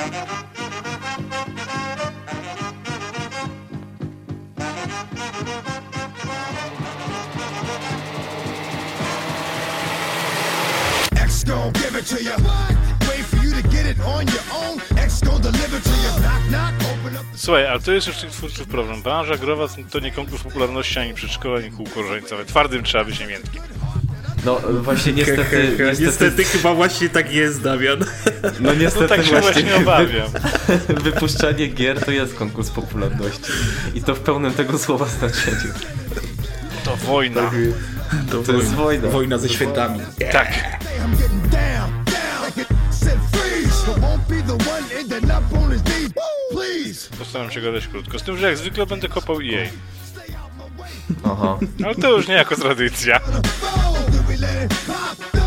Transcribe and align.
X 0.00 0.08
gon' 11.44 11.72
give 11.72 11.96
it 11.96 12.06
to 12.06 12.22
you. 12.22 12.32
Wait 13.08 13.24
for 13.26 13.36
you 13.36 13.52
to 13.52 13.62
get 13.68 13.86
it 13.86 14.00
on 14.00 14.26
your 14.26 14.42
own. 14.54 14.80
X 14.96 15.20
gon' 15.20 15.40
deliver 15.42 15.80
to 15.80 15.90
you. 15.90 16.20
Knock, 16.20 16.50
knock, 16.50 16.74
open 16.74 17.16
up 17.16 17.24
the 17.32 17.38
Słuchaj, 17.38 17.66
ale 17.66 17.80
to 17.80 17.92
jest 17.92 18.06
już 18.06 18.16
tych 18.16 18.30
twórców 18.30 18.68
problem. 18.68 19.02
Branża 19.02 19.36
growa 19.36 19.66
to 19.90 19.98
nie 19.98 20.12
konkurs 20.12 20.42
popularności, 20.42 20.98
ani 20.98 21.14
przedszkola, 21.14 21.58
ani 21.58 21.70
kółko 21.70 22.02
różańcowe. 22.02 22.44
Twardym 22.44 22.82
trzeba 22.82 23.04
być. 23.04 23.20
No 24.44 24.60
właśnie 24.82 25.12
niestety, 25.12 25.76
niestety, 25.78 26.02
Niestety 26.02 26.44
chyba 26.44 26.74
właśnie 26.74 27.08
tak 27.08 27.32
jest, 27.32 27.62
Damian. 27.62 28.04
No 28.60 28.74
niestety 28.74 29.02
No 29.02 29.08
tak 29.08 29.26
się 29.26 29.40
właśnie 29.40 29.76
obawiam. 29.76 30.28
wypuszczanie 31.04 31.66
gier 31.66 32.04
to 32.04 32.10
jest 32.10 32.34
konkurs 32.34 32.70
popularności. 32.70 33.52
I 33.94 34.02
to 34.02 34.14
w 34.14 34.20
pełnym 34.20 34.52
tego 34.52 34.78
słowa 34.78 35.06
znaczeniu. 35.06 35.72
To 36.84 36.96
wojna. 36.96 37.50
To 38.46 38.52
jest 38.52 38.74
wojna. 38.74 39.08
Wojna 39.08 39.38
ze 39.38 39.48
świętami. 39.48 40.00
Tak. 40.32 40.78
Knees. 45.78 46.12
Please. 46.50 47.16
Postaram 47.18 47.50
się 47.50 47.60
gadać 47.60 47.86
krótko. 47.86 48.18
Z 48.18 48.22
tym, 48.22 48.36
że 48.36 48.46
jak 48.46 48.56
zwykle 48.58 48.86
będę 48.86 49.08
kopał 49.08 49.36
EA. 49.40 49.68
Aha. 51.24 51.58
Ale 51.84 51.94
to 51.94 52.16
już 52.16 52.28
nie 52.28 52.34
jako 52.34 52.56
tradycja. 52.56 53.20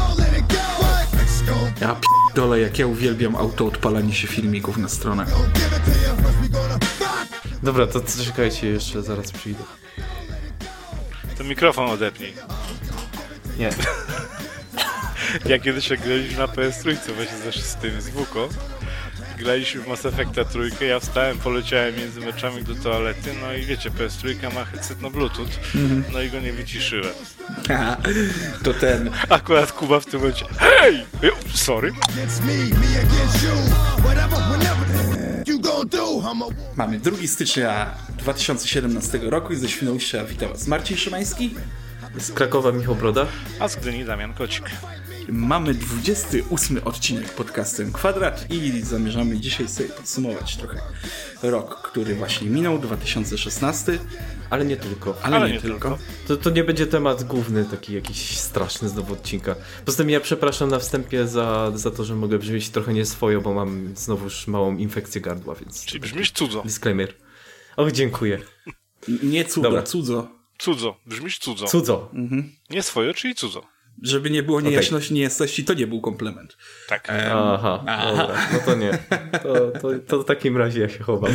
Ja 1.83 1.95
p***dolę, 1.95 2.59
jak 2.59 2.79
ja 2.79 2.87
uwielbiam 2.87 3.35
autoodpalanie 3.35 4.13
się 4.13 4.27
filmików 4.27 4.77
na 4.77 4.89
stronach. 4.89 5.27
Dobra, 7.63 7.87
to 7.87 8.01
czekajcie 8.25 8.67
jeszcze, 8.67 9.01
zaraz 9.01 9.31
przyjdę. 9.31 9.63
To 11.37 11.43
mikrofon 11.43 11.89
odepnij. 11.89 12.33
Nie. 13.57 13.69
Ja 15.45 15.59
kiedyś 15.59 15.89
jak 15.89 16.01
graliśmy 16.01 16.37
na 16.37 16.47
PS3 16.47 16.97
właśnie 17.15 17.61
z 17.61 17.75
tym 17.75 18.01
z 18.01 18.09
WUKO. 18.09 18.49
Graliśmy 19.43 19.81
w 19.81 19.87
Mass 19.87 20.05
Effecta 20.05 20.45
trójkę, 20.45 20.85
ja 20.85 20.99
wstałem, 20.99 21.37
poleciałem 21.37 21.95
między 21.95 22.19
meczami 22.19 22.63
do 22.63 22.75
toalety, 22.75 23.33
no 23.41 23.53
i 23.53 23.65
wiecie, 23.65 23.89
PS3 23.89 24.53
ma 24.53 24.65
headset 24.65 25.01
na 25.01 25.09
bluetooth, 25.09 25.47
no 26.13 26.21
i 26.21 26.29
go 26.29 26.39
nie 26.39 26.53
wyciszyłem. 26.53 27.13
To 28.63 28.73
ten. 28.73 29.09
Akurat 29.29 29.71
Kuba 29.71 29.99
w 29.99 30.05
tym 30.05 30.19
momencie, 30.19 30.45
hej! 30.57 31.05
Sorry. 31.53 31.91
Mamy 36.75 36.99
2 36.99 37.27
stycznia 37.27 37.95
2017 38.17 39.19
roku 39.23 39.53
i 39.53 39.55
ze 39.55 39.69
Świnoujścia 39.69 40.25
witam 40.25 40.49
was 40.49 40.67
Marcin 40.67 40.97
Szymański. 40.97 41.55
Z 42.17 42.31
Krakowa 42.31 42.71
Michał 42.71 42.95
Broda? 42.95 43.25
A 43.59 43.67
z 43.67 43.75
Gdyni 43.75 44.05
Damian 44.05 44.33
Kocik. 44.33 44.65
Mamy 45.29 45.73
28 45.73 46.77
odcinek 46.85 47.33
podcastem 47.33 47.91
Kwadrat 47.93 48.45
i 48.51 48.81
zamierzamy 48.81 49.39
dzisiaj 49.39 49.67
sobie 49.67 49.89
podsumować 49.89 50.57
trochę 50.57 50.79
rok, 51.43 51.81
który 51.81 52.15
właśnie 52.15 52.49
minął, 52.49 52.79
2016, 52.79 53.99
Ale 54.49 54.65
nie 54.65 54.77
tylko. 54.77 55.15
ale, 55.21 55.35
Ale 55.37 55.47
nie, 55.47 55.53
nie 55.53 55.61
tylko. 55.61 55.89
tylko. 55.89 56.03
To, 56.27 56.37
to 56.37 56.49
nie 56.49 56.63
będzie 56.63 56.87
temat 56.87 57.23
główny, 57.23 57.65
taki 57.65 57.93
jakiś 57.93 58.37
straszny 58.37 58.89
znowu 58.89 59.13
odcinka. 59.13 59.55
Poza 59.85 59.97
tym 59.97 60.09
ja 60.09 60.19
przepraszam 60.19 60.69
na 60.69 60.79
wstępie 60.79 61.27
za, 61.27 61.71
za 61.75 61.91
to, 61.91 62.03
że 62.03 62.15
mogę 62.15 62.39
brzmieć 62.39 62.69
trochę 62.69 62.93
nieswojo, 62.93 63.41
bo 63.41 63.53
mam 63.53 63.93
znowuż 63.95 64.47
małą 64.47 64.77
infekcję 64.77 65.21
gardła, 65.21 65.55
więc 65.55 65.85
Czyli 65.85 65.99
brzmisz 65.99 66.31
cudzo. 66.31 66.61
disclaimer. 66.65 67.13
Och, 67.77 67.91
dziękuję. 67.91 68.39
Nie 69.23 69.45
cudo, 69.45 69.69
Dobra. 69.69 69.83
cudzo. 69.83 70.27
Cudzo. 70.57 70.95
Brzmisz 71.05 71.39
cudzo. 71.39 71.65
Cudzo. 71.65 72.11
Nie 72.69 72.83
swoje, 72.83 73.13
czyli 73.13 73.35
cudzo. 73.35 73.72
Żeby 74.01 74.29
nie 74.29 74.43
było 74.43 74.61
niejasności, 74.61 75.13
niejasności, 75.13 75.65
to 75.65 75.73
nie 75.73 75.87
był 75.87 76.01
komplement. 76.01 76.57
Tak. 76.87 77.09
Aha, 77.31 77.83
dobra, 78.17 78.47
no 78.53 78.59
to 78.65 78.75
nie. 78.75 78.97
To, 79.43 79.71
to, 79.81 79.99
to 80.07 80.19
w 80.23 80.25
takim 80.25 80.57
razie 80.57 80.81
ja 80.81 80.89
się 80.89 81.03
chowam. 81.03 81.31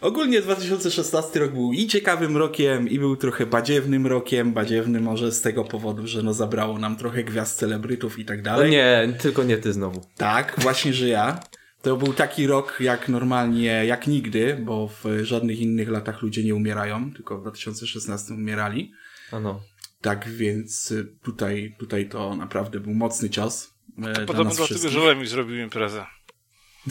Ogólnie 0.00 0.42
2016 0.42 1.38
rok 1.40 1.52
był 1.52 1.72
i 1.72 1.86
ciekawym 1.86 2.36
rokiem, 2.36 2.88
i 2.88 2.98
był 2.98 3.16
trochę 3.16 3.46
badziewnym 3.46 4.06
rokiem. 4.06 4.52
Badziewny 4.52 5.00
może 5.00 5.32
z 5.32 5.40
tego 5.40 5.64
powodu, 5.64 6.06
że 6.06 6.22
no 6.22 6.34
zabrało 6.34 6.78
nam 6.78 6.96
trochę 6.96 7.24
gwiazd 7.24 7.58
celebrytów 7.58 8.18
i 8.18 8.24
tak 8.24 8.38
No 8.38 8.44
dalej. 8.44 8.70
nie, 8.70 9.08
tylko 9.18 9.42
nie 9.44 9.56
ty 9.58 9.72
znowu. 9.72 10.00
Tak, 10.16 10.54
właśnie, 10.58 10.92
że 10.92 11.08
ja. 11.08 11.40
To 11.82 11.96
był 11.96 12.12
taki 12.12 12.46
rok 12.46 12.76
jak 12.80 13.08
normalnie, 13.08 13.84
jak 13.86 14.06
nigdy, 14.06 14.58
bo 14.62 14.88
w 14.88 15.04
żadnych 15.22 15.60
innych 15.60 15.88
latach 15.88 16.22
ludzie 16.22 16.44
nie 16.44 16.54
umierają, 16.54 17.12
tylko 17.12 17.38
w 17.38 17.40
2016 17.42 18.34
umierali. 18.34 18.92
A 19.32 19.40
no. 19.40 19.60
Tak 20.02 20.28
więc 20.28 20.90
y, 20.90 21.16
tutaj, 21.22 21.76
tutaj 21.78 22.08
to 22.08 22.36
naprawdę 22.36 22.80
był 22.80 22.94
mocny 22.94 23.30
cios. 23.30 23.74
e, 23.98 24.12
dla 24.12 24.24
Podobno 24.26 24.54
dlatego, 24.54 24.88
że 24.88 25.00
Lemi 25.00 25.26
zrobił 25.26 25.56
imprezę. 25.56 26.06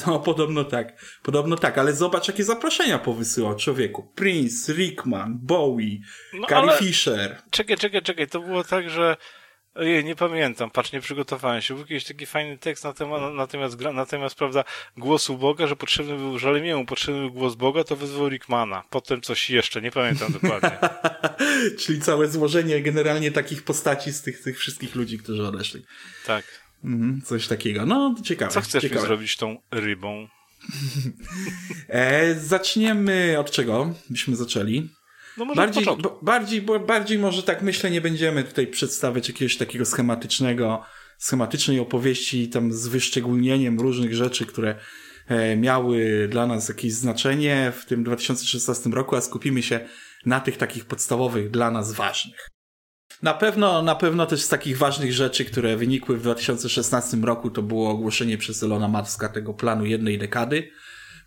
No, 0.08 0.20
podobno 0.20 0.64
tak. 0.64 1.18
Podobno 1.24 1.58
tak, 1.58 1.78
ale 1.78 1.94
zobacz, 1.94 2.28
jakie 2.28 2.44
zaproszenia 2.44 3.00
powysyłał 3.00 3.56
człowieku. 3.56 4.12
Prince, 4.16 4.70
Rickman, 4.70 5.40
Bowie, 5.42 5.98
No, 6.34 6.48
Carrie 6.48 6.78
Fisher. 6.78 7.42
Czekaj, 7.52 7.78
czekaj, 7.78 8.02
czekaj. 8.02 8.28
To 8.28 8.40
było 8.40 8.64
tak, 8.64 8.90
że... 8.90 9.18
Ojej, 9.76 10.06
nie 10.06 10.16
pamiętam, 10.16 10.72
patrz, 10.72 10.92
nie 10.92 11.02
przygotowałem 11.02 11.62
się. 11.62 11.74
Był 11.74 11.84
jakiś 11.84 12.06
taki 12.06 12.26
fajny 12.26 12.58
tekst 12.58 12.84
na 12.84 12.94
temat, 12.94 13.34
na 13.34 13.48
temat, 13.48 13.72
gra- 13.72 13.94
na 13.94 14.06
temat, 14.06 14.36
prawda, 14.36 14.64
głosu 14.98 15.38
Boga, 15.38 15.68
że 15.68 15.76
potrzebny 15.76 16.18
był, 16.18 16.40
że 16.40 16.52
Lemiemu 16.52 16.86
potrzebny 16.86 17.20
był 17.22 17.32
głos 17.32 17.56
Boga, 17.56 17.84
to 17.84 17.96
wyzwał 17.96 18.30
Rickmana. 18.30 18.84
Potem 18.90 19.22
coś 19.22 19.50
jeszcze, 19.50 19.82
nie 19.82 19.92
pamiętam 19.92 20.32
dokładnie. 20.42 20.78
Czyli 21.80 22.02
całe 22.02 22.28
złożenie 22.28 22.82
generalnie 22.82 23.32
takich 23.32 23.64
postaci 23.64 24.12
z 24.12 24.22
tych, 24.22 24.42
tych 24.42 24.60
wszystkich 24.60 24.96
ludzi, 24.96 25.18
którzy 25.18 25.48
odeszli. 25.48 25.86
Tak. 26.26 26.46
Mhm, 26.84 27.22
coś 27.26 27.48
takiego. 27.48 27.86
No, 27.86 28.16
ciekawe. 28.24 28.52
Co 28.52 28.62
chcesz 28.62 28.82
ciekawe. 28.82 29.02
zrobić 29.02 29.38
tą 29.38 29.58
rybą? 29.72 30.28
E, 31.88 32.36
zaczniemy 32.36 33.36
od 33.40 33.52
czego 33.52 33.94
byśmy 34.10 34.36
zaczęli? 34.36 34.90
No 35.38 35.46
może 35.46 35.62
Bardziej, 35.62 35.86
bo, 35.86 36.20
bardziej, 36.22 36.62
bo, 36.62 36.80
bardziej 36.80 37.20
może 37.20 37.44
tak 37.44 37.62
myślę, 37.62 37.92
nie 37.92 38.02
będziemy 38.02 38.44
tutaj 38.44 38.68
przedstawiać 38.68 39.28
jakiegoś 39.28 39.58
takiego 39.58 39.86
schematycznego, 39.86 40.86
schematycznej 41.18 41.80
opowieści 41.80 42.50
tam 42.50 42.74
z 42.74 42.88
wyszczególnieniem 42.88 43.80
różnych 43.80 44.16
rzeczy, 44.16 44.46
które 44.46 44.76
e, 45.28 45.56
miały 45.56 46.28
dla 46.32 46.48
nas 46.48 46.70
jakieś 46.70 46.94
znaczenie 46.94 47.74
w 47.76 47.86
tym 47.86 48.04
2016 48.04 48.90
roku, 48.90 49.16
a 49.16 49.22
skupimy 49.22 49.64
się 49.64 49.80
na 50.26 50.40
tych 50.40 50.58
takich 50.58 50.86
podstawowych 50.86 51.52
dla 51.52 51.72
nas 51.72 51.92
ważnych. 51.92 52.48
Na 53.22 53.34
pewno, 53.34 53.82
na 53.82 53.96
pewno 53.96 54.26
też 54.26 54.42
z 54.42 54.48
takich 54.48 54.78
ważnych 54.78 55.14
rzeczy, 55.14 55.46
które 55.46 55.78
wynikły 55.78 56.18
w 56.18 56.22
2016 56.22 57.18
roku, 57.18 57.50
to 57.50 57.62
było 57.62 57.90
ogłoszenie 57.90 58.38
przez 58.38 58.64
Elona 58.64 58.88
Muska 58.88 59.30
tego 59.30 59.54
planu 59.54 59.86
jednej 59.86 60.18
dekady, 60.18 60.72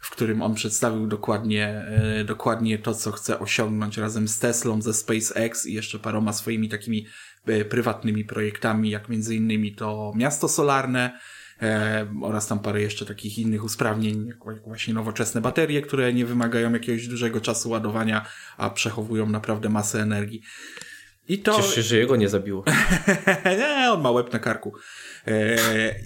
w 0.05 0.11
którym 0.11 0.43
on 0.43 0.55
przedstawił 0.55 1.07
dokładnie, 1.07 1.69
e, 1.69 2.25
dokładnie 2.25 2.79
to, 2.79 2.95
co 2.95 3.13
chce 3.13 3.39
osiągnąć 3.39 3.99
razem 3.99 4.29
z 4.29 4.39
Teslą, 4.39 4.83
ze 4.83 4.95
SpaceX 4.95 5.67
i 5.67 5.75
jeszcze 5.75 5.99
paroma 5.99 6.33
swoimi 6.33 6.69
takimi 6.69 7.07
e, 7.47 7.65
prywatnymi 7.65 8.25
projektami, 8.25 8.91
jak 8.91 9.09
między 9.09 9.35
innymi 9.37 9.75
to 9.75 10.13
miasto 10.17 10.49
solarne, 10.49 11.19
e, 11.63 12.07
oraz 12.23 12.47
tam 12.47 12.59
parę 12.59 12.81
jeszcze 12.81 13.07
takich 13.07 13.39
innych 13.39 13.65
usprawnień, 13.65 14.27
jak 14.27 14.39
jak 14.55 14.65
właśnie 14.65 14.95
nowoczesne 14.95 15.41
baterie, 15.41 15.83
które 15.83 16.13
nie 16.13 16.27
wymagają 16.27 16.73
jakiegoś 16.73 17.09
dużego 17.09 17.41
czasu 17.41 17.71
ładowania, 17.71 18.27
a 18.57 18.71
przechowują 18.71 19.29
naprawdę 19.29 19.69
masę 19.69 20.03
energii. 20.03 20.43
I 21.29 21.39
to... 21.39 21.57
Cieszę 21.57 21.75
się, 21.75 21.83
że 21.83 21.97
jego 21.97 22.17
nie 22.17 22.29
zabiło. 22.29 22.65
nie, 23.59 23.93
on 23.93 24.01
ma 24.01 24.11
łeb 24.11 24.33
na 24.33 24.39
karku. 24.39 24.75
E, 25.27 25.57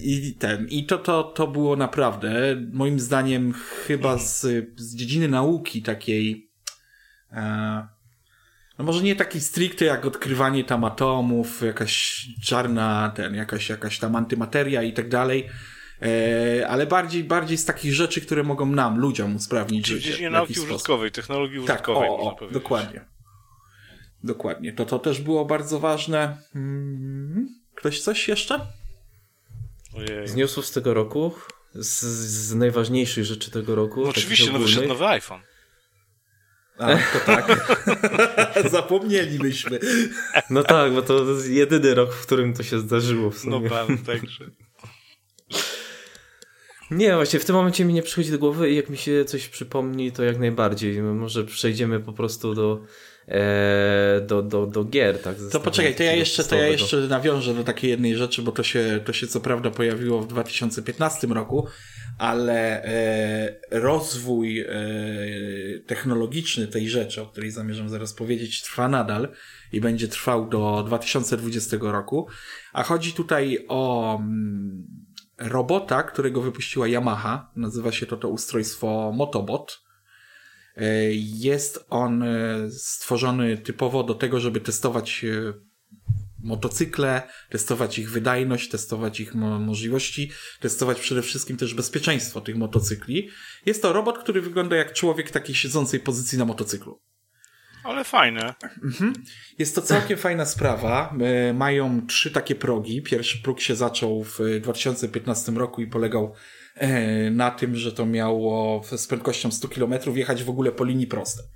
I 0.01 0.35
ten, 0.35 0.67
i 0.69 0.87
to, 0.87 0.99
to, 0.99 1.23
to 1.25 1.47
było 1.47 1.77
naprawdę, 1.77 2.57
moim 2.73 3.01
zdaniem, 3.01 3.53
chyba 3.87 4.19
z, 4.19 4.41
z 4.77 4.97
dziedziny 4.97 5.29
nauki 5.29 5.83
takiej, 5.83 6.51
e, 7.33 7.89
no 8.79 8.85
może 8.85 9.03
nie 9.03 9.17
takiej 9.17 9.41
stricte 9.41 9.85
jak 9.85 10.07
odkrywanie 10.07 10.65
tam 10.65 10.85
atomów, 10.85 11.63
jakaś 11.63 12.27
czarna, 12.45 13.13
ten, 13.17 13.35
jakaś, 13.35 13.69
jakaś 13.69 13.99
tam 13.99 14.17
antymateria 14.17 14.83
i 14.83 14.93
tak 14.93 15.09
dalej, 15.09 15.49
e, 16.03 16.69
ale 16.69 16.87
bardziej, 16.87 17.25
bardziej 17.25 17.59
z 17.59 17.65
takich 17.65 17.95
rzeczy, 17.95 18.21
które 18.21 18.43
mogą 18.43 18.67
nam, 18.67 18.99
ludziom 18.99 19.37
usprawnić 19.37 19.87
Czyli 19.87 19.99
w 19.99 20.03
życie. 20.03 20.11
dziedzinie 20.13 20.31
nauki 20.31 20.55
sposób. 20.55 20.71
użytkowej, 20.71 21.11
technologii 21.13 21.59
Tak, 21.65 21.77
użytkowej, 21.77 22.09
o, 22.09 22.17
można 22.17 22.31
o, 22.33 22.37
powiedzieć. 22.37 22.63
dokładnie. 22.63 23.18
Dokładnie. 24.25 24.73
To 24.73 24.85
to 24.85 24.99
też 24.99 25.21
było 25.21 25.45
bardzo 25.45 25.79
ważne. 25.81 26.43
Mm, 26.55 27.49
Ktoś 27.75 28.01
coś 28.01 28.29
jeszcze? 28.29 28.67
Ojej. 29.95 30.29
Z 30.29 30.35
newsów 30.35 30.67
z 30.67 30.73
tego 30.73 30.95
roku, 30.95 31.33
z, 31.75 32.01
z 32.05 32.55
najważniejszych 32.55 33.25
rzeczy 33.25 33.51
tego 33.51 33.75
roku. 33.75 34.03
No 34.03 34.09
oczywiście, 34.09 34.53
no 34.53 34.59
wyszedł 34.59 34.89
nowy 34.89 35.07
iPhone. 35.07 35.41
A, 36.79 36.97
to 36.97 37.21
tak. 37.27 37.77
Zapomnielibyśmy. 38.71 39.79
No 40.51 40.63
tak, 40.63 40.93
bo 40.93 41.03
to 41.03 41.25
jest 41.25 41.49
jedyny 41.51 41.95
rok, 41.95 42.15
w 42.15 42.27
którym 42.27 42.55
to 42.55 42.63
się 42.63 42.79
zdarzyło 42.79 43.31
w 43.31 43.45
No 43.45 43.57
sumie. 43.57 43.71
pan, 43.71 43.99
także. 43.99 44.45
Nie, 46.91 47.15
właśnie 47.15 47.41
w 47.41 47.45
tym 47.45 47.55
momencie 47.57 47.85
mi 47.85 47.93
nie 47.95 48.03
przychodzi 48.03 48.31
do 48.31 48.39
głowy 48.39 48.71
i 48.71 48.77
jak 48.77 48.89
mi 48.89 48.97
się 48.97 49.25
coś 49.25 49.49
przypomni, 49.49 50.13
to 50.13 50.25
jak 50.25 50.39
najbardziej. 50.39 51.03
Może 51.03 51.45
przejdziemy 51.45 52.01
po 52.01 52.13
prostu 52.13 52.55
do, 52.55 52.85
do, 54.27 54.43
do, 54.43 54.67
do 54.67 54.85
gier, 54.85 55.23
tak? 55.23 55.37
To 55.53 55.61
poczekaj, 55.61 55.95
to 55.95 56.03
ja 56.03 56.13
jeszcze, 56.13 56.45
to 56.45 56.57
ja 56.57 56.67
jeszcze 56.67 56.97
nawiążę 56.97 57.55
do 57.55 57.65
takiej 57.65 57.91
jednej 57.91 58.17
rzeczy, 58.17 58.43
bo 58.43 58.53
to 58.53 58.63
się, 58.63 59.01
to 59.05 59.13
się 59.13 59.27
co 59.27 59.41
prawda 59.41 59.71
pojawiło 59.71 60.21
w 60.21 60.29
2015 60.29 61.27
roku, 61.27 61.67
ale 62.19 62.85
e, 62.85 63.61
rozwój 63.71 64.61
e, 64.61 64.69
technologiczny 65.87 66.67
tej 66.67 66.89
rzeczy, 66.89 67.23
o 67.23 67.27
której 67.27 67.51
zamierzam 67.51 67.89
zaraz 67.89 68.15
powiedzieć, 68.15 68.63
trwa 68.63 68.89
nadal 68.89 69.29
i 69.73 69.81
będzie 69.81 70.09
trwał 70.09 70.49
do 70.49 70.83
2020 70.87 71.77
roku. 71.81 72.29
A 72.73 72.83
chodzi 72.83 73.13
tutaj 73.13 73.65
o 73.69 74.15
mm, 74.17 74.87
robota, 75.39 76.03
którego 76.03 76.43
wypuściła 76.43 76.89
Yamaha. 76.89 77.51
Nazywa 77.57 77.93
się 77.93 78.07
to 78.07 78.17
to 78.17 78.29
ustrojstwo 78.29 79.13
Motobot. 79.15 79.88
E, 80.79 80.85
jest 81.15 81.87
on 81.91 82.23
e, 82.23 82.71
stworzony 82.71 83.59
typowo 83.59 84.03
do 84.03 84.15
tego, 84.15 84.41
żeby 84.41 84.61
testować 84.61 85.25
e, 85.25 85.53
motocykle, 86.43 87.23
testować 87.51 87.99
ich 87.99 88.11
wydajność, 88.11 88.69
testować 88.69 89.21
ich 89.21 89.35
mo 89.35 89.59
możliwości, 89.59 90.31
testować 90.61 91.01
przede 91.01 91.23
wszystkim 91.23 91.57
też 91.57 91.75
bezpieczeństwo 91.75 92.41
tych 92.41 92.57
motocykli. 92.57 93.29
Jest 93.67 93.83
to 93.83 93.93
robot, 93.93 94.19
który 94.19 94.41
wygląda 94.41 94.77
jak 94.77 94.93
człowiek 94.93 95.29
w 95.29 95.33
takiej 95.33 95.55
siedzącej 95.55 96.01
pozycji 96.01 96.39
na 96.39 96.45
motocyklu. 96.45 97.01
Ale 97.85 98.05
fajne. 98.05 98.55
Mhm. 98.85 99.13
Jest 99.59 99.75
to 99.75 99.83
całkiem 99.83 100.19
fajna 100.19 100.47
sprawa. 100.47 101.15
Mają 101.55 102.07
trzy 102.07 102.31
takie 102.31 102.55
progi. 102.55 103.03
Pierwszy 103.03 103.43
próg 103.43 103.61
się 103.61 103.75
zaczął 103.75 104.25
w 104.25 104.39
2015 104.61 105.53
roku 105.53 105.83
i 105.83 105.87
polegał 105.87 106.35
na 107.31 107.51
tym, 107.51 107.77
że 107.77 107.93
to 107.93 108.07
miało 108.07 108.83
z 108.97 109.07
prędkością 109.07 109.51
100 109.51 109.69
km 109.69 109.93
jechać 110.15 110.45
w 110.45 110.51
ogóle 110.51 110.73
po 110.73 110.85
linii 110.85 111.07
prostej. 111.07 111.47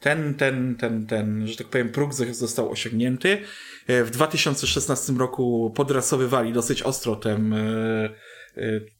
Ten, 0.00 0.34
ten, 0.34 0.76
ten, 0.76 1.06
ten, 1.06 1.46
że 1.46 1.56
tak 1.56 1.66
powiem, 1.66 1.88
próg 1.88 2.14
został 2.14 2.70
osiągnięty. 2.70 3.38
E, 3.86 4.04
w 4.04 4.10
2016 4.10 5.12
roku 5.12 5.72
podrasowywali 5.76 6.52
dosyć 6.52 6.82
ostro 6.82 7.16
ten, 7.16 7.54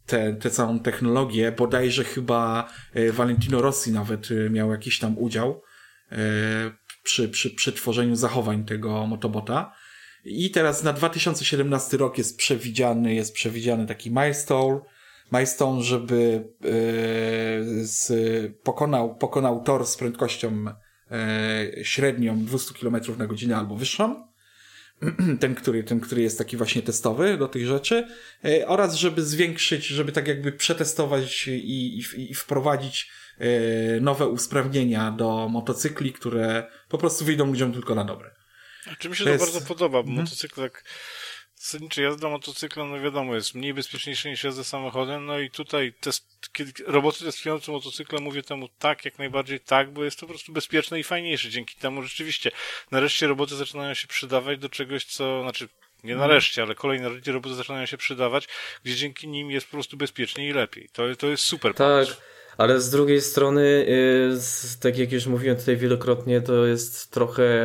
tę, 0.06 0.34
tę 0.34 0.50
całą 0.50 0.80
technologię. 0.80 1.52
Bodajże 1.52 2.04
chyba 2.04 2.70
Valentino 3.12 3.62
Rossi 3.62 3.92
nawet 3.92 4.28
miał 4.50 4.70
jakiś 4.70 4.98
tam 4.98 5.18
udział 5.18 5.62
przy, 7.08 7.28
przy, 7.28 7.50
przy 7.50 7.72
tworzeniu 7.72 8.16
zachowań 8.16 8.64
tego 8.64 9.06
motobota. 9.06 9.72
I 10.24 10.50
teraz 10.50 10.82
na 10.82 10.92
2017 10.92 11.96
rok 11.96 12.18
jest 12.18 12.36
przewidziany, 12.36 13.14
jest 13.14 13.34
przewidziany 13.34 13.86
taki 13.86 14.10
milestone, 14.10 14.80
milestone, 15.32 15.82
żeby 15.82 16.48
e, 16.64 16.68
z, 17.84 18.12
pokonał, 18.62 19.14
pokonał 19.14 19.62
tor 19.62 19.86
z 19.86 19.96
prędkością 19.96 20.64
e, 21.10 21.84
średnią 21.84 22.44
200 22.44 22.74
km 22.74 22.96
na 23.18 23.26
godzinę 23.26 23.56
albo 23.56 23.76
wyższą. 23.76 24.28
Ten 25.40 25.54
który, 25.54 25.84
ten, 25.84 26.00
który 26.00 26.22
jest 26.22 26.38
taki 26.38 26.56
właśnie 26.56 26.82
testowy 26.82 27.36
do 27.36 27.48
tych 27.48 27.66
rzeczy, 27.66 28.08
e, 28.44 28.68
oraz 28.68 28.94
żeby 28.94 29.22
zwiększyć, 29.22 29.86
żeby 29.86 30.12
tak 30.12 30.28
jakby 30.28 30.52
przetestować 30.52 31.48
i, 31.48 31.98
i, 31.98 32.30
i 32.30 32.34
wprowadzić 32.34 33.10
nowe 34.00 34.26
usprawnienia 34.26 35.10
do 35.10 35.48
motocykli, 35.48 36.12
które 36.12 36.70
po 36.88 36.98
prostu 36.98 37.24
wyjdą 37.24 37.46
ludziom 37.46 37.72
tylko 37.72 37.94
na 37.94 38.04
dobre. 38.04 38.30
Czy 38.98 39.08
mi 39.08 39.16
się 39.16 39.24
to, 39.24 39.30
to 39.30 39.32
jest... 39.32 39.44
bardzo 39.44 39.68
podoba, 39.68 40.02
bo 40.02 40.08
mhm. 40.08 40.18
motocykl 40.18 40.60
tak 40.60 40.84
zasadniczo 41.58 42.02
jazda 42.02 42.28
motocyklem, 42.28 42.90
no 42.90 43.00
wiadomo, 43.00 43.34
jest 43.34 43.54
mniej 43.54 43.74
bezpieczniejsza 43.74 44.28
niż 44.28 44.44
jazda 44.44 44.64
samochodem, 44.64 45.26
no 45.26 45.38
i 45.38 45.50
tutaj 45.50 45.92
test, 46.00 46.26
kiedy 46.52 46.72
roboty 46.86 47.24
testujące 47.24 47.72
motocykle 47.72 48.20
mówię 48.20 48.42
temu 48.42 48.68
tak, 48.78 49.04
jak 49.04 49.18
najbardziej 49.18 49.60
tak, 49.60 49.90
bo 49.90 50.04
jest 50.04 50.16
to 50.16 50.26
po 50.26 50.32
prostu 50.32 50.52
bezpieczne 50.52 51.00
i 51.00 51.04
fajniejsze. 51.04 51.50
Dzięki 51.50 51.76
temu 51.76 52.02
rzeczywiście 52.02 52.50
nareszcie 52.90 53.26
roboty 53.26 53.56
zaczynają 53.56 53.94
się 53.94 54.08
przydawać 54.08 54.58
do 54.58 54.68
czegoś, 54.68 55.04
co, 55.04 55.42
znaczy 55.42 55.68
nie 56.04 56.16
nareszcie, 56.16 56.62
ale 56.62 56.74
kolejne 56.74 57.10
roboty 57.26 57.54
zaczynają 57.54 57.86
się 57.86 57.96
przydawać, 57.96 58.48
gdzie 58.84 58.96
dzięki 58.96 59.28
nim 59.28 59.50
jest 59.50 59.66
po 59.66 59.72
prostu 59.72 59.96
bezpieczniej 59.96 60.50
i 60.50 60.52
lepiej. 60.52 60.88
To, 60.92 61.16
to 61.16 61.26
jest 61.26 61.44
super 61.44 61.74
tak. 61.74 61.86
Pomysł 61.86 62.16
ale 62.58 62.80
z 62.80 62.90
drugiej 62.90 63.20
strony, 63.20 63.62
y, 63.62 64.80
tak 64.80 64.98
jak 64.98 65.12
już 65.12 65.26
mówiłem 65.26 65.56
tutaj 65.56 65.76
wielokrotnie, 65.76 66.40
to 66.40 66.66
jest 66.66 67.10
trochę 67.10 67.64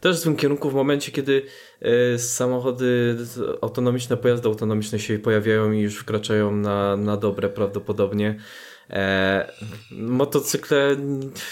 też 0.00 0.16
w 0.16 0.20
złym 0.20 0.36
kierunku 0.36 0.70
w 0.70 0.74
momencie, 0.74 1.12
kiedy 1.12 1.42
y, 2.14 2.18
samochody 2.18 3.16
autonomiczne, 3.60 4.16
pojazdy 4.16 4.48
autonomiczne 4.48 4.98
się 4.98 5.18
pojawiają 5.18 5.72
i 5.72 5.80
już 5.80 5.96
wkraczają 5.96 6.56
na, 6.56 6.96
na 6.96 7.16
dobre 7.16 7.48
prawdopodobnie. 7.48 8.38
E, 8.90 9.52
motocykle 9.90 10.96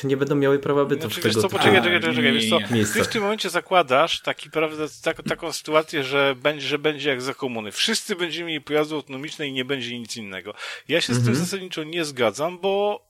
nie 0.05 0.17
będą 0.17 0.35
miały 0.35 0.59
prawa 0.59 0.85
bytu 0.85 1.01
znaczy, 1.01 1.21
w 1.21 1.23
tego 1.23 1.43
co, 1.43 1.49
poczekaj, 1.49 1.83
czekaj, 1.83 2.01
czekaj, 2.01 2.15
czekaj, 2.17 2.33
wiesz 2.33 2.51
co, 2.51 2.59
Ty 2.95 3.05
w 3.05 3.09
tym 3.09 3.23
momencie 3.23 3.51
zakładasz 3.51 4.21
taki, 4.21 4.51
prawda, 4.51 4.85
tak, 5.03 5.23
taką 5.23 5.53
sytuację, 5.53 6.05
że 6.05 6.35
będzie, 6.43 6.67
że 6.67 6.79
będzie 6.79 7.11
jak 7.11 7.23
za 7.23 7.35
komuny. 7.35 7.73
Wszyscy 7.73 8.17
będziemy 8.17 8.47
mieli 8.47 8.61
pojazdy 8.61 8.95
autonomiczne 8.95 9.49
i 9.49 9.53
nie 9.53 9.65
będzie 9.65 9.99
nic 9.99 10.17
innego. 10.17 10.55
Ja 10.89 11.01
się 11.01 11.15
z 11.15 11.17
tym 11.17 11.29
mhm. 11.29 11.45
zasadniczo 11.45 11.85
nie 11.85 12.05
zgadzam, 12.05 12.59
bo, 12.59 13.07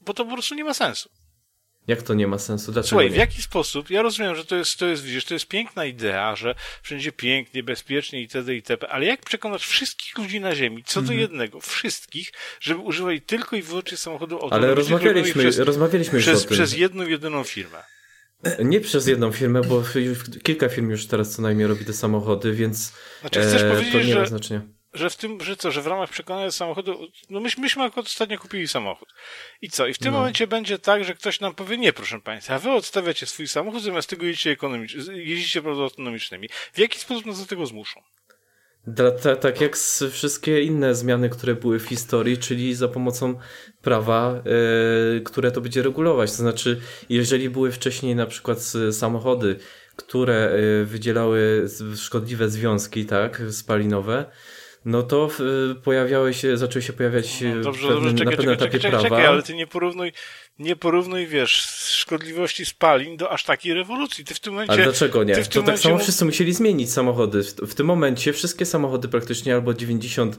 bo 0.00 0.14
to 0.14 0.24
po 0.24 0.32
prostu 0.32 0.54
nie 0.54 0.64
ma 0.64 0.74
sensu. 0.74 1.10
Jak 1.90 2.02
to 2.02 2.14
nie 2.14 2.26
ma 2.26 2.38
sensu? 2.38 2.72
Dlaczego 2.72 2.88
Słuchaj, 2.88 3.06
nie? 3.06 3.12
w 3.12 3.16
jaki 3.16 3.42
sposób? 3.42 3.90
Ja 3.90 4.02
rozumiem, 4.02 4.34
że 4.34 4.44
to 4.44 4.56
jest, 4.56 4.78
to 4.78 4.86
jest, 4.86 5.02
widzisz, 5.02 5.24
to 5.24 5.34
jest 5.34 5.48
piękna 5.48 5.84
idea, 5.84 6.36
że 6.36 6.54
wszędzie 6.82 7.12
pięknie, 7.12 7.62
bezpiecznie 7.62 8.20
itd. 8.20 8.54
itp. 8.54 8.88
Ale 8.88 9.06
jak 9.06 9.24
przekonać 9.24 9.62
wszystkich 9.62 10.18
ludzi 10.18 10.40
na 10.40 10.54
Ziemi, 10.54 10.84
co 10.86 11.02
do 11.02 11.08
mm. 11.08 11.20
jednego, 11.20 11.60
wszystkich, 11.60 12.32
żeby 12.60 12.80
używali 12.80 13.20
tylko 13.20 13.56
i 13.56 13.62
wyłącznie 13.62 13.96
samochodu 13.96 14.34
autonomicznych? 14.34 14.64
Ale 14.64 14.74
rozmawialiśmy, 14.74 15.42
przez, 15.42 15.58
rozmawialiśmy 15.58 16.18
już 16.18 16.26
przez, 16.26 16.44
o 16.44 16.48
tym. 16.48 16.56
Przez 16.56 16.76
jedną, 16.76 17.06
jedyną 17.06 17.44
firmę. 17.44 17.82
Nie 18.64 18.80
przez 18.80 19.06
jedną 19.06 19.32
firmę, 19.32 19.60
bo 19.60 19.82
kilka 20.42 20.68
firm 20.68 20.90
już 20.90 21.06
teraz 21.06 21.30
co 21.30 21.42
najmniej 21.42 21.66
robi 21.66 21.84
te 21.84 21.92
samochody, 21.92 22.52
więc 22.52 22.92
znaczy, 23.20 23.40
chcesz 23.40 23.62
e, 23.62 23.92
to 23.92 24.02
nie 24.02 24.14
ma 24.14 24.26
znaczenia 24.26 24.79
że 24.94 25.10
w 25.10 25.16
tym, 25.16 25.40
że 25.40 25.56
co, 25.56 25.70
że 25.70 25.82
w 25.82 25.86
ramach 25.86 26.10
przekonania 26.10 26.50
samochodu, 26.50 27.08
no 27.30 27.40
myśmy, 27.40 27.62
myśmy 27.62 27.82
akurat 27.82 28.06
ostatnio 28.06 28.38
kupili 28.38 28.68
samochód. 28.68 29.08
I 29.62 29.70
co? 29.70 29.86
I 29.86 29.94
w 29.94 29.98
tym 29.98 30.12
no. 30.12 30.18
momencie 30.18 30.46
będzie 30.46 30.78
tak, 30.78 31.04
że 31.04 31.14
ktoś 31.14 31.40
nam 31.40 31.54
powie, 31.54 31.78
nie 31.78 31.92
proszę 31.92 32.20
Państwa, 32.20 32.58
wy 32.58 32.70
odstawiacie 32.70 33.26
swój 33.26 33.48
samochód, 33.48 33.82
zamiast 33.82 34.10
tego 34.10 34.26
jeździcie, 34.26 34.50
ekonomicz, 34.50 34.94
jeździcie 35.12 35.62
prawda, 35.62 35.82
autonomicznymi. 35.82 36.48
W 36.72 36.78
jaki 36.78 36.98
sposób 36.98 37.26
nas 37.26 37.40
do 37.40 37.46
tego 37.46 37.66
zmuszą? 37.66 38.00
Dla, 38.86 39.10
ta, 39.10 39.36
tak 39.36 39.60
jak 39.60 39.76
wszystkie 40.10 40.62
inne 40.62 40.94
zmiany, 40.94 41.28
które 41.28 41.54
były 41.54 41.78
w 41.78 41.88
historii, 41.88 42.38
czyli 42.38 42.74
za 42.74 42.88
pomocą 42.88 43.38
prawa, 43.82 44.42
yy, 45.14 45.20
które 45.20 45.50
to 45.50 45.60
będzie 45.60 45.82
regulować. 45.82 46.30
To 46.30 46.36
znaczy, 46.36 46.80
jeżeli 47.08 47.50
były 47.50 47.72
wcześniej 47.72 48.16
na 48.16 48.26
przykład 48.26 48.58
samochody, 48.92 49.56
które 49.96 50.52
yy, 50.60 50.84
wydzielały 50.86 51.68
szkodliwe 51.96 52.48
związki, 52.48 53.06
tak, 53.06 53.42
spalinowe, 53.50 54.30
no 54.84 55.02
to 55.02 55.30
y, 55.70 55.74
pojawiały 55.74 56.34
się, 56.34 56.56
zaczęły 56.56 56.82
się 56.82 56.92
pojawiać 56.92 57.40
no, 57.40 57.62
dobrze, 57.62 57.88
pewne, 57.88 57.94
dobrze, 57.94 58.14
czekaj, 58.14 58.24
na 58.24 58.36
pewnym 58.36 58.54
etapie 58.54 58.78
czekaj, 58.78 58.90
prawa. 58.90 59.04
Czekaj, 59.04 59.26
ale 59.26 59.42
ty 59.42 59.54
nie 59.54 59.66
porównuj, 59.66 60.12
nie 60.58 60.76
porównuj, 60.76 61.26
wiesz, 61.26 61.50
szkodliwości 61.88 62.66
spalin 62.66 63.16
do 63.16 63.30
aż 63.30 63.44
takiej 63.44 63.74
rewolucji. 63.74 64.24
Ty 64.24 64.34
w 64.34 64.40
tym 64.40 64.52
momencie... 64.52 64.72
Ale 64.72 64.82
dlaczego 64.82 65.24
nie? 65.24 65.36
To 65.36 65.62
tak 65.62 65.78
samo 65.78 65.98
wszyscy 65.98 66.24
musieli 66.24 66.54
zmienić 66.54 66.92
samochody. 66.92 67.42
W, 67.42 67.74
tym 67.74 67.86
momencie 67.86 68.32
wszystkie 68.32 68.66
samochody 68.66 69.08
praktycznie 69.08 69.54
albo 69.54 69.72
99% 69.72 70.34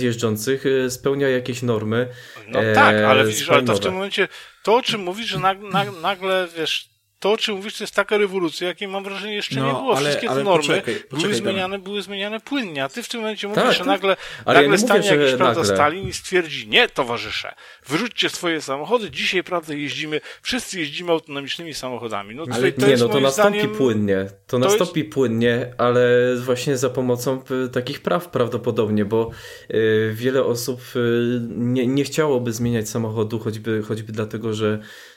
jeżdżących 0.00 0.66
y, 0.66 0.90
spełnia 0.90 1.28
jakieś 1.28 1.62
normy 1.62 2.08
No 2.48 2.62
e, 2.62 2.74
tak, 2.74 2.96
ale 2.96 3.26
widzisz, 3.26 3.48
ale 3.48 3.62
to 3.62 3.74
w 3.74 3.80
tym 3.80 3.94
momencie 3.94 4.28
to, 4.62 4.74
o 4.74 4.82
czym 4.82 5.00
mówisz, 5.00 5.26
że 5.26 5.38
nagle, 5.38 5.92
nagle 6.02 6.48
wiesz, 6.56 6.93
to, 7.24 7.32
o 7.32 7.36
czym 7.36 7.56
mówisz, 7.56 7.78
to 7.78 7.84
jest 7.84 7.94
taka 7.94 8.18
rewolucja, 8.18 8.68
jakiej 8.68 8.88
mam 8.88 9.04
wrażenie 9.04 9.34
jeszcze 9.34 9.60
no, 9.60 9.66
nie 9.66 9.72
było. 9.72 9.96
Ale, 9.96 10.08
Wszystkie 10.08 10.28
te 10.28 10.44
normy 10.44 10.68
poczekaj, 10.68 10.94
poczekaj, 10.94 11.20
były, 11.20 11.34
zmieniane, 11.34 11.78
były 11.78 12.02
zmieniane 12.02 12.40
płynnie, 12.40 12.84
a 12.84 12.88
ty 12.88 13.02
w 13.02 13.08
tym 13.08 13.20
momencie 13.20 13.48
mówisz, 13.48 13.62
tak, 13.62 13.72
że 13.72 13.84
nagle, 13.84 14.16
nagle 14.46 14.70
ja 14.70 14.78
stanie 14.78 15.10
mówię, 15.10 15.22
jakiś 15.22 15.36
prawda, 15.36 15.64
Stalin 15.64 16.08
i 16.08 16.12
stwierdzi, 16.12 16.68
nie, 16.68 16.88
towarzysze, 16.88 17.54
wyrzućcie 17.86 18.28
swoje 18.28 18.60
samochody, 18.60 19.10
dzisiaj, 19.10 19.44
prawda, 19.44 19.74
jeździmy, 19.74 20.20
wszyscy 20.42 20.80
jeździmy 20.80 21.12
autonomicznymi 21.12 21.74
samochodami. 21.74 22.34
No, 22.34 22.44
ale 22.50 22.72
to 22.72 22.86
nie, 22.86 22.96
no 22.96 23.08
to 23.08 23.20
nastąpi 23.20 23.58
zdaniem, 23.58 23.76
płynnie, 23.76 24.26
to, 24.46 24.58
nastąpi 24.58 25.00
jest... 25.00 25.12
płynnie, 25.12 25.74
ale 25.78 26.34
właśnie 26.36 26.76
za 26.76 26.90
pomocą 26.90 27.42
takich 27.72 28.00
praw 28.00 28.28
prawdopodobnie, 28.28 29.04
bo 29.04 29.30
y, 29.70 30.12
wiele 30.14 30.44
osób 30.44 30.80
y, 30.96 31.40
nie, 31.48 31.86
nie 31.86 32.04
chciałoby 32.04 32.52
zmieniać 32.52 32.88
samochodu, 32.88 33.38
choćby, 33.38 33.82
choćby 33.82 34.12
dlatego, 34.12 34.54
że 34.54 34.64
E, 34.74 35.13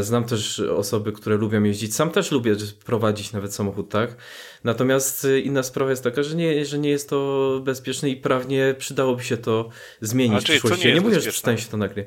znam 0.00 0.24
też 0.24 0.60
osoby, 0.60 1.12
które 1.12 1.36
lubią 1.36 1.62
jeździć. 1.62 1.94
Sam 1.94 2.10
też 2.10 2.30
lubię 2.30 2.56
prowadzić 2.84 3.32
nawet 3.32 3.54
samochód, 3.54 3.90
tak? 3.90 4.16
Natomiast 4.64 5.26
inna 5.44 5.62
sprawa 5.62 5.90
jest 5.90 6.04
taka, 6.04 6.22
że 6.22 6.36
nie, 6.36 6.64
że 6.64 6.78
nie 6.78 6.90
jest 6.90 7.10
to 7.10 7.60
bezpieczne 7.64 8.08
i 8.08 8.16
prawnie 8.16 8.74
przydałoby 8.78 9.24
się 9.24 9.36
to 9.36 9.68
zmienić 10.00 10.40
w 10.40 10.44
przyszłości. 10.44 10.88
Ja 10.88 10.94
nie 10.94 11.00
mówię, 11.00 11.20
że 11.20 11.32
stanie 11.32 11.58
się 11.58 11.68
to 11.68 11.76
nagle. 11.76 12.04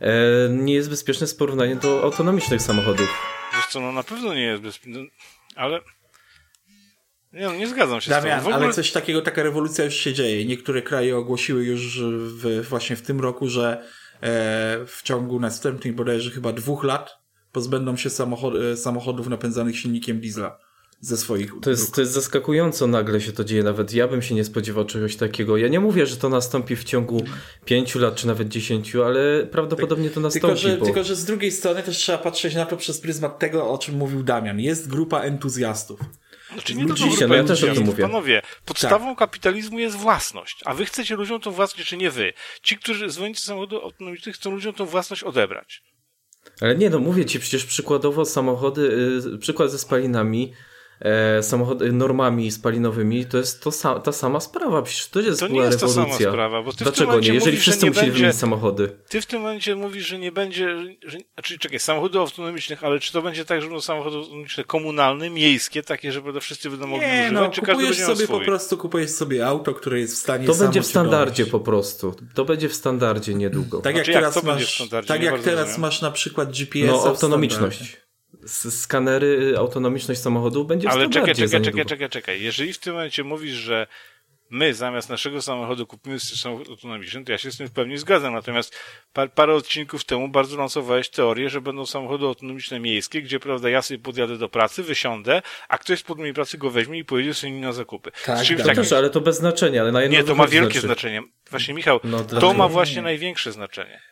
E, 0.00 0.12
nie 0.48 0.74
jest 0.74 0.90
bezpieczne 0.90 1.26
z 1.26 1.34
porównaniem 1.34 1.78
do 1.78 2.02
autonomicznych 2.02 2.62
samochodów. 2.62 3.08
Wiesz 3.56 3.66
co, 3.66 3.80
no 3.80 3.92
na 3.92 4.02
pewno 4.02 4.34
nie 4.34 4.42
jest 4.42 4.62
bezpieczne, 4.62 5.00
ale 5.56 5.80
Nie, 7.32 7.40
no, 7.40 7.54
nie 7.54 7.68
zgadzam 7.68 8.00
się 8.00 8.10
Damian, 8.10 8.40
z 8.40 8.42
tym. 8.42 8.52
Ogóle... 8.52 8.66
ale 8.66 8.74
coś 8.74 8.92
takiego, 8.92 9.22
taka 9.22 9.42
rewolucja 9.42 9.84
już 9.84 9.94
się 9.94 10.12
dzieje. 10.12 10.44
Niektóre 10.44 10.82
kraje 10.82 11.16
ogłosiły 11.16 11.64
już 11.64 12.00
w, 12.02 12.68
właśnie 12.68 12.96
w 12.96 13.02
tym 13.02 13.20
roku, 13.20 13.48
że 13.48 13.82
e, 13.82 13.84
w 14.86 15.00
ciągu 15.04 15.40
następnych 15.40 15.94
bodajże 15.94 16.30
chyba 16.30 16.52
dwóch 16.52 16.84
lat 16.84 17.18
pozbędą 17.52 17.96
się 17.96 18.10
samochod 18.10 18.54
e, 18.54 18.76
samochodów 18.76 19.28
napędzanych 19.28 19.78
silnikiem 19.78 20.20
diesla 20.20 20.58
ze 21.00 21.16
swoich 21.16 21.52
to 21.62 21.70
jest, 21.70 21.94
to 21.94 22.00
jest 22.00 22.12
zaskakująco 22.12 22.86
nagle 22.86 23.20
się 23.20 23.32
to 23.32 23.44
dzieje, 23.44 23.62
nawet 23.62 23.94
ja 23.94 24.08
bym 24.08 24.22
się 24.22 24.34
nie 24.34 24.44
spodziewał 24.44 24.84
czegoś 24.84 25.16
takiego. 25.16 25.56
Ja 25.56 25.68
nie 25.68 25.80
mówię, 25.80 26.06
że 26.06 26.16
to 26.16 26.28
nastąpi 26.28 26.76
w 26.76 26.84
ciągu 26.84 27.24
pięciu 27.64 27.98
lat, 27.98 28.14
czy 28.14 28.26
nawet 28.26 28.48
dziesięciu, 28.48 29.02
ale 29.02 29.46
prawdopodobnie 29.46 30.10
to 30.10 30.20
nastąpi. 30.20 30.46
Tylko 30.46 30.56
że, 30.56 30.76
bo... 30.76 30.84
tylko, 30.84 31.04
że 31.04 31.16
z 31.16 31.24
drugiej 31.24 31.50
strony 31.50 31.82
też 31.82 31.96
trzeba 31.96 32.18
patrzeć 32.18 32.54
na 32.54 32.66
to 32.66 32.76
przez 32.76 33.00
pryzmat 33.00 33.38
tego, 33.38 33.70
o 33.70 33.78
czym 33.78 33.96
mówił 33.96 34.22
Damian. 34.22 34.60
Jest 34.60 34.88
grupa 34.88 35.20
entuzjastów. 35.20 36.00
Znaczy 36.52 36.74
nie 36.74 36.86
tylko 36.86 37.26
no 37.28 37.34
ja 37.34 37.44
też 37.44 37.64
o 37.64 37.74
tym 37.74 37.84
mówię. 37.84 38.02
Panowie, 38.02 38.42
podstawą 38.64 39.06
tak. 39.08 39.18
kapitalizmu 39.18 39.78
jest 39.78 39.96
własność, 39.96 40.60
a 40.64 40.74
wy 40.74 40.84
chcecie 40.84 41.16
ludziom 41.16 41.40
tą 41.40 41.50
własność, 41.50 41.88
czy 41.88 41.96
nie 41.96 42.10
wy. 42.10 42.32
Ci, 42.62 42.76
którzy 42.76 43.10
zwolennicy 43.10 43.42
samochodu 43.42 43.82
autonomicznych 43.82 44.34
chcą 44.34 44.50
ludziom 44.50 44.74
tą 44.74 44.86
własność 44.86 45.22
odebrać. 45.22 45.82
Ale 46.60 46.76
nie, 46.76 46.90
no 46.90 46.98
mówię 46.98 47.24
ci, 47.24 47.40
przecież 47.40 47.64
przykładowo 47.64 48.24
samochody, 48.24 48.82
yy, 49.24 49.38
przykład 49.38 49.70
ze 49.70 49.78
spalinami, 49.78 50.52
e, 51.00 51.42
samochody, 51.42 51.92
normami 51.92 52.50
spalinowymi, 52.50 53.26
to 53.26 53.38
jest 53.38 53.62
to 53.62 53.70
sa 53.72 54.00
ta 54.00 54.12
sama 54.12 54.40
sprawa. 54.40 54.82
Przecież 54.82 55.06
to 55.08 55.20
jest 55.20 55.40
to 55.40 55.48
nie 55.48 55.60
jest 55.60 55.82
rewolucja. 55.82 56.04
ta 56.04 56.20
sama 56.20 56.30
sprawa. 56.30 56.62
Bo 56.62 56.72
ty 56.72 56.84
Dlaczego 56.84 57.20
nie? 57.20 57.28
Jeżeli 57.28 57.38
mówisz, 57.38 57.60
wszyscy 57.60 57.86
musieli 57.86 58.06
będzie, 58.06 58.18
wymienić 58.18 58.38
samochody. 58.38 58.96
Ty 59.08 59.20
w 59.20 59.26
tym 59.26 59.40
momencie 59.40 59.76
mówisz, 59.76 60.06
że 60.06 60.18
nie 60.18 60.32
będzie, 60.32 60.76
że, 61.06 61.18
znaczy 61.34 61.58
czekaj, 61.58 61.78
samochody 61.78 62.18
autonomicznych, 62.18 62.84
ale 62.84 63.00
czy 63.00 63.12
to 63.12 63.22
będzie 63.22 63.44
tak, 63.44 63.60
że 63.60 63.66
będą 63.66 63.80
samochody 63.80 64.16
autonomiczne 64.16 64.64
komunalne, 64.64 65.30
miejskie, 65.30 65.82
takie, 65.82 66.12
że 66.12 66.22
wszyscy 66.40 66.70
będą 66.70 66.86
mogli 66.86 67.06
nie, 67.06 67.22
używać, 67.24 67.32
no, 67.32 67.48
czy 67.50 67.60
kupujesz 67.60 67.98
sobie 67.98 68.28
po 68.28 68.40
prostu, 68.40 68.78
kupujesz 68.78 69.10
sobie 69.10 69.46
auto, 69.46 69.74
które 69.74 70.00
jest 70.00 70.14
w 70.14 70.18
stanie 70.18 70.46
To 70.46 70.54
będzie 70.54 70.82
w 70.82 70.86
standardzie 70.86 71.46
po 71.46 71.60
prostu. 71.60 72.14
To 72.34 72.44
będzie 72.44 72.68
w 72.68 72.74
standardzie 72.74 73.34
niedługo. 73.34 73.80
Tak 73.80 73.96
jak 73.96 74.04
znaczy, 74.04 74.18
teraz, 74.18 74.36
jak 74.36 74.44
masz, 74.44 74.82
tak 75.06 75.22
jak 75.22 75.40
teraz 75.40 75.78
masz 75.78 76.02
na 76.02 76.10
przykład 76.10 76.52
GPS. 76.52 76.86
No, 76.86 77.04
autonomiczność 77.04 78.01
skanery, 78.46 79.54
autonomiczność 79.58 80.20
samochodu 80.20 80.64
będzie 80.64 80.90
Ale 80.90 81.10
czekaj, 81.10 81.34
czekaj, 81.34 81.62
czekaj, 81.62 81.84
czekaj, 81.86 82.08
czekaj. 82.08 82.42
Jeżeli 82.42 82.72
w 82.72 82.78
tym 82.78 82.92
momencie 82.92 83.24
mówisz, 83.24 83.52
że 83.52 83.86
my 84.52 84.74
zamiast 84.74 85.08
naszego 85.08 85.42
samochodu 85.42 85.86
kupimy 85.86 86.20
samochód 86.20 86.68
autonomiczny, 86.68 87.24
to 87.24 87.32
ja 87.32 87.38
się 87.38 87.52
z 87.52 87.56
tym 87.56 87.68
w 87.68 87.72
pełni 87.72 87.98
zgadzam. 87.98 88.34
Natomiast 88.34 88.76
par, 89.12 89.32
parę 89.32 89.54
odcinków 89.54 90.04
temu 90.04 90.28
bardzo 90.28 90.56
lansowałeś 90.56 91.08
teorię, 91.08 91.50
że 91.50 91.60
będą 91.60 91.86
samochody 91.86 92.26
autonomiczne 92.26 92.80
miejskie, 92.80 93.22
gdzie 93.22 93.40
prawda 93.40 93.68
ja 93.68 93.82
sobie 93.82 93.98
podjadę 93.98 94.38
do 94.38 94.48
pracy, 94.48 94.82
wysiądę, 94.82 95.42
a 95.68 95.78
ktoś 95.78 96.00
z 96.00 96.08
mojej 96.08 96.34
pracy 96.34 96.58
go 96.58 96.70
weźmie 96.70 96.98
i 96.98 97.04
pojedzie 97.04 97.34
sobie 97.34 97.52
na 97.52 97.72
zakupy. 97.72 98.10
Tak, 98.10 98.46
tak. 98.46 98.58
Takim... 98.58 98.74
Też, 98.74 98.92
ale 98.92 99.10
to 99.10 99.20
bez 99.20 99.36
znaczenia. 99.36 99.80
Ale 99.80 99.92
na 99.92 100.06
Nie, 100.06 100.24
to 100.24 100.34
ma 100.34 100.46
wielkie 100.46 100.72
znaczy. 100.72 100.86
znaczenie. 100.86 101.22
Właśnie 101.50 101.74
Michał, 101.74 102.00
no, 102.04 102.24
to 102.24 102.52
ma 102.52 102.68
właśnie 102.68 103.02
największe 103.02 103.52
znaczenie. 103.52 104.11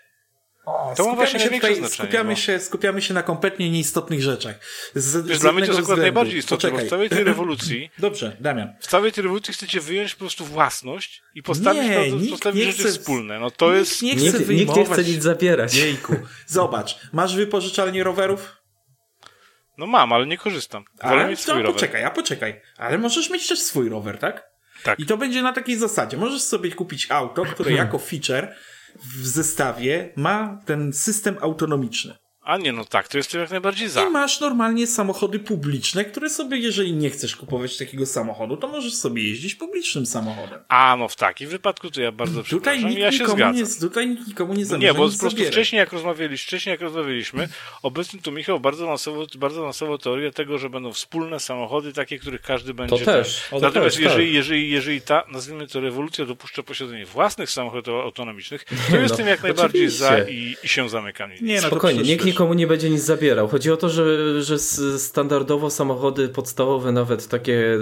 O, 0.64 0.94
to 0.96 1.04
skupiamy, 1.04 1.40
się, 1.40 1.50
tutaj, 1.50 1.88
skupiamy, 1.88 2.30
bo... 2.30 2.40
się, 2.40 2.60
skupiamy 2.60 3.02
się 3.02 3.14
na 3.14 3.22
kompletnie 3.22 3.70
nieistotnych 3.70 4.22
rzeczach. 4.22 4.54
Z, 4.94 5.26
Wiesz, 5.26 5.38
z 5.38 5.40
dla 5.40 5.52
mnie 5.52 5.62
to 5.62 5.68
jest 5.68 5.80
akurat 5.80 6.00
najbardziej 6.00 6.38
istotne, 6.38 6.70
bo 6.70 6.78
w 6.78 6.88
całej 6.88 7.10
tej 7.10 7.24
rewolucji... 7.34 7.90
Dobrze, 7.98 8.36
Damian. 8.40 8.74
W 8.80 8.86
całej 8.86 9.12
tej 9.12 9.22
rewolucji 9.22 9.54
chcecie 9.54 9.80
wyjąć 9.80 10.14
po 10.14 10.18
prostu 10.18 10.44
własność 10.44 11.22
i 11.34 11.42
postawić, 11.42 11.82
nie, 11.82 11.98
na, 11.98 12.06
nikt 12.06 12.30
postawić 12.30 12.66
nie 12.66 12.72
rzeczy 12.72 12.84
chce, 12.84 12.98
wspólne. 12.98 13.40
No 13.40 13.50
to 13.50 13.72
jest... 13.74 14.02
Nie 14.02 14.16
chce 14.16 14.38
nikt, 14.38 14.48
nikt 14.48 14.76
nie 14.76 14.84
chce 14.84 15.04
nic 15.04 15.22
zabierać. 15.22 15.74
Jejku. 15.74 16.16
Zobacz, 16.46 16.98
masz 17.12 17.36
wypożyczalnię 17.36 18.04
rowerów? 18.04 18.56
No 19.78 19.86
mam, 19.86 20.12
ale 20.12 20.26
nie 20.26 20.38
korzystam. 20.38 20.84
Wolę 21.02 21.20
ale, 21.20 21.28
mieć 21.28 21.40
swój 21.40 21.54
no, 21.54 21.62
rower. 21.62 21.74
poczekaj, 21.74 22.04
a 22.04 22.10
poczekaj. 22.10 22.60
Ale 22.78 22.98
możesz 22.98 23.30
mieć 23.30 23.48
też 23.48 23.58
swój 23.58 23.88
rower, 23.88 24.18
tak? 24.18 24.50
Tak. 24.82 25.00
I 25.00 25.06
to 25.06 25.16
będzie 25.16 25.42
na 25.42 25.52
takiej 25.52 25.76
zasadzie. 25.76 26.16
Możesz 26.16 26.42
sobie 26.42 26.70
kupić 26.70 27.10
auto, 27.10 27.44
które 27.44 27.72
jako 27.82 27.98
feature 27.98 28.54
w 28.98 29.26
zestawie 29.26 30.12
ma 30.16 30.60
ten 30.66 30.92
system 30.92 31.36
autonomiczny. 31.40 32.14
A 32.42 32.56
nie, 32.56 32.72
no 32.72 32.84
tak, 32.84 33.08
to 33.08 33.16
jest 33.18 33.34
jak 33.34 33.50
najbardziej 33.50 33.88
za. 33.88 34.02
I 34.02 34.10
masz 34.10 34.40
normalnie 34.40 34.86
samochody 34.86 35.38
publiczne, 35.38 36.04
które 36.04 36.30
sobie, 36.30 36.58
jeżeli 36.58 36.92
nie 36.92 37.10
chcesz 37.10 37.36
kupować 37.36 37.78
takiego 37.78 38.06
samochodu, 38.06 38.56
to 38.56 38.68
możesz 38.68 38.94
sobie 38.94 39.28
jeździć 39.28 39.54
publicznym 39.54 40.06
samochodem. 40.06 40.58
A, 40.68 40.96
no 40.98 41.08
w 41.08 41.16
takim 41.16 41.48
wypadku 41.48 41.90
to 41.90 42.00
ja 42.00 42.12
bardzo 42.12 42.42
tutaj 42.42 42.78
przepraszam, 42.78 43.00
ja 43.00 43.12
się 43.12 43.26
zgadzam. 43.26 43.56
Nie, 43.56 43.66
tutaj 43.80 44.08
nikt 44.08 44.28
nikomu 44.28 44.54
nie 44.54 44.66
zamierza 44.66 44.92
Nie, 44.92 44.98
bo 44.98 45.04
po 45.04 45.08
prostu 45.08 45.30
zabierać. 45.30 45.54
wcześniej 45.54 45.78
jak 45.78 45.92
rozmawialiśmy, 45.92 46.46
wcześniej 46.46 46.70
jak 46.70 46.80
rozmawialiśmy, 46.80 47.48
obecnie 47.82 48.20
tu 48.20 48.32
Michał 48.32 48.60
bardzo 48.60 48.86
lansował, 48.86 49.26
bardzo 49.38 49.64
lansował 49.64 49.98
teorię 49.98 50.32
tego, 50.32 50.58
że 50.58 50.70
będą 50.70 50.92
wspólne 50.92 51.40
samochody, 51.40 51.92
takie, 51.92 52.18
których 52.18 52.42
każdy 52.42 52.74
będzie... 52.74 52.98
To 52.98 53.04
też. 53.04 53.48
O, 53.52 53.60
Natomiast 53.60 53.96
też, 53.96 54.04
jeżeli, 54.04 54.26
tak. 54.26 54.34
jeżeli, 54.34 54.70
jeżeli 54.70 55.00
ta, 55.00 55.24
nazwijmy 55.32 55.66
to 55.66 55.80
rewolucja, 55.80 56.26
dopuszcza 56.26 56.62
posiadanie 56.62 57.06
własnych 57.06 57.50
samochodów 57.50 57.94
autonomicznych, 58.04 58.64
to 58.64 58.74
no, 58.90 58.96
jestem 58.96 59.26
jak 59.26 59.42
najbardziej 59.42 59.86
oczywiście. 59.86 60.04
za 60.04 60.18
i, 60.18 60.56
i 60.62 60.68
się 60.68 60.88
zamykam. 60.88 61.30
Nie, 61.40 61.60
no 61.60 61.66
Spokojnie, 61.66 62.02
nikt 62.02 62.24
nikomu 62.40 62.54
nie 62.54 62.66
będzie 62.66 62.90
nic 62.90 63.02
zabierał. 63.02 63.48
Chodzi 63.48 63.70
o 63.70 63.76
to, 63.76 63.88
że, 63.88 64.42
że 64.42 64.58
standardowo 64.98 65.70
samochody 65.70 66.28
podstawowe, 66.28 66.92
nawet 66.92 67.28
takie, 67.28 67.78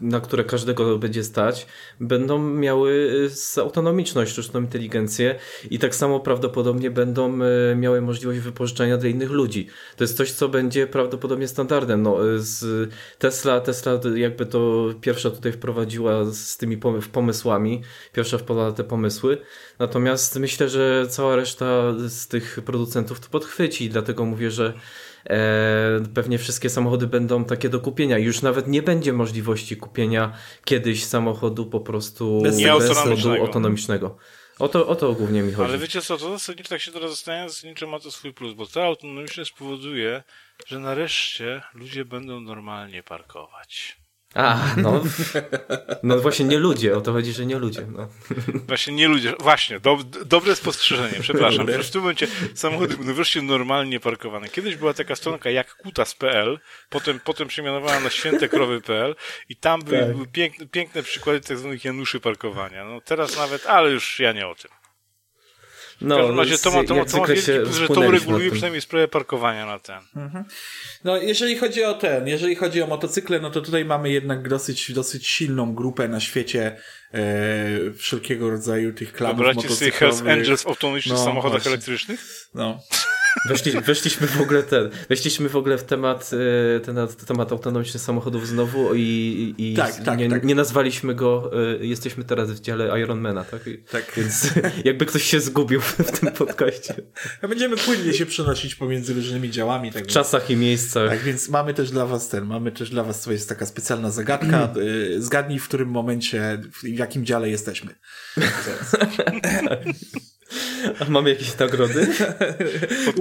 na 0.00 0.20
które 0.20 0.44
każdego 0.44 0.98
będzie 0.98 1.24
stać, 1.24 1.66
będą 2.00 2.38
miały 2.38 3.10
autonomiczność, 3.56 4.32
sztuczną 4.32 4.60
inteligencję 4.60 5.38
i 5.70 5.78
tak 5.78 5.94
samo 5.94 6.20
prawdopodobnie 6.20 6.90
będą 6.90 7.38
e, 7.42 7.76
miały 7.76 8.00
możliwość 8.00 8.40
wypożyczania 8.40 8.96
dla 8.96 9.08
innych 9.08 9.30
ludzi. 9.30 9.66
To 9.96 10.04
jest 10.04 10.16
coś, 10.16 10.32
co 10.32 10.48
będzie 10.48 10.86
prawdopodobnie 10.86 11.48
standardem. 11.48 12.02
No, 12.02 12.16
z 12.36 12.90
Tesla, 13.18 13.60
Tesla 13.60 14.00
jakby 14.14 14.46
to 14.46 14.88
pierwsza 15.00 15.30
tutaj 15.30 15.52
wprowadziła 15.52 16.24
z 16.24 16.56
tymi 16.56 16.76
pomysłami, 17.12 17.82
pierwsza 18.12 18.38
wpadła 18.38 18.72
te 18.72 18.84
pomysły. 18.84 19.38
Natomiast 19.78 20.36
myślę, 20.36 20.68
że 20.68 21.06
cała 21.08 21.36
reszta 21.36 21.92
z 22.08 22.28
tych 22.28 22.58
producentów 22.64 23.20
to 23.20 23.28
podchwyci, 23.28 23.90
dlatego 23.90 24.24
mówię, 24.24 24.50
że 24.50 24.72
e, 25.24 26.00
pewnie 26.14 26.38
wszystkie 26.38 26.70
samochody 26.70 27.06
będą 27.06 27.44
takie 27.44 27.68
do 27.68 27.80
kupienia. 27.80 28.18
Już 28.18 28.42
nawet 28.42 28.68
nie 28.68 28.82
będzie 28.82 29.12
możliwości 29.12 29.76
kupienia 29.76 30.32
kiedyś 30.64 31.04
samochodu 31.04 31.66
po 31.66 31.80
prostu 31.80 32.40
bez, 32.42 32.56
bez 32.56 32.66
autonomicznego. 32.66 33.46
autonomicznego. 33.46 34.16
O 34.58 34.68
to, 34.68 34.86
o 34.86 34.94
to 34.94 35.12
głównie 35.12 35.42
mi 35.42 35.52
chodzi. 35.52 35.70
Ale 35.70 35.78
wiecie 35.78 36.02
co, 36.02 36.18
to 36.18 36.30
zasadniczo 36.30 36.68
tak 36.68 36.80
się 36.80 36.92
teraz 36.92 37.10
zastanawiam, 37.10 37.48
zasadniczo 37.48 37.86
ma 37.86 38.00
to 38.00 38.10
swój 38.10 38.32
plus, 38.32 38.54
bo 38.54 38.66
ta 38.66 38.84
autonomiczność 38.84 39.50
spowoduje, 39.54 40.22
że 40.66 40.78
nareszcie 40.78 41.62
ludzie 41.74 42.04
będą 42.04 42.40
normalnie 42.40 43.02
parkować. 43.02 43.97
A, 44.34 44.58
no. 44.76 45.02
No 46.02 46.18
właśnie 46.18 46.44
nie 46.44 46.58
ludzie, 46.58 46.96
o 46.96 47.00
to 47.00 47.12
chodzi, 47.12 47.32
że 47.32 47.46
nie 47.46 47.58
ludzie. 47.58 47.86
No. 47.96 48.08
Właśnie 48.68 48.92
nie 48.92 49.08
ludzie, 49.08 49.34
właśnie, 49.40 49.80
do, 49.80 49.98
dobre 50.26 50.56
spostrzeżenie, 50.56 51.18
przepraszam. 51.20 51.66
W 51.66 51.90
tym 51.90 52.00
momencie 52.00 52.26
samochody 52.54 52.96
będą 52.96 53.14
wreszcie 53.14 53.42
normalnie 53.42 54.00
parkowane. 54.00 54.48
Kiedyś 54.48 54.76
była 54.76 54.94
taka 54.94 55.16
stronka 55.16 55.50
jak 55.50 55.74
kutas.pl, 55.74 56.58
potem, 56.88 57.20
potem 57.20 57.48
przemianowała 57.48 58.00
na 58.00 58.10
świętekrowy.pl 58.10 59.14
i 59.48 59.56
tam 59.56 59.82
były, 59.82 59.98
tak. 59.98 60.12
były 60.12 60.26
piękne, 60.26 60.66
piękne 60.66 61.02
przykłady 61.02 61.40
tak 61.40 61.58
zwanych 61.58 61.84
Januszy 61.84 62.20
parkowania. 62.20 62.84
No 62.84 63.00
teraz 63.00 63.36
nawet, 63.36 63.66
ale 63.66 63.90
już 63.90 64.20
ja 64.20 64.32
nie 64.32 64.46
o 64.46 64.54
tym. 64.54 64.77
No, 66.00 66.16
w 66.16 66.18
każdym 66.18 66.38
razie 66.38 66.58
to 66.58 66.70
ma, 66.70 66.84
to, 66.84 66.94
ma, 66.94 67.04
to 67.04 67.18
ma 67.18 67.26
wielki 67.26 67.52
plus, 67.52 67.76
że 67.76 67.88
to 67.88 68.10
reguluje 68.10 68.50
przynajmniej 68.50 68.80
sprawę 68.80 69.08
parkowania 69.08 69.66
na 69.66 69.78
ten. 69.78 70.00
Mhm. 70.16 70.44
No, 71.04 71.16
jeżeli 71.16 71.58
chodzi 71.58 71.84
o 71.84 71.94
ten, 71.94 72.28
jeżeli 72.28 72.54
chodzi 72.54 72.82
o 72.82 72.86
motocykle, 72.86 73.40
no 73.40 73.50
to 73.50 73.60
tutaj 73.60 73.84
mamy 73.84 74.10
jednak 74.10 74.48
dosyć, 74.48 74.92
dosyć 74.92 75.26
silną 75.26 75.74
grupę 75.74 76.08
na 76.08 76.20
świecie 76.20 76.76
e, 77.14 77.92
wszelkiego 77.96 78.50
rodzaju 78.50 78.92
tych 78.92 79.12
klanów 79.12 79.38
Wyobraźcie 79.38 79.68
sobie 79.74 79.90
Hells 79.90 80.20
Angels 80.20 80.62
w 80.62 80.66
autonomicznych 80.66 81.18
no, 81.18 81.24
samochodach 81.24 81.52
właśnie. 81.52 81.70
elektrycznych? 81.70 82.48
No. 82.54 82.80
Weszli, 83.48 83.72
weszliśmy 83.80 84.26
w 84.26 84.40
ogóle 84.40 84.62
ten, 84.62 84.90
weszliśmy 85.08 85.48
w 85.48 85.56
ogóle 85.56 85.78
w 85.78 85.84
temat, 85.84 86.30
e, 86.76 86.80
ten, 86.80 86.96
temat 87.26 87.52
autonomicznych 87.52 88.02
samochodów 88.02 88.48
znowu 88.48 88.94
i, 88.94 89.54
i 89.58 89.74
tak, 89.74 90.04
tak, 90.04 90.18
nie, 90.18 90.30
tak. 90.30 90.44
nie 90.44 90.54
nazwaliśmy 90.54 91.14
go, 91.14 91.50
e, 91.80 91.86
jesteśmy 91.86 92.24
teraz 92.24 92.50
w 92.50 92.60
dziale 92.60 93.00
Ironmana, 93.00 93.44
tak? 93.44 93.60
Tak. 93.90 94.12
Więc 94.16 94.50
jakby 94.84 95.06
ktoś 95.06 95.22
się 95.22 95.40
zgubił 95.40 95.80
w 95.80 96.20
tym 96.20 96.32
podcaście. 96.32 96.94
Będziemy 97.48 97.76
płynnie 97.76 98.12
się 98.12 98.26
przenosić 98.26 98.74
pomiędzy 98.74 99.14
różnymi 99.14 99.50
działami. 99.50 99.92
Tak 99.92 100.04
w 100.04 100.06
czasach 100.06 100.50
i 100.50 100.56
miejscach. 100.56 101.08
Tak, 101.10 101.22
więc 101.22 101.48
mamy 101.48 101.74
też 101.74 101.90
dla 101.90 102.06
was 102.06 102.28
ten, 102.28 102.44
mamy 102.44 102.72
też 102.72 102.90
dla 102.90 103.02
was, 103.02 103.22
to 103.22 103.32
jest 103.32 103.48
taka 103.48 103.66
specjalna 103.66 104.10
zagadka. 104.10 104.68
E, 104.78 105.20
zgadnij, 105.20 105.58
w 105.58 105.68
którym 105.68 105.88
momencie, 105.88 106.62
w 106.72 106.88
jakim 106.88 107.26
dziale 107.26 107.50
jesteśmy. 107.50 107.94
A 111.00 111.10
mamy 111.10 111.30
jakieś 111.30 111.58
nagrody? 111.58 112.06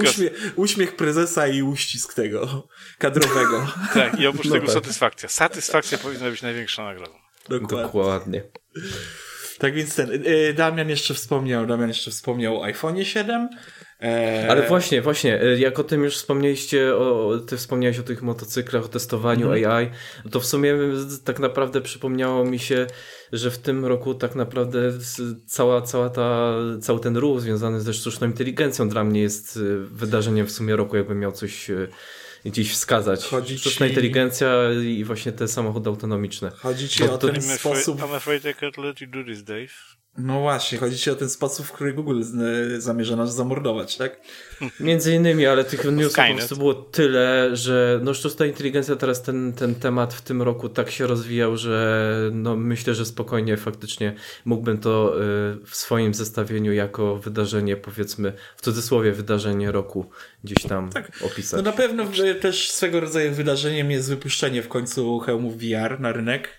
Uśmiech, 0.04 0.54
uśmiech 0.56 0.96
prezesa 0.96 1.48
i 1.48 1.62
uścisk 1.62 2.14
tego 2.14 2.68
kadrowego. 2.98 3.68
tak, 3.94 4.20
i 4.20 4.28
oprócz 4.28 4.46
no 4.46 4.52
tego 4.52 4.66
tak. 4.66 4.74
satysfakcja. 4.74 5.30
Satysfakcja 5.30 5.98
powinna 5.98 6.30
być 6.30 6.42
największą 6.42 6.84
nagrodą. 6.84 7.14
Dokładnie. 7.50 7.84
Dokładnie. 7.84 8.44
Tak 9.60 9.74
więc 9.74 9.96
ten, 9.96 10.10
y, 10.28 10.54
Damian 10.54 10.90
jeszcze 10.90 11.14
wspomniał, 11.14 11.66
Damian 11.66 11.88
jeszcze 11.88 12.12
wspomniał 12.12 12.62
o 12.62 12.66
iPhone 12.66 13.06
7, 13.06 13.42
Eee... 13.42 13.58
Ale 14.50 14.68
właśnie, 14.68 15.02
właśnie, 15.02 15.42
e, 15.42 15.60
jak 15.60 15.80
o 15.80 15.84
tym 15.84 16.04
już 16.04 16.16
wspomnieliście, 16.16 16.96
o, 16.96 17.38
ty 17.48 17.58
wspomniałeś 17.58 18.00
o 18.00 18.04
tych 18.04 18.22
motocyklach, 18.22 18.86
o 18.86 18.88
testowaniu 18.88 19.54
mm. 19.54 19.72
AI, 19.72 19.90
to 20.32 20.40
w 20.40 20.46
sumie 20.46 20.76
tak 21.24 21.40
naprawdę 21.40 21.82
przypomniało 21.82 22.46
mi 22.46 22.60
się, 22.60 22.88
że 23.32 23.52
w 23.52 23.58
tym 23.58 23.86
roku 23.86 24.14
tak 24.14 24.36
naprawdę 24.36 24.80
cała, 25.46 25.82
cała 25.82 26.10
ta, 26.10 26.54
cały 26.82 27.00
ten 27.00 27.18
ruch 27.18 27.42
związany 27.42 27.82
ze 27.82 27.94
sztuczną 27.94 28.28
inteligencją 28.28 28.90
dla 28.90 29.04
mnie 29.04 29.22
jest 29.22 29.58
e, 29.58 29.60
wydarzeniem 29.78 30.48
w 30.48 30.52
sumie 30.52 30.76
roku, 30.76 30.98
jakbym 30.98 31.20
miał 31.20 31.32
coś 31.32 31.70
e, 31.70 31.88
gdzieś 32.46 32.72
wskazać. 32.72 33.26
Chodzi 33.26 33.60
Sztuczna 33.60 33.86
ci... 33.86 33.92
inteligencja 33.92 34.50
i 34.86 35.04
właśnie 35.04 35.32
te 35.32 35.48
samochody 35.48 35.90
autonomiczne. 35.90 36.52
Chodzi 36.56 36.90
ci 36.90 37.04
Bo 37.04 37.14
o 37.14 37.18
ten 37.18 37.42
sposób... 37.42 38.02
I'm 38.02 38.16
afraid 38.16 38.46
I 38.46 38.48
can't 38.48 38.84
let 38.84 39.02
you 39.02 39.08
do 39.08 39.24
this, 39.24 39.44
Dave. 39.44 39.98
No 40.18 40.42
właśnie, 40.42 40.78
chodzi 40.78 40.98
ci 40.98 41.12
o 41.12 41.16
ten 41.16 41.30
sposób, 41.30 41.66
w 41.66 41.72
który 41.72 41.94
Google 41.94 42.24
zamierza 42.78 43.16
nas 43.16 43.36
zamordować, 43.36 43.98
tak? 43.98 44.20
Między 44.80 45.16
innymi, 45.16 45.46
ale 45.46 45.64
tych 45.64 45.86
newsów 45.86 46.26
po 46.30 46.36
prostu 46.36 46.58
było 46.58 46.74
tyle, 46.74 47.50
że 47.54 48.00
no 48.04 48.14
sztuczna 48.14 48.46
inteligencja 48.46 48.96
teraz 48.96 49.22
ten, 49.22 49.54
ten 49.54 49.76
temat 49.76 50.14
w 50.14 50.22
tym 50.22 50.42
roku 50.42 50.70
tak 50.70 50.92
się 50.92 51.08
rozwijał, 51.08 51.58
że 51.58 52.14
no 52.34 52.56
myślę, 52.56 52.94
że 52.94 53.06
spokojnie 53.06 53.58
faktycznie 53.58 54.14
mógłbym 54.46 54.78
to 54.78 55.14
y, 55.16 55.20
w 55.66 55.76
swoim 55.76 56.14
zestawieniu 56.14 56.74
jako 56.74 57.16
wydarzenie, 57.16 57.76
powiedzmy 57.76 58.34
w 58.56 58.62
cudzysłowie 58.62 59.12
wydarzenie 59.12 59.72
roku 59.72 60.10
gdzieś 60.44 60.64
tam 60.64 60.90
tak. 60.90 61.12
opisać. 61.22 61.64
No 61.64 61.72
na 61.72 61.78
pewno 61.78 62.04
też 62.42 62.72
swego 62.72 63.00
rodzaju 63.00 63.34
wydarzeniem 63.34 63.92
jest 63.92 64.10
wypuszczenie 64.10 64.62
w 64.62 64.68
końcu 64.68 65.20
hełmów 65.20 65.58
VR 65.58 66.00
na 66.00 66.12
rynek 66.12 66.50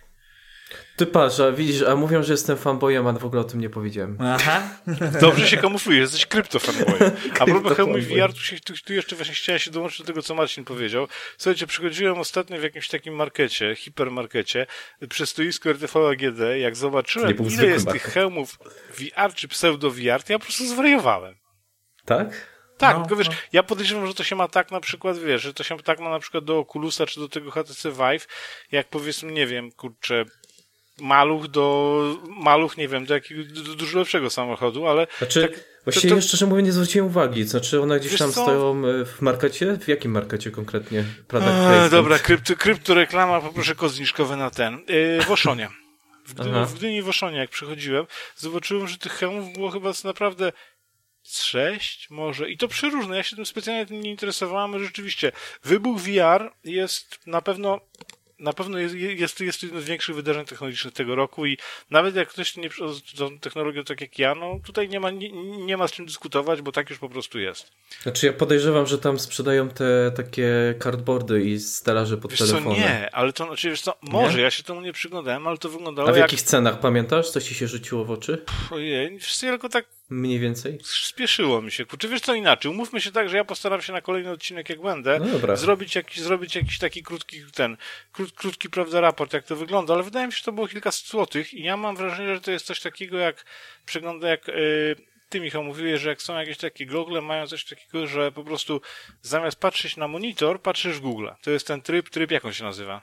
ty 0.99 1.07
patrz, 1.07 1.40
a 1.40 1.52
widzisz, 1.52 1.83
a 1.83 1.97
mówią, 1.97 2.23
że 2.23 2.33
jestem 2.33 2.57
fanboyem, 2.57 3.07
a 3.07 3.12
w 3.12 3.25
ogóle 3.25 3.40
o 3.40 3.45
tym 3.45 3.61
nie 3.61 3.71
powiedziałem. 3.71 4.19
Aha. 4.21 4.62
Dobrze 5.21 5.49
się 5.49 5.57
kamuflujesz, 5.57 6.00
jesteś 6.00 6.26
kryptofanboyem. 6.26 7.11
A 7.40 7.45
propos 7.45 7.76
hełmu 7.76 7.99
VR, 7.99 8.33
tu, 8.35 8.40
się, 8.40 8.61
tu, 8.61 8.73
tu, 8.85 8.93
jeszcze 8.93 9.17
właśnie 9.17 9.35
chciałem 9.35 9.59
się 9.59 9.71
dołączyć 9.71 9.99
do 9.99 10.05
tego, 10.05 10.23
co 10.23 10.35
Marcin 10.35 10.64
powiedział. 10.64 11.09
Słuchajcie, 11.38 11.67
przychodziłem 11.67 12.19
ostatnio 12.19 12.59
w 12.59 12.62
jakimś 12.62 12.88
takim 12.88 13.14
markecie, 13.14 13.76
hipermarkecie, 13.76 14.67
przy 15.09 15.26
stoisku 15.26 15.69
RTV 15.69 16.09
AGD, 16.09 16.40
jak 16.61 16.76
zobaczyłem, 16.76 17.37
ile 17.50 17.67
jest 17.67 17.87
market. 17.87 18.02
tych 18.02 18.12
hełmów 18.12 18.59
VR 18.99 19.35
czy 19.35 19.49
pseudo-VR, 19.49 20.23
to 20.23 20.33
ja 20.33 20.38
po 20.38 20.45
prostu 20.45 20.67
zwariowałem. 20.67 21.35
Tak? 22.05 22.59
Tak, 22.78 22.97
no, 22.97 23.02
tylko 23.02 23.17
wiesz, 23.17 23.28
no. 23.28 23.35
ja 23.52 23.62
podejrzewam, 23.62 24.07
że 24.07 24.14
to 24.14 24.25
się 24.25 24.37
ma 24.37 24.49
tak 24.49 24.71
na 24.71 24.81
przykład, 24.81 25.19
wiesz, 25.19 25.43
że 25.43 25.55
to 25.55 25.64
się 25.64 25.78
tak 25.78 26.00
ma 26.00 26.11
na 26.11 26.19
przykład 26.19 26.45
do 26.45 26.59
Oculusa 26.59 27.07
czy 27.07 27.21
do 27.21 27.28
tego 27.28 27.50
HTC 27.50 27.90
Vive, 27.90 28.26
jak 28.73 28.88
powiedzmy, 28.88 29.33
nie 29.33 29.47
wiem, 29.47 29.73
kurczę, 29.73 30.25
maluch 31.00 31.49
do, 31.49 32.17
maluch, 32.28 32.76
nie 32.76 32.88
wiem, 32.88 33.07
do 33.07 33.14
jakiegoś 33.14 33.47
do 33.47 33.75
dużo 33.75 33.99
lepszego 33.99 34.31
samochodu, 34.31 34.87
ale... 34.87 35.07
Znaczy, 35.19 35.43
tak, 35.43 35.64
właściwie 35.85 36.09
to, 36.09 36.17
to... 36.17 36.23
szczerze 36.23 36.47
mówiąc 36.47 36.67
nie 36.67 36.73
zwróciłem 36.73 37.07
uwagi, 37.07 37.45
znaczy 37.45 37.81
one 37.83 38.00
gdzieś 38.00 38.19
tam 38.19 38.33
co? 38.33 38.43
stoją 38.43 38.83
e, 38.87 39.05
w 39.05 39.21
markecie? 39.21 39.78
W 39.81 39.88
jakim 39.88 40.12
markecie 40.12 40.50
konkretnie? 40.50 41.05
Eee, 41.33 41.90
dobra, 41.90 42.19
krypto, 42.19 42.57
krypto 42.57 42.95
reklama, 42.95 43.40
poproszę 43.40 43.75
kod 43.75 43.93
zniżkowy 43.93 44.37
na 44.37 44.50
ten. 44.50 44.78
Yy, 44.88 45.23
w 45.23 45.31
Oszonie. 45.31 45.69
W, 46.26 46.35
w 46.67 46.75
Gdyni 46.75 47.02
w 47.02 47.09
Oszonie, 47.09 47.38
jak 47.38 47.50
przychodziłem, 47.50 48.07
zobaczyłem, 48.37 48.88
że 48.88 48.99
tych 48.99 49.12
hełmów 49.12 49.52
było 49.52 49.71
chyba 49.71 49.93
naprawdę 50.05 50.52
sześć 51.23 52.11
może 52.11 52.50
i 52.50 52.57
to 52.57 52.69
przeróżne. 52.69 53.17
Ja 53.17 53.23
się 53.23 53.37
tym 53.37 53.47
specjalnie 53.47 53.87
tym 53.87 54.00
nie 54.00 54.11
interesowałem, 54.11 54.85
rzeczywiście 54.85 55.33
wybuch 55.64 56.00
VR 56.00 56.52
jest 56.64 57.26
na 57.26 57.43
pewno 57.43 57.81
na 58.38 58.52
pewno 58.52 58.78
jest, 58.78 58.95
jest, 58.95 59.40
jest 59.40 59.61
to 59.61 59.66
jedno 59.66 59.80
z 59.80 59.85
większych 59.85 60.14
wydarzeń 60.14 60.45
technologicznych 60.45 60.95
tego 60.95 61.14
roku 61.14 61.47
i 61.47 61.59
nawet 61.90 62.16
jak 62.16 62.28
ktoś 62.28 62.57
nie 62.57 62.71
tą 63.16 63.38
technologią 63.38 63.85
tak 63.85 64.00
jak 64.00 64.18
ja, 64.18 64.35
no 64.35 64.61
tutaj 64.64 64.88
nie 64.88 65.00
ma, 65.00 65.11
nie, 65.11 65.33
nie 65.66 65.76
ma 65.76 65.88
z 65.88 65.92
czym 65.92 66.07
dyskutować, 66.07 66.62
bo 66.62 66.73
tak 66.73 66.90
już 66.90 66.99
po 66.99 67.09
prostu 67.09 67.38
jest. 67.38 67.71
Znaczy 68.02 68.26
ja 68.26 68.33
podejrzewam, 68.33 68.87
że 68.87 68.99
tam 68.99 69.18
sprzedają 69.18 69.68
te 69.68 70.12
takie 70.16 70.75
cardboardy 70.83 71.45
i 71.45 71.61
stelaże 71.61 72.16
pod 72.16 72.30
wiesz 72.30 72.40
telefony. 72.40 72.76
Co, 72.76 72.80
nie, 72.80 73.14
ale 73.14 73.33
to, 73.33 73.47
znaczy 73.47 73.71
wiesz 73.71 73.80
co, 73.80 73.95
może, 74.02 74.37
nie? 74.37 74.45
ja 74.45 74.50
się 74.50 74.62
temu 74.62 74.80
nie 74.80 74.92
przyglądałem, 74.92 75.47
ale 75.47 75.59
to 75.59 75.68
wyglądało 75.68 76.09
A 76.09 76.12
w 76.12 76.16
jak... 76.16 76.23
jakich 76.33 76.42
cenach, 76.42 76.80
pamiętasz? 76.80 77.30
Co 77.30 77.40
ci 77.40 77.54
się 77.54 77.68
rzuciło 77.68 78.04
w 78.04 78.11
oczy? 78.11 78.45
ojej, 78.71 79.11
wiesz 79.11 79.42
ja 79.42 79.50
tylko 79.50 79.68
tak 79.68 79.98
Mniej 80.11 80.38
więcej? 80.38 80.79
Spieszyło 80.85 81.62
mi 81.62 81.71
się. 81.71 81.85
Czy 81.99 82.09
wiesz 82.09 82.21
co 82.21 82.35
inaczej? 82.35 82.71
Umówmy 82.71 83.00
się 83.00 83.12
tak, 83.12 83.29
że 83.29 83.37
ja 83.37 83.45
postaram 83.45 83.83
się 83.83 83.93
na 83.93 84.00
kolejny 84.00 84.31
odcinek, 84.31 84.69
jak 84.69 84.82
będę, 84.82 85.21
no 85.21 85.56
zrobić, 85.56 85.95
jakiś, 85.95 86.21
zrobić 86.21 86.56
jakiś 86.56 86.78
taki 86.78 87.02
krótki, 87.02 87.43
ten, 87.54 87.76
krót, 88.13 88.32
krótki, 88.32 88.71
prawda, 88.71 89.00
raport, 89.00 89.32
jak 89.32 89.45
to 89.45 89.56
wygląda, 89.56 89.95
ale 89.95 90.02
wydaje 90.02 90.26
mi 90.26 90.32
się, 90.32 90.39
że 90.39 90.45
to 90.45 90.52
było 90.52 90.69
kilkaset 90.69 91.06
złotych 91.06 91.54
i 91.54 91.63
ja 91.63 91.76
mam 91.76 91.97
wrażenie, 91.97 92.35
że 92.35 92.41
to 92.41 92.50
jest 92.50 92.67
coś 92.67 92.80
takiego, 92.80 93.19
jak 93.19 93.45
przegląda, 93.87 94.28
jak 94.28 94.49
yy, 94.49 94.97
ty, 95.28 95.41
Michał, 95.41 95.65
mówiłeś, 95.65 96.00
że 96.00 96.09
jak 96.09 96.23
są 96.23 96.39
jakieś 96.39 96.56
takie 96.59 96.87
gogle, 96.87 97.21
mają 97.21 97.47
coś 97.47 97.65
takiego, 97.65 98.06
że 98.06 98.32
po 98.32 98.45
prostu 98.45 98.80
zamiast 99.23 99.61
patrzeć 99.61 99.97
na 99.97 100.09
monitor, 100.09 100.63
patrzysz 100.63 100.97
w 100.97 101.00
Google. 101.00 101.28
To 101.43 101.50
jest 101.50 101.67
ten 101.67 101.82
tryb, 101.82 102.11
tryb, 102.11 102.30
jak 102.30 102.45
on 102.45 102.52
się 102.52 102.65
nazywa? 102.65 103.02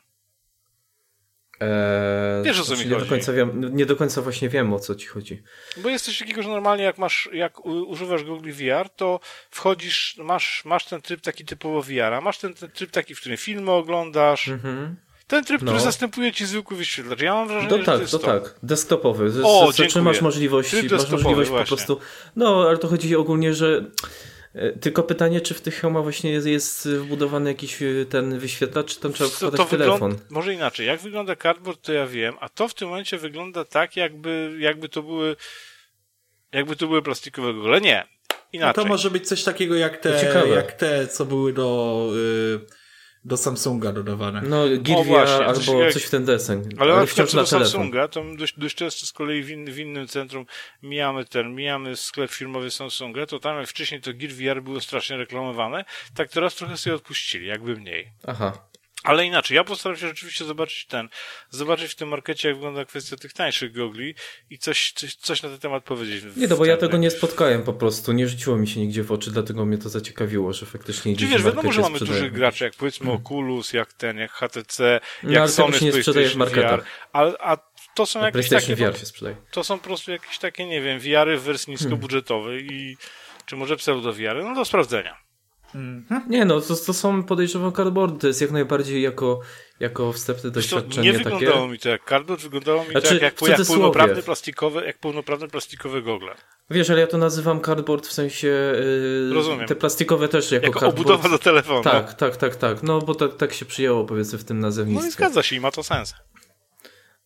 Eee, 1.59 2.43
Wiesz 2.43 2.59
o 2.59 2.63
co 2.63 2.67
znaczy 2.67 2.83
mi 2.83 2.89
nie 2.89 2.95
chodzi. 2.95 3.05
Do 3.09 3.15
końca 3.15 3.33
wiem, 3.33 3.75
nie 3.75 3.85
do 3.85 3.95
końca 3.95 4.21
właśnie 4.21 4.49
wiem 4.49 4.73
o 4.73 4.79
co 4.79 4.95
ci 4.95 5.07
chodzi. 5.07 5.43
Bo 5.77 5.89
jest 5.89 6.05
coś 6.05 6.19
takiego, 6.19 6.43
że 6.43 6.49
normalnie 6.49 6.83
jak 6.83 6.97
masz, 6.97 7.29
jak 7.33 7.65
używasz 7.65 8.23
Google 8.23 8.51
VR, 8.51 8.89
to 8.89 9.19
wchodzisz, 9.51 10.15
masz, 10.17 10.65
masz 10.65 10.85
ten 10.85 11.01
tryb 11.01 11.21
taki 11.21 11.45
typowo 11.45 11.81
VR, 11.81 12.13
a 12.13 12.21
masz 12.21 12.37
ten, 12.37 12.53
ten 12.53 12.71
tryb 12.71 12.91
taki, 12.91 13.15
w 13.15 13.19
którym 13.19 13.37
filmy 13.37 13.71
oglądasz. 13.71 14.47
Mhm. 14.47 14.95
Ten 15.27 15.43
tryb, 15.43 15.61
no. 15.61 15.71
który 15.71 15.83
zastępuje 15.83 16.31
ci 16.33 16.45
zwykły 16.45 16.77
wyświetlacz. 16.77 17.21
Ja 17.21 17.33
mam 17.33 17.47
wrażenie, 17.47 17.69
to 17.69 17.77
że 17.77 17.83
tak, 17.83 17.95
to 17.95 18.01
jest 18.01 18.11
to. 18.11 18.19
tak, 18.19 18.55
desktopowy. 18.63 19.31
O, 19.43 19.71
Z, 19.71 19.95
masz 19.95 20.21
możliwości, 20.21 20.75
masz 20.91 21.09
możliwość 21.09 21.49
właśnie. 21.49 21.65
po 21.65 21.75
prostu. 21.75 21.99
No, 22.35 22.65
ale 22.67 22.77
to 22.77 22.87
chodzi 22.87 23.15
ogólnie, 23.15 23.53
że 23.53 23.85
tylko 24.81 25.03
pytanie, 25.03 25.41
czy 25.41 25.53
w 25.53 25.61
tych 25.61 25.75
hełmach 25.75 26.03
właśnie 26.03 26.31
jest, 26.31 26.47
jest 26.47 26.89
wbudowany 26.89 27.49
jakiś 27.49 27.81
e, 27.81 28.05
ten 28.09 28.39
wyświetlacz, 28.39 28.93
czy 28.93 28.99
tam 28.99 29.13
trzeba 29.13 29.29
wkładać 29.29 29.59
to 29.59 29.65
telefon? 29.65 30.17
Może 30.29 30.53
inaczej. 30.53 30.87
Jak 30.87 30.99
wygląda 30.99 31.35
cardboard, 31.35 31.81
to 31.81 31.93
ja 31.93 32.07
wiem, 32.07 32.35
a 32.39 32.49
to 32.49 32.67
w 32.67 32.73
tym 32.73 32.87
momencie 32.87 33.17
wygląda 33.17 33.65
tak, 33.65 33.97
jakby, 33.97 34.55
jakby 34.59 34.89
to 34.89 35.03
były 35.03 35.35
jakby 36.51 36.75
to 36.75 36.87
były 36.87 37.01
plastikowe 37.01 37.53
gogle. 37.53 37.81
Nie. 37.81 38.07
Inaczej. 38.53 38.73
No 38.77 38.83
to 38.83 38.85
może 38.89 39.11
być 39.11 39.27
coś 39.27 39.43
takiego 39.43 39.75
jak 39.75 39.97
te, 39.97 40.45
jak 40.55 40.71
te 40.71 41.07
co 41.07 41.25
były 41.25 41.53
do... 41.53 42.09
Yy 42.13 42.85
do 43.25 43.38
Samsunga 43.38 43.91
dodawane. 43.91 44.41
No, 44.41 44.65
Gear 44.79 45.27
albo 45.27 45.83
jak... 45.83 45.93
coś 45.93 46.03
w 46.03 46.09
ten 46.09 46.25
deseń. 46.25 46.69
Ale, 46.77 46.93
ale 46.93 47.07
wciąż 47.07 47.33
na 47.33 47.41
do 47.41 47.47
telefon. 47.47 47.71
Samsunga, 47.71 48.07
to 48.07 48.23
dość, 48.38 48.59
dość 48.59 48.75
często 48.75 49.05
z 49.05 49.13
kolei 49.13 49.43
w, 49.43 49.49
in, 49.49 49.71
w 49.71 49.79
innym 49.79 50.07
centrum 50.07 50.45
mijamy 50.83 51.25
ten, 51.25 51.55
mijamy 51.55 51.95
sklep 51.95 52.31
firmowy 52.31 52.71
Samsunga, 52.71 53.25
to 53.25 53.39
tam 53.39 53.57
jak 53.57 53.67
wcześniej 53.67 54.01
to 54.01 54.11
Gear 54.13 54.31
VR 54.31 54.63
było 54.63 54.81
strasznie 54.81 55.17
reklamowane, 55.17 55.85
tak 56.13 56.29
teraz 56.29 56.55
trochę 56.55 56.77
sobie 56.77 56.95
odpuścili, 56.95 57.47
jakby 57.47 57.75
mniej. 57.75 58.11
Aha. 58.27 58.67
Ale 59.05 59.25
inaczej, 59.25 59.55
ja 59.55 59.63
postaram 59.63 59.97
się 59.97 60.07
rzeczywiście 60.07 60.45
zobaczyć 60.45 60.85
ten, 60.85 61.09
zobaczyć 61.49 61.91
w 61.91 61.95
tym 61.95 62.09
markecie, 62.09 62.47
jak 62.47 62.57
wygląda 62.57 62.85
kwestia 62.85 63.15
tych 63.15 63.33
tańszych 63.33 63.73
gogli 63.73 64.15
i 64.49 64.57
coś, 64.57 64.91
coś, 64.91 65.15
coś 65.15 65.43
na 65.43 65.49
ten 65.49 65.59
temat 65.59 65.83
powiedzieć. 65.83 66.23
Nie, 66.35 66.47
no 66.47 66.57
bo 66.57 66.65
ja 66.65 66.77
tego 66.77 66.97
nie 66.97 67.11
spotkałem 67.11 67.63
po 67.63 67.73
prostu, 67.73 68.11
nie 68.11 68.27
rzuciło 68.27 68.57
mi 68.57 68.67
się 68.67 68.79
nigdzie 68.79 69.03
w 69.03 69.11
oczy, 69.11 69.31
dlatego 69.31 69.65
mnie 69.65 69.77
to 69.77 69.89
zaciekawiło, 69.89 70.53
że 70.53 70.65
faktycznie 70.65 71.17
Czy 71.17 71.27
wiesz, 71.27 71.43
wiadomo, 71.43 71.71
że 71.71 71.81
mamy 71.81 71.99
dużych 71.99 72.31
graczy, 72.31 72.63
jak 72.63 72.73
powiedzmy 72.73 73.05
hmm. 73.05 73.21
Oculus, 73.25 73.73
jak 73.73 73.93
ten, 73.93 74.17
jak 74.17 74.31
HTC, 74.31 74.99
no, 75.23 75.31
jak 75.31 75.41
ale 75.41 75.51
Sony 75.51 75.79
się 75.79 75.85
nie 75.85 75.93
sprzedaje 75.93 76.29
w 76.29 76.35
marketach. 76.35 76.79
VR, 76.79 76.87
a, 77.13 77.51
a 77.51 77.57
to 77.95 78.05
są 78.05 78.21
jakieś 78.21 78.49
takie... 78.49 78.75
VR 78.75 78.99
się 78.99 79.05
sprzedaje. 79.05 79.35
To 79.51 79.63
są 79.63 79.77
po 79.77 79.83
prostu 79.83 80.11
jakieś 80.11 80.37
takie, 80.37 80.65
nie 80.65 80.81
wiem, 80.81 80.99
VR-y 80.99 81.37
w 81.37 81.43
wersji 81.43 81.65
hmm. 81.65 81.71
niskobudżetowej 81.71 82.59
hmm. 82.59 82.75
i 82.75 82.97
czy 83.45 83.55
może 83.55 83.77
pseudo-VR-y, 83.77 84.43
no 84.43 84.55
do 84.55 84.65
sprawdzenia. 84.65 85.24
Mhm. 85.75 86.29
Nie 86.29 86.45
no, 86.45 86.61
to, 86.61 86.75
to 86.75 86.93
są 86.93 87.23
podejrzewam 87.23 87.71
cardboardy, 87.73 88.19
to 88.19 88.27
jest 88.27 88.41
jak 88.41 88.51
najbardziej 88.51 89.01
jako, 89.01 89.39
jako 89.79 90.13
wstępne 90.13 90.51
doświadczenie 90.51 91.11
Nie 91.11 91.17
wyglądało 91.17 91.55
takie. 91.55 91.67
mi 91.71 91.79
to 91.79 91.89
jak 91.89 92.09
cardboard, 92.09 92.41
wyglądało 92.41 92.83
mi 92.83 92.91
znaczy, 92.91 93.07
to 93.07 93.13
jak, 93.13 93.41
jak, 93.41 93.59
jak 93.59 93.67
pełnoprawne 93.67 94.23
plastikowe, 94.23 94.85
jak 94.85 94.99
pełnoprawne 94.99 95.47
plastikowe 95.47 96.01
gogle. 96.01 96.35
Wiesz, 96.69 96.89
ale 96.89 96.99
ja 96.99 97.07
to 97.07 97.17
nazywam 97.17 97.61
cardboard 97.61 98.07
w 98.07 98.13
sensie 98.13 98.47
yy, 98.47 99.33
Rozumiem. 99.33 99.67
te 99.67 99.75
plastikowe 99.75 100.27
też 100.27 100.51
jako, 100.51 100.65
jako 100.65 100.79
cardboard. 100.79 101.09
obudowa 101.09 101.29
do 101.29 101.39
telefonu. 101.39 101.83
Tak, 101.83 102.13
tak, 102.13 102.38
tak, 102.38 102.55
tak. 102.55 102.83
No 102.83 102.99
bo 103.01 103.15
tak, 103.15 103.35
tak 103.35 103.53
się 103.53 103.65
przyjęło 103.65 104.05
powiedzmy 104.05 104.39
w 104.39 104.43
tym 104.43 104.59
nazewnictwie. 104.59 105.03
No 105.03 105.09
i 105.09 105.11
zgadza 105.11 105.43
się 105.43 105.55
i 105.55 105.59
ma 105.59 105.71
to 105.71 105.83
sens. 105.83 106.13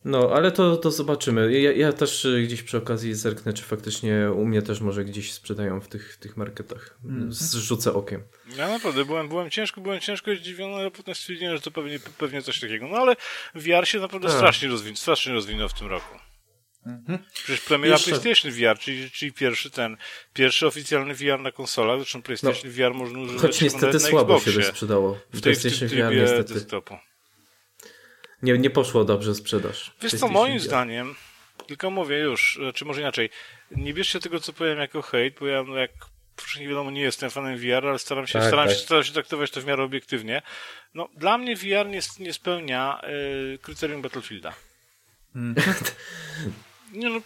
No, 0.05 0.31
ale 0.33 0.51
to, 0.51 0.77
to 0.77 0.91
zobaczymy. 0.91 1.61
Ja, 1.61 1.71
ja, 1.71 1.93
też 1.93 2.25
y, 2.25 2.41
gdzieś 2.43 2.63
przy 2.63 2.77
okazji 2.77 3.13
zerknę, 3.13 3.53
czy 3.53 3.63
faktycznie 3.63 4.31
u 4.35 4.45
mnie 4.45 4.61
też 4.61 4.81
może 4.81 5.05
gdzieś 5.05 5.33
sprzedają 5.33 5.81
w 5.81 5.87
tych, 5.87 6.17
tych 6.17 6.37
marketach. 6.37 6.97
Mm. 7.05 7.33
Zrzucę 7.33 7.93
okiem. 7.93 8.23
Ja 8.57 8.67
naprawdę 8.67 9.05
byłem, 9.05 9.29
byłem 9.29 9.49
ciężko, 9.49 9.81
byłem 9.81 9.99
ciężko 9.99 10.35
zdziwiony, 10.35 10.75
ale 10.75 10.91
potem 10.91 11.15
stwierdziłem, 11.15 11.55
że 11.55 11.61
to 11.61 11.71
pewnie, 11.71 11.99
pewnie 12.17 12.41
coś 12.41 12.59
takiego. 12.59 12.87
No 12.87 12.97
ale 12.97 13.15
VR 13.55 13.87
się 13.87 13.99
naprawdę 13.99 14.27
tak. 14.27 14.37
strasznie, 14.37 14.69
rozwin 14.69 14.95
strasznie 14.95 15.33
rozwinął 15.33 15.69
w 15.69 15.73
tym 15.73 15.87
roku. 15.87 16.19
Mhm. 16.85 17.19
Przecież 17.33 17.61
premiera 17.61 17.95
Jeszcze... 17.95 18.11
PlayStation 18.11 18.51
VR, 18.51 18.79
czyli, 18.79 19.11
czyli 19.11 19.33
pierwszy 19.33 19.71
ten, 19.71 19.97
pierwszy 20.33 20.67
oficjalny 20.67 21.13
VR 21.13 21.39
na 21.39 21.51
konsolach, 21.51 21.99
zresztą 21.99 22.21
PlayStation 22.21 22.69
no, 22.69 22.71
VR 22.71 22.93
można 22.93 23.19
używać 23.19 23.41
Choć 23.41 23.61
niestety 23.61 23.99
słabo 23.99 24.39
się 24.39 24.51
to 24.51 24.63
sprzedało. 24.63 25.13
W 25.13 25.31
tej, 25.31 25.41
PlayStation 25.41 25.87
w 25.87 25.91
tym 25.91 26.07
VR 26.07 26.15
niestety. 26.15 26.53
Desktopu 26.53 26.97
nie, 28.41 28.57
nie 28.57 28.69
poszło 28.69 29.03
dobrze 29.03 29.35
sprzedaż. 29.35 29.91
Wiesz 30.01 30.15
co, 30.15 30.27
moim 30.27 30.59
zdaniem, 30.59 31.15
Tylko 31.67 31.91
mówię 31.91 32.17
już, 32.17 32.59
czy 32.73 32.85
może 32.85 33.01
inaczej, 33.01 33.29
nie 33.71 33.93
bierzcie 33.93 34.19
tego, 34.19 34.39
co 34.39 34.53
powiem 34.53 34.79
jako 34.79 35.01
hejt, 35.01 35.39
bo 35.39 35.47
ja 35.47 35.63
no 35.63 35.75
jak 35.75 35.91
nie 36.59 36.67
wiadomo, 36.67 36.91
nie 36.91 37.01
jestem 37.01 37.29
fanem 37.29 37.57
VR, 37.57 37.87
ale 37.87 37.99
staram 37.99 38.27
się, 38.27 38.39
tak, 38.39 38.47
staram, 38.47 38.67
tak. 38.67 38.77
Się, 38.77 38.83
staram 38.83 39.03
się 39.03 39.13
traktować 39.13 39.51
to 39.51 39.61
w 39.61 39.65
miarę 39.65 39.83
obiektywnie. 39.83 40.41
No, 40.93 41.09
dla 41.17 41.37
mnie 41.37 41.55
VR 41.55 41.87
nie, 41.87 41.99
nie 42.19 42.33
spełnia 42.33 43.01
y, 43.53 43.59
kryterium 43.61 44.01
Battlefielda. 44.01 44.53
Mm. 45.35 45.55
nie 46.91 47.09
no, 47.09 47.21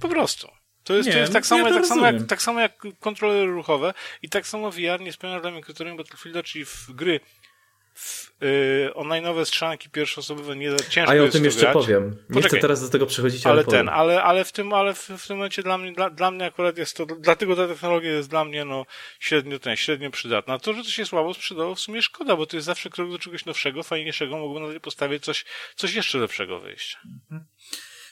po 0.00 0.08
prostu. 0.08 0.48
To 0.84 0.94
jest, 0.94 1.06
nie, 1.06 1.12
to 1.12 1.18
jest 1.18 1.32
tak, 1.32 1.46
samo, 1.46 1.68
ja 1.68 1.74
tak, 1.74 1.86
samo 1.86 2.06
jak, 2.06 2.26
tak 2.26 2.42
samo 2.42 2.60
jak 2.60 2.82
kontrolery 3.00 3.52
ruchowe 3.52 3.94
i 4.22 4.28
tak 4.28 4.46
samo 4.46 4.70
VR 4.70 5.00
nie 5.00 5.12
spełnia 5.12 5.40
dla 5.40 5.50
mnie 5.50 5.62
kryterium 5.62 5.96
Battlefielda, 5.96 6.42
czyli 6.42 6.64
w 6.64 6.90
gry 6.90 7.20
yy, 8.40 8.90
online'owe 8.94 9.44
strzelanki 9.44 9.90
pierwszoosobowe 9.90 10.56
nie 10.56 10.76
ciężko 10.90 11.12
A 11.12 11.14
ja 11.14 11.22
o 11.22 11.28
tym 11.28 11.44
jeszcze 11.44 11.60
grać. 11.60 11.72
powiem. 11.72 12.04
Nie 12.10 12.34
Poczekaj, 12.34 12.50
chcę 12.50 12.60
teraz 12.60 12.82
do 12.82 12.88
tego 12.88 13.06
przechodzić, 13.06 13.46
ale, 13.46 13.54
ale 13.54 13.64
ten, 13.64 13.88
ale, 13.88 14.22
ale 14.22 14.44
w 14.44 14.52
tym, 14.52 14.72
ale 14.72 14.94
w, 14.94 15.08
w 15.08 15.26
tym 15.26 15.36
momencie 15.36 15.62
dla 15.62 15.78
mnie, 15.78 15.92
dla, 15.92 16.10
dla 16.10 16.30
mnie 16.30 16.44
akurat 16.44 16.78
jest 16.78 16.96
to, 16.96 17.06
dlatego 17.06 17.56
ta 17.56 17.68
technologia 17.68 18.10
jest 18.10 18.30
dla 18.30 18.44
mnie 18.44 18.64
no 18.64 18.86
średnio 19.20 19.58
ten, 19.58 19.76
średnio 19.76 20.10
przydatna. 20.10 20.58
To, 20.58 20.74
że 20.74 20.82
to 20.82 20.90
się 20.90 21.06
słabo 21.06 21.34
sprzedało, 21.34 21.74
w 21.74 21.80
sumie 21.80 22.02
szkoda, 22.02 22.36
bo 22.36 22.46
to 22.46 22.56
jest 22.56 22.66
zawsze 22.66 22.90
krok 22.90 23.10
do 23.10 23.18
czegoś 23.18 23.44
nowszego, 23.44 23.82
fajniejszego, 23.82 24.36
mogłoby 24.36 24.66
na 24.66 24.70
tej 24.70 24.80
podstawie 24.80 25.20
coś, 25.20 25.44
coś 25.76 25.94
jeszcze 25.94 26.18
lepszego 26.18 26.60
wyjść. 26.60 26.98
Mhm. 27.04 27.44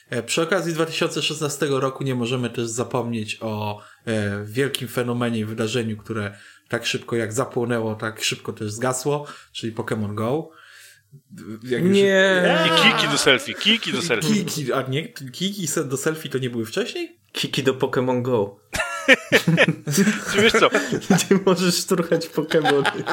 E, 0.09 0.23
przy 0.23 0.41
okazji 0.41 0.73
2016 0.73 1.65
roku 1.69 2.03
nie 2.03 2.15
możemy 2.15 2.49
też 2.49 2.67
zapomnieć 2.67 3.37
o 3.41 3.81
e, 4.05 4.45
wielkim 4.45 4.87
fenomenie 4.87 5.39
i 5.39 5.45
wydarzeniu, 5.45 5.97
które 5.97 6.37
tak 6.69 6.85
szybko 6.85 7.15
jak 7.15 7.33
zapłonęło, 7.33 7.95
tak 7.95 8.23
szybko 8.23 8.53
też 8.53 8.71
zgasło, 8.71 9.27
czyli 9.51 9.73
Pokémon 9.73 10.15
Go. 10.15 10.49
Jak 11.63 11.83
nie. 11.83 12.43
Już... 12.69 12.79
I 12.79 12.91
kiki 12.91 13.07
do 13.11 13.17
selfie, 13.17 13.53
kiki 13.53 13.91
do 13.91 14.01
selfie. 14.01 14.45
Kiki, 14.45 14.73
a 14.73 14.81
nie, 14.81 15.07
kiki 15.07 15.67
do 15.85 15.97
selfie 15.97 16.29
to 16.29 16.37
nie 16.37 16.49
były 16.49 16.65
wcześniej? 16.65 17.19
Kiki 17.31 17.63
do 17.63 17.73
Pokémon 17.73 18.21
Go. 18.21 18.59
Czy 20.33 20.41
wiesz 20.41 20.53
co? 20.53 20.69
Gdzie 21.09 21.39
możesz 21.45 21.75
szturchać 21.75 22.27
Pokémony. 22.27 23.03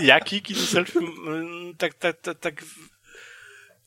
Ja 0.00 0.20
kiki 0.20 0.54
do 0.54 0.60
selfie 0.60 1.00
tak, 1.78 1.94
tak, 1.94 2.20
tak, 2.20 2.38
tak 2.38 2.64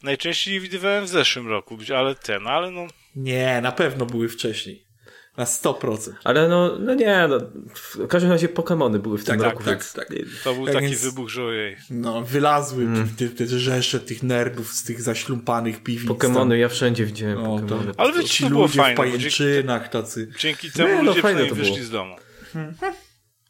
najczęściej 0.04 0.60
widywałem 0.60 1.06
w 1.06 1.10
zeszłym 1.10 1.48
roku, 1.48 1.78
ale 1.96 2.16
ten, 2.16 2.48
ale 2.48 2.72
no... 2.72 2.88
Nie, 3.16 3.62
na 3.62 3.72
pewno 3.72 4.06
były 4.06 4.30
wcześniej. 4.30 4.90
Na 5.38 5.46
100%. 5.46 6.12
Ale 6.24 6.48
no, 6.48 6.80
no 6.80 6.94
nie, 6.94 7.28
no, 7.30 7.40
w 7.74 8.08
każdym 8.08 8.32
razie 8.32 8.48
Pokémony 8.48 8.98
były 8.98 9.18
w 9.18 9.26
tym 9.26 9.40
tak, 9.40 9.52
roku, 9.52 9.64
tak, 9.64 9.68
więc... 9.68 9.94
Tak, 9.94 10.08
tak. 10.08 10.18
To 10.44 10.54
był 10.54 10.66
tak 10.66 10.74
taki 10.74 10.88
więc, 10.88 11.04
wybuch, 11.04 11.30
że 11.30 11.44
ojej. 11.44 11.78
No, 11.90 12.22
wylazły 12.22 12.84
mm. 12.84 13.10
te, 13.18 13.30
te 13.30 13.48
rzesze 13.48 14.00
tych 14.00 14.24
nerdów 14.24 14.74
z 14.74 14.84
tych 14.84 15.02
zaślumpanych 15.02 15.84
piwnic. 15.84 16.12
Pokémony, 16.12 16.54
ja 16.54 16.70
wszędzie 16.70 17.06
widziałem 17.06 17.38
o, 17.38 17.58
Pokémony. 17.58 17.94
Ale 17.98 18.14
wiecie, 18.14 18.30
ci 18.30 18.44
to 18.44 18.50
było 18.50 18.62
ludzie 18.62 18.82
fajne, 18.82 18.96
w 18.96 18.98
pajęczynach 18.98 19.90
tacy. 19.90 20.32
Dzięki 20.40 20.72
temu 20.72 20.90
nie, 20.90 20.96
no, 20.96 21.04
ludzie 21.04 21.22
fajne 21.22 21.46
wyszli 21.46 21.84
z 21.84 21.90
domu. 21.90 22.16
Hmm. 22.54 22.76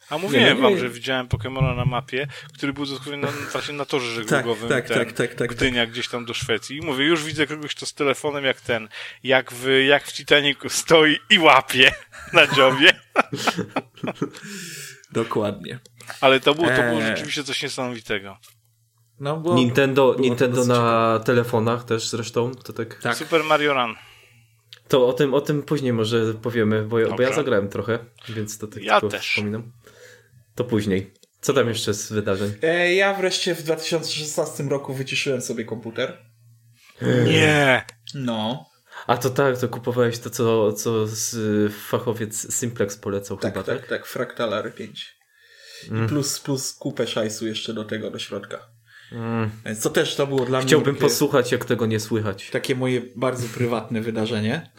A 0.09 0.17
mówiłem 0.17 0.57
nie, 0.57 0.63
wam, 0.63 0.77
że 0.77 0.89
widziałem 0.89 1.27
Pokemona 1.27 1.75
na 1.75 1.85
mapie, 1.85 2.27
który 2.53 2.73
był 2.73 2.85
dosłownie 2.85 3.17
na, 3.17 3.27
właśnie 3.51 3.73
na 3.73 3.85
torze 3.85 4.11
żeglugowym 4.11 4.69
tak, 4.69 4.87
tak, 4.87 4.97
ten, 4.97 4.97
tak, 4.97 5.13
tak, 5.13 5.35
tak, 5.35 5.49
Gdynia 5.49 5.83
tak. 5.83 5.91
gdzieś 5.91 6.07
tam 6.07 6.25
do 6.25 6.33
Szwecji. 6.33 6.77
I 6.77 6.81
mówię, 6.81 7.05
już 7.05 7.23
widzę 7.23 7.47
kogoś 7.47 7.75
to 7.75 7.85
z 7.85 7.93
telefonem 7.93 8.45
jak 8.45 8.61
ten, 8.61 8.89
jak 9.23 9.51
w, 9.51 9.67
jak 9.87 10.03
w 10.03 10.13
Titanicu 10.13 10.69
stoi 10.69 11.17
i 11.29 11.39
łapie 11.39 11.91
na 12.33 12.47
dziobie. 12.47 12.93
Dokładnie. 15.11 15.79
Ale 16.21 16.39
to 16.39 16.55
było, 16.55 16.67
to 16.67 16.83
było 16.83 17.01
eee. 17.01 17.07
rzeczywiście 17.07 17.43
coś 17.43 17.63
niesamowitego. 17.63 18.37
No, 19.19 19.37
bo, 19.37 19.55
Nintendo, 19.55 20.13
było 20.13 20.23
Nintendo 20.23 20.65
na 20.65 21.19
telefonach 21.25 21.83
też 21.83 22.09
zresztą, 22.09 22.55
to 22.55 22.73
tak... 22.73 23.01
tak. 23.01 23.17
Super 23.17 23.43
Mario 23.43 23.73
Run. 23.73 23.95
To 24.87 25.07
o 25.07 25.13
tym, 25.13 25.33
o 25.33 25.41
tym 25.41 25.63
później 25.63 25.93
może 25.93 26.33
powiemy, 26.33 26.83
bo, 26.83 26.97
bo 27.17 27.21
ja 27.21 27.33
zagrałem 27.33 27.69
trochę, 27.69 27.99
więc 28.29 28.57
to 28.57 28.67
tak 28.67 28.83
ja 28.83 29.01
też. 29.01 29.29
wspominam. 29.29 29.71
To 30.59 30.63
później. 30.63 31.13
Co 31.41 31.53
tam 31.53 31.67
jeszcze 31.67 31.93
z 31.93 32.11
wydarzeń? 32.11 32.53
E, 32.61 32.93
ja 32.93 33.13
wreszcie 33.13 33.55
w 33.55 33.63
2016 33.63 34.63
roku 34.63 34.93
wyciszyłem 34.93 35.41
sobie 35.41 35.65
komputer. 35.65 36.17
Nie! 37.25 37.85
No. 38.13 38.65
A 39.07 39.17
to 39.17 39.29
tak, 39.29 39.57
to 39.57 39.69
kupowałeś 39.69 40.19
to, 40.19 40.29
co, 40.29 40.73
co 40.73 41.07
z, 41.07 41.73
fachowiec 41.73 42.53
Simplex 42.55 42.97
polecał 42.97 43.37
tak, 43.37 43.53
chyba, 43.53 43.63
tak? 43.63 43.79
Tak, 43.79 43.89
tak, 43.89 44.05
Fractal 44.05 44.49
R5. 44.49 44.89
Mm. 45.91 46.05
I 46.05 46.09
plus, 46.09 46.39
plus 46.39 46.73
kupę 46.73 47.07
szajsu 47.07 47.47
jeszcze 47.47 47.73
do 47.73 47.85
tego, 47.85 48.11
do 48.11 48.19
środka. 48.19 48.69
Mm. 49.11 49.49
Co 49.79 49.89
też 49.89 50.15
to 50.15 50.27
było 50.27 50.45
dla 50.45 50.61
Chciałbym 50.61 50.61
mnie... 50.61 50.67
Chciałbym 50.67 50.95
posłuchać, 50.95 51.51
jak 51.51 51.65
tego 51.65 51.85
nie 51.85 51.99
słychać. 51.99 52.49
Takie 52.49 52.75
moje 52.75 53.01
bardzo 53.15 53.47
prywatne 53.47 54.01
wydarzenie. 54.01 54.69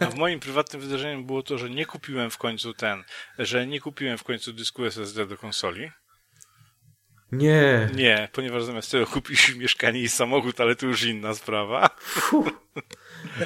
A 0.00 0.06
w 0.06 0.14
moim 0.14 0.40
prywatnym 0.40 0.82
wydarzeniem 0.82 1.26
było 1.26 1.42
to, 1.42 1.58
że 1.58 1.70
nie 1.70 1.86
kupiłem 1.86 2.30
w 2.30 2.38
końcu 2.38 2.74
ten, 2.74 3.04
że 3.38 3.66
nie 3.66 3.80
kupiłem 3.80 4.18
w 4.18 4.24
końcu 4.24 4.52
dysku 4.52 4.84
SSD 4.84 5.26
do 5.26 5.38
konsoli. 5.38 5.90
Nie. 7.32 7.88
Nie, 7.94 8.28
ponieważ 8.32 8.64
zamiast 8.64 8.90
tego 8.90 9.06
kupisz 9.06 9.54
mieszkanie 9.56 10.00
i 10.00 10.08
samochód, 10.08 10.60
ale 10.60 10.76
to 10.76 10.86
już 10.86 11.02
inna 11.02 11.34
sprawa. 11.34 11.90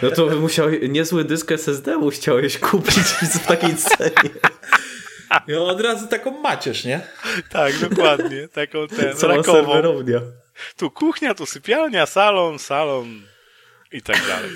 No 0.03 0.11
to 0.11 0.27
musiał 0.41 0.71
niezły 0.71 1.25
dysk 1.25 1.53
SSD 1.53 2.11
chciałeś 2.13 2.59
kupić 2.59 2.99
w 2.99 3.47
takiej 3.47 3.77
cenie. 3.77 4.31
I 5.49 5.55
od 5.55 5.81
razu 5.81 6.07
taką 6.07 6.41
macierz, 6.41 6.85
nie? 6.85 7.01
Tak, 7.51 7.79
dokładnie. 7.79 8.49
Taką 8.49 8.89
ten, 8.89 9.17
Cała 9.17 9.37
rakową. 9.37 9.59
serwerownia. 9.59 10.21
Tu 10.77 10.91
kuchnia, 10.91 11.35
tu 11.35 11.47
sypialnia, 11.47 12.07
salon, 12.07 12.59
salon 12.59 13.23
i 13.93 14.03
tak 14.03 14.27
dalej. 14.27 14.51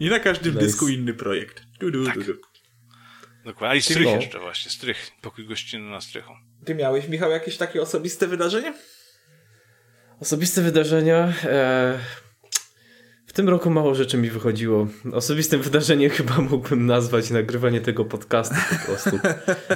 I 0.00 0.10
na 0.10 0.18
każdym 0.18 0.54
nice. 0.54 0.66
dysku 0.66 0.88
inny 0.88 1.14
projekt. 1.14 1.62
Du, 1.80 1.90
du, 1.90 2.06
tak. 2.06 2.18
du, 2.18 2.34
Dokładnie. 3.44 3.72
A 3.72 3.74
i 3.74 3.82
strych 3.82 4.06
jeszcze 4.06 4.38
właśnie, 4.38 4.70
strych. 4.70 5.10
Pokój 5.22 5.46
gościnny 5.46 5.90
na 5.90 6.00
strychu. 6.00 6.32
Ty 6.64 6.74
miałeś, 6.74 7.08
Michał, 7.08 7.30
jakieś 7.30 7.56
takie 7.56 7.82
osobiste 7.82 8.26
wydarzenie? 8.26 8.74
Osobiste 10.20 10.62
wydarzenia? 10.62 11.32
E 11.44 11.98
tym 13.38 13.48
roku 13.48 13.70
mało 13.70 13.94
rzeczy 13.94 14.16
mi 14.16 14.30
wychodziło. 14.30 14.88
Osobistym 15.12 15.62
wydarzeniem 15.62 16.10
chyba 16.10 16.38
mógłbym 16.38 16.86
nazwać 16.86 17.30
nagrywanie 17.30 17.80
tego 17.80 18.04
podcastu 18.04 18.54
po 18.70 18.86
prostu. 18.86 19.18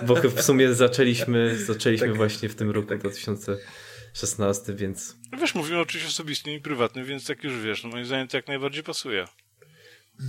Bo 0.07 0.15
w 0.15 0.43
sumie 0.43 0.75
zaczęliśmy, 0.75 1.59
zaczęliśmy 1.67 2.07
tak, 2.07 2.17
właśnie 2.17 2.49
w 2.49 2.55
tym 2.55 2.71
roku 2.71 2.89
tak. 2.89 2.99
2016, 2.99 4.75
więc... 4.75 5.17
No 5.33 5.39
wiesz, 5.39 5.55
mówimy 5.55 5.81
oczywiście 5.81 6.09
osobistym 6.09 6.53
i 6.53 6.61
prywatnym, 6.61 7.05
więc 7.05 7.29
jak 7.29 7.45
już 7.45 7.61
wiesz, 7.61 7.85
no 7.85 7.91
moim 7.91 8.07
zdaniem 8.07 8.29
to 8.29 8.37
jak 8.37 8.49
najbardziej 8.49 8.83
pasuje. 8.83 9.25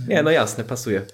Nie, 0.08 0.22
no 0.22 0.30
jasne, 0.30 0.64
pasuje. 0.64 1.06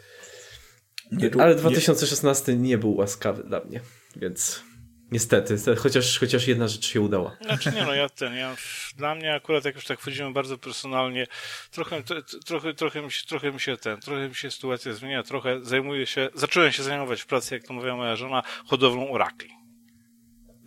Nie, 1.13 1.31
Ale 1.39 1.55
2016 1.55 2.53
nie... 2.53 2.59
nie 2.59 2.79
był 2.79 2.97
łaskawy 2.97 3.45
dla 3.45 3.61
mnie, 3.61 3.81
więc... 4.17 4.63
Niestety, 5.13 5.57
chociaż, 5.77 6.19
chociaż 6.19 6.49
jedna 6.49 6.69
rzecz 6.69 6.87
się 6.87 7.01
udała. 7.01 7.37
Znaczy 7.41 7.73
nie, 7.73 7.85
no 7.85 7.95
ja 7.95 8.09
ten, 8.09 8.35
ja, 8.35 8.57
dla 8.97 9.15
mnie 9.15 9.35
akurat 9.35 9.65
jak 9.65 9.75
już 9.75 9.85
tak 9.85 10.01
wchodzimy 10.01 10.33
bardzo 10.33 10.59
personalnie, 10.59 11.27
trochę, 11.71 12.03
trochę, 12.47 12.75
trochę, 12.75 13.03
mi 13.03 13.11
się, 13.11 13.27
trochę 13.27 13.53
mi 13.53 13.61
się 13.61 13.77
ten, 13.77 14.01
trochę 14.01 14.29
mi 14.29 14.35
się 14.35 14.51
sytuacja 14.51 14.93
zmienia, 14.95 15.23
trochę 15.23 15.61
zajmuję 15.63 16.07
się, 16.07 16.29
zacząłem 16.35 16.73
się 16.73 16.83
zajmować 16.83 17.23
w 17.23 17.27
pracy, 17.27 17.55
jak 17.55 17.65
to 17.65 17.73
mówiła 17.75 17.97
moja 17.97 18.17
żona, 18.17 18.43
hodowlą 18.67 19.11
orakli. 19.11 19.51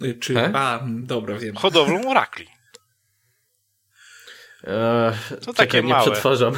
Y, 0.03 0.13
czy, 0.13 0.33
He? 0.33 0.51
a, 0.55 0.83
dobra, 0.87 1.37
wiem. 1.37 1.55
Hodowlą 1.55 2.11
orakli. 2.11 2.47
Eee, 4.63 5.13
to 5.29 5.53
takie 5.53 5.53
czekaj, 5.53 5.83
małe. 5.83 6.05
nie 6.05 6.11
przetwarzam. 6.11 6.53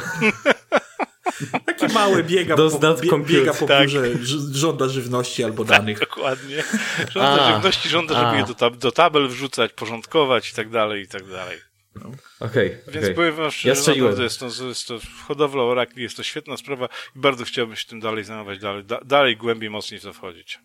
Taki 1.66 1.94
mały 1.94 2.24
biega, 2.24 2.56
po, 2.56 3.18
biega 3.18 3.54
po 3.54 3.66
tak. 3.66 3.82
biurze, 3.82 4.04
żąda 4.52 4.88
żywności 4.88 5.44
albo 5.44 5.64
tak, 5.64 5.78
danych. 5.78 5.98
dokładnie. 6.00 6.62
Żąda 7.10 7.46
A. 7.46 7.52
żywności, 7.52 7.88
żąda, 7.88 8.14
żeby 8.14 8.26
A. 8.26 8.36
je 8.36 8.44
do, 8.44 8.54
tab 8.54 8.76
do 8.76 8.92
tabel 8.92 9.28
wrzucać, 9.28 9.72
porządkować 9.72 10.50
i 10.50 10.54
tak 10.54 10.70
dalej, 10.70 11.02
i 11.02 11.08
tak 11.08 11.30
dalej. 11.30 11.58
No. 11.94 12.10
Okej. 12.40 12.66
Okay, 12.66 12.92
Więc 12.92 13.04
okay. 13.04 13.14
powiem 13.14 13.34
wam 13.34 13.50
szczerze, 13.50 13.90
ja 13.90 13.96
naprawdę 13.96 14.22
jest 14.22 14.40
to, 14.40 14.46
jest 14.68 14.88
to 14.88 14.98
hodowla 15.26 15.62
orakli, 15.62 16.02
jest 16.02 16.16
to 16.16 16.22
świetna 16.22 16.56
sprawa 16.56 16.88
i 17.16 17.18
bardzo 17.18 17.44
chciałbym 17.44 17.76
się 17.76 17.86
tym 17.86 18.00
dalej 18.00 18.24
zajmować, 18.24 18.58
dalej, 18.58 18.84
da, 18.84 19.00
dalej 19.04 19.36
głębiej, 19.36 19.70
mocniej 19.70 20.00
w 20.00 20.02
to 20.02 20.12
wchodzić. 20.12 20.58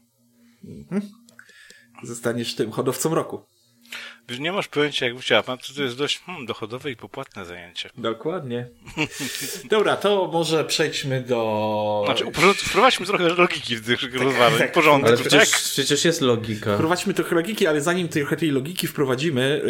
Mhm. 0.64 1.02
Zostaniesz 2.04 2.56
tym 2.56 2.72
hodowcą 2.72 3.16
roku 3.16 3.46
nie 4.40 4.52
masz 4.52 4.68
pojęcia, 4.68 5.06
jak 5.06 5.20
chciała 5.20 5.44
pan, 5.44 5.58
to, 5.58 5.74
to 5.76 5.84
jest 5.84 5.98
dość 5.98 6.20
hmm, 6.20 6.46
dochodowe 6.46 6.92
i 6.92 6.96
popłatne 6.96 7.46
zajęcie. 7.46 7.90
Dokładnie. 7.98 8.68
Dobra, 9.70 9.98
to 9.98 10.30
może 10.34 10.66
przejdźmy 10.66 11.22
do... 11.22 12.04
Znaczy, 12.06 12.26
wprowadźmy 12.56 13.06
trochę 13.06 13.30
logiki 13.30 13.76
w 13.76 13.86
tych 13.86 14.16
rozważań, 14.16 14.60
tak, 14.60 14.72
porządku, 14.72 15.08
ale 15.08 15.18
przecież, 15.18 15.50
tak? 15.52 15.60
przecież 15.60 16.06
jest 16.06 16.22
logika. 16.22 16.76
Wprowadźmy 16.76 17.14
trochę 17.14 17.36
logiki, 17.36 17.68
ale 17.68 17.82
zanim 17.82 18.08
trochę 18.08 18.38
tej 18.38 18.52
logiki 18.52 18.88
wprowadzimy, 18.88 19.62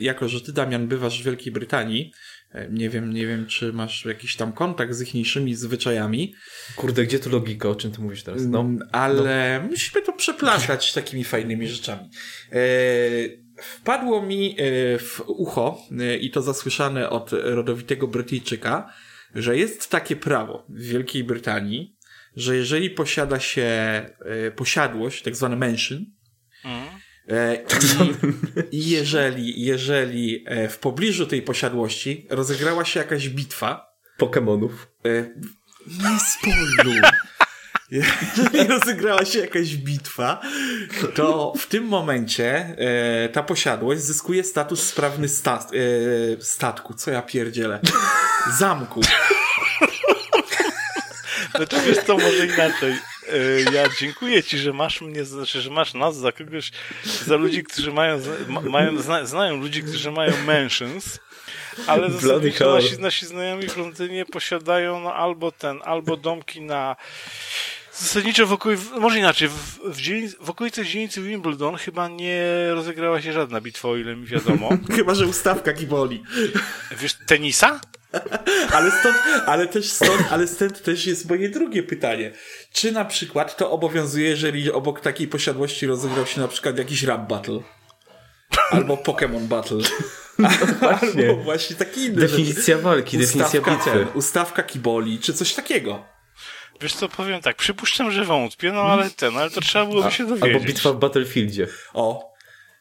e, 0.00 0.04
jako 0.04 0.28
że 0.28 0.40
ty, 0.40 0.52
Damian, 0.52 0.88
bywasz 0.88 1.22
w 1.22 1.24
Wielkiej 1.24 1.52
Brytanii, 1.52 2.12
e, 2.52 2.68
nie 2.70 2.90
wiem, 2.90 3.12
nie 3.12 3.26
wiem, 3.26 3.46
czy 3.46 3.72
masz 3.72 4.04
jakiś 4.04 4.36
tam 4.36 4.52
kontakt 4.52 4.94
z 4.94 5.02
ichniejszymi 5.02 5.54
zwyczajami. 5.54 6.34
Kurde, 6.76 7.04
gdzie 7.04 7.18
tu 7.18 7.30
logika? 7.30 7.68
O 7.68 7.74
czym 7.74 7.92
ty 7.92 8.00
mówisz 8.00 8.22
teraz? 8.22 8.42
No, 8.46 8.60
mm, 8.60 8.78
ale 8.92 9.60
no. 9.62 9.68
musimy 9.68 10.02
to 10.02 10.12
przeplatać 10.12 10.92
takimi 10.92 11.24
fajnymi 11.24 11.68
rzeczami. 11.68 12.08
E, 12.52 13.43
wpadło 13.58 14.22
mi 14.22 14.56
e, 14.58 14.98
w 14.98 15.22
ucho, 15.26 15.78
e, 16.00 16.16
i 16.16 16.30
to 16.30 16.42
zasłyszane 16.42 17.10
od 17.10 17.30
rodowitego 17.32 18.08
Brytyjczyka, 18.08 18.92
że 19.34 19.58
jest 19.58 19.90
takie 19.90 20.16
prawo 20.16 20.66
w 20.68 20.82
Wielkiej 20.82 21.24
Brytanii, 21.24 21.96
że 22.36 22.56
jeżeli 22.56 22.90
posiada 22.90 23.40
się 23.40 23.62
e, 23.62 24.50
posiadłość, 24.50 25.22
tak 25.22 25.36
zwane 25.36 25.56
mansion, 25.56 26.04
mm. 26.64 26.88
e, 27.28 27.62
i, 28.72 28.76
i, 28.76 28.90
jeżeli, 28.90 29.64
jeżeli 29.64 30.44
w 30.68 30.78
pobliżu 30.78 31.26
tej 31.26 31.42
posiadłości 31.42 32.26
rozegrała 32.30 32.84
się 32.84 33.00
jakaś 33.00 33.28
bitwa 33.28 33.94
Pokemonów. 34.18 34.88
Nie 35.86 36.18
spoiluj. 36.20 37.00
jeżeli 38.36 38.68
rozegrała 38.68 39.24
się 39.24 39.38
jakaś 39.38 39.76
bitwa, 39.76 40.40
to 41.14 41.52
w 41.58 41.66
tym 41.66 41.84
momencie 41.84 42.76
e, 42.78 43.28
ta 43.28 43.42
posiadłość 43.42 44.02
zyskuje 44.02 44.44
status 44.44 44.82
sprawny 44.82 45.28
sta 45.28 45.66
e, 46.38 46.42
statku. 46.42 46.94
Co 46.94 47.10
ja 47.10 47.22
pierdzielę? 47.22 47.80
Zamku. 48.58 49.00
No 51.58 51.66
to 51.66 51.82
wiesz 51.82 51.98
co, 51.98 52.16
może 52.16 52.46
inaczej. 52.46 52.92
E, 53.32 53.72
ja 53.72 53.84
dziękuję 54.00 54.42
ci, 54.42 54.58
że 54.58 54.72
masz 54.72 55.00
mnie, 55.00 55.24
znaczy, 55.24 55.60
że 55.60 55.70
masz 55.70 55.94
nas 55.94 56.16
za 56.16 56.32
kogoś, 56.32 56.70
za 57.26 57.36
ludzi, 57.36 57.64
którzy 57.64 57.92
mają, 57.92 58.20
mają 58.62 59.02
zna, 59.02 59.26
znają 59.26 59.56
ludzi, 59.56 59.82
którzy 59.82 60.10
mają 60.10 60.32
mentions, 60.46 61.18
ale 61.86 62.10
zasadniczo 62.10 62.74
nasi, 62.74 62.98
nasi 62.98 63.26
znajomi 63.26 63.68
w 63.68 63.76
Londynie 63.76 64.26
posiadają 64.26 65.00
no, 65.00 65.14
albo 65.14 65.52
ten, 65.52 65.80
albo 65.84 66.16
domki 66.16 66.60
na 66.60 66.96
Zasadniczo 67.98 68.46
wokół, 68.46 68.72
może 69.00 69.18
inaczej, 69.18 69.48
w, 69.48 69.78
w, 69.84 70.00
dzielnic, 70.00 70.36
w 70.40 70.50
okolicach 70.50 70.86
dzielnicy 70.86 71.22
Wimbledon 71.22 71.76
chyba 71.76 72.08
nie 72.08 72.44
rozegrała 72.70 73.22
się 73.22 73.32
żadna 73.32 73.60
bitwa, 73.60 73.88
o 73.88 73.96
ile 73.96 74.16
mi 74.16 74.26
wiadomo. 74.26 74.68
chyba, 74.96 75.14
że 75.14 75.26
ustawka 75.26 75.72
kiboli. 75.72 76.22
Wiesz, 77.00 77.14
tenisa? 77.26 77.80
ale 78.76 78.90
stąd, 78.90 79.16
ale 79.46 79.66
też 79.66 79.90
stąd, 79.90 80.24
ale 80.30 80.46
stąd 80.46 80.82
też 80.82 81.06
jest 81.06 81.28
moje 81.28 81.48
drugie 81.48 81.82
pytanie. 81.82 82.32
Czy 82.72 82.92
na 82.92 83.04
przykład 83.04 83.56
to 83.56 83.70
obowiązuje, 83.70 84.28
jeżeli 84.28 84.72
obok 84.72 85.00
takiej 85.00 85.28
posiadłości 85.28 85.86
rozegrał 85.86 86.26
się 86.26 86.40
na 86.40 86.48
przykład 86.48 86.78
jakiś 86.78 87.02
rap 87.02 87.28
battle? 87.28 87.60
Albo 88.70 88.96
Pokémon 88.96 89.40
battle? 89.40 89.78
No 90.38 90.48
właśnie. 90.80 91.28
Albo 91.28 91.42
właśnie 91.42 91.76
taki 91.76 92.00
inny. 92.00 92.20
Definicja 92.20 92.78
walki, 92.78 93.18
definicja 93.18 93.60
bitwy. 93.60 93.90
Ten, 93.90 94.06
ustawka 94.14 94.62
kiboli, 94.62 95.18
czy 95.18 95.34
coś 95.34 95.54
takiego. 95.54 96.13
Wiesz 96.80 96.94
co, 96.94 97.08
powiem 97.08 97.40
tak, 97.40 97.56
przypuszczam, 97.56 98.10
że 98.10 98.24
wątpię, 98.24 98.72
no 98.72 98.82
ale 98.82 99.10
ten, 99.10 99.36
ale 99.36 99.50
to 99.50 99.60
trzeba 99.60 99.86
byłoby 99.86 100.10
się 100.10 100.26
dowiedzieć. 100.26 100.54
Albo 100.54 100.66
bitwa 100.66 100.92
w 100.92 100.96
Battlefieldzie. 100.98 101.66
O. 101.94 102.34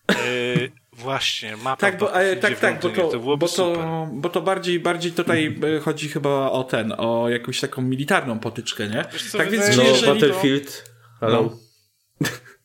Yy, 0.09 0.71
właśnie, 0.93 1.57
mapa 1.57 1.81
tak, 1.81 1.97
bo, 1.97 2.21
e, 2.21 2.35
tak, 2.35 2.59
tak, 2.59 2.81
bo 2.81 2.89
to, 2.89 3.07
to 3.07 3.19
bo, 3.19 3.47
to, 3.47 4.07
bo 4.13 4.29
to 4.29 4.41
bardziej, 4.41 4.79
bardziej 4.79 5.11
tutaj 5.11 5.45
mm. 5.45 5.81
chodzi 5.81 6.09
chyba 6.09 6.51
o 6.51 6.63
ten, 6.63 6.93
o 6.97 7.29
jakąś 7.29 7.59
taką 7.59 7.81
militarną 7.81 8.39
potyczkę, 8.39 8.87
nie? 8.87 9.05
Co, 9.31 9.37
tak 9.37 9.49
więc 9.51 9.77
no, 9.77 10.13
Battlefield, 10.13 10.91
to... 11.19 11.29
No. 11.29 11.57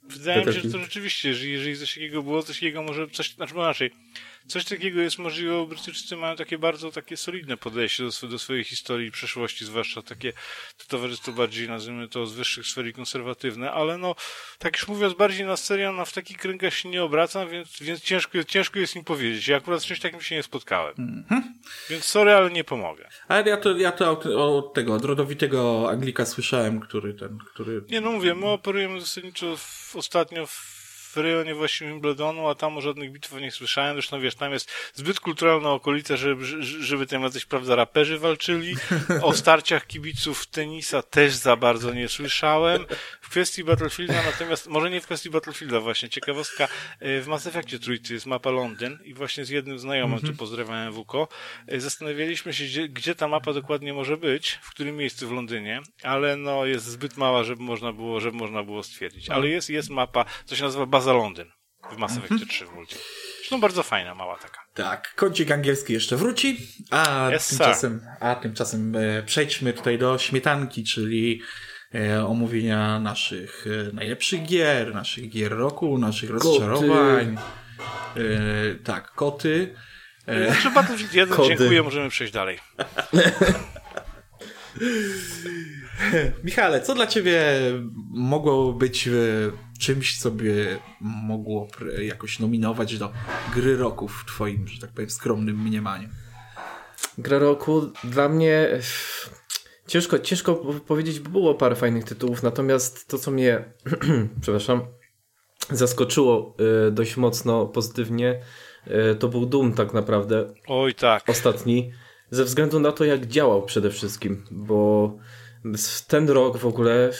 Wydaje 0.02 0.44
mi 0.46 0.54
się, 0.54 0.60
że 0.60 0.70
to 0.70 0.78
rzeczywiście, 0.78 1.34
że 1.34 1.46
jeżeli 1.46 1.76
coś 1.76 1.94
takiego 1.94 2.22
było, 2.22 2.42
coś 2.42 2.56
takiego 2.56 2.82
może, 2.82 3.08
coś, 3.08 3.34
znaczy 3.34 3.54
inaczej, 3.54 3.90
coś 4.48 4.64
takiego 4.64 5.00
jest 5.00 5.18
możliwe, 5.18 5.52
bo 5.52 5.66
Brytyjczycy 5.66 6.16
mają 6.16 6.36
takie 6.36 6.58
bardzo 6.58 6.92
takie 6.92 7.16
solidne 7.16 7.56
podejście 7.56 8.04
do, 8.04 8.28
do 8.28 8.38
swojej 8.38 8.64
historii 8.64 9.08
i 9.08 9.10
przeszłości, 9.10 9.64
zwłaszcza 9.64 10.02
takie 10.02 10.32
to 10.76 10.84
towarzystwo 10.88 11.32
bardziej, 11.32 11.68
nazwijmy 11.68 12.08
to, 12.08 12.26
z 12.26 12.34
wyższych 12.34 12.66
sfer 12.66 12.92
konserwatywne, 12.92 13.72
ale 13.72 13.98
no, 13.98 14.14
tak 14.58 14.76
już 14.76 14.88
mówiąc, 14.88 15.14
bardziej 15.14 15.46
na 15.46 15.56
serio, 15.56 15.92
na 15.92 16.04
w 16.04 16.12
takich 16.12 16.38
kręgach 16.38 16.74
się 16.74 16.88
nie 16.88 17.02
obracam, 17.02 17.48
więc, 17.48 17.80
więc 17.80 18.00
ciężko, 18.00 18.44
ciężko 18.44 18.78
jest 18.78 18.96
im 18.96 19.04
powiedzieć. 19.04 19.48
Ja 19.48 19.56
akurat 19.56 19.82
z 19.82 19.84
czymś 19.84 20.00
takim 20.00 20.20
się 20.20 20.34
nie 20.34 20.42
spotkałem. 20.42 20.94
Mm 20.98 21.24
-hmm. 21.30 21.42
Więc 21.90 22.04
sorry, 22.04 22.32
ale 22.32 22.50
nie 22.50 22.64
pomogę. 22.64 23.08
Ale 23.28 23.50
ja 23.50 23.56
to, 23.56 23.76
ja 23.76 23.92
to 23.92 24.10
od 24.56 24.74
tego, 24.74 24.94
od 24.94 25.04
rodowitego 25.04 25.90
Anglika 25.90 26.26
słyszałem, 26.26 26.80
który 26.80 27.14
ten, 27.14 27.38
który... 27.38 27.82
Nie, 27.88 28.00
no 28.00 28.12
mówię, 28.12 28.34
my 28.34 28.46
operujemy 28.46 29.00
zasadniczo 29.00 29.56
w, 29.56 29.96
ostatnio 29.96 30.46
w 30.46 30.77
w 31.12 31.16
rejonie 31.16 31.54
właśnie 31.54 31.86
Wimbledonu, 31.86 32.48
a 32.48 32.54
tam 32.54 32.78
o 32.78 32.80
żadnych 32.80 33.12
bitwach 33.12 33.40
nie 33.40 33.50
słyszałem. 33.50 33.94
Zresztą 33.94 34.20
wiesz, 34.20 34.34
tam 34.34 34.52
jest 34.52 34.70
zbyt 34.94 35.20
kulturalna 35.20 35.70
okolica, 35.70 36.16
żeby, 36.16 36.44
żeby 36.62 37.06
tam 37.06 37.22
jacyś, 37.22 37.44
prawda, 37.44 37.76
raperzy 37.76 38.18
walczyli. 38.18 38.76
O 39.22 39.32
starciach 39.32 39.86
kibiców 39.86 40.46
tenisa 40.46 41.02
też 41.02 41.34
za 41.34 41.56
bardzo 41.56 41.94
nie 41.94 42.08
słyszałem. 42.08 42.86
W 43.28 43.30
kwestii 43.30 43.64
Battlefielda 43.64 44.22
natomiast, 44.22 44.66
może 44.66 44.90
nie 44.90 45.00
w 45.00 45.04
kwestii 45.04 45.30
Battlefielda 45.30 45.80
właśnie, 45.80 46.08
ciekawostka, 46.08 46.68
e, 47.00 47.20
w 47.20 47.26
Mass 47.26 47.46
Effectie 47.46 47.78
trójcy 47.78 48.14
jest 48.14 48.26
mapa 48.26 48.50
Londyn 48.50 48.98
i 49.04 49.14
właśnie 49.14 49.44
z 49.44 49.48
jednym 49.48 49.78
znajomym, 49.78 50.18
mm 50.18 50.24
-hmm. 50.24 50.30
tu 50.30 50.36
pozdrawiam 50.36 50.92
WK, 50.92 51.12
e, 51.66 51.80
zastanawialiśmy 51.80 52.54
się, 52.54 52.64
gdzie, 52.64 52.88
gdzie 52.88 53.14
ta 53.14 53.28
mapa 53.28 53.52
dokładnie 53.52 53.94
może 53.94 54.16
być, 54.16 54.58
w 54.62 54.70
którym 54.70 54.96
miejscu 54.96 55.28
w 55.28 55.32
Londynie, 55.32 55.80
ale 56.02 56.36
no 56.36 56.66
jest 56.66 56.84
zbyt 56.84 57.16
mała, 57.16 57.44
żeby 57.44 57.62
można 57.62 57.92
było, 57.92 58.20
żeby 58.20 58.36
można 58.36 58.62
było 58.62 58.82
stwierdzić. 58.82 59.30
Ale 59.30 59.48
jest, 59.48 59.70
jest 59.70 59.90
mapa, 59.90 60.24
co 60.44 60.56
się 60.56 60.64
nazywa 60.64 60.86
Baza 60.86 61.12
Londyn 61.12 61.52
w 61.92 61.96
Mass 61.96 62.12
Effect 62.12 62.30
mm 62.30 62.44
-hmm. 62.44 62.48
3 62.48 62.66
w 62.66 62.74
multi. 62.74 62.96
Zresztą 63.38 63.60
bardzo 63.60 63.82
fajna, 63.82 64.14
mała 64.14 64.36
taka. 64.36 64.60
Tak, 64.74 65.14
kącik 65.14 65.50
angielski 65.50 65.92
jeszcze 65.92 66.16
wróci, 66.16 66.58
a 66.90 67.30
yes, 67.30 67.48
tymczasem, 67.48 68.00
a 68.20 68.34
tymczasem 68.34 68.96
e, 68.96 69.22
przejdźmy 69.22 69.72
tutaj 69.72 69.98
do 69.98 70.18
śmietanki, 70.18 70.84
czyli 70.84 71.42
omówienia 72.26 73.00
naszych 73.00 73.66
e, 73.66 73.92
najlepszych 73.92 74.42
gier, 74.46 74.94
naszych 74.94 75.28
gier 75.28 75.52
roku, 75.52 75.98
naszych 75.98 76.30
koty. 76.30 76.44
rozczarowań. 76.48 77.36
E, 78.16 78.74
tak, 78.84 79.12
koty. 79.12 79.74
E, 80.26 80.52
Znaczy 80.52 80.70
Battlefield 80.70 81.14
1, 81.14 81.36
Kody. 81.36 81.48
dziękuję, 81.48 81.82
możemy 81.82 82.10
przejść 82.10 82.32
dalej. 82.32 82.58
Michale, 86.44 86.80
co 86.80 86.94
dla 86.94 87.06
ciebie 87.06 87.42
mogło 88.10 88.72
być 88.72 89.08
e, 89.08 89.12
czymś, 89.80 90.18
co 90.18 90.30
by 90.30 90.78
mogło 91.00 91.68
jakoś 92.02 92.38
nominować 92.38 92.98
do 92.98 93.12
gry 93.54 93.76
roku 93.76 94.08
w 94.08 94.24
twoim, 94.26 94.68
że 94.68 94.80
tak 94.80 94.90
powiem, 94.90 95.10
skromnym 95.10 95.62
mniemaniu? 95.62 96.08
Gra 97.18 97.38
roku 97.38 97.92
dla 98.04 98.28
mnie 98.28 98.68
ciężko, 99.88 100.18
ciężko 100.18 100.54
powiedzieć, 100.86 101.20
bo 101.20 101.30
było 101.30 101.54
parę 101.54 101.76
fajnych 101.76 102.04
tytułów, 102.04 102.42
natomiast 102.42 103.08
to, 103.08 103.18
co 103.18 103.30
mnie, 103.30 103.64
przepraszam, 104.42 104.80
zaskoczyło 105.70 106.56
e, 106.86 106.90
dość 106.90 107.16
mocno 107.16 107.66
pozytywnie, 107.66 108.40
e, 108.86 109.14
to 109.14 109.28
był 109.28 109.46
Doom 109.46 109.72
tak 109.72 109.92
naprawdę. 109.92 110.52
Oj 110.68 110.94
tak. 110.94 111.28
Ostatni. 111.28 111.92
Ze 112.30 112.44
względu 112.44 112.80
na 112.80 112.92
to, 112.92 113.04
jak 113.04 113.26
działał 113.26 113.62
przede 113.62 113.90
wszystkim, 113.90 114.44
bo 114.50 115.12
ten 116.08 116.28
rok 116.28 116.56
w 116.56 116.66
ogóle. 116.66 117.10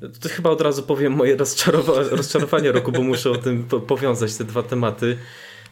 Yy, 0.00 0.10
to 0.20 0.28
chyba 0.28 0.50
od 0.50 0.60
razu 0.60 0.82
powiem 0.82 1.12
moje 1.12 1.36
rozczarowa 1.36 2.02
rozczarowanie 2.02 2.72
roku, 2.72 2.92
bo 2.92 3.02
muszę 3.02 3.30
o 3.30 3.36
tym 3.36 3.64
po 3.64 3.80
powiązać 3.80 4.36
te 4.36 4.44
dwa 4.44 4.62
tematy. 4.62 5.18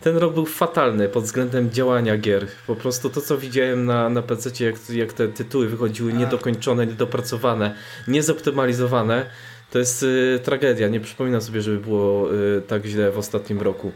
Ten 0.03 0.17
rok 0.17 0.35
był 0.35 0.47
fatalny 0.47 1.09
pod 1.09 1.25
względem 1.25 1.71
działania 1.71 2.17
gier. 2.17 2.47
Po 2.67 2.77
prostu 2.77 3.11
to, 3.11 3.21
co 3.21 3.39
widziałem 3.39 3.85
na, 3.85 4.09
na 4.09 4.23
PC, 4.23 4.65
jak, 4.65 4.77
jak 4.91 5.13
te 5.13 5.29
tytuły 5.29 5.69
wychodziły 5.69 6.13
niedokończone, 6.13 6.87
niedopracowane, 6.87 7.75
niezoptymalizowane, 8.09 9.27
to 9.71 9.79
jest 9.79 10.03
y, 10.03 10.41
tragedia. 10.43 10.89
Nie 10.89 11.01
przypominam 11.01 11.41
sobie, 11.41 11.63
żeby 11.63 11.79
było 11.79 12.35
y, 12.35 12.63
tak 12.63 12.85
źle 12.85 13.11
w 13.11 13.19
ostatnim 13.19 13.61
roku. 13.61 13.93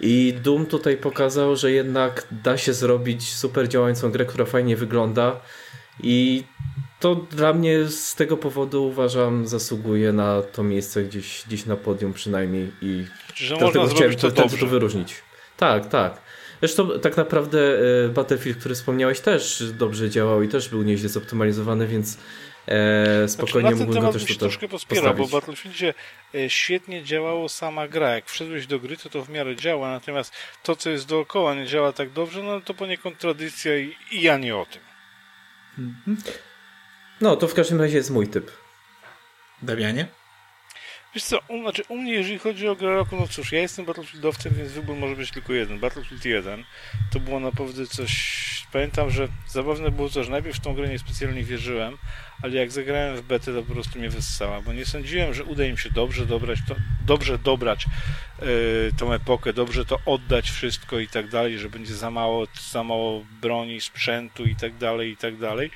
I 0.00 0.34
Doom 0.42 0.66
tutaj 0.66 0.96
pokazał, 0.96 1.56
że 1.56 1.72
jednak 1.72 2.26
da 2.44 2.56
się 2.56 2.72
zrobić 2.72 3.34
super 3.34 3.68
działającą 3.68 4.10
grę, 4.10 4.24
która 4.24 4.44
fajnie 4.44 4.76
wygląda. 4.76 5.40
I 6.02 6.44
to 7.00 7.14
dla 7.14 7.52
mnie 7.52 7.84
z 7.84 8.14
tego 8.14 8.36
powodu 8.36 8.86
uważam 8.86 9.46
zasługuje 9.46 10.12
na 10.12 10.42
to 10.42 10.62
miejsce 10.62 11.04
gdzieś, 11.04 11.42
gdzieś 11.46 11.66
na 11.66 11.76
podium 11.76 12.12
przynajmniej 12.12 12.72
i 12.82 13.04
że 13.34 13.56
dlatego 13.56 13.86
chciałem 13.86 14.14
to, 14.14 14.30
to, 14.30 14.48
to 14.48 14.66
wyróżnić. 14.66 15.22
Tak, 15.60 15.88
tak. 15.88 16.20
Zresztą 16.60 17.00
tak 17.00 17.16
naprawdę 17.16 17.58
e, 18.04 18.08
Battlefield, 18.08 18.58
który 18.58 18.74
wspomniałeś 18.74 19.20
też 19.20 19.62
dobrze 19.72 20.10
działał 20.10 20.42
i 20.42 20.48
też 20.48 20.68
był 20.68 20.82
nieźle 20.82 21.08
zoptymalizowany, 21.08 21.86
więc 21.86 22.18
e, 22.68 23.28
spokojnie 23.28 23.68
znaczy, 23.68 23.84
mógłbym 23.84 24.02
go 24.02 24.12
też 24.12 24.22
tutaj 24.22 24.38
troszkę 24.38 24.68
pospierał, 24.68 25.14
bo 25.14 25.26
w 25.26 25.30
Battlefieldzie 25.30 25.94
e, 26.34 26.50
świetnie 26.50 27.04
działało 27.04 27.48
sama 27.48 27.88
gra. 27.88 28.10
Jak 28.10 28.26
wszedłeś 28.26 28.66
do 28.66 28.78
gry, 28.78 28.96
to 28.96 29.10
to 29.10 29.24
w 29.24 29.28
miarę 29.28 29.56
działa, 29.56 29.90
natomiast 29.90 30.32
to, 30.62 30.76
co 30.76 30.90
jest 30.90 31.06
dookoła 31.06 31.54
nie 31.54 31.66
działa 31.66 31.92
tak 31.92 32.10
dobrze, 32.10 32.42
no 32.42 32.60
to 32.60 32.74
poniekąd 32.74 33.18
tradycja 33.18 33.78
i, 33.78 33.96
i 34.12 34.22
ja 34.22 34.38
nie 34.38 34.56
o 34.56 34.66
tym. 34.66 34.82
Mhm. 35.78 36.16
No, 37.20 37.36
to 37.36 37.48
w 37.48 37.54
każdym 37.54 37.80
razie 37.80 37.96
jest 37.96 38.10
mój 38.10 38.28
typ. 38.28 38.50
Damianie? 39.62 40.19
Wiesz 41.14 41.24
co, 41.24 41.38
u, 41.48 41.62
znaczy 41.62 41.82
u 41.88 41.96
mnie 41.96 42.12
jeżeli 42.12 42.38
chodzi 42.38 42.68
o 42.68 42.76
grę 42.76 42.94
roku, 42.94 43.16
no 43.16 43.28
cóż, 43.28 43.52
ja 43.52 43.60
jestem 43.60 43.84
Battlefieldowcem, 43.84 44.54
więc 44.54 44.72
wybór 44.72 44.96
może 44.96 45.16
być 45.16 45.30
tylko 45.30 45.52
jeden. 45.52 45.78
Battlefield 45.78 46.24
1 46.24 46.64
to 47.12 47.20
było 47.20 47.40
naprawdę 47.40 47.86
coś 47.86 48.40
pamiętam, 48.72 49.10
że 49.10 49.28
zabawne 49.48 49.90
było 49.90 50.08
to, 50.08 50.24
że 50.24 50.30
najpierw 50.30 50.56
w 50.56 50.60
tą 50.60 50.74
grę 50.74 50.88
niespecjalnie 50.88 51.44
wierzyłem, 51.44 51.98
ale 52.42 52.54
jak 52.54 52.70
zagrałem 52.70 53.16
w 53.16 53.22
betę, 53.22 53.54
to 53.54 53.62
po 53.62 53.72
prostu 53.72 53.98
mnie 53.98 54.10
wyssała, 54.10 54.60
bo 54.60 54.72
nie 54.72 54.84
sądziłem, 54.84 55.34
że 55.34 55.44
uda 55.44 55.64
im 55.64 55.76
się 55.76 55.90
dobrze 55.90 56.26
dobrać, 56.26 56.58
to, 56.68 56.74
dobrze 57.06 57.38
dobrać 57.38 57.86
yy, 58.42 58.46
tą 58.98 59.12
epokę, 59.12 59.52
dobrze 59.52 59.84
to 59.84 59.98
oddać 60.06 60.50
wszystko 60.50 60.98
i 60.98 61.08
tak 61.08 61.28
dalej, 61.28 61.58
że 61.58 61.70
będzie 61.70 61.94
za 61.94 62.10
mało, 62.10 62.46
za 62.70 62.84
mało 62.84 63.24
broni, 63.40 63.80
sprzętu 63.80 64.44
i 64.44 64.56
tak 64.56 64.76
dalej, 64.76 65.10
i 65.10 65.16
tak 65.16 65.36
dalej. 65.36 65.70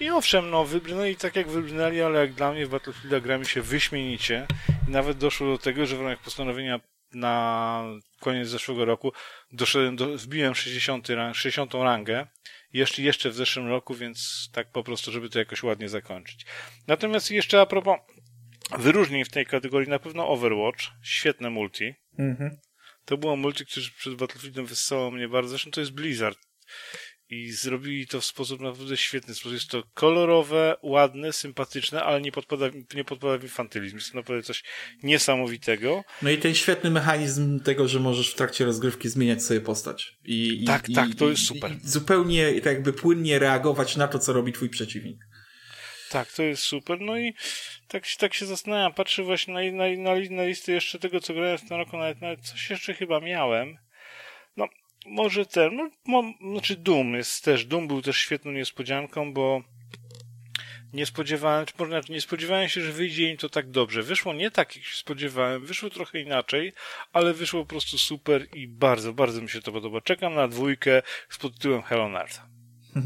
I 0.00 0.10
owszem, 0.10 0.50
no 0.50 0.64
wybrnęli 0.64 1.16
tak 1.16 1.36
jak 1.36 1.48
wybrnęli, 1.48 2.00
ale 2.00 2.20
jak 2.20 2.32
dla 2.32 2.52
mnie 2.52 2.66
w 2.66 2.70
Battlefield 2.70 3.22
gra 3.24 3.38
mi 3.38 3.46
się 3.46 3.62
wyśmienicie 3.62 4.46
i 4.88 4.90
nawet 4.90 5.18
doszło 5.18 5.46
do 5.46 5.58
tego, 5.58 5.86
że 5.86 5.96
w 5.96 6.00
ramach 6.00 6.18
postanowienia 6.18 6.80
na 7.12 7.84
koniec 8.20 8.48
zeszłego 8.48 8.84
roku 8.84 9.12
doszedłem 9.52 9.96
do, 9.96 10.18
wbiłem 10.18 10.54
60, 10.54 11.08
60 11.32 11.74
rangę 11.74 12.26
jeszcze, 12.72 13.02
jeszcze 13.02 13.30
w 13.30 13.34
zeszłym 13.34 13.68
roku, 13.68 13.94
więc 13.94 14.48
tak 14.52 14.72
po 14.72 14.84
prostu, 14.84 15.12
żeby 15.12 15.30
to 15.30 15.38
jakoś 15.38 15.62
ładnie 15.62 15.88
zakończyć. 15.88 16.46
Natomiast 16.86 17.30
jeszcze 17.30 17.60
a 17.60 17.66
propos 17.66 17.98
wyróżnień 18.78 19.24
w 19.24 19.30
tej 19.30 19.46
kategorii, 19.46 19.88
na 19.88 19.98
pewno 19.98 20.28
Overwatch, 20.28 20.84
świetne 21.02 21.50
multi. 21.50 21.94
Mhm. 22.18 22.58
To 23.04 23.16
było 23.16 23.36
multi, 23.36 23.66
które 23.66 23.86
przed 23.98 24.14
Battlefieldem 24.14 24.66
wyssało 24.66 25.10
mnie 25.10 25.28
bardzo. 25.28 25.48
Zresztą 25.48 25.70
to 25.70 25.80
jest 25.80 25.92
Blizzard 25.92 26.38
i 27.30 27.52
zrobili 27.52 28.06
to 28.06 28.20
w 28.20 28.24
sposób 28.24 28.60
naprawdę 28.60 28.96
świetny. 28.96 29.34
Sposób. 29.34 29.52
Jest 29.52 29.70
to 29.70 29.82
kolorowe, 29.94 30.76
ładne, 30.82 31.32
sympatyczne, 31.32 32.02
ale 32.02 32.20
nie 32.20 32.32
podpada, 32.32 32.66
nie 32.94 33.04
podpada 33.04 33.38
w 33.38 33.42
infantylizm. 33.42 33.96
Jest 33.96 34.12
to 34.12 34.18
naprawdę 34.18 34.42
coś 34.42 34.62
niesamowitego. 35.02 36.04
No 36.22 36.30
i 36.30 36.38
ten 36.38 36.54
świetny 36.54 36.90
mechanizm 36.90 37.60
tego, 37.60 37.88
że 37.88 38.00
możesz 38.00 38.32
w 38.32 38.34
trakcie 38.34 38.64
rozgrywki 38.64 39.08
zmieniać 39.08 39.42
sobie 39.42 39.60
postać. 39.60 40.16
I, 40.24 40.64
tak, 40.66 40.88
i, 40.88 40.94
tak, 40.94 41.14
to 41.14 41.26
i, 41.26 41.30
jest 41.30 41.46
super. 41.46 41.76
zupełnie 41.84 42.52
jakby 42.64 42.92
płynnie 42.92 43.38
reagować 43.38 43.96
na 43.96 44.08
to, 44.08 44.18
co 44.18 44.32
robi 44.32 44.52
twój 44.52 44.68
przeciwnik. 44.68 45.26
Tak, 46.10 46.32
to 46.32 46.42
jest 46.42 46.62
super. 46.62 47.00
No 47.00 47.18
i 47.18 47.34
tak, 47.88 48.04
tak 48.18 48.34
się 48.34 48.46
zastanawiam, 48.46 48.94
patrzę 48.94 49.22
właśnie 49.22 49.54
na, 49.54 49.60
na, 49.60 49.96
na, 49.96 50.20
na 50.30 50.44
listę 50.44 50.72
jeszcze 50.72 50.98
tego, 50.98 51.20
co 51.20 51.34
grałem 51.34 51.58
w 51.58 51.68
tym 51.68 51.76
roku, 51.76 51.96
nawet, 51.96 52.20
nawet 52.20 52.40
coś 52.40 52.70
jeszcze 52.70 52.94
chyba 52.94 53.20
miałem. 53.20 53.76
Może 55.06 55.46
ten, 55.46 55.90
no, 56.06 56.22
znaczy 56.52 56.76
Doom 56.76 57.14
jest 57.14 57.44
też, 57.44 57.64
Doom 57.64 57.88
był 57.88 58.02
też 58.02 58.16
świetną 58.16 58.52
niespodzianką, 58.52 59.32
bo 59.32 59.62
nie 60.92 61.06
spodziewałem, 61.06 61.66
czy 61.66 61.74
może 61.78 62.00
nie 62.08 62.20
spodziewałem 62.20 62.68
się, 62.68 62.80
że 62.80 62.92
wyjdzie 62.92 63.30
im 63.30 63.36
to 63.36 63.48
tak 63.48 63.70
dobrze. 63.70 64.02
Wyszło 64.02 64.34
nie 64.34 64.50
tak, 64.50 64.76
jak 64.76 64.84
się 64.84 64.96
spodziewałem, 64.96 65.66
wyszło 65.66 65.90
trochę 65.90 66.20
inaczej, 66.20 66.72
ale 67.12 67.34
wyszło 67.34 67.64
po 67.64 67.68
prostu 67.68 67.98
super 67.98 68.46
i 68.54 68.68
bardzo, 68.68 69.12
bardzo 69.12 69.42
mi 69.42 69.48
się 69.48 69.62
to 69.62 69.72
podoba. 69.72 70.00
Czekam 70.00 70.34
na 70.34 70.48
dwójkę 70.48 71.02
z 71.28 71.38
pod 71.38 71.54
tytułem 71.54 71.82
Hell 71.82 72.00
on 72.00 72.16
Earth. 72.16 72.40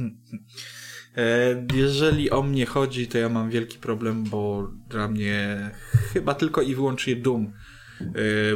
E, 1.17 1.67
jeżeli 1.75 2.31
o 2.31 2.43
mnie 2.43 2.67
chodzi, 2.67 3.07
to 3.07 3.19
ja 3.19 3.29
mam 3.29 3.51
wielki 3.51 3.79
problem, 3.79 4.25
bo 4.25 4.71
dla 4.89 5.09
mnie 5.09 5.71
chyba 6.13 6.35
tylko 6.35 6.63
i 6.63 6.75
wyłącznie 6.75 7.17
Doom 7.17 7.53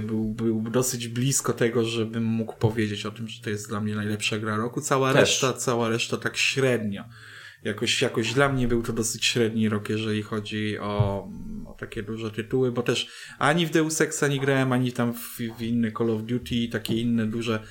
był, 0.03 0.25
był 0.25 0.63
dosyć 0.63 1.09
blisko 1.09 1.53
tego, 1.53 1.85
żebym 1.85 2.25
mógł 2.25 2.57
powiedzieć 2.57 3.07
o 3.07 3.11
tym, 3.11 3.29
że 3.29 3.43
to 3.43 3.51
jest 3.51 3.69
dla 3.69 3.81
mnie 3.81 3.95
najlepsza 3.95 4.39
gra 4.39 4.57
roku. 4.57 4.81
Cała 4.81 5.13
Też. 5.13 5.21
reszta, 5.21 5.53
cała 5.53 5.89
reszta 5.89 6.17
tak 6.17 6.37
średnio. 6.37 7.05
Jakoś, 7.65 8.03
jakoś 8.03 8.35
dla 8.35 8.49
mnie 8.49 8.69
był 8.69 8.83
to 8.83 8.93
dosyć 8.93 9.25
średni 9.25 9.69
rok, 9.69 9.89
jeżeli 9.89 10.23
chodzi 10.23 10.79
o, 10.79 11.29
o 11.67 11.77
takie 11.79 12.03
duże 12.03 12.31
tytuły, 12.31 12.73
bo 12.73 12.83
też 12.83 13.09
ani 13.39 13.67
w 13.67 13.71
Deus 13.71 14.01
Exa 14.01 14.29
nie 14.29 14.41
grałem, 14.41 14.73
ani 14.73 14.93
tam 14.93 15.15
w, 15.15 15.39
w 15.59 15.63
inne 15.63 15.93
Call 15.93 16.11
of 16.11 16.23
Duty 16.23 16.55
i 16.55 16.69
takie 16.69 16.95
inne 16.95 17.27
duże 17.27 17.63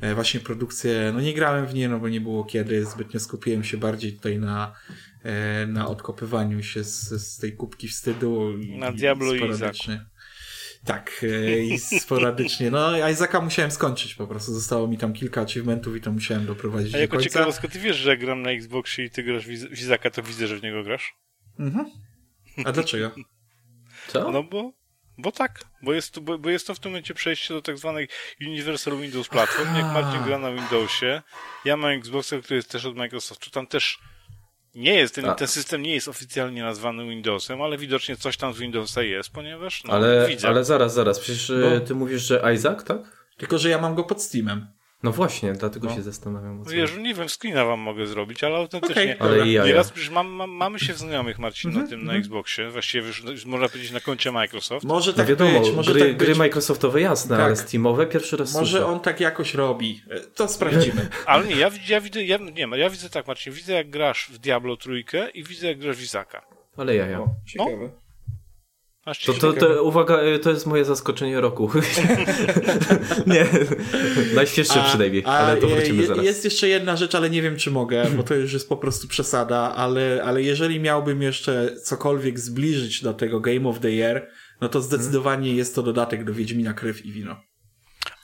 e, 0.00 0.14
właśnie 0.14 0.40
produkcje, 0.40 1.10
no 1.14 1.20
nie 1.20 1.34
grałem 1.34 1.66
w 1.66 1.74
nie, 1.74 1.88
no 1.88 1.98
bo 1.98 2.08
nie 2.08 2.20
było 2.20 2.44
kiedy, 2.44 2.84
zbytnio 2.84 3.20
skupiłem 3.20 3.64
się 3.64 3.76
bardziej 3.76 4.12
tutaj 4.12 4.38
na, 4.38 4.74
e, 5.22 5.66
na 5.66 5.88
odkopywaniu 5.88 6.62
się 6.62 6.84
z, 6.84 7.08
z 7.08 7.38
tej 7.38 7.52
kubki 7.52 7.88
wstydu. 7.88 8.52
Na 8.78 8.92
Diablo 8.92 9.34
i 9.34 9.40
tak, 10.84 11.20
e, 11.22 11.58
i 11.58 11.78
sporadycznie. 11.78 12.70
No, 12.70 13.08
Isaaca 13.08 13.40
musiałem 13.40 13.70
skończyć 13.70 14.14
po 14.14 14.26
prostu. 14.26 14.54
Zostało 14.54 14.88
mi 14.88 14.98
tam 14.98 15.12
kilka 15.12 15.40
achievementów 15.40 15.96
i 15.96 16.00
to 16.00 16.12
musiałem 16.12 16.46
doprowadzić 16.46 16.94
A 16.94 16.98
jako 16.98 17.16
do 17.16 17.22
ciekawostka, 17.22 17.68
ty 17.68 17.78
wiesz, 17.78 17.96
że 17.96 18.16
gram 18.16 18.42
na 18.42 18.50
Xboxie 18.50 19.04
i 19.04 19.10
ty 19.10 19.22
grasz 19.22 19.46
w 19.46 19.72
Izaka, 19.72 20.10
to 20.10 20.22
widzę, 20.22 20.46
że 20.46 20.56
w 20.56 20.62
niego 20.62 20.84
grasz? 20.84 21.14
Mhm. 21.58 21.90
A 22.64 22.72
dlaczego? 22.72 23.10
Co? 24.08 24.30
No 24.30 24.42
bo, 24.42 24.72
bo 25.18 25.32
tak, 25.32 25.64
bo 25.82 25.92
jest, 25.92 26.14
to, 26.14 26.20
bo, 26.20 26.38
bo 26.38 26.50
jest 26.50 26.66
to 26.66 26.74
w 26.74 26.80
tym 26.80 26.92
momencie 26.92 27.14
przejście 27.14 27.54
do 27.54 27.62
tak 27.62 27.78
zwanej 27.78 28.08
Universal 28.40 28.96
Windows 28.96 29.28
Platform. 29.28 29.74
Jak 29.74 29.84
Marcin 29.84 30.22
gra 30.22 30.38
na 30.38 30.52
Windowsie, 30.52 31.22
ja 31.64 31.76
mam 31.76 31.90
Xboxa, 31.90 32.38
który 32.38 32.56
jest 32.56 32.70
też 32.70 32.84
od 32.84 32.96
Microsoftu, 32.96 33.50
tam 33.50 33.66
też 33.66 33.98
nie 34.74 34.94
jest, 34.94 35.14
ten, 35.14 35.34
ten 35.34 35.48
system 35.48 35.82
nie 35.82 35.94
jest 35.94 36.08
oficjalnie 36.08 36.62
nazwany 36.62 37.08
Windowsem, 37.08 37.62
ale 37.62 37.78
widocznie 37.78 38.16
coś 38.16 38.36
tam 38.36 38.54
z 38.54 38.58
Windowsa 38.58 39.02
jest, 39.02 39.30
ponieważ 39.30 39.84
no, 39.84 39.92
ale, 39.92 40.26
widzę. 40.28 40.48
Ale 40.48 40.64
zaraz, 40.64 40.94
zaraz, 40.94 41.18
przecież 41.20 41.52
Bo... 41.60 41.76
E, 41.76 41.80
ty 41.80 41.94
mówisz, 41.94 42.22
że 42.22 42.52
Isaac, 42.54 42.84
tak? 42.84 43.00
Tylko, 43.36 43.58
że 43.58 43.68
ja 43.68 43.78
mam 43.78 43.94
go 43.94 44.04
pod 44.04 44.22
Steamem. 44.22 44.66
No 45.02 45.12
właśnie, 45.12 45.52
dlatego 45.52 45.88
no. 45.88 45.94
się 45.94 46.02
zastanawiam. 46.02 46.58
No 46.58 46.70
wiesz, 46.70 46.96
nie 46.96 47.14
wiem, 47.14 47.28
screena 47.28 47.64
wam 47.64 47.80
mogę 47.80 48.06
zrobić, 48.06 48.44
ale 48.44 48.56
autentycznie. 48.56 49.16
Okay. 49.16 49.28
Ale 49.28 49.48
ja, 49.48 49.64
Nieraz 49.64 49.90
przecież 49.90 50.10
mam, 50.10 50.28
mam, 50.28 50.50
mamy 50.50 50.78
się 50.78 50.92
w 50.92 50.98
znajomych, 50.98 51.38
Marcin, 51.38 51.70
mm 51.70 51.80
-hmm, 51.80 51.84
na 51.84 51.90
tym, 51.90 52.00
mm 52.00 52.04
-hmm. 52.04 52.06
na 52.06 52.12
mhm. 52.12 52.20
Xboxie. 52.20 52.70
Właściwie 52.70 53.06
już, 53.06 53.46
można 53.46 53.68
powiedzieć 53.68 53.92
na 53.92 54.00
koncie 54.00 54.32
Microsoft. 54.32 54.86
Może 54.86 55.10
no 55.10 55.16
tak 55.16 55.26
no 55.26 55.30
wiadomo, 55.30 55.60
być, 55.60 55.72
może 55.72 55.92
gry, 55.92 56.00
tak 56.00 56.08
być. 56.08 56.18
gry 56.18 56.34
Microsoftowe 56.34 57.00
jasne, 57.00 57.36
tak. 57.36 57.46
ale 57.46 57.56
Steamowe 57.56 58.06
pierwszy 58.06 58.36
raz 58.36 58.54
Może 58.54 58.70
słyszę. 58.70 58.86
on 58.86 59.00
tak 59.00 59.20
jakoś 59.20 59.54
robi. 59.54 60.02
E, 60.10 60.20
to 60.20 60.48
sprawdzimy. 60.48 61.08
ale 61.26 61.46
nie, 61.46 61.56
ja, 61.56 61.70
ja 61.88 62.00
widzę, 62.00 62.24
ja, 62.24 62.36
nie, 62.36 62.78
ja 62.78 62.90
widzę 62.90 63.10
tak, 63.10 63.26
Marcin, 63.26 63.52
widzę 63.52 63.72
jak 63.72 63.90
grasz 63.90 64.28
w 64.32 64.38
Diablo 64.38 64.76
trójkę 64.76 65.30
i 65.30 65.44
widzę 65.44 65.66
jak 65.66 65.78
grasz 65.78 65.96
w 65.96 66.02
Izaka. 66.02 66.46
Ale 66.76 66.96
ja, 66.96 67.06
ja. 67.06 67.20
O, 67.20 67.28
ciekawe. 67.46 68.01
To, 69.26 69.34
to, 69.34 69.52
to, 69.52 69.82
uwaga, 69.82 70.22
y, 70.22 70.38
to 70.38 70.50
jest 70.50 70.66
moje 70.66 70.84
zaskoczenie 70.84 71.40
roku. 71.40 71.70
nie, 73.26 73.46
najświeższe 74.34 74.84
przynajmniej, 74.88 75.22
a, 75.26 75.28
ale 75.28 75.56
to 75.56 75.66
wrócimy 75.66 76.06
zaraz. 76.06 76.24
Jest 76.24 76.44
jeszcze 76.44 76.68
jedna 76.68 76.96
rzecz, 76.96 77.14
ale 77.14 77.30
nie 77.30 77.42
wiem, 77.42 77.56
czy 77.56 77.70
mogę, 77.70 78.06
bo 78.16 78.22
to 78.22 78.34
już 78.34 78.52
jest 78.52 78.68
po 78.68 78.76
prostu 78.76 79.08
przesada, 79.08 79.74
ale, 79.76 80.22
ale 80.24 80.42
jeżeli 80.42 80.80
miałbym 80.80 81.22
jeszcze 81.22 81.76
cokolwiek 81.82 82.38
zbliżyć 82.38 83.02
do 83.02 83.14
tego 83.14 83.40
Game 83.40 83.68
of 83.68 83.80
the 83.80 83.90
Year, 83.90 84.28
no 84.60 84.68
to 84.68 84.80
zdecydowanie 84.80 85.54
jest 85.54 85.74
to 85.74 85.82
dodatek 85.82 86.24
do 86.24 86.34
Wiedźmina 86.34 86.74
Krew 86.74 87.06
i 87.06 87.12
Wino. 87.12 87.36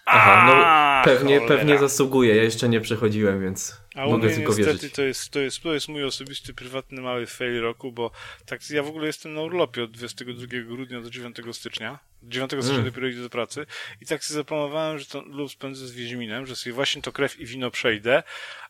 Aha, 0.06 0.44
no 0.46 1.04
pewnie, 1.12 1.40
pewnie 1.40 1.78
zasługuje. 1.78 2.36
Ja 2.36 2.42
jeszcze 2.42 2.68
nie 2.68 2.80
przechodziłem, 2.80 3.40
więc 3.40 3.76
A 3.98 4.06
mogę 4.06 4.30
tylko 4.30 4.48
niestety 4.48 4.72
wierzyć. 4.72 4.92
To 4.92 5.02
jest, 5.02 5.30
to, 5.30 5.40
jest, 5.40 5.62
to 5.62 5.74
jest 5.74 5.88
mój 5.88 6.04
osobisty, 6.04 6.54
prywatny 6.54 7.00
mały 7.02 7.26
fail 7.26 7.60
roku, 7.60 7.92
bo 7.92 8.10
tak 8.46 8.70
ja 8.70 8.82
w 8.82 8.88
ogóle 8.88 9.06
jestem 9.06 9.34
na 9.34 9.40
urlopie 9.40 9.84
od 9.84 9.90
22 9.90 10.46
grudnia 10.66 11.00
do 11.00 11.10
9 11.10 11.36
stycznia. 11.52 11.98
9 12.22 12.50
stycznia 12.50 12.68
hmm. 12.68 12.90
dopiero 12.90 13.06
idę 13.08 13.22
do 13.22 13.30
pracy 13.30 13.66
i 14.00 14.06
tak 14.06 14.24
sobie 14.24 14.36
zaplanowałem, 14.36 14.98
że 14.98 15.06
to 15.06 15.22
lub 15.22 15.50
spędzę 15.50 15.86
z 15.86 15.92
Wiedźminem, 15.92 16.46
że 16.46 16.56
sobie 16.56 16.72
właśnie 16.72 17.02
to 17.02 17.12
krew 17.12 17.40
i 17.40 17.46
wino 17.46 17.70
przejdę, 17.70 18.22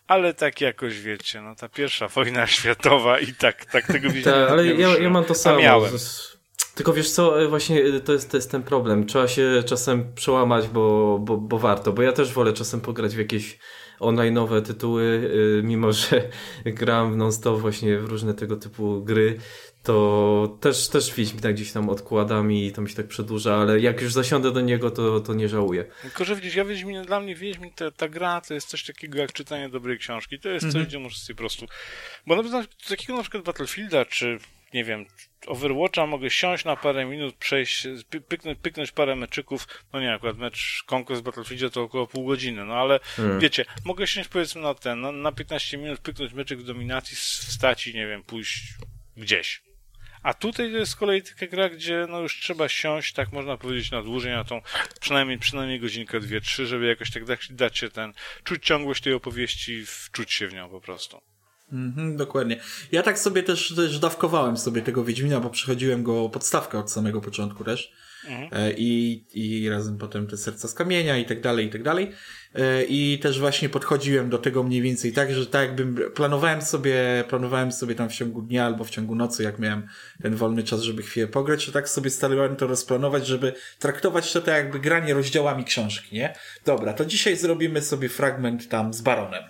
ale 0.07 0.35
tak 0.35 0.61
jakoś 0.61 1.01
wiecie, 1.01 1.41
no 1.41 1.55
ta 1.55 1.69
pierwsza 1.69 2.09
wojna 2.09 2.47
światowa 2.57 3.21
i 3.21 3.33
tak, 3.33 3.65
tak 3.65 3.87
tego 3.87 4.11
Wiedźmina 4.11 4.47
Ta, 4.47 4.49
ale 4.49 4.67
ja, 4.67 4.99
ja 4.99 5.11
mam 5.11 5.25
to 5.25 5.35
samo. 5.35 5.61
Tylko 6.75 6.93
wiesz 6.93 7.11
co, 7.11 7.43
e, 7.43 7.49
właśnie 7.49 7.85
e, 7.85 8.01
to 8.01 8.13
jest, 8.13 8.31
to 8.31 8.37
jest 8.37 8.51
ten 8.51 8.63
problem. 8.63 9.07
Trzeba 9.07 9.29
się 9.29 9.63
czasem 9.67 10.15
przełamać, 10.15 10.69
bo, 10.69 11.19
bo, 11.19 11.37
bo 11.37 11.59
warto. 11.59 11.93
Bo 11.93 12.03
ja 12.03 12.13
też 12.13 12.33
wolę 12.33 12.53
czasem 12.53 12.81
pograć 12.81 13.15
w 13.15 13.19
jakieś 13.19 13.59
online'owe 14.01 14.63
tytuły, 14.63 15.31
e, 15.59 15.63
mimo 15.63 15.93
że 15.93 16.29
gram 16.81 17.17
non-stop 17.17 17.61
właśnie 17.61 17.99
w 17.99 18.05
różne 18.05 18.35
tego 18.35 18.57
typu 18.57 19.03
gry, 19.05 19.39
to 19.83 20.59
też, 20.61 20.89
też 20.89 21.15
Wiedźmina 21.15 21.53
gdzieś 21.53 21.73
tam 21.73 21.89
odkładam 21.89 22.53
i 22.53 22.73
to 22.73 22.83
mi 22.83 22.91
się 22.91 22.97
tak 22.97 23.09
przedłuża, 23.09 23.57
ale 23.57 23.81
jak 23.81 24.01
już 24.01 24.13
zasiądę 24.13 24.53
do 24.53 24.61
niego, 24.61 24.91
to, 24.91 25.21
to 25.21 25.35
nie 25.35 25.49
żałuję. 25.49 25.85
Tylko, 26.03 26.25
że 26.25 26.37
widzisz, 26.37 26.55
ja 26.55 26.65
Wiedźmin, 26.65 27.03
dla 27.03 27.21
mnie 27.21 27.35
Wiedźmin, 27.35 27.71
ta, 27.71 27.91
ta 27.91 28.09
gra 28.09 28.41
to 28.41 28.55
jest 28.55 28.69
coś 28.69 28.85
takiego 28.85 29.19
jak 29.19 29.33
czytanie 29.33 29.69
dobrej 29.69 29.99
książki. 29.99 30.39
To 30.41 30.49
jest 30.49 30.65
mm 30.65 30.75
-hmm. 30.75 30.79
coś, 30.79 30.87
gdzie 30.87 30.99
możesz 30.99 31.19
sobie 31.19 31.35
po 31.35 31.39
prostu... 31.39 31.67
Bo 32.27 32.37
nawet 32.37 32.69
takiego 32.89 33.17
na 33.17 33.23
przykład 33.23 33.45
Battlefielda, 33.45 34.05
czy 34.05 34.39
nie 34.75 34.85
wiem, 34.85 35.07
Overwatcha 35.47 36.07
mogę 36.07 36.31
siąść 36.31 36.65
na 36.65 36.77
parę 36.77 37.05
minut, 37.05 37.35
przejść, 37.35 37.87
pyknąć, 38.29 38.59
pyknąć 38.63 38.93
parę 38.93 39.17
meczyków, 39.17 39.67
no 39.93 40.01
nie, 40.01 40.15
akurat 40.15 40.39
mecz 40.39 40.85
Conquest 40.93 41.23
Battlefield 41.23 41.75
to 41.75 41.83
około 41.83 42.07
pół 42.07 42.27
godziny, 42.27 42.65
no 42.65 42.75
ale 42.75 43.01
hmm. 43.17 43.41
wiecie, 43.41 43.65
mogę 43.85 44.07
siąść 44.07 44.29
powiedzmy 44.29 44.61
na 44.61 44.75
ten, 44.75 45.01
na, 45.01 45.13
na 45.13 45.33
15 45.33 45.79
minut, 45.79 46.01
pyknąć 46.01 46.33
meczyk 46.33 46.59
w 46.59 46.65
dominacji, 46.65 47.17
wstać 47.17 47.87
i 47.87 47.95
nie 47.95 48.07
wiem, 48.07 48.23
pójść 48.23 48.63
gdzieś. 49.17 49.63
A 50.23 50.35
tutaj 50.35 50.71
to 50.73 50.79
jest 50.79 50.93
z 50.93 50.97
kolei 50.97 51.23
taka 51.23 51.47
gra, 51.47 51.69
gdzie 51.69 52.07
no 52.09 52.21
już 52.21 52.41
trzeba 52.41 52.69
siąść, 52.69 53.13
tak 53.13 53.33
można 53.33 53.57
powiedzieć, 53.57 53.91
na 53.91 54.03
dłużej, 54.03 54.33
na 54.33 54.45
tą 54.45 54.63
przynajmniej, 55.01 55.39
przynajmniej 55.39 55.81
godzinkę, 55.81 56.21
dwie, 56.21 56.41
trzy, 56.41 56.67
żeby 56.67 56.87
jakoś 56.87 57.11
tak 57.11 57.25
dać, 57.25 57.53
dać 57.53 57.79
się 57.79 57.91
ten, 57.91 58.13
czuć 58.45 58.65
ciągłość 58.65 59.03
tej 59.03 59.13
opowieści, 59.13 59.87
wczuć 59.87 60.33
się 60.33 60.49
w 60.49 60.55
nią 60.55 60.71
po 60.71 60.81
prostu. 60.81 61.21
Mhm, 61.73 62.17
dokładnie. 62.17 62.61
Ja 62.93 63.03
tak 63.03 63.19
sobie 63.19 63.43
też, 63.43 63.75
też 63.77 63.99
dawkowałem 63.99 64.57
sobie 64.57 64.83
tego 64.83 65.05
Wiedźmina, 65.05 65.41
bo 65.41 65.51
przechodziłem 65.51 66.03
go 66.03 66.29
podstawkę 66.29 66.79
od 66.79 66.91
samego 66.91 67.21
początku 67.21 67.65
też. 67.65 67.93
Mhm. 68.27 68.49
E, 68.53 68.73
I, 68.77 69.25
I 69.35 69.69
razem 69.69 69.99
potem 69.99 70.27
te 70.27 70.37
serca 70.37 70.69
z 70.69 70.75
kamienia 70.75 71.17
i 71.17 71.25
tak 71.25 71.41
dalej, 71.41 71.67
i 71.67 71.71
tak 71.71 71.83
dalej. 71.83 72.13
E, 72.55 72.85
I 72.85 73.19
też 73.19 73.41
właśnie 73.41 73.69
podchodziłem 73.69 74.31
do 74.31 74.39
tego 74.39 74.63
mniej 74.63 74.83
więcej 74.83 75.13
tak, 75.13 75.35
że 75.35 75.47
tak 75.47 75.63
jakbym 75.63 75.99
planowałem 76.15 76.63
sobie, 76.63 77.25
planowałem 77.29 77.73
sobie 77.73 77.95
tam 77.95 78.09
w 78.09 78.13
ciągu 78.13 78.43
dnia 78.43 78.67
albo 78.67 78.85
w 78.85 78.91
ciągu 78.91 79.15
nocy, 79.15 79.43
jak 79.43 79.59
miałem 79.59 79.89
ten 80.23 80.35
wolny 80.37 80.63
czas, 80.63 80.81
żeby 80.81 81.03
chwilę 81.03 81.27
pograć, 81.27 81.67
to 81.67 81.73
tak 81.73 81.89
sobie 81.89 82.11
starałem 82.11 82.57
to 82.57 82.67
rozplanować, 82.67 83.27
żeby 83.27 83.53
traktować 83.79 84.33
to 84.33 84.41
tak 84.41 84.55
jakby 84.55 84.81
granie 84.81 85.15
rozdziałami 85.15 85.65
książki, 85.65 86.17
nie? 86.17 86.35
Dobra, 86.65 86.93
to 86.93 87.05
dzisiaj 87.05 87.37
zrobimy 87.37 87.83
sobie 87.83 88.09
fragment 88.09 88.69
tam 88.69 88.93
z 88.95 89.01
Baronem. 89.01 89.43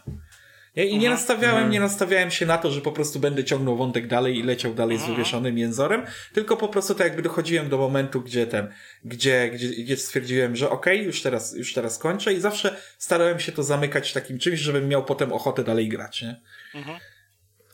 I 0.84 0.98
nie 0.98 1.10
nastawiałem, 1.10 1.70
nie 1.70 1.80
nastawiałem 1.80 2.30
się 2.30 2.46
na 2.46 2.58
to, 2.58 2.70
że 2.70 2.80
po 2.80 2.92
prostu 2.92 3.20
będę 3.20 3.44
ciągnął 3.44 3.76
wątek 3.76 4.06
dalej 4.06 4.38
i 4.38 4.42
leciał 4.42 4.74
dalej 4.74 4.98
z 4.98 5.06
wywieszonym 5.06 5.58
jęzorem, 5.58 6.02
tylko 6.32 6.56
po 6.56 6.68
prostu 6.68 6.94
tak 6.94 7.06
jakby 7.06 7.22
dochodziłem 7.22 7.68
do 7.68 7.78
momentu, 7.78 8.20
gdzie 8.20 8.46
ten, 8.46 8.68
gdzie, 9.04 9.50
gdzie, 9.50 9.68
gdzie 9.68 9.96
stwierdziłem, 9.96 10.56
że 10.56 10.70
okej, 10.70 10.96
okay, 10.96 11.06
już 11.06 11.22
teraz, 11.22 11.56
już 11.56 11.74
teraz 11.74 11.98
kończę 11.98 12.34
i 12.34 12.40
zawsze 12.40 12.76
starałem 12.98 13.40
się 13.40 13.52
to 13.52 13.62
zamykać 13.62 14.12
takim 14.12 14.38
czymś, 14.38 14.60
żebym 14.60 14.88
miał 14.88 15.04
potem 15.04 15.32
ochotę 15.32 15.64
dalej 15.64 15.88
grać, 15.88 16.22
nie? 16.22 16.40
Mhm. 16.74 16.98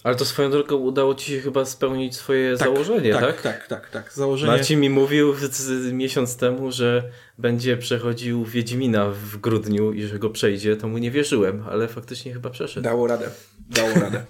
Ale 0.04 0.16
to 0.16 0.24
swoją 0.24 0.50
drogą 0.50 0.76
udało 0.76 1.14
ci 1.14 1.32
się 1.32 1.40
chyba 1.40 1.64
spełnić 1.64 2.16
swoje 2.16 2.56
tak, 2.56 2.68
założenie, 2.68 3.12
tak? 3.12 3.22
Tak, 3.22 3.42
tak, 3.42 3.68
tak. 3.68 3.90
tak. 3.90 4.12
Założenie... 4.12 4.52
Marcin 4.52 4.80
mi 4.80 4.90
mówił 4.90 5.34
miesiąc 5.92 6.36
temu, 6.36 6.72
że 6.72 7.10
będzie 7.38 7.76
przechodził 7.76 8.44
Wiedźmina 8.44 9.10
w 9.10 9.36
grudniu 9.36 9.92
i 9.92 10.02
że 10.02 10.18
go 10.18 10.30
przejdzie, 10.30 10.76
to 10.76 10.88
mu 10.88 10.98
nie 10.98 11.10
wierzyłem, 11.10 11.64
ale 11.70 11.88
faktycznie 11.88 12.32
chyba 12.32 12.50
przeszedł. 12.50 12.84
Dało 12.84 13.06
radę, 13.06 13.30
dało 13.70 13.94
radę. 14.04 14.24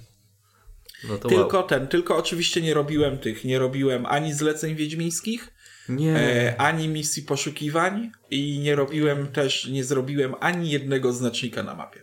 No 1.09 1.19
tylko 1.19 1.59
wow. 1.59 1.67
ten, 1.67 1.89
tylko 1.89 2.17
oczywiście 2.17 2.63
nie 2.63 2.75
robiłem 2.75 3.19
tych, 3.19 3.45
nie 3.45 3.59
robiłem 3.59 4.07
ani 4.07 4.33
zleceń 4.33 4.75
wiedźmińskich, 4.75 5.55
nie. 5.89 6.17
E, 6.17 6.61
ani 6.61 6.89
misji 6.89 7.23
poszukiwań 7.23 8.11
i 8.31 8.59
nie 8.59 8.77
robiłem 8.77 9.27
też, 9.27 9.69
nie 9.69 9.85
zrobiłem 9.85 10.35
ani 10.41 10.71
jednego 10.71 11.13
znacznika 11.13 11.63
na 11.63 11.75
mapie. 11.75 12.01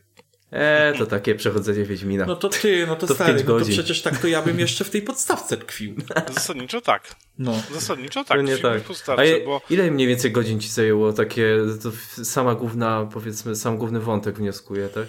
Eee, 0.52 0.97
to 0.97 1.06
takie 1.06 1.36
przechodzenie 1.36 1.84
Wiedźmina. 1.84 2.26
No 2.26 2.36
to 2.36 2.49
ty, 2.49 2.88
no 2.88 2.95
to, 2.95 3.08
to 3.08 3.16
stary, 3.16 3.43
no 3.47 3.60
to 3.60 3.66
przecież 3.66 4.02
tak 4.02 4.18
to 4.18 4.28
ja 4.28 4.41
bym 4.41 4.60
jeszcze 4.60 4.84
w 4.84 4.89
tej 4.89 5.02
podstawce 5.02 5.58
tkwił. 5.58 5.95
Zasadniczo 6.34 6.82
tak. 6.82 7.16
No. 7.39 7.64
Zasadniczo 7.74 8.24
tak. 8.24 8.38
No 8.38 8.43
nie 8.43 8.58
tak. 8.58 8.82
A 9.18 9.24
je, 9.24 9.45
bo... 9.45 9.62
Ile 9.70 9.91
mniej 9.91 10.08
więcej 10.08 10.32
godzin 10.32 10.60
ci 10.60 10.70
zajęło 10.70 11.14
takie, 11.14 11.58
to 11.84 11.91
sama 12.24 12.56
główna, 12.56 13.10
powiedzmy, 13.14 13.56
sam 13.56 13.78
główny 13.78 13.99
wątek 13.99 14.38
wnioskuje, 14.38 14.88
tak? 14.89 15.08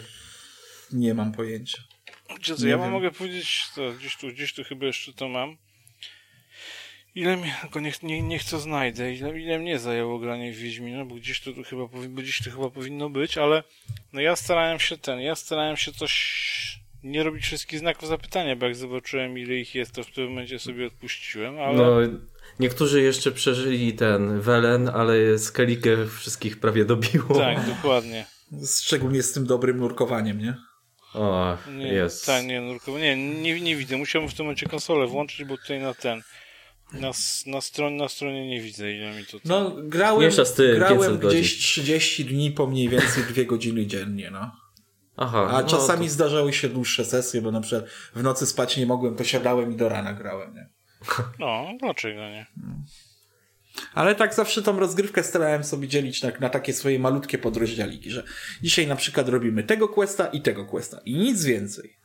Nie 0.92 1.14
mam 1.14 1.32
pojęcia. 1.32 1.82
Co, 2.42 2.66
ja 2.66 2.78
wam 2.78 2.90
mogę 2.90 3.10
powiedzieć, 3.10 3.64
to 3.74 3.92
gdzieś 3.92 4.16
tu, 4.16 4.28
gdzieś 4.28 4.54
tu 4.54 4.64
chyba 4.64 4.86
jeszcze 4.86 5.12
to 5.12 5.28
mam. 5.28 5.56
Ile 7.14 7.36
mnie, 7.36 7.56
tylko 7.62 7.80
niech, 7.80 8.02
nie, 8.02 8.22
niech 8.22 8.44
co 8.44 8.58
znajdę, 8.58 9.14
ile, 9.14 9.40
ile 9.40 9.58
mnie 9.58 9.78
zajęło 9.78 10.18
granie 10.18 10.52
w 10.52 10.56
Wiedźmina, 10.56 11.04
bo 11.04 11.14
gdzieś 11.14 11.40
to 11.40 11.52
tu 11.52 11.62
chyba, 11.62 11.86
bo 11.86 12.22
gdzieś 12.22 12.42
to 12.44 12.50
chyba 12.50 12.70
powinno 12.70 13.10
być, 13.10 13.38
ale 13.38 13.62
no 14.12 14.20
ja 14.20 14.36
starałem 14.36 14.78
się 14.78 14.98
ten, 14.98 15.20
ja 15.20 15.34
starałem 15.34 15.76
się 15.76 15.92
coś, 15.92 16.80
nie 17.02 17.22
robić 17.22 17.44
wszystkich 17.44 17.78
znaków 17.78 18.08
zapytania, 18.08 18.56
bo 18.56 18.66
jak 18.66 18.76
zobaczyłem 18.76 19.38
ile 19.38 19.54
ich 19.54 19.74
jest, 19.74 19.92
to 19.92 20.04
w 20.04 20.10
tym 20.10 20.28
momencie 20.28 20.58
sobie 20.58 20.86
odpuściłem, 20.86 21.58
ale... 21.58 21.76
No, 21.76 21.96
niektórzy 22.60 23.02
jeszcze 23.02 23.32
przeżyli 23.32 23.92
ten 23.92 24.40
Welen, 24.40 24.88
ale 24.88 25.38
Skellige 25.38 26.06
wszystkich 26.06 26.60
prawie 26.60 26.84
dobiło. 26.84 27.34
Tak, 27.34 27.66
dokładnie. 27.66 28.26
Szczególnie 28.76 29.22
z 29.22 29.32
tym 29.32 29.46
dobrym 29.46 29.76
nurkowaniem, 29.76 30.38
nie? 30.38 30.54
O, 31.14 31.58
nie, 31.76 31.86
jest. 31.86 32.26
Tak, 32.26 32.44
nie, 32.44 32.60
nurkowanie, 32.60 33.16
nie, 33.16 33.42
nie, 33.42 33.60
nie 33.60 33.76
widzę, 33.76 33.96
musiałbym 33.96 34.30
w 34.30 34.34
tym 34.34 34.46
momencie 34.46 34.66
konsolę 34.66 35.06
włączyć, 35.06 35.44
bo 35.44 35.56
tutaj 35.56 35.80
na 35.80 35.94
ten 35.94 36.22
na, 36.94 37.10
na, 37.46 37.60
stron, 37.60 37.96
na 37.96 38.08
stronie 38.08 38.48
nie 38.48 38.60
widzę, 38.60 38.92
ile 38.92 39.16
mi 39.16 39.26
to... 39.26 39.38
No, 39.44 39.76
grałem, 39.82 40.30
ty, 40.56 40.74
grałem 40.74 41.18
gdzieś 41.18 41.58
30 41.58 42.24
dni 42.24 42.50
po 42.50 42.66
mniej 42.66 42.88
więcej 42.88 43.24
dwie 43.24 43.46
godziny 43.46 43.86
dziennie, 43.86 44.30
no. 44.30 44.50
Aha, 45.16 45.48
A 45.50 45.62
no 45.62 45.68
czasami 45.68 46.06
to... 46.06 46.12
zdarzały 46.12 46.52
się 46.52 46.68
dłuższe 46.68 47.04
sesje, 47.04 47.42
bo 47.42 47.50
na 47.50 47.60
przykład 47.60 47.90
w 48.14 48.22
nocy 48.22 48.46
spać 48.46 48.76
nie 48.76 48.86
mogłem, 48.86 49.16
to 49.16 49.24
siadałem 49.24 49.72
i 49.72 49.76
do 49.76 49.88
rana 49.88 50.12
grałem, 50.12 50.54
nie? 50.54 50.68
No, 51.38 51.66
dlaczego 51.80 52.20
nie? 52.20 52.46
Ale 53.94 54.14
tak 54.14 54.34
zawsze 54.34 54.62
tą 54.62 54.78
rozgrywkę 54.78 55.22
starałem 55.22 55.64
sobie 55.64 55.88
dzielić 55.88 56.20
tak 56.20 56.40
na 56.40 56.48
takie 56.48 56.72
swoje 56.72 56.98
malutkie 56.98 57.38
podrozdziałiki, 57.38 58.10
że 58.10 58.24
dzisiaj 58.62 58.86
na 58.86 58.96
przykład 58.96 59.28
robimy 59.28 59.62
tego 59.64 59.88
questa 59.88 60.26
i 60.26 60.40
tego 60.40 60.66
questa 60.66 61.00
i 61.04 61.14
nic 61.14 61.44
więcej. 61.44 62.01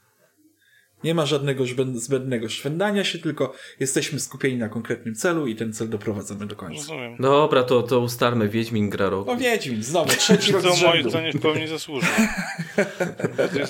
Nie 1.04 1.16
ma 1.16 1.26
żadnego 1.26 1.64
zbędnego 1.94 2.50
szwendania 2.50 3.04
się, 3.04 3.20
tylko 3.20 3.54
jesteśmy 3.80 4.20
skupieni 4.20 4.58
na 4.58 4.70
konkretnym 4.70 5.16
celu 5.16 5.48
i 5.48 5.56
ten 5.56 5.74
cel 5.74 5.90
doprowadzamy 5.90 6.48
do 6.48 6.56
końca. 6.56 6.80
Rozumiem. 6.80 7.16
Dobra, 7.20 7.64
to, 7.64 7.84
to 7.84 8.00
ustalmy. 8.00 8.50
Wiedźmin 8.50 8.90
gra 8.90 9.10
rok. 9.10 9.28
No 9.28 9.38
Wiedźmin, 9.38 9.84
znowu, 9.84 10.10
trzeci 10.18 10.52
rok 10.52 10.62
z 10.62 10.76
rzędu. 10.76 11.12
To 11.12 11.22
nie 11.22 11.32
w 11.32 11.42
pełni 11.42 11.68
zasłuży. 11.68 12.08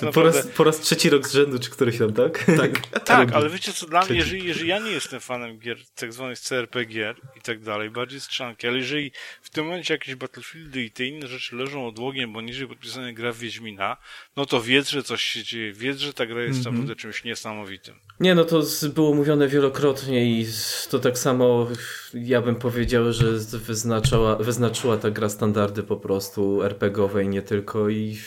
Naprawdę... 0.02 0.12
Po, 0.12 0.22
raz, 0.22 0.46
po 0.46 0.64
raz 0.64 0.80
trzeci 0.80 1.10
rok 1.10 1.28
z 1.28 1.32
rzędu, 1.32 1.58
czy 1.58 1.70
któryś 1.70 1.98
tam, 1.98 2.12
tak? 2.12 2.44
Tak, 2.44 2.86
tak 3.04 3.32
ale 3.32 3.50
wiecie 3.50 3.72
co, 3.72 3.86
dla 3.86 4.04
mnie, 4.04 4.16
jeżeli, 4.16 4.46
jeżeli 4.46 4.68
ja 4.68 4.78
nie 4.78 4.90
jestem 4.90 5.20
fanem 5.20 5.58
gier, 5.58 5.78
tak 5.94 6.12
zwanych 6.12 6.38
CRP 6.38 6.84
gier 6.84 7.16
i 7.36 7.40
tak 7.40 7.60
dalej, 7.60 7.90
bardziej 7.90 8.20
strzanki, 8.20 8.66
ale 8.66 8.76
jeżeli 8.76 9.12
w 9.42 9.50
tym 9.50 9.64
momencie 9.64 9.94
jakieś 9.94 10.14
Battlefieldy 10.14 10.82
i 10.82 10.90
te 10.90 11.04
inne 11.04 11.26
rzeczy 11.26 11.56
leżą 11.56 11.86
odłogiem, 11.86 12.32
bo 12.32 12.40
niżej 12.40 12.68
podpisane 12.68 13.12
gra 13.12 13.32
w 13.32 13.38
Wiedźmina, 13.38 13.96
no 14.36 14.46
to 14.46 14.62
wiedz, 14.62 14.90
że 14.90 15.02
coś 15.02 15.22
się 15.22 15.44
dzieje, 15.44 15.72
wiedz, 15.72 15.98
że 15.98 16.12
ta 16.12 16.26
gra 16.26 16.42
jest 16.42 16.60
mm 16.60 16.62
-hmm. 16.62 16.66
naprawdę 16.66 16.96
czymś 16.96 17.17
niesamowitym. 17.24 17.94
Nie, 18.20 18.34
no 18.34 18.44
to 18.44 18.62
było 18.94 19.14
mówione 19.14 19.48
wielokrotnie 19.48 20.24
i 20.24 20.46
to 20.90 20.98
tak 20.98 21.18
samo 21.18 21.68
ja 22.14 22.42
bym 22.42 22.56
powiedział, 22.56 23.12
że 23.12 23.32
wyznaczyła, 23.58 24.36
wyznaczyła 24.36 24.96
ta 24.96 25.10
gra 25.10 25.28
standardy 25.28 25.82
po 25.82 25.96
prostu 25.96 26.62
RPGowe 26.62 27.24
i 27.24 27.28
nie 27.28 27.42
tylko 27.42 27.88
i 27.88 28.18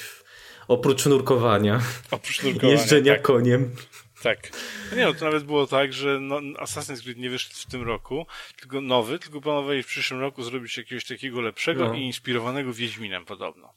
oprócz 0.67 1.05
nurkowania, 1.05 1.81
oprócz 2.11 2.43
nurkowania 2.43 2.73
jeżdżenia 2.73 3.13
tak. 3.13 3.21
koniem. 3.21 3.75
Tak. 4.23 4.51
No 4.91 4.97
nie 4.97 5.05
no, 5.05 5.13
to 5.13 5.25
nawet 5.25 5.43
było 5.43 5.67
tak, 5.67 5.93
że 5.93 6.19
no, 6.19 6.35
Assassin's 6.39 7.03
Creed 7.03 7.17
nie 7.17 7.29
wyszedł 7.29 7.55
w 7.55 7.65
tym 7.65 7.83
roku, 7.83 8.25
tylko 8.59 8.81
nowy, 8.81 9.19
tylko 9.19 9.41
planowali 9.41 9.83
w 9.83 9.87
przyszłym 9.87 10.19
roku 10.19 10.43
zrobić 10.43 10.77
jakiegoś 10.77 11.05
takiego 11.05 11.41
lepszego 11.41 11.87
no. 11.87 11.93
i 11.93 12.01
inspirowanego 12.01 12.73
Wiedźminem 12.73 13.25
podobno. 13.25 13.73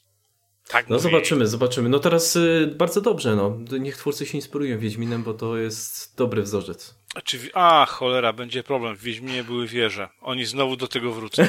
Tak 0.68 0.88
no 0.88 0.98
zobaczymy, 0.98 1.46
zobaczymy. 1.46 1.88
No 1.88 1.98
teraz 1.98 2.36
y, 2.36 2.74
bardzo 2.76 3.00
dobrze, 3.00 3.36
no. 3.36 3.58
Niech 3.80 3.96
twórcy 3.96 4.26
się 4.26 4.38
inspirują 4.38 4.78
Wiedźminem, 4.78 5.22
bo 5.22 5.34
to 5.34 5.56
jest 5.56 6.16
dobry 6.16 6.42
wzorzec. 6.42 6.94
Czy, 7.24 7.38
a, 7.54 7.86
cholera, 7.86 8.32
będzie 8.32 8.62
problem. 8.62 8.96
W 8.96 9.02
Wiedźminie 9.02 9.44
były 9.44 9.66
wieże. 9.66 10.08
Oni 10.20 10.44
znowu 10.44 10.76
do 10.76 10.88
tego 10.88 11.12
wrócą. 11.12 11.42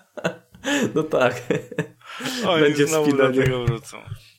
no 0.94 1.02
tak. 1.02 1.42
Oni 2.48 2.62
będzie 2.62 2.86
znowu 2.86 3.10
wspinanie. 3.10 3.34
do 3.34 3.42
tego 3.42 3.64
wrócą. 3.64 3.96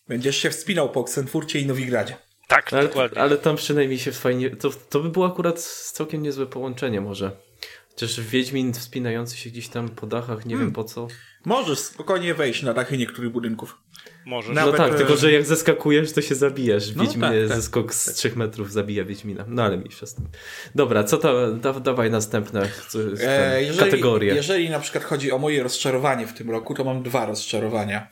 Będziesz 0.08 0.38
się 0.38 0.50
wspinał 0.50 0.90
po 0.90 1.04
Ksenfurcie 1.04 1.60
i 1.60 1.66
Nowigradzie. 1.66 2.18
Tak, 2.48 2.74
ale, 2.74 2.88
dokładnie. 2.88 3.22
Ale 3.22 3.38
tam 3.38 3.56
przynajmniej 3.56 4.00
się 4.00 4.12
fajnie... 4.12 4.50
To, 4.50 4.70
to 4.90 5.00
by 5.00 5.10
było 5.10 5.28
akurat 5.28 5.60
całkiem 5.94 6.24
niezłe 6.24 6.46
połączenie 6.46 7.02
może. 7.02 7.32
Chociaż 7.90 8.22
Wiedźmin 8.22 8.74
wspinający 8.74 9.38
się 9.38 9.50
gdzieś 9.50 9.68
tam 9.68 9.90
po 9.90 10.08
dachach, 10.08 10.46
nie 10.46 10.56
hmm. 10.56 10.68
wiem 10.68 10.74
po 10.74 10.84
co. 10.84 11.08
Możesz 11.46 11.80
spokojnie 11.80 12.34
wejść 12.34 12.64
na 12.64 12.74
dachy 12.74 12.98
niektórych 12.98 13.32
budynków. 13.32 13.78
Możesz. 14.26 14.56
No 14.56 14.72
tak, 14.72 14.96
tylko 14.96 15.18
że 15.18 15.32
jak 15.32 15.46
zeskakujesz, 15.46 16.12
to 16.12 16.22
się 16.22 16.36
zabijasz. 16.36 16.96
No, 16.96 17.04
Wiedźmin, 17.04 17.22
tak, 17.22 17.48
tak, 17.48 17.58
zeskok 17.58 17.94
z 17.94 18.06
tak. 18.06 18.16
3 18.16 18.32
metrów 18.36 18.72
zabija 18.72 19.04
Wiedźmina. 19.04 19.46
No 19.48 19.64
ale 19.64 19.78
mi 19.78 19.90
z 20.06 20.14
tym. 20.14 20.28
Dobra, 20.76 21.04
co 21.04 21.18
to, 21.18 21.52
da, 21.52 21.74
dawaj 21.74 22.12
następne 22.12 22.70
e, 23.22 23.64
jeżeli, 23.64 23.80
kategorie. 23.80 24.36
Jeżeli 24.36 24.70
na 24.70 24.80
przykład 24.80 25.04
chodzi 25.04 25.32
o 25.32 25.38
moje 25.38 25.64
rozczarowanie 25.64 26.28
w 26.28 26.34
tym 26.34 26.52
roku, 26.52 26.74
to 26.74 26.84
mam 26.84 27.04
dwa 27.04 27.26
rozczarowania. 27.26 28.08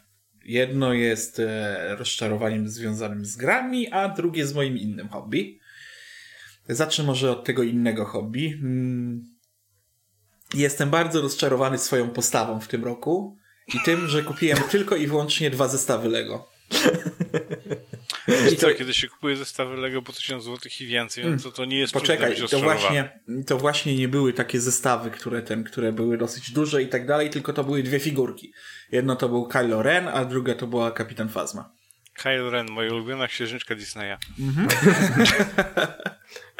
Jedno 0.46 0.94
jest 0.94 1.40
e, 1.40 1.96
rozczarowaniem 1.96 2.70
związanym 2.70 3.26
z 3.26 3.36
grami, 3.36 3.92
a 3.92 4.10
drugie 4.10 4.48
z 4.48 4.54
moim 4.54 4.78
innym 4.78 5.10
hobby. 5.10 5.60
Zacznę 6.70 7.04
może 7.04 7.32
od 7.32 7.44
tego 7.44 7.64
innego 7.64 8.06
hobby. 8.06 8.52
Hmm 8.62 9.31
Jestem 10.54 10.89
bardzo 10.89 11.22
rozczarowany 11.22 11.78
swoją 11.78 12.10
postawą 12.10 12.60
w 12.60 12.68
tym 12.68 12.84
roku 12.84 13.38
i 13.74 13.80
tym, 13.86 14.08
że 14.08 14.24
kupiłem 14.24 14.58
tylko 14.72 14.95
i 14.95 15.08
wyłącznie 15.08 15.49
dwa 15.49 15.68
zestawy 15.68 16.10
Lego. 16.10 16.52
I 18.54 18.58
to, 18.58 18.74
kiedy 18.74 18.93
się 18.93 19.08
kupuje 19.08 19.36
zestawy 19.36 19.78
Lego 19.78 20.02
po 20.02 20.14
1000 20.14 20.43
zł 20.43 20.72
i 20.80 20.86
więcej, 20.86 21.26
no 21.26 21.38
to 21.43 21.52
to 21.52 21.66
nie 21.66 21.80
jest 21.80 21.93
Poczekaj, 21.93 22.36
to 22.49 22.60
właśnie, 22.60 23.20
to 23.47 23.58
właśnie 23.58 23.95
nie 23.95 24.08
były 24.08 24.34
takie 24.34 24.60
zestawy, 24.60 25.12
które 25.12 25.41
ten, 25.41 25.64
które 25.64 25.91
były 25.91 26.18
dosyć 26.18 26.52
duże 26.52 26.84
i 26.84 26.88
tak 26.88 27.08
dalej, 27.08 27.30
tylko 27.30 27.54
to 27.54 27.64
były 27.64 27.84
dwie 27.84 27.99
figurki. 27.99 28.54
Jedno 28.91 29.16
to 29.16 29.30
był 29.30 29.47
Kylo 29.47 29.84
Ren, 29.84 30.08
a 30.08 30.26
druga 30.26 30.56
to 30.56 30.68
była 30.68 30.91
Kapitan 30.91 31.30
Phasma. 31.30 31.72
Kylo 32.14 32.49
Ren, 32.49 32.72
moja 32.72 32.93
ulubiona 32.93 33.28
księżniczka 33.28 33.76
Disneya. 33.76 34.18
Mhm. 34.39 34.68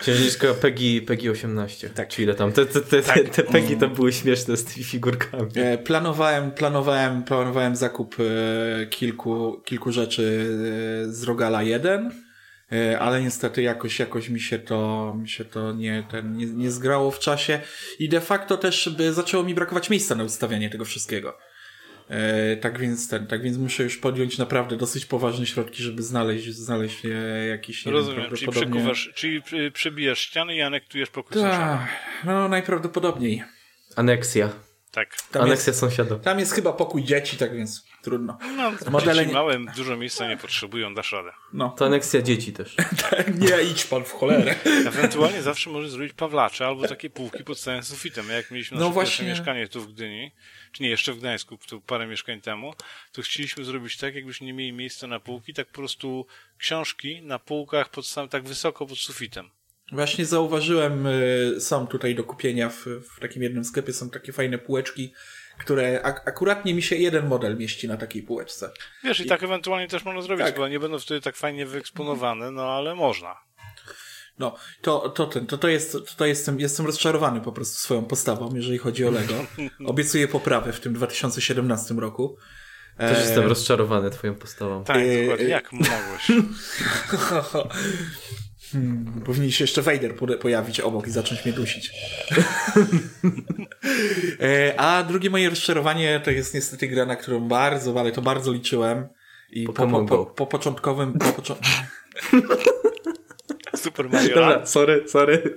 Księżniczka 0.00 0.54
Peggy, 0.54 1.02
Peggy 1.06 1.30
18. 1.30 1.90
Tak. 1.90 2.08
Czy 2.08 2.22
ile 2.22 2.34
tam? 2.34 2.52
Te, 2.52 2.66
te, 2.66 2.80
te, 2.80 3.02
tak. 3.02 3.28
te 3.28 3.42
Peggy 3.42 3.76
tam 3.76 3.94
były 3.94 4.12
śmieszne 4.12 4.56
z 4.56 4.64
tymi 4.64 4.84
figurkami. 4.84 5.50
E, 5.54 5.78
planowałem, 5.78 6.50
planowałem, 6.50 7.24
planowałem 7.24 7.76
zakup 7.76 8.16
e, 8.20 8.86
kilku, 8.86 9.62
kilku 9.64 9.92
rzeczy 9.92 10.48
e, 11.08 11.12
z 11.12 11.22
Rogala 11.22 11.62
1. 11.62 12.10
E, 12.72 12.98
ale 12.98 13.22
niestety 13.22 13.62
jakoś, 13.62 13.98
jakoś 13.98 14.28
mi 14.28 14.40
się 14.40 14.58
to, 14.58 15.14
mi 15.20 15.28
się 15.28 15.44
to 15.44 15.72
nie, 15.72 16.04
ten, 16.10 16.36
nie, 16.36 16.46
nie 16.46 16.70
zgrało 16.70 17.10
w 17.10 17.18
czasie 17.18 17.60
i 17.98 18.08
de 18.08 18.20
facto 18.20 18.56
też 18.56 18.88
by 18.96 19.12
zaczęło 19.12 19.44
mi 19.44 19.54
brakować 19.54 19.90
miejsca 19.90 20.14
na 20.14 20.24
ustawianie 20.24 20.70
tego 20.70 20.84
wszystkiego. 20.84 21.38
E, 22.08 22.56
tak 22.56 22.78
więc 22.78 23.08
ten, 23.08 23.26
tak 23.26 23.42
więc 23.42 23.56
muszę 23.56 23.82
już 23.82 23.96
podjąć 23.96 24.38
naprawdę 24.38 24.76
dosyć 24.76 25.06
poważne 25.06 25.46
środki, 25.46 25.82
żeby 25.82 26.02
znaleźć, 26.02 26.54
znaleźć 26.54 27.04
e, 27.04 27.08
jakiś 27.46 27.86
nie 27.86 27.92
Rozumiem, 27.92 28.22
wiem, 28.22 28.36
czyli 28.36 28.52
przekuwasz, 28.52 29.10
czyli 29.14 29.42
przebijasz 29.72 30.18
ściany 30.18 30.54
i 30.54 30.62
anektujesz 30.62 31.10
pokój 31.10 31.42
Tak, 31.42 31.88
no 32.24 32.48
najprawdopodobniej. 32.48 33.44
Aneksja. 33.96 34.50
Tak. 34.90 35.16
Tam 35.32 35.42
Aneksja 35.42 35.70
jest, 35.70 35.80
sąsiada. 35.80 36.18
Tam 36.18 36.38
jest 36.38 36.52
chyba 36.52 36.72
pokój 36.72 37.04
dzieci, 37.04 37.36
tak 37.36 37.56
więc 37.56 37.84
trudno. 38.02 38.38
No, 38.56 38.72
Modele 38.90 39.22
dzieci 39.22 39.34
małe 39.34 39.58
dużo 39.76 39.96
miejsca 39.96 40.28
nie 40.28 40.36
potrzebują, 40.36 40.94
dasz 40.94 41.12
radę. 41.12 41.30
No. 41.52 41.68
To 41.78 41.86
aneksja 41.86 42.22
dzieci 42.22 42.52
też. 42.52 42.76
Tak, 43.10 43.38
nie, 43.38 43.62
idź 43.72 43.84
pan 43.84 44.04
w 44.04 44.12
cholerę. 44.12 44.54
Ewentualnie 44.86 45.42
zawsze 45.42 45.70
możesz 45.70 45.90
zrobić 45.90 46.12
pawlacze 46.12 46.66
albo 46.66 46.88
takie 46.88 47.10
półki 47.10 47.44
pod 47.44 47.58
całym 47.58 47.82
sufitem. 47.82 48.28
Jak 48.28 48.50
mieliśmy 48.50 48.74
nasze 48.74 48.88
no 48.88 48.92
właśnie... 48.92 49.28
mieszkanie 49.28 49.68
tu 49.68 49.80
w 49.80 49.92
Gdyni, 49.92 50.32
czy 50.72 50.82
nie, 50.82 50.88
jeszcze 50.88 51.12
w 51.12 51.18
Gdańsku, 51.18 51.58
tu 51.68 51.80
parę 51.80 52.06
mieszkań 52.06 52.40
temu, 52.40 52.74
to 53.12 53.22
chcieliśmy 53.22 53.64
zrobić 53.64 53.96
tak, 53.96 54.14
jakbyśmy 54.14 54.46
nie 54.46 54.52
mieli 54.52 54.72
miejsca 54.72 55.06
na 55.06 55.20
półki, 55.20 55.54
tak 55.54 55.66
po 55.66 55.74
prostu 55.74 56.26
książki 56.58 57.22
na 57.22 57.38
półkach 57.38 57.90
pod 57.90 58.06
sam, 58.06 58.28
tak 58.28 58.42
wysoko 58.42 58.86
pod 58.86 58.98
sufitem. 58.98 59.50
Właśnie 59.92 60.26
zauważyłem, 60.26 61.06
y, 61.06 61.60
są 61.60 61.86
tutaj 61.86 62.14
do 62.14 62.24
kupienia 62.24 62.68
w, 62.68 62.86
w 62.86 63.20
takim 63.20 63.42
jednym 63.42 63.64
sklepie, 63.64 63.92
są 63.92 64.10
takie 64.10 64.32
fajne 64.32 64.58
półeczki, 64.58 65.12
które 65.58 66.02
ak 66.02 66.28
akuratnie 66.28 66.74
mi 66.74 66.82
się 66.82 66.96
jeden 66.96 67.26
model 67.26 67.56
mieści 67.56 67.88
na 67.88 67.96
takiej 67.96 68.22
półeczce. 68.22 68.70
Wiesz, 69.04 69.20
i, 69.20 69.22
i 69.22 69.26
tak 69.26 69.42
ewentualnie 69.42 69.88
też 69.88 70.04
można 70.04 70.22
zrobić, 70.22 70.46
tak. 70.46 70.56
bo 70.56 70.68
nie 70.68 70.80
będą 70.80 70.98
wtedy 70.98 71.20
tak 71.20 71.36
fajnie 71.36 71.66
wyeksponowane, 71.66 72.50
no 72.50 72.72
ale 72.72 72.94
można. 72.94 73.36
No, 74.38 74.54
to, 74.80 75.08
to 75.08 75.26
ten, 75.26 75.46
to, 75.46 75.58
to 75.58 75.68
jest, 75.68 75.96
to 76.16 76.26
jestem, 76.26 76.60
jestem 76.60 76.86
rozczarowany 76.86 77.40
po 77.40 77.52
prostu 77.52 77.78
swoją 77.78 78.04
postawą, 78.04 78.54
jeżeli 78.54 78.78
chodzi 78.78 79.04
o 79.04 79.10
Lego. 79.10 79.34
Obiecuję 79.86 80.28
poprawę 80.28 80.72
w 80.72 80.80
tym 80.80 80.92
2017 80.92 81.94
roku. 81.94 82.36
Też 82.98 83.18
jestem 83.18 83.44
e, 83.44 83.48
rozczarowany 83.48 84.10
twoją 84.10 84.34
postawą. 84.34 84.84
Tak, 84.84 84.96
e... 84.96 85.20
dokładnie. 85.20 85.48
Jak 85.48 85.72
mogłeś? 85.72 86.30
Hmm, 88.72 89.22
powinien 89.26 89.50
się 89.50 89.64
jeszcze 89.64 89.82
Vader 89.82 90.14
pojawić 90.40 90.80
obok 90.80 91.06
i 91.06 91.10
zacząć 91.10 91.44
mnie 91.44 91.54
dusić. 91.54 91.90
e, 94.40 94.80
a 94.80 95.02
drugie 95.02 95.30
moje 95.30 95.50
rozczarowanie 95.50 96.20
to 96.24 96.30
jest 96.30 96.54
niestety 96.54 96.88
gra, 96.88 97.06
na 97.06 97.16
którą 97.16 97.40
bardzo, 97.40 98.00
ale 98.00 98.12
to 98.12 98.22
bardzo 98.22 98.52
liczyłem. 98.52 99.08
I 99.50 99.66
po, 99.66 99.72
po, 99.72 100.04
po, 100.04 100.26
po, 100.26 100.46
początkowym... 100.46 101.12
Po 101.12 101.32
poczo 101.32 101.56
Super 103.88 104.10
Mario 104.10 104.34
Dobra, 104.34 104.66
sorry, 104.66 105.08
sorry. 105.08 105.56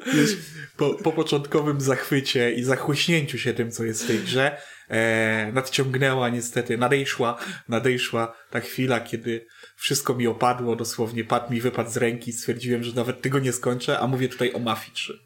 Po, 0.77 0.93
po 0.93 1.11
początkowym 1.11 1.81
zachwycie 1.81 2.51
i 2.51 2.63
zachłyśnięciu 2.63 3.37
się 3.37 3.53
tym, 3.53 3.71
co 3.71 3.83
jest 3.83 4.03
w 4.03 4.07
tej 4.07 4.19
grze, 4.19 4.57
e, 4.89 5.51
nadciągnęła 5.53 6.29
niestety, 6.29 6.77
nadejszła, 6.77 7.37
nadejszła 7.69 8.33
ta 8.49 8.59
chwila, 8.59 8.99
kiedy 8.99 9.45
wszystko 9.75 10.13
mi 10.13 10.27
opadło, 10.27 10.75
dosłownie 10.75 11.23
padł 11.23 11.53
mi 11.53 11.61
wypadł 11.61 11.89
z 11.89 11.97
ręki, 11.97 12.33
stwierdziłem, 12.33 12.83
że 12.83 12.93
nawet 12.93 13.21
tego 13.21 13.39
nie 13.39 13.53
skończę, 13.53 13.99
a 13.99 14.07
mówię 14.07 14.29
tutaj 14.29 14.53
o 14.53 14.59
Mafii 14.59 14.93
3. 14.93 15.19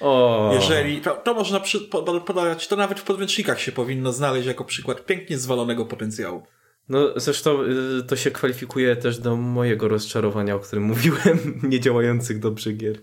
O. 0.00 0.50
Jeżeli, 0.54 1.00
to, 1.00 1.10
to 1.10 1.34
można 1.34 1.60
przy, 1.60 1.80
podać, 2.26 2.68
to 2.68 2.76
nawet 2.76 3.00
w 3.00 3.04
podręcznikach 3.04 3.60
się 3.60 3.72
powinno 3.72 4.12
znaleźć 4.12 4.46
jako 4.46 4.64
przykład 4.64 5.06
pięknie 5.06 5.38
zwalonego 5.38 5.86
potencjału. 5.86 6.46
No 6.88 7.12
zresztą 7.16 7.62
y, 7.62 8.02
to 8.02 8.16
się 8.16 8.30
kwalifikuje 8.30 8.96
też 8.96 9.18
do 9.18 9.36
mojego 9.36 9.88
rozczarowania, 9.88 10.54
o 10.54 10.58
którym 10.58 10.84
mówiłem, 10.92 11.60
niedziałających 11.62 12.38
dobrze 12.38 12.72
gier. 12.72 12.98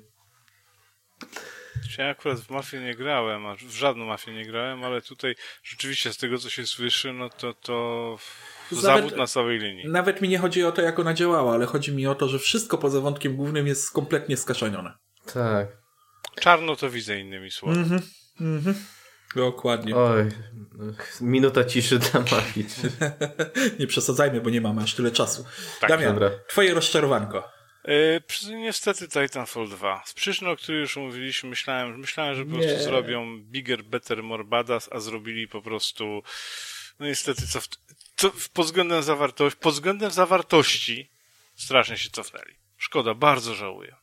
Ja 1.97 2.09
akurat 2.09 2.39
w 2.39 2.49
mafię 2.49 2.80
nie 2.80 2.95
grałem, 2.95 3.45
a 3.45 3.55
w 3.55 3.71
żadną 3.71 4.05
mafię 4.05 4.34
nie 4.34 4.45
grałem, 4.45 4.84
ale 4.84 5.01
tutaj 5.01 5.36
rzeczywiście 5.63 6.13
z 6.13 6.17
tego 6.17 6.38
co 6.38 6.49
się 6.49 6.67
słyszy, 6.67 7.13
no 7.13 7.30
to 7.30 7.53
to 7.53 8.17
zawód 8.71 9.03
nawet, 9.03 9.17
na 9.17 9.27
całej 9.27 9.59
linii. 9.59 9.88
Nawet 9.88 10.21
mi 10.21 10.30
nie 10.30 10.38
chodzi 10.38 10.63
o 10.63 10.71
to, 10.71 10.82
jak 10.82 10.99
ona 10.99 11.13
działała, 11.13 11.53
ale 11.53 11.65
chodzi 11.65 11.91
mi 11.91 12.07
o 12.07 12.15
to, 12.15 12.27
że 12.27 12.39
wszystko 12.39 12.77
poza 12.77 13.01
wątkiem 13.01 13.36
głównym 13.36 13.67
jest 13.67 13.91
kompletnie 13.91 14.38
skaszanione. 14.38 14.93
Tak. 15.34 15.67
Czarno 16.39 16.75
to 16.75 16.89
widzę 16.89 17.19
innymi 17.19 17.51
słowy. 17.51 17.80
Mhm. 17.80 18.01
Mhm. 18.41 18.75
Dokładnie. 19.36 19.95
Oj, 19.95 20.30
minuta 21.21 21.63
ciszy 21.63 21.99
dla 21.99 22.19
Mafii. 22.19 22.67
nie 23.80 23.88
przesadzajmy, 23.88 24.41
bo 24.41 24.49
nie 24.49 24.61
mamy 24.61 24.84
aż 24.84 24.95
tyle 24.95 25.11
czasu. 25.11 25.45
Tak, 25.82 25.89
Damian, 25.89 26.13
dobra. 26.13 26.32
twoje 26.47 26.73
rozczarowanko. 26.73 27.51
Yy, 27.86 28.21
niestety 28.55 29.07
Titanfall 29.07 29.69
2. 29.69 30.03
Z 30.05 30.13
przyczyn, 30.13 30.47
o 30.47 30.55
których 30.55 30.82
już 30.82 30.97
mówiliśmy, 30.97 31.49
myślałem, 31.49 31.99
myślałem 31.99 32.36
że 32.36 32.45
po 32.45 32.51
prostu 32.51 32.71
nie. 32.71 32.84
zrobią 32.84 33.41
bigger, 33.41 33.84
better, 33.84 34.23
more 34.23 34.43
badass, 34.43 34.89
a 34.91 34.99
zrobili 34.99 35.47
po 35.47 35.61
prostu 35.61 36.23
no 36.99 37.05
niestety 37.05 37.47
cof... 37.47 37.67
co, 38.15 38.32
pod 38.53 38.65
względem 38.65 39.03
zawartości, 39.03 39.59
pod 39.59 39.73
względem 39.73 40.11
zawartości 40.11 41.09
strasznie 41.55 41.97
się 41.97 42.09
cofnęli. 42.09 42.55
Szkoda, 42.77 43.13
bardzo 43.13 43.55
żałuję. 43.55 43.95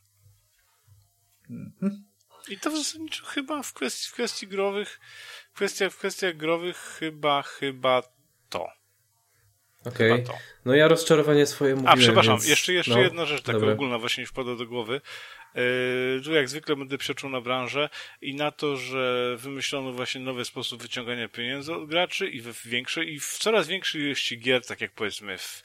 Mhm. 1.50 2.05
I 2.48 2.58
to 2.58 2.70
w 2.70 2.76
zasadzie 2.76 3.22
chyba 3.24 3.62
w 3.62 3.72
kwestii, 3.72 4.08
w 4.08 4.12
kwestii 4.12 4.48
growych, 4.48 5.00
w 5.52 5.56
kwestiach, 5.56 5.92
w 5.92 5.96
kwestiach 5.96 6.36
growych 6.36 6.76
chyba, 6.76 7.42
chyba 7.42 8.02
to. 8.48 8.68
Okej. 9.84 10.12
Okay. 10.12 10.36
No 10.64 10.74
ja 10.74 10.88
rozczarowanie 10.88 11.46
swoje 11.46 11.74
mówiłem. 11.74 11.94
A, 11.94 11.96
przepraszam, 11.96 12.34
więc... 12.34 12.48
jeszcze, 12.48 12.72
jeszcze 12.72 12.94
no, 12.94 13.00
jedna 13.00 13.26
rzecz 13.26 13.42
taka 13.42 13.58
dobra. 13.58 13.74
ogólna 13.74 13.98
właśnie 13.98 14.22
mi 14.22 14.26
wpada 14.26 14.54
do 14.54 14.66
głowy. 14.66 15.00
Yy, 15.54 16.20
tu 16.24 16.34
jak 16.34 16.48
zwykle 16.48 16.76
będę 16.76 16.98
psioczył 16.98 17.28
na 17.28 17.40
branżę 17.40 17.88
i 18.20 18.34
na 18.34 18.50
to, 18.50 18.76
że 18.76 19.36
wymyślono 19.38 19.92
właśnie 19.92 20.20
nowy 20.20 20.44
sposób 20.44 20.82
wyciągania 20.82 21.28
pieniędzy 21.28 21.74
od 21.74 21.88
graczy 21.88 22.28
i 22.28 22.40
w 22.40 22.66
większej, 22.66 23.14
i 23.14 23.20
w 23.20 23.38
coraz 23.38 23.68
większej 23.68 24.02
ilości 24.02 24.38
gier, 24.38 24.66
tak 24.66 24.80
jak 24.80 24.92
powiedzmy 24.92 25.38
w, 25.38 25.62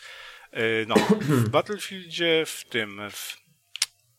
yy, 0.53 0.85
no, 0.87 0.95
w 1.21 1.49
Battlefieldzie, 1.55 2.43
w 2.45 2.65
tym, 2.69 3.01
w 3.11 3.40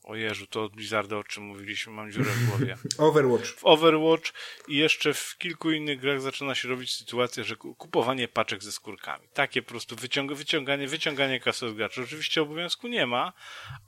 o 0.05 0.17
Jezu, 0.17 0.47
to 0.47 0.65
od 0.65 0.73
Blizzarda, 0.73 1.17
o 1.17 1.25
czym 1.25 1.43
mówiliśmy, 1.43 1.93
mam 1.93 2.13
dziurę 2.13 2.31
w 2.31 2.49
głowie. 2.49 2.77
Overwatch. 2.99 3.47
W 3.47 3.65
Overwatch 3.67 4.33
i 4.69 4.77
jeszcze 4.77 5.15
w 5.15 5.37
kilku 5.39 5.71
innych 5.71 6.01
grach 6.01 6.21
zaczyna 6.21 6.55
się 6.55 6.69
robić 6.69 6.95
sytuacja, 6.95 7.45
że 7.45 7.57
kupowanie 7.57 8.29
paczek 8.29 8.63
ze 8.63 8.73
skórkami. 8.73 9.29
Takie 9.35 9.63
po 9.63 9.69
prostu 9.69 9.97
wyciąg 9.97 10.33
wyciąganie, 10.33 10.89
wyciąganie 10.89 11.41
kasy 11.41 11.67
od 11.67 11.75
graczy. 11.75 12.03
Oczywiście 12.03 12.43
obowiązku 12.43 12.89
nie 12.89 13.07
ma, 13.07 13.33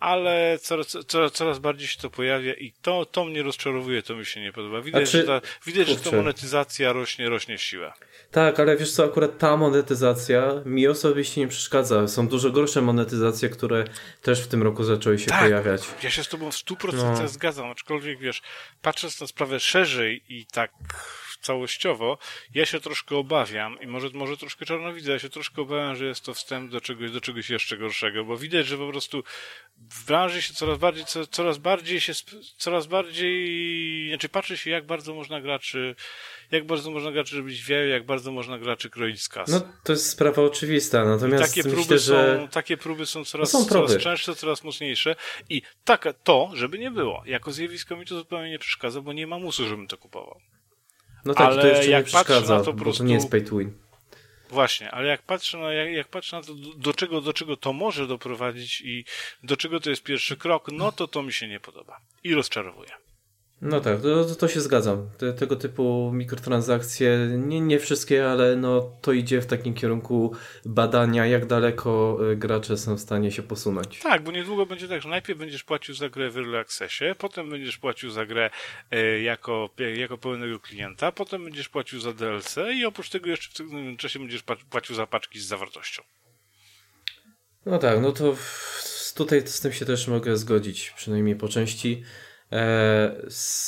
ale 0.00 0.58
coraz, 0.62 0.96
coraz, 1.06 1.32
coraz 1.32 1.58
bardziej 1.58 1.88
się 1.88 2.00
to 2.00 2.10
pojawia 2.10 2.54
i 2.54 2.72
to, 2.82 3.06
to 3.06 3.24
mnie 3.24 3.42
rozczarowuje, 3.42 4.02
to 4.02 4.16
mi 4.16 4.26
się 4.26 4.40
nie 4.40 4.52
podoba. 4.52 4.82
Widać, 4.82 5.10
czy... 5.10 5.18
że, 5.18 5.24
ta, 5.24 5.40
widać 5.66 5.88
że 5.88 5.96
ta 5.96 6.16
monetyzacja 6.16 6.92
rośnie, 6.92 7.28
rośnie 7.28 7.58
w 7.58 7.62
siłę. 7.62 7.92
Tak, 8.30 8.60
ale 8.60 8.76
wiesz 8.76 8.92
co, 8.92 9.04
akurat 9.04 9.38
ta 9.38 9.56
monetyzacja 9.56 10.62
mi 10.64 10.88
osobiście 10.88 11.40
nie 11.40 11.48
przeszkadza. 11.48 12.08
Są 12.08 12.28
dużo 12.28 12.50
gorsze 12.50 12.82
monetyzacje, 12.82 13.48
które 13.48 13.84
też 14.22 14.44
w 14.44 14.46
tym 14.46 14.62
roku 14.62 14.84
zaczęły 14.84 15.18
się 15.18 15.26
tak, 15.26 15.40
pojawiać. 15.40 15.82
Ja 16.04 16.10
się 16.10 16.24
z 16.24 16.28
tobą 16.28 16.50
w 16.50 16.54
100% 16.54 16.92
no. 16.92 17.28
zgadzam, 17.28 17.70
aczkolwiek 17.70 18.18
wiesz, 18.18 18.42
patrząc 18.82 19.20
na 19.20 19.26
sprawę 19.26 19.60
szerzej 19.60 20.22
i 20.28 20.46
tak 20.46 20.70
całościowo, 21.44 22.18
ja 22.54 22.66
się 22.66 22.80
troszkę 22.80 23.16
obawiam 23.16 23.80
i 23.80 23.86
może, 23.86 24.08
może 24.14 24.36
troszkę 24.36 24.66
czarno 24.66 24.92
widzę, 24.92 25.12
ja 25.12 25.18
się 25.18 25.28
troszkę 25.28 25.62
obawiam, 25.62 25.96
że 25.96 26.06
jest 26.06 26.24
to 26.24 26.34
wstęp 26.34 26.70
do 26.70 26.80
czegoś, 26.80 27.10
do 27.10 27.20
czegoś 27.20 27.50
jeszcze 27.50 27.76
gorszego, 27.76 28.24
bo 28.24 28.36
widać, 28.36 28.66
że 28.66 28.78
po 28.78 28.88
prostu 28.88 29.24
w 29.90 30.06
branży 30.06 30.42
się 30.42 30.54
coraz 30.54 30.78
bardziej, 30.78 31.04
co, 31.04 31.26
coraz 31.26 31.58
bardziej 31.58 32.00
się, 32.00 32.12
coraz 32.56 32.86
bardziej, 32.86 34.08
znaczy 34.08 34.28
patrzy 34.28 34.56
się, 34.56 34.70
jak 34.70 34.86
bardzo 34.86 35.14
można 35.14 35.40
graczy, 35.40 35.94
jak 36.50 36.66
bardzo 36.66 36.90
można 36.90 37.12
graczy 37.12 37.36
robić 37.36 37.62
wiele, 37.62 37.86
jak 37.86 38.06
bardzo 38.06 38.32
można 38.32 38.58
graczy 38.58 38.90
kroić 38.90 39.22
z 39.22 39.28
kasy. 39.28 39.52
No, 39.52 39.60
to 39.84 39.92
jest 39.92 40.10
sprawa 40.10 40.42
oczywista, 40.42 41.04
natomiast 41.04 41.44
takie 41.44 41.62
myślę, 41.62 41.72
próby 41.72 41.98
że... 41.98 42.38
Są, 42.40 42.48
takie 42.48 42.76
próby 42.76 43.06
są 43.06 43.24
coraz, 43.24 43.52
no 43.52 43.60
są 43.60 43.68
coraz 43.68 43.96
częstsze, 43.96 44.34
coraz 44.34 44.64
mocniejsze 44.64 45.16
i 45.48 45.62
taka, 45.84 46.12
to, 46.12 46.50
żeby 46.54 46.78
nie 46.78 46.90
było, 46.90 47.22
jako 47.26 47.52
zjawisko 47.52 47.96
mi 47.96 48.06
to 48.06 48.16
zupełnie 48.16 48.50
nie 48.50 48.58
przeszkadza, 48.58 49.00
bo 49.00 49.12
nie 49.12 49.26
ma 49.26 49.38
musu, 49.38 49.66
żebym 49.66 49.86
to 49.86 49.96
kupował. 49.96 50.40
No 51.24 51.34
tak, 51.34 51.46
ale 51.46 51.62
to 51.62 51.68
jeszcze 51.68 51.90
jak 51.90 52.04
nie 52.04 52.06
przeszkadza, 52.06 52.58
na 52.58 52.64
to, 52.64 52.74
prostu... 52.74 53.02
to 53.02 53.08
nie 53.08 53.14
jest 53.14 53.30
pay 53.30 53.42
to 53.42 53.56
win. 53.56 53.72
Właśnie, 54.50 54.90
ale 54.90 55.08
jak 55.08 55.22
patrzę 55.22 55.58
na, 55.58 55.72
jak, 55.72 55.92
jak 55.92 56.08
patrzę 56.08 56.36
na 56.36 56.42
to, 56.42 56.54
do, 56.54 56.74
do, 56.74 56.94
czego, 56.94 57.20
do 57.20 57.32
czego 57.32 57.56
to 57.56 57.72
może 57.72 58.06
doprowadzić 58.06 58.80
i 58.80 59.04
do 59.42 59.56
czego 59.56 59.80
to 59.80 59.90
jest 59.90 60.02
pierwszy 60.02 60.36
krok, 60.36 60.68
no 60.72 60.92
to 60.92 61.08
to 61.08 61.22
mi 61.22 61.32
się 61.32 61.48
nie 61.48 61.60
podoba. 61.60 62.00
I 62.24 62.34
rozczarowuje. 62.34 62.90
No 63.64 63.80
tak, 63.80 64.00
to, 64.00 64.24
to 64.24 64.48
się 64.48 64.60
zgadzam. 64.60 65.10
Te, 65.18 65.32
tego 65.32 65.56
typu 65.56 66.10
mikrotransakcje, 66.14 67.18
nie, 67.38 67.60
nie 67.60 67.78
wszystkie, 67.78 68.30
ale 68.30 68.56
no, 68.56 68.90
to 69.02 69.12
idzie 69.12 69.40
w 69.40 69.46
takim 69.46 69.74
kierunku 69.74 70.36
badania, 70.64 71.26
jak 71.26 71.46
daleko 71.46 72.18
e, 72.32 72.36
gracze 72.36 72.76
są 72.76 72.96
w 72.96 73.00
stanie 73.00 73.30
się 73.30 73.42
posunąć. 73.42 73.98
Tak, 73.98 74.22
bo 74.22 74.32
niedługo 74.32 74.66
będzie 74.66 74.88
tak, 74.88 75.02
że 75.02 75.08
najpierw 75.08 75.38
będziesz 75.38 75.64
płacił 75.64 75.94
za 75.94 76.08
grę 76.08 76.30
w 76.30 76.36
Early 76.36 76.58
Accessie, 76.58 77.04
potem 77.18 77.50
będziesz 77.50 77.78
płacił 77.78 78.10
za 78.10 78.26
grę 78.26 78.50
e, 78.90 79.20
jako, 79.20 79.70
jako 79.96 80.18
pełnego 80.18 80.60
klienta, 80.60 81.12
potem 81.12 81.44
będziesz 81.44 81.68
płacił 81.68 82.00
za 82.00 82.12
DLC 82.12 82.56
i 82.74 82.84
oprócz 82.84 83.10
tego 83.10 83.30
jeszcze 83.30 83.50
w 83.50 83.54
tym 83.54 83.96
czasie 83.96 84.18
będziesz 84.18 84.42
płacił 84.70 84.96
za 84.96 85.06
paczki 85.06 85.40
z 85.40 85.46
zawartością. 85.46 86.02
No 87.66 87.78
tak, 87.78 88.00
no 88.00 88.12
to 88.12 88.36
tutaj 89.14 89.46
z 89.46 89.60
tym 89.60 89.72
się 89.72 89.84
też 89.84 90.08
mogę 90.08 90.36
zgodzić, 90.36 90.92
przynajmniej 90.96 91.36
po 91.36 91.48
części. 91.48 92.02
E, 92.54 93.16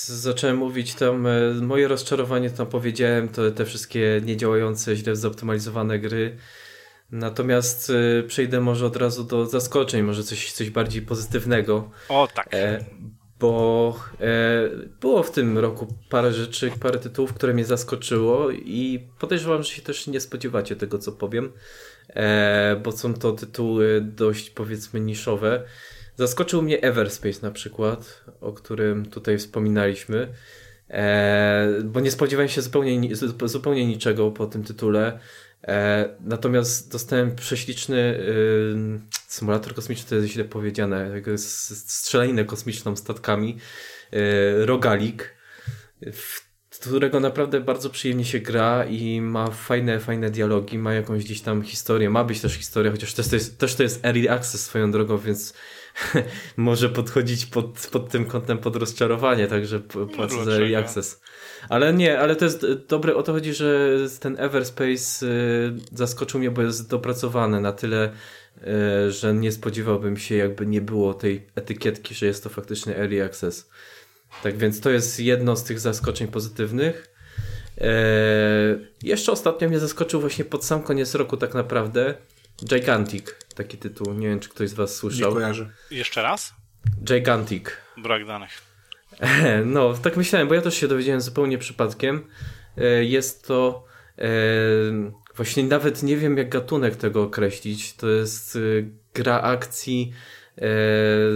zacząłem 0.06 0.56
mówić 0.56 0.94
tam, 0.94 1.26
e, 1.26 1.54
moje 1.54 1.88
rozczarowanie 1.88 2.50
tam 2.50 2.66
powiedziałem, 2.66 3.28
to 3.28 3.50
te 3.50 3.64
wszystkie 3.64 4.20
niedziałające, 4.24 4.96
źle 4.96 5.16
zoptymalizowane 5.16 5.98
gry. 5.98 6.36
Natomiast 7.10 7.90
e, 7.90 8.22
przejdę 8.22 8.60
może 8.60 8.86
od 8.86 8.96
razu 8.96 9.24
do 9.24 9.46
zaskoczeń, 9.46 10.02
może 10.02 10.24
coś, 10.24 10.52
coś 10.52 10.70
bardziej 10.70 11.02
pozytywnego. 11.02 11.90
O 12.08 12.28
tak. 12.34 12.50
Bo 13.40 13.98
było 15.00 15.22
w 15.22 15.30
tym 15.30 15.58
roku 15.58 15.94
parę 16.10 16.32
rzeczy, 16.32 16.70
parę 16.80 16.98
tytułów, 16.98 17.32
które 17.32 17.54
mnie 17.54 17.64
zaskoczyło 17.64 18.50
i 18.50 19.06
podejrzewam, 19.18 19.62
że 19.62 19.70
się 19.70 19.82
też 19.82 20.06
nie 20.06 20.20
spodziewacie 20.20 20.76
tego, 20.76 20.98
co 20.98 21.12
powiem, 21.12 21.52
bo 22.84 22.92
są 22.92 23.14
to 23.14 23.32
tytuły 23.32 24.00
dość 24.00 24.50
powiedzmy 24.50 25.00
niszowe. 25.00 25.64
Zaskoczył 26.16 26.62
mnie 26.62 26.82
Everspace 26.82 27.38
na 27.42 27.50
przykład, 27.50 28.24
o 28.40 28.52
którym 28.52 29.06
tutaj 29.06 29.38
wspominaliśmy, 29.38 30.28
e, 30.90 31.68
bo 31.84 32.00
nie 32.00 32.10
spodziewałem 32.10 32.48
się 32.48 32.62
zupełnie, 32.62 33.16
zupełnie 33.44 33.86
niczego 33.86 34.30
po 34.30 34.46
tym 34.46 34.64
tytule. 34.64 35.18
E, 35.64 36.08
natomiast 36.20 36.92
dostałem 36.92 37.36
prześliczny 37.36 38.20
symulator 39.36 39.74
kosmiczny, 39.74 40.08
to 40.08 40.14
jest 40.14 40.28
źle 40.28 40.44
powiedziane, 40.44 41.22
strzelaninę 41.36 42.44
kosmiczną 42.44 42.96
statkami, 42.96 43.58
y, 44.12 44.66
rogalik, 44.66 45.34
w 46.12 46.46
którego 46.70 47.20
naprawdę 47.20 47.60
bardzo 47.60 47.90
przyjemnie 47.90 48.24
się 48.24 48.40
gra 48.40 48.84
i 48.84 49.20
ma 49.20 49.50
fajne, 49.50 50.00
fajne 50.00 50.30
dialogi, 50.30 50.78
ma 50.78 50.94
jakąś 50.94 51.24
gdzieś 51.24 51.40
tam 51.40 51.62
historię, 51.62 52.10
ma 52.10 52.24
być 52.24 52.40
też 52.40 52.54
historia, 52.54 52.92
chociaż 52.92 53.14
też 53.14 53.28
to 53.28 53.36
jest, 53.36 53.58
też 53.58 53.74
to 53.74 53.82
jest 53.82 54.04
early 54.04 54.30
access 54.30 54.64
swoją 54.64 54.90
drogą, 54.90 55.18
więc 55.18 55.54
może 56.56 56.88
podchodzić 56.88 57.46
pod, 57.46 57.88
pod 57.92 58.08
tym 58.08 58.26
kątem 58.26 58.58
pod 58.58 58.76
rozczarowanie, 58.76 59.46
także 59.46 59.80
płacę 60.16 60.36
no, 60.36 60.44
za 60.44 60.50
early 60.50 60.76
access. 60.76 61.20
Ale 61.68 61.92
nie, 61.92 62.20
ale 62.20 62.36
to 62.36 62.44
jest 62.44 62.66
dobre, 62.88 63.14
o 63.14 63.22
to 63.22 63.32
chodzi, 63.32 63.54
że 63.54 63.96
ten 64.20 64.36
Everspace 64.40 65.26
y, 65.26 65.74
zaskoczył 65.92 66.40
mnie, 66.40 66.50
bo 66.50 66.62
jest 66.62 66.90
dopracowany 66.90 67.60
na 67.60 67.72
tyle, 67.72 68.12
y, 69.06 69.10
że 69.10 69.34
nie 69.34 69.52
spodziewałbym 69.52 70.16
się, 70.16 70.34
jakby 70.34 70.66
nie 70.66 70.80
było 70.80 71.14
tej 71.14 71.46
etykietki, 71.54 72.14
że 72.14 72.26
jest 72.26 72.44
to 72.44 72.50
faktycznie 72.50 72.96
early 72.96 73.24
access. 73.24 73.70
Tak 74.42 74.56
więc 74.56 74.80
to 74.80 74.90
jest 74.90 75.20
jedno 75.20 75.56
z 75.56 75.64
tych 75.64 75.80
zaskoczeń 75.80 76.28
pozytywnych. 76.28 77.16
E, 77.80 77.88
jeszcze 79.02 79.32
ostatnio 79.32 79.68
mnie 79.68 79.78
zaskoczył 79.78 80.20
właśnie 80.20 80.44
pod 80.44 80.64
sam 80.64 80.82
koniec 80.82 81.14
roku 81.14 81.36
tak 81.36 81.54
naprawdę 81.54 82.14
Gigantic, 82.64 83.24
taki 83.56 83.78
tytuł. 83.78 84.14
Nie 84.14 84.28
wiem, 84.28 84.40
czy 84.40 84.48
ktoś 84.48 84.68
z 84.68 84.74
was 84.74 84.96
słyszał. 84.96 85.30
Nie 85.30 85.34
kojarzy. 85.34 85.70
Jeszcze 85.90 86.22
raz? 86.22 86.54
Gigantic. 87.04 87.64
Brak 87.96 88.26
danych. 88.26 88.62
No, 89.64 89.94
tak 89.94 90.16
myślałem, 90.16 90.48
bo 90.48 90.54
ja 90.54 90.62
też 90.62 90.74
się 90.74 90.88
dowiedziałem 90.88 91.20
zupełnie 91.20 91.58
przypadkiem. 91.58 92.26
E, 92.78 93.04
jest 93.04 93.46
to 93.46 93.84
e, 94.18 94.28
właśnie 95.36 95.64
nawet 95.64 96.02
nie 96.02 96.16
wiem 96.16 96.36
jak 96.36 96.48
gatunek 96.48 96.96
tego 96.96 97.22
określić. 97.22 97.94
To 97.94 98.08
jest 98.08 98.56
e, 98.56 98.60
gra 99.14 99.40
akcji 99.40 100.12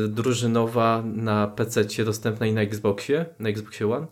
drużynowa 0.08 1.02
na 1.06 1.46
PC 1.46 2.04
dostępna 2.04 2.46
i 2.46 2.52
na 2.52 2.60
Xboxie, 2.60 3.26
na 3.38 3.48
Xboxie 3.48 3.92
One. 3.92 4.06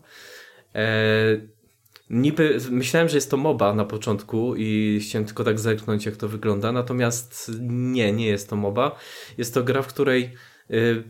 Niby 2.09 2.57
myślałem, 2.71 3.09
że 3.09 3.17
jest 3.17 3.31
to 3.31 3.37
MOBA 3.37 3.73
na 3.73 3.85
początku 3.85 4.55
i 4.55 4.99
chciałem 5.03 5.25
tylko 5.25 5.43
tak 5.43 5.59
zerknąć, 5.59 6.05
jak 6.05 6.15
to 6.15 6.27
wygląda. 6.27 6.71
Natomiast 6.71 7.51
nie, 7.69 8.13
nie 8.13 8.25
jest 8.25 8.49
to 8.49 8.55
MOBA. 8.55 8.95
Jest 9.37 9.53
to 9.53 9.63
gra, 9.63 9.81
w 9.81 9.87
której 9.87 10.33
Y, 10.71 11.03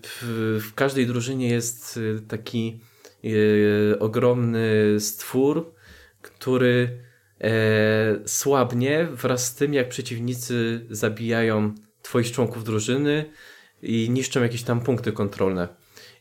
w 0.59 0.73
każdej 0.75 1.07
drużynie 1.07 1.49
jest 1.49 1.97
y, 1.97 2.21
taki 2.27 2.79
y, 3.25 3.95
ogromny 3.99 4.99
stwór, 4.99 5.73
który 6.21 6.99
e, 7.41 8.19
słabnie 8.25 9.07
wraz 9.11 9.45
z 9.45 9.55
tym, 9.55 9.73
jak 9.73 9.89
przeciwnicy 9.89 10.85
zabijają 10.89 11.75
twoich 12.01 12.31
członków 12.31 12.63
drużyny 12.63 13.25
i 13.81 14.09
niszczą 14.09 14.43
jakieś 14.43 14.63
tam 14.63 14.81
punkty 14.81 15.11
kontrolne. 15.11 15.67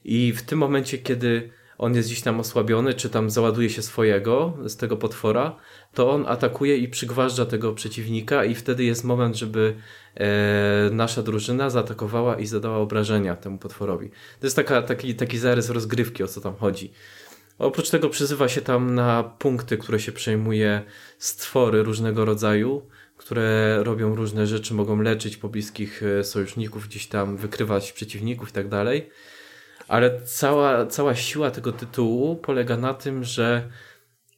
I 0.04 0.32
w 0.32 0.42
tym 0.42 0.58
momencie, 0.58 0.98
kiedy 0.98 1.50
on 1.78 1.94
jest 1.94 2.08
gdzieś 2.08 2.22
tam 2.22 2.40
osłabiony, 2.40 2.94
czy 2.94 3.10
tam 3.10 3.30
załaduje 3.30 3.70
się 3.70 3.82
swojego 3.82 4.58
z 4.66 4.76
tego 4.76 4.96
potwora, 4.96 5.56
to 5.94 6.10
on 6.10 6.24
atakuje 6.28 6.76
i 6.76 6.88
przygważdża 6.88 7.46
tego 7.46 7.72
przeciwnika 7.72 8.44
i 8.44 8.54
wtedy 8.54 8.84
jest 8.84 9.04
moment, 9.04 9.36
żeby 9.36 9.74
e, 10.14 10.90
nasza 10.92 11.22
drużyna 11.22 11.70
zaatakowała 11.70 12.36
i 12.36 12.46
zadała 12.46 12.76
obrażenia 12.78 13.36
temu 13.36 13.58
potworowi. 13.58 14.08
To 14.40 14.46
jest 14.46 14.56
taka, 14.56 14.82
taki, 14.82 15.14
taki 15.14 15.38
zarys 15.38 15.70
rozgrywki, 15.70 16.22
o 16.22 16.26
co 16.28 16.40
tam 16.40 16.56
chodzi. 16.56 16.92
Oprócz 17.58 17.90
tego 17.90 18.08
przyzywa 18.08 18.48
się 18.48 18.60
tam 18.60 18.94
na 18.94 19.22
punkty, 19.22 19.78
które 19.78 20.00
się 20.00 20.12
przejmuje 20.12 20.82
stwory 21.18 21.82
różnego 21.82 22.24
rodzaju, 22.24 22.82
które 23.16 23.78
robią 23.82 24.14
różne 24.14 24.46
rzeczy, 24.46 24.74
mogą 24.74 25.02
leczyć 25.02 25.36
pobliskich 25.36 26.02
e, 26.02 26.24
sojuszników, 26.24 26.88
gdzieś 26.88 27.06
tam 27.06 27.36
wykrywać 27.36 27.92
przeciwników 27.92 28.48
i 28.48 28.52
tak 28.52 28.68
dalej. 28.68 29.10
Ale 29.88 30.20
cała, 30.22 30.86
cała 30.86 31.14
siła 31.14 31.50
tego 31.50 31.72
tytułu 31.72 32.36
polega 32.36 32.76
na 32.76 32.94
tym, 32.94 33.24
że 33.24 33.68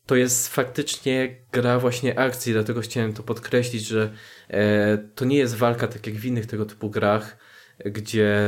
to 0.06 0.16
jest 0.16 0.48
faktycznie 0.48 1.36
gra 1.52 1.78
właśnie 1.78 2.18
akcji, 2.18 2.52
dlatego 2.52 2.80
chciałem 2.80 3.12
to 3.12 3.22
podkreślić, 3.22 3.86
że 3.86 4.12
e, 4.48 4.98
to 5.14 5.24
nie 5.24 5.36
jest 5.36 5.56
walka 5.56 5.88
tak 5.88 6.06
jak 6.06 6.16
w 6.16 6.24
innych 6.24 6.46
tego 6.46 6.66
typu 6.66 6.90
grach, 6.90 7.36
gdzie 7.84 8.38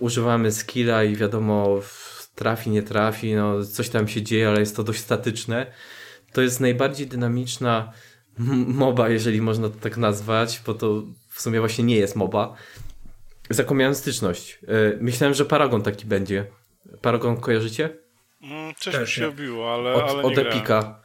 używamy 0.00 0.52
skilla 0.52 1.04
i 1.04 1.16
wiadomo 1.16 1.80
trafi, 2.34 2.70
nie 2.70 2.82
trafi, 2.82 3.34
no 3.34 3.64
coś 3.64 3.88
tam 3.88 4.08
się 4.08 4.22
dzieje, 4.22 4.48
ale 4.48 4.60
jest 4.60 4.76
to 4.76 4.82
dość 4.82 5.00
statyczne. 5.00 5.66
To 6.32 6.42
jest 6.42 6.60
najbardziej 6.60 7.06
dynamiczna 7.06 7.92
MOBA, 8.66 9.08
jeżeli 9.08 9.40
można 9.40 9.68
to 9.68 9.76
tak 9.80 9.96
nazwać, 9.96 10.62
bo 10.66 10.74
to 10.74 11.02
w 11.28 11.40
sumie 11.40 11.60
właśnie 11.60 11.84
nie 11.84 11.96
jest 11.96 12.16
MOBA. 12.16 12.56
Zakomiałem 13.50 13.94
styczność. 13.94 14.58
E, 14.68 14.96
myślałem, 15.00 15.34
że 15.34 15.44
Paragon 15.44 15.82
taki 15.82 16.06
będzie. 16.06 16.46
Paragon 17.00 17.36
kojarzycie? 17.36 17.98
Mm, 18.42 18.74
coś 18.74 18.94
Też 18.94 19.16
mi 19.18 19.22
się 19.22 19.28
obiło, 19.28 19.74
ale, 19.74 19.94
od, 19.94 20.10
ale 20.10 20.22
od 20.22 20.38
Epika. 20.38 21.00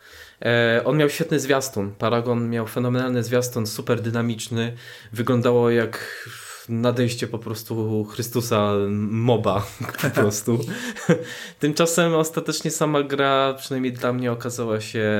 E, 0.46 0.82
on 0.86 0.98
miał 0.98 1.10
świetny 1.10 1.40
zwiastun. 1.40 1.96
Paragon 1.96 2.50
miał 2.50 2.68
fenomenalny 2.68 3.24
zwiastun, 3.24 3.68
super 3.68 4.02
dynamiczny. 4.02 4.76
Wyglądało 5.14 5.70
jak 5.70 6.28
nadejście 6.70 7.28
po 7.28 7.40
prostu 7.40 8.06
Chrystusa 8.06 8.74
moba 9.10 9.66
po 10.02 10.10
prostu. 10.10 10.60
Tymczasem 11.60 12.16
ostatecznie 12.16 12.72
sama 12.72 13.04
gra, 13.04 13.54
przynajmniej 13.58 13.94
dla 13.94 14.14
mnie, 14.14 14.32
okazała 14.32 14.82
się 14.82 15.12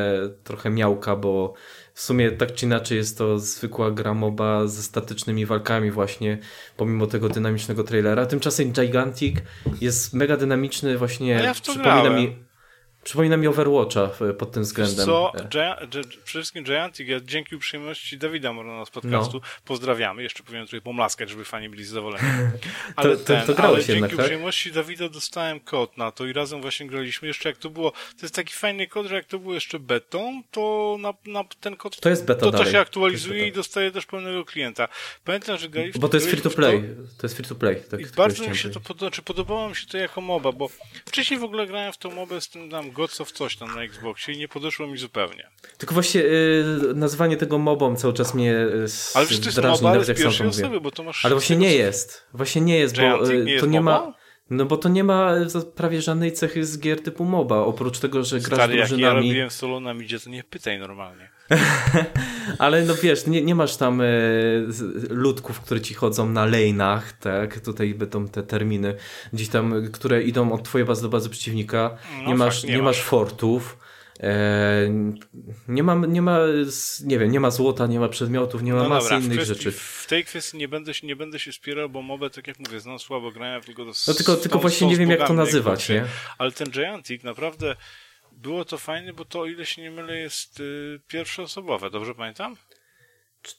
trochę 0.44 0.70
miałka, 0.70 1.16
bo 1.16 1.54
w 2.02 2.04
sumie 2.04 2.32
tak 2.32 2.54
czy 2.54 2.66
inaczej 2.66 2.98
jest 2.98 3.18
to 3.18 3.40
zwykła 3.40 3.92
gra 3.92 4.14
MOBA 4.14 4.68
ze 4.68 4.84
statycznymi 4.84 5.46
walkami 5.46 5.92
właśnie, 5.92 6.38
pomimo 6.78 7.08
tego 7.08 7.30
dynamicznego 7.30 7.84
trailera. 7.84 8.26
Tymczasem 8.26 8.72
Gigantic 8.72 9.38
jest 9.82 10.14
mega 10.14 10.38
dynamiczny 10.38 10.98
właśnie, 10.98 11.28
ja 11.28 11.54
przypomina 11.54 12.10
mi 12.10 12.36
Przypomina 13.04 13.38
mi 13.38 13.48
Overwatcha 13.48 14.10
pod 14.38 14.52
tym 14.52 14.64
względem. 14.64 15.06
Co? 15.06 15.32
Gia 15.50 15.78
przede 16.24 16.44
wszystkim 16.44 16.64
Giantic, 16.64 17.08
ja 17.08 17.20
dzięki 17.20 17.56
uprzejmości 17.56 18.18
Dawida 18.18 18.54
Morona 18.54 18.86
z 18.86 18.90
podcastu 18.90 19.38
no. 19.38 19.48
pozdrawiamy. 19.66 20.24
Jeszcze 20.24 20.44
powinien 20.44 20.66
tutaj 20.66 20.82
pomlaskać, 20.82 21.30
żeby 21.30 21.46
fani 21.46 21.70
byli 21.70 21.86
zadowoleni. 21.86 22.28
Ale, 22.96 23.18
to, 23.18 23.24
ten, 23.24 23.48
to, 23.48 23.54
to 23.54 23.64
ale 23.64 23.78
dzięki 23.78 23.92
jednak, 23.92 24.12
tak? 24.12 24.20
uprzejmości 24.20 24.72
Dawida 24.72 25.10
dostałem 25.10 25.60
kod 25.60 25.98
na 25.98 26.12
to 26.12 26.26
i 26.26 26.34
razem 26.34 26.62
właśnie 26.62 26.88
graliśmy. 26.88 27.28
Jeszcze 27.28 27.50
jak 27.50 27.58
to 27.58 27.70
było, 27.70 27.92
to 27.92 28.22
jest 28.22 28.36
taki 28.36 28.54
fajny 28.54 28.88
kod, 28.88 29.08
że 29.08 29.16
jak 29.16 29.26
to 29.26 29.40
było 29.40 29.54
jeszcze 29.54 29.80
betą, 29.80 30.42
to 30.52 30.98
na, 31.00 31.14
na 31.26 31.44
ten 31.62 31.76
kod 31.76 32.00
to, 32.00 32.10
jest 32.10 32.26
beta 32.26 32.42
to, 32.42 32.52
to 32.52 32.66
się 32.66 32.80
aktualizuje 32.80 33.48
i 33.48 33.52
dostaje 33.52 33.92
też 33.92 34.06
pełnego 34.06 34.46
klienta. 34.46 34.88
Pamiętam, 35.26 35.58
że 35.58 35.70
graliśmy... 35.70 36.02
Bo 36.02 36.10
to 36.10 36.18
jest 36.18 36.30
free 36.30 36.42
to 36.42 36.50
play. 36.50 36.84
To, 37.18 37.28
jest 37.28 37.36
free 37.36 37.48
to 37.48 37.56
play. 37.56 37.76
Tak, 37.92 38.00
I 38.00 38.06
bardzo 38.06 38.50
mi 38.50 38.58
się 38.58 38.70
to 38.70 38.80
podoba, 38.80 39.12
czy 39.12 39.22
podobało 39.22 39.70
mi 39.70 39.76
się 39.76 39.88
to 39.88 39.98
jako 39.98 40.22
MOBA, 40.22 40.52
bo 40.52 40.70
wcześniej 41.06 41.40
w 41.40 41.44
ogóle 41.44 41.68
grałem 41.68 41.94
w 41.94 41.98
tą 41.98 42.12
MOBę 42.12 42.42
z 42.42 42.50
tym 42.50 42.70
tam 42.70 42.91
Gods 42.92 43.22
of 43.22 43.32
coś 43.32 43.56
tam 43.56 43.76
na 43.76 43.84
Xboxie 43.84 44.34
i 44.34 44.38
nie 44.38 44.48
podeszło 44.48 44.88
mi 44.88 44.98
zupełnie. 44.98 45.50
Tylko 45.78 45.94
właśnie 45.94 46.22
y, 46.22 46.66
nazwanie 46.96 47.38
tego 47.38 47.58
mobą 47.58 47.96
cały 47.96 48.14
czas 48.14 48.34
mnie 48.34 48.54
y, 48.54 48.86
Ale 49.14 49.26
przecież 49.26 49.56
to 49.56 49.68
jest 49.68 49.82
moba, 49.82 49.96
ale 49.96 50.04
z 50.04 50.18
pierwszej 50.18 50.48
osoby, 50.48 50.82
bo 50.82 50.92
to 50.92 51.04
masz... 51.04 51.26
Ale 51.26 51.36
właśnie 51.36 51.56
nie 51.56 51.76
jest. 51.76 52.28
Właśnie 52.34 52.62
nie 52.62 52.78
jest, 52.78 52.98
bo 52.98 53.32
y, 53.32 53.44
nie 53.46 53.60
to 53.60 53.66
nie 53.66 53.82
ma... 53.82 54.14
No 54.50 54.66
bo 54.66 54.78
to 54.78 54.90
nie 54.90 55.04
ma 55.04 55.34
prawie 55.76 56.02
żadnej 56.02 56.32
cechy 56.32 56.66
z 56.66 56.80
gier 56.80 57.04
typu 57.04 57.26
MOBA, 57.26 57.58
oprócz 57.58 58.00
tego, 58.00 58.24
że 58.24 58.40
grasz 58.40 58.58
Stary, 58.60 58.78
drużynami... 58.78 59.02
jak 59.02 59.14
ja 59.14 59.22
robiłem 59.22 59.50
solo 59.50 59.80
na 59.80 59.94
midzie, 59.94 60.20
to 60.20 60.30
nie 60.30 60.44
pytaj 60.44 60.80
normalnie. 60.80 61.30
Ale 62.60 62.86
no 62.86 62.96
wiesz, 62.96 63.28
nie, 63.28 63.42
nie 63.42 63.56
masz 63.56 63.78
tam 63.78 64.02
e, 64.02 64.06
ludków, 65.10 65.62
które 65.62 65.82
ci 65.82 65.94
chodzą 65.94 66.30
na 66.30 66.46
lejnach, 66.46 67.14
tak? 67.14 67.60
Tutaj 67.60 67.94
będą 67.94 68.28
te 68.28 68.44
terminy 68.44 68.96
gdzieś 69.34 69.50
tam, 69.50 69.92
które 69.92 70.24
idą 70.24 70.52
od 70.52 70.64
twojej 70.64 70.88
bazy 70.88 71.02
do 71.02 71.10
bazy 71.10 71.30
przeciwnika. 71.30 71.98
No, 72.24 72.30
nie, 72.30 72.36
masz, 72.36 72.64
nie, 72.64 72.76
nie 72.76 72.82
masz 72.82 73.02
fortów. 73.02 73.78
E, 74.20 74.90
nie 75.68 75.84
ma, 75.84 75.96
nie 75.96 76.22
ma, 76.22 76.40
nie 77.04 77.20
wiem, 77.20 77.32
nie 77.32 77.40
ma 77.40 77.52
złota, 77.52 77.88
nie 77.88 78.00
ma 78.00 78.10
przedmiotów, 78.10 78.64
nie 78.64 78.74
ma 78.74 78.84
no 78.84 78.90
masy 78.90 79.10
dobra, 79.10 79.18
innych 79.26 79.38
kwestii, 79.38 79.56
rzeczy. 79.56 79.72
W 79.72 80.06
tej 80.10 80.26
kwestii 80.26 80.58
nie 80.58 80.68
będę, 80.68 80.94
się, 80.94 81.08
nie 81.08 81.16
będę 81.16 81.40
się 81.40 81.52
spierał, 81.52 81.90
bo 81.90 82.02
mobę, 82.02 82.30
tak 82.30 82.48
jak 82.48 82.60
mówię, 82.60 82.80
znam 82.80 83.00
słabo 83.00 83.32
grania, 83.32 83.62
tylko 83.62 83.86
do 83.86 83.92
No 84.08 84.14
tylko, 84.14 84.36
tylko 84.36 84.60
właśnie 84.60 84.88
nie 84.88 84.96
wiem, 84.96 85.10
jak 85.10 85.28
to 85.28 85.34
nazywać, 85.34 85.90
nie? 85.90 86.06
Ale 86.38 86.52
ten 86.52 86.72
Giantic 86.72 87.24
naprawdę 87.24 87.76
było 88.42 88.66
to 88.66 88.78
fajne, 88.78 89.14
bo 89.14 89.26
to, 89.26 89.40
o 89.40 89.46
ile 89.46 89.66
się 89.66 89.82
nie 89.82 89.92
mylę, 89.92 90.18
jest 90.18 90.60
y, 90.60 91.00
pierwszoosobowe, 91.08 91.90
dobrze 91.90 92.16
pamiętam? 92.16 92.56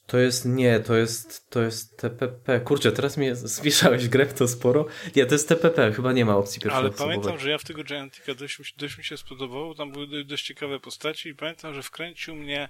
To 0.06 0.18
jest, 0.18 0.46
nie, 0.46 0.80
to 0.80 0.96
jest, 0.96 1.50
to 1.50 1.62
jest 1.62 1.98
TPP. 1.98 2.60
Kurczę, 2.60 2.92
teraz 2.92 3.16
mnie 3.16 3.34
zmieszałeś 3.36 4.08
grę 4.08 4.26
to 4.26 4.48
sporo. 4.48 4.86
Nie, 5.16 5.26
to 5.26 5.34
jest 5.34 5.48
TPP, 5.48 5.92
chyba 5.92 6.12
nie 6.12 6.24
ma 6.24 6.36
opcji 6.36 6.60
pierwszej 6.60 6.80
Ale 6.80 6.90
pamiętam, 6.90 7.38
że 7.38 7.50
ja 7.50 7.58
w 7.58 7.64
tego 7.64 7.84
Giantica 7.84 8.34
dość, 8.34 8.74
dość 8.76 8.98
mi 8.98 9.04
się 9.04 9.16
spodobało, 9.16 9.74
tam 9.74 9.92
były 9.92 10.24
dość 10.24 10.46
ciekawe 10.46 10.80
postaci 10.80 11.28
i 11.28 11.34
pamiętam, 11.34 11.74
że 11.74 11.82
wkręcił 11.82 12.34
mnie 12.34 12.68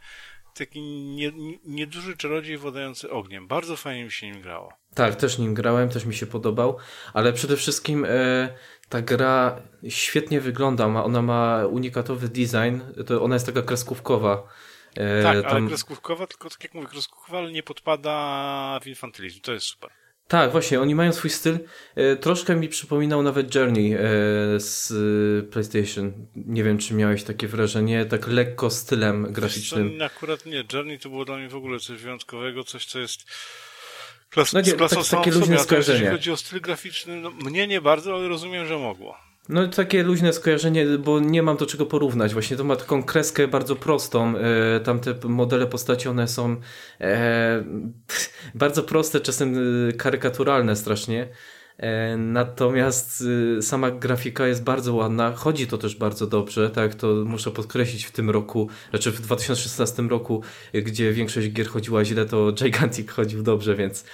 taki 0.55 0.81
nie, 0.83 1.33
nieduży 1.65 2.17
czarodziej 2.17 2.59
władający 2.59 3.11
ogniem. 3.11 3.49
Bardzo 3.49 3.77
fajnie 3.77 4.05
mi 4.05 4.11
się 4.11 4.31
nim 4.31 4.43
grało. 4.43 4.73
Tak, 4.95 5.17
też 5.17 5.39
nim 5.39 5.55
grałem, 5.55 5.89
też 5.89 6.05
mi 6.05 6.15
się 6.15 6.27
podobał, 6.27 6.77
ale 7.13 7.33
przede 7.33 7.57
wszystkim 7.57 8.05
e, 8.09 8.55
ta 8.93 9.03
gra 9.03 9.63
świetnie 9.89 10.41
wygląda, 10.41 10.89
ma, 10.89 11.05
ona 11.05 11.23
ma 11.23 11.67
unikatowy 11.67 12.29
design, 12.29 12.81
to 13.07 13.23
ona 13.23 13.35
jest 13.35 13.47
taka 13.47 13.63
kreskówkowa. 13.63 14.49
E, 14.97 15.23
tak, 15.23 15.43
tam... 15.43 15.57
ale 15.57 15.69
kreskówkowa, 15.69 16.27
tylko 16.27 16.51
tak 16.51 16.65
jak 16.65 16.75
mówię, 16.75 16.87
kreskówkowa, 16.87 17.39
ale 17.39 17.53
nie 17.53 17.63
podpada 17.63 18.81
w 18.83 18.87
infantylizm, 18.87 19.41
to 19.41 19.53
jest 19.53 19.67
super. 19.67 19.91
Tak, 20.29 20.53
właśnie, 20.53 20.81
oni 20.81 20.95
mają 20.95 21.13
swój 21.13 21.31
styl. 21.31 21.59
E, 21.95 22.17
troszkę 22.17 22.57
mi 22.57 22.69
przypominał 22.69 23.23
nawet 23.23 23.55
Journey 23.55 23.95
e, 23.95 23.99
z 24.57 24.93
PlayStation. 25.51 26.13
Nie 26.37 26.65
wiem, 26.65 26.79
czy 26.79 26.95
miałeś 26.95 27.25
takie 27.25 27.49
wrażenie, 27.49 28.05
tak 28.05 28.27
lekko 28.27 28.71
stylem 28.71 29.33
graficznym. 29.33 29.99
Co, 29.99 30.05
akurat 30.05 30.47
nie. 30.47 30.65
Journey 30.73 30.99
to 30.99 31.09
było 31.09 31.25
dla 31.25 31.37
mnie 31.37 31.49
w 31.49 31.57
ogóle 31.57 31.79
coś 31.79 32.03
wyjątkowego, 32.03 32.65
coś, 32.65 32.87
co 32.87 32.99
jest 32.99 33.25
klas, 34.33 34.53
no 34.53 34.61
klasą 34.77 34.97
tak, 34.97 35.11
takie 35.11 35.31
luźne 35.31 35.59
skojarzenie. 35.59 35.99
Jeśli 35.99 36.13
chodzi 36.13 36.31
o 36.31 36.37
styl 36.37 36.61
graficzny, 36.61 37.17
no, 37.17 37.31
mnie 37.31 37.67
nie 37.67 37.81
bardzo, 37.81 38.15
ale 38.15 38.29
rozumiem, 38.29 38.67
że 38.67 38.79
mogło. 38.79 39.17
No 39.49 39.69
takie 39.69 40.03
luźne 40.03 40.33
skojarzenie, 40.33 40.87
bo 40.87 41.21
nie 41.21 41.43
mam 41.43 41.57
do 41.57 41.67
czego 41.67 41.87
porównać. 41.87 42.33
Właśnie 42.33 42.57
to 42.57 42.65
ma 42.65 42.77
taką 42.77 43.03
kreskę 43.03 43.49
bardzo 43.49 43.77
prostą. 43.77 44.35
E, 44.37 44.81
tamte 44.81 45.15
modele 45.25 45.67
postaci, 45.67 46.09
one 46.09 46.29
są 46.29 46.57
e, 47.01 47.65
bardzo 48.55 48.83
proste, 48.83 49.21
czasem 49.21 49.55
e, 49.89 49.93
karykaturalne 49.93 50.77
strasznie. 50.77 51.29
E, 51.79 52.17
natomiast 52.17 53.25
e, 53.59 53.63
sama 53.63 53.91
grafika 53.91 54.47
jest 54.47 54.65
bardzo 54.65 54.95
ładna, 54.95 55.33
chodzi 55.33 55.67
to 55.67 55.79
też 55.79 55.97
bardzo 55.97 56.27
dobrze, 56.27 56.71
tak 56.71 56.95
to 56.95 57.07
muszę 57.27 57.51
podkreślić 57.51 58.05
w 58.05 58.11
tym 58.11 58.31
roku, 58.31 58.69
znaczy 58.91 59.11
w 59.11 59.21
2016 59.21 60.03
roku, 60.03 60.43
gdzie 60.75 61.13
większość 61.13 61.49
gier 61.49 61.69
chodziła 61.69 62.05
źle, 62.05 62.27
to 62.27 62.53
Gigantic 62.53 63.11
chodził 63.11 63.43
dobrze, 63.43 63.75
więc, 63.77 64.05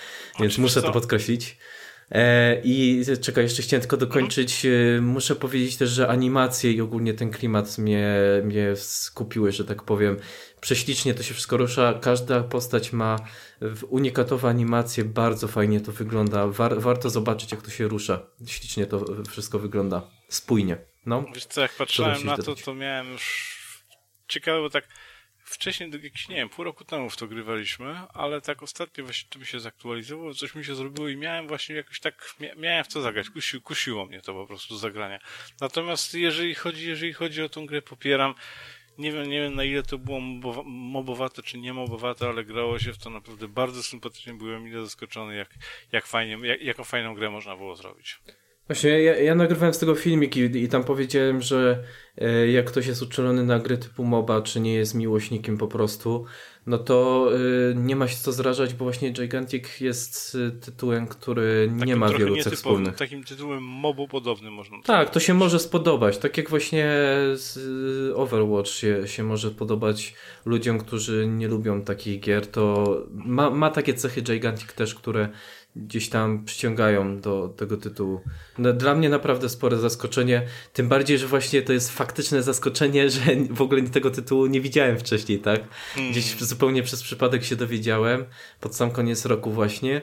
więc 0.40 0.58
muszę 0.58 0.82
to 0.82 0.92
podkreślić. 0.92 1.56
E, 2.12 2.60
I 2.64 3.04
czekaj, 3.20 3.44
jeszcze 3.44 3.62
chciałem 3.62 3.80
tylko 3.80 3.96
dokończyć. 3.96 4.66
E, 4.66 5.00
muszę 5.00 5.36
powiedzieć 5.36 5.76
też, 5.76 5.90
że 5.90 6.08
animacje 6.08 6.72
i 6.72 6.80
ogólnie 6.80 7.14
ten 7.14 7.30
klimat 7.30 7.78
mnie, 7.78 8.16
mnie 8.44 8.76
skupiły, 8.76 9.52
że 9.52 9.64
tak 9.64 9.82
powiem. 9.82 10.16
Prześlicznie 10.60 11.14
to 11.14 11.22
się 11.22 11.34
wszystko 11.34 11.56
rusza. 11.56 11.94
Każda 12.02 12.42
postać 12.42 12.92
ma 12.92 13.16
unikatowe 13.88 14.48
animacje, 14.48 15.04
bardzo 15.04 15.48
fajnie 15.48 15.80
to 15.80 15.92
wygląda. 15.92 16.46
War, 16.46 16.80
warto 16.80 17.10
zobaczyć, 17.10 17.52
jak 17.52 17.62
to 17.62 17.70
się 17.70 17.88
rusza. 17.88 18.20
Ślicznie 18.46 18.86
to 18.86 19.04
wszystko 19.30 19.58
wygląda. 19.58 20.10
Spójnie. 20.28 20.78
No. 21.06 21.24
Wiesz 21.34 21.46
co, 21.46 21.60
jak 21.60 21.72
patrzyłem 21.72 22.24
na 22.24 22.36
to, 22.36 22.54
to 22.54 22.74
miałem 22.74 23.12
już 23.12 23.58
ciekawe, 24.28 24.60
bo 24.60 24.70
tak 24.70 24.88
wcześniej, 25.44 25.90
jakiś, 26.02 26.28
nie 26.28 26.36
wiem, 26.36 26.48
pół 26.48 26.64
roku 26.64 26.84
temu 26.84 27.10
w 27.10 27.16
to 27.16 27.26
grywaliśmy, 27.26 28.00
ale 28.14 28.40
tak 28.40 28.62
ostatnio 28.62 29.04
właśnie 29.04 29.28
to 29.30 29.38
mi 29.38 29.46
się 29.46 29.60
zaktualizowało, 29.60 30.34
coś 30.34 30.54
mi 30.54 30.64
się 30.64 30.74
zrobiło 30.74 31.08
i 31.08 31.16
miałem 31.16 31.48
właśnie 31.48 31.76
jakoś 31.76 32.00
tak, 32.00 32.34
miałem 32.56 32.84
w 32.84 32.88
co 32.88 33.02
zagrać, 33.02 33.30
Kusi, 33.30 33.60
kusiło 33.60 34.06
mnie 34.06 34.20
to 34.20 34.34
po 34.34 34.46
prostu 34.46 34.74
do 34.74 34.78
zagrania. 34.78 35.18
Natomiast 35.60 36.14
jeżeli 36.14 36.54
chodzi, 36.54 36.88
jeżeli 36.88 37.12
chodzi 37.12 37.42
o 37.42 37.48
tą 37.48 37.66
grę, 37.66 37.82
popieram, 37.82 38.34
nie 38.98 39.12
wiem, 39.12 39.30
nie 39.30 39.40
wiem 39.40 39.54
na 39.54 39.64
ile 39.64 39.82
to 39.82 39.98
było 39.98 40.20
mobowate 40.64 41.42
czy 41.42 41.58
nie 41.58 41.72
mobowate, 41.72 42.28
ale 42.28 42.44
grało 42.44 42.78
się 42.78 42.92
w 42.92 42.98
to 42.98 43.10
naprawdę 43.10 43.48
bardzo 43.48 43.82
sympatycznie, 43.82 44.34
byłem 44.34 44.62
mile 44.62 44.84
zaskoczony, 44.84 45.36
jak, 45.36 45.54
jak 45.92 46.06
fajnie, 46.06 46.48
jak, 46.48 46.62
jaką 46.62 46.84
fajną 46.84 47.14
grę 47.14 47.30
można 47.30 47.56
było 47.56 47.76
zrobić. 47.76 48.18
Właśnie, 48.68 49.02
ja, 49.02 49.16
ja 49.16 49.34
nagrywałem 49.34 49.74
z 49.74 49.78
tego 49.78 49.94
filmik 49.94 50.36
i, 50.36 50.40
i 50.40 50.68
tam 50.68 50.84
powiedziałem, 50.84 51.42
że 51.42 51.84
e, 52.18 52.48
jak 52.48 52.66
ktoś 52.66 52.86
jest 52.86 53.02
uczulony 53.02 53.44
na 53.44 53.58
gry 53.58 53.78
typu 53.78 54.04
MOBA, 54.04 54.42
czy 54.42 54.60
nie 54.60 54.74
jest 54.74 54.94
miłośnikiem 54.94 55.58
po 55.58 55.68
prostu, 55.68 56.24
no 56.66 56.78
to 56.78 57.28
e, 57.34 57.74
nie 57.74 57.96
ma 57.96 58.08
się 58.08 58.16
co 58.16 58.32
zrażać, 58.32 58.74
bo 58.74 58.84
właśnie 58.84 59.10
Gigantic 59.10 59.80
jest 59.80 60.36
e, 60.48 60.50
tytułem, 60.50 61.06
który 61.06 61.70
nie 61.72 61.78
takim 61.78 61.98
ma 61.98 62.08
wielu 62.08 62.36
cech 62.36 62.52
wspólnych. 62.52 62.96
Takim 62.96 63.24
tytułem 63.24 63.62
mobu 63.62 64.08
podobnym 64.08 64.52
można 64.52 64.76
Tak, 64.82 65.10
to 65.10 65.20
się 65.20 65.34
może 65.34 65.58
spodobać. 65.58 66.18
Tak 66.18 66.36
jak 66.36 66.50
właśnie 66.50 66.92
Overwatch 68.14 68.70
się, 68.70 69.08
się 69.08 69.22
może 69.22 69.50
podobać 69.50 70.14
ludziom, 70.44 70.78
którzy 70.78 71.26
nie 71.26 71.48
lubią 71.48 71.82
takich 71.82 72.20
gier, 72.20 72.46
to 72.46 72.96
ma, 73.10 73.50
ma 73.50 73.70
takie 73.70 73.94
cechy 73.94 74.22
Gigantic 74.22 74.72
też, 74.72 74.94
które 74.94 75.28
gdzieś 75.76 76.08
tam 76.08 76.44
przyciągają 76.44 77.20
do 77.20 77.48
tego 77.48 77.76
tytułu. 77.76 78.20
No, 78.58 78.72
dla 78.72 78.94
mnie 78.94 79.08
naprawdę 79.08 79.48
spore 79.48 79.76
zaskoczenie, 79.76 80.46
tym 80.72 80.88
bardziej, 80.88 81.18
że 81.18 81.26
właśnie 81.26 81.62
to 81.62 81.72
jest 81.72 81.90
faktyczne 81.90 82.42
zaskoczenie, 82.42 83.10
że 83.10 83.20
w 83.50 83.62
ogóle 83.62 83.82
tego 83.82 84.10
tytułu 84.10 84.46
nie 84.46 84.60
widziałem 84.60 84.98
wcześniej, 84.98 85.38
tak? 85.38 85.60
Gdzieś 86.10 86.26
hmm. 86.26 86.46
zupełnie 86.46 86.82
przez 86.82 87.02
przypadek 87.02 87.44
się 87.44 87.56
dowiedziałem, 87.56 88.24
pod 88.60 88.76
sam 88.76 88.90
koniec 88.90 89.24
roku 89.24 89.50
właśnie 89.50 90.02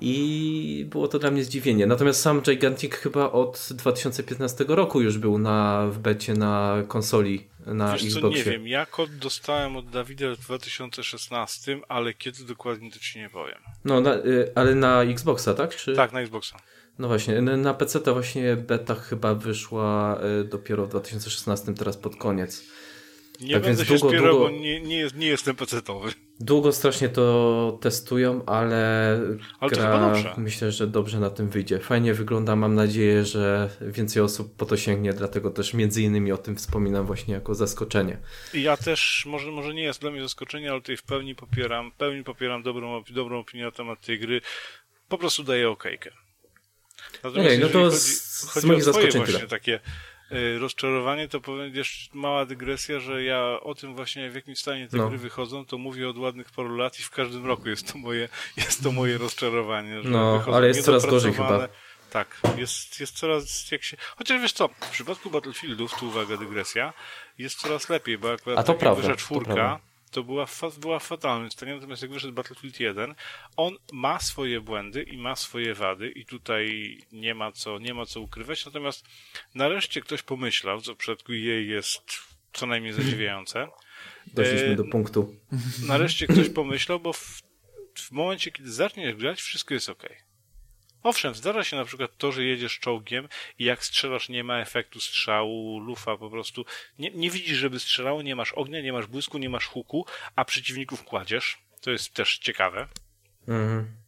i 0.00 0.86
było 0.90 1.08
to 1.08 1.18
dla 1.18 1.30
mnie 1.30 1.44
zdziwienie. 1.44 1.86
Natomiast 1.86 2.20
sam 2.20 2.40
Gigantic 2.40 2.94
chyba 2.94 3.32
od 3.32 3.68
2015 3.70 4.64
roku 4.68 5.00
już 5.00 5.18
był 5.18 5.38
na, 5.38 5.86
w 5.90 5.98
becie 5.98 6.34
na 6.34 6.82
konsoli, 6.88 7.48
na 7.66 7.92
Wiesz 7.92 8.04
Xboxie. 8.04 8.44
Co, 8.44 8.50
nie 8.50 8.56
wiem, 8.56 8.68
ja 8.68 8.86
kod 8.86 9.16
dostałem 9.16 9.76
od 9.76 9.90
Dawida 9.90 10.34
w 10.34 10.38
2016, 10.38 11.80
ale 11.88 12.14
kiedy 12.14 12.44
dokładnie 12.44 12.90
to 12.90 12.98
ci 12.98 13.18
nie 13.18 13.30
powiem. 13.30 13.58
No, 13.84 14.00
na, 14.00 14.14
y, 14.14 14.52
ale 14.54 14.74
na 14.74 15.02
Xboxa, 15.02 15.54
tak? 15.54 15.76
Czy... 15.76 15.96
Tak, 15.96 16.12
na 16.12 16.20
Xboxa. 16.20 16.56
No 16.98 17.08
właśnie, 17.08 17.40
na 17.40 17.74
PC 17.74 18.00
to 18.00 18.12
właśnie 18.12 18.56
beta 18.56 18.94
chyba 18.94 19.34
wyszła 19.34 20.18
y, 20.40 20.44
dopiero 20.44 20.86
w 20.86 20.88
2016, 20.88 21.74
teraz 21.74 21.96
pod 21.96 22.16
koniec. 22.16 22.64
Nie 23.40 23.54
tak 23.54 23.62
będę 23.62 23.84
się 23.86 23.98
długo, 23.98 24.16
długo, 24.16 24.38
bo 24.38 24.50
nie, 24.50 24.80
nie, 24.80 24.96
jest, 24.96 25.16
nie 25.16 25.26
jestem 25.26 25.56
pecetowy. 25.56 26.12
Długo 26.44 26.72
strasznie 26.72 27.08
to 27.08 27.78
testują, 27.80 28.44
ale, 28.44 29.20
ale 29.60 29.70
gra 29.70 30.14
myślę, 30.36 30.72
że 30.72 30.86
dobrze 30.86 31.20
na 31.20 31.30
tym 31.30 31.48
wyjdzie. 31.48 31.78
Fajnie 31.78 32.14
wygląda, 32.14 32.56
mam 32.56 32.74
nadzieję, 32.74 33.24
że 33.24 33.70
więcej 33.80 34.22
osób 34.22 34.56
po 34.56 34.66
to 34.66 34.76
sięgnie, 34.76 35.12
dlatego 35.12 35.50
też 35.50 35.74
między 35.74 36.02
innymi 36.02 36.32
o 36.32 36.38
tym 36.38 36.56
wspominam 36.56 37.06
właśnie 37.06 37.34
jako 37.34 37.54
zaskoczenie. 37.54 38.18
I 38.54 38.62
ja 38.62 38.76
też, 38.76 39.24
może, 39.26 39.50
może 39.50 39.74
nie 39.74 39.82
jest 39.82 40.00
dla 40.00 40.10
mnie 40.10 40.22
zaskoczenie, 40.22 40.70
ale 40.70 40.80
tutaj 40.80 40.96
w 40.96 41.02
pełni 41.02 41.34
popieram, 41.34 41.90
w 41.90 41.94
pełni 41.94 42.24
popieram 42.24 42.62
dobrą, 42.62 43.04
dobrą 43.10 43.38
opinię 43.38 43.64
na 43.64 43.70
temat 43.70 44.00
tej 44.00 44.18
gry. 44.18 44.40
Po 45.08 45.18
prostu 45.18 45.44
daję 45.44 45.70
okejkę. 45.70 46.10
Natomiast 47.24 47.48
okay, 47.48 47.58
no 47.58 47.68
to 47.68 47.78
chodzi, 47.78 47.96
z, 47.96 48.50
chodzi 48.50 48.66
z 48.66 48.68
moich 48.68 48.84
zaskoczeń 48.84 49.22
tyle. 49.22 49.40
takie 49.40 49.80
rozczarowanie, 50.58 51.28
to 51.28 51.40
powiem 51.40 51.74
jeszcze 51.74 52.18
mała 52.18 52.46
dygresja, 52.46 53.00
że 53.00 53.24
ja 53.24 53.60
o 53.60 53.74
tym 53.74 53.94
właśnie 53.94 54.30
w 54.30 54.34
jakim 54.34 54.56
stanie 54.56 54.88
te 54.88 54.96
no. 54.96 55.08
gry 55.08 55.18
wychodzą, 55.18 55.66
to 55.66 55.78
mówię 55.78 56.08
od 56.08 56.18
ładnych 56.18 56.50
paru 56.50 56.76
lat 56.76 57.00
i 57.00 57.02
w 57.02 57.10
każdym 57.10 57.46
roku 57.46 57.68
jest 57.68 57.92
to 57.92 57.98
moje, 57.98 58.28
jest 58.56 58.82
to 58.82 58.92
moje 58.92 59.18
rozczarowanie. 59.18 60.02
Że 60.02 60.08
no, 60.08 60.44
ale 60.52 60.68
jest 60.68 60.84
coraz 60.84 61.06
gorzej 61.06 61.32
chyba. 61.32 61.68
Tak, 62.10 62.40
jest, 62.56 63.00
jest 63.00 63.18
coraz, 63.18 63.70
jak 63.70 63.82
się... 63.82 63.96
Chociaż 64.16 64.42
wiesz 64.42 64.52
co, 64.52 64.68
w 64.68 64.90
przypadku 64.90 65.30
Battlefieldów, 65.30 65.98
tu 65.98 66.06
uwaga, 66.06 66.36
dygresja, 66.36 66.92
jest 67.38 67.58
coraz 67.60 67.88
lepiej, 67.88 68.18
bo 68.18 68.32
akurat 68.32 68.58
A 68.58 68.62
to 68.62 68.74
prawda, 68.74 69.16
czwórka, 69.16 69.54
to 69.54 69.91
była, 70.22 70.46
była 70.80 70.98
fatalna 70.98 71.50
stanie, 71.50 71.74
natomiast 71.74 72.02
jak 72.02 72.10
wyszedł 72.10 72.34
Battlefield 72.34 72.80
1, 72.80 73.14
on 73.56 73.76
ma 73.92 74.20
swoje 74.20 74.60
błędy 74.60 75.02
i 75.02 75.16
ma 75.16 75.36
swoje 75.36 75.74
wady 75.74 76.10
i 76.10 76.26
tutaj 76.26 76.98
nie 77.12 77.34
ma 77.34 77.52
co, 77.52 77.78
nie 77.78 77.94
ma 77.94 78.06
co 78.06 78.20
ukrywać, 78.20 78.66
natomiast 78.66 79.04
nareszcie 79.54 80.00
ktoś 80.00 80.22
pomyślał, 80.22 80.80
co 80.80 80.94
w 80.94 80.96
przypadku 80.96 81.32
jej 81.32 81.68
jest 81.68 82.32
co 82.52 82.66
najmniej 82.66 82.92
zadziwiające. 82.92 83.68
Doszliśmy 84.34 84.68
e, 84.68 84.76
do 84.76 84.84
punktu. 84.84 85.36
Nareszcie 85.86 86.26
ktoś 86.26 86.48
pomyślał, 86.48 87.00
bo 87.00 87.12
w, 87.12 87.42
w 87.94 88.10
momencie, 88.10 88.50
kiedy 88.50 88.72
zaczniesz 88.72 89.14
grać, 89.14 89.40
wszystko 89.40 89.74
jest 89.74 89.88
ok. 89.88 90.08
Owszem, 91.02 91.34
zdarza 91.34 91.64
się 91.64 91.76
na 91.76 91.84
przykład 91.84 92.16
to, 92.18 92.32
że 92.32 92.44
jedziesz 92.44 92.78
czołgiem 92.78 93.28
i 93.58 93.64
jak 93.64 93.84
strzelasz 93.84 94.28
nie 94.28 94.44
ma 94.44 94.58
efektu 94.58 95.00
strzału, 95.00 95.80
lufa 95.80 96.16
po 96.16 96.30
prostu, 96.30 96.64
nie, 96.98 97.10
nie 97.10 97.30
widzisz, 97.30 97.58
żeby 97.58 97.80
strzelało, 97.80 98.22
nie 98.22 98.36
masz 98.36 98.52
ognia, 98.52 98.80
nie 98.80 98.92
masz 98.92 99.06
błysku, 99.06 99.38
nie 99.38 99.48
masz 99.48 99.66
huku, 99.66 100.06
a 100.36 100.44
przeciwników 100.44 101.04
kładziesz. 101.04 101.58
To 101.80 101.90
jest 101.90 102.14
też 102.14 102.38
ciekawe. 102.38 102.88
Mhm. 103.48 104.01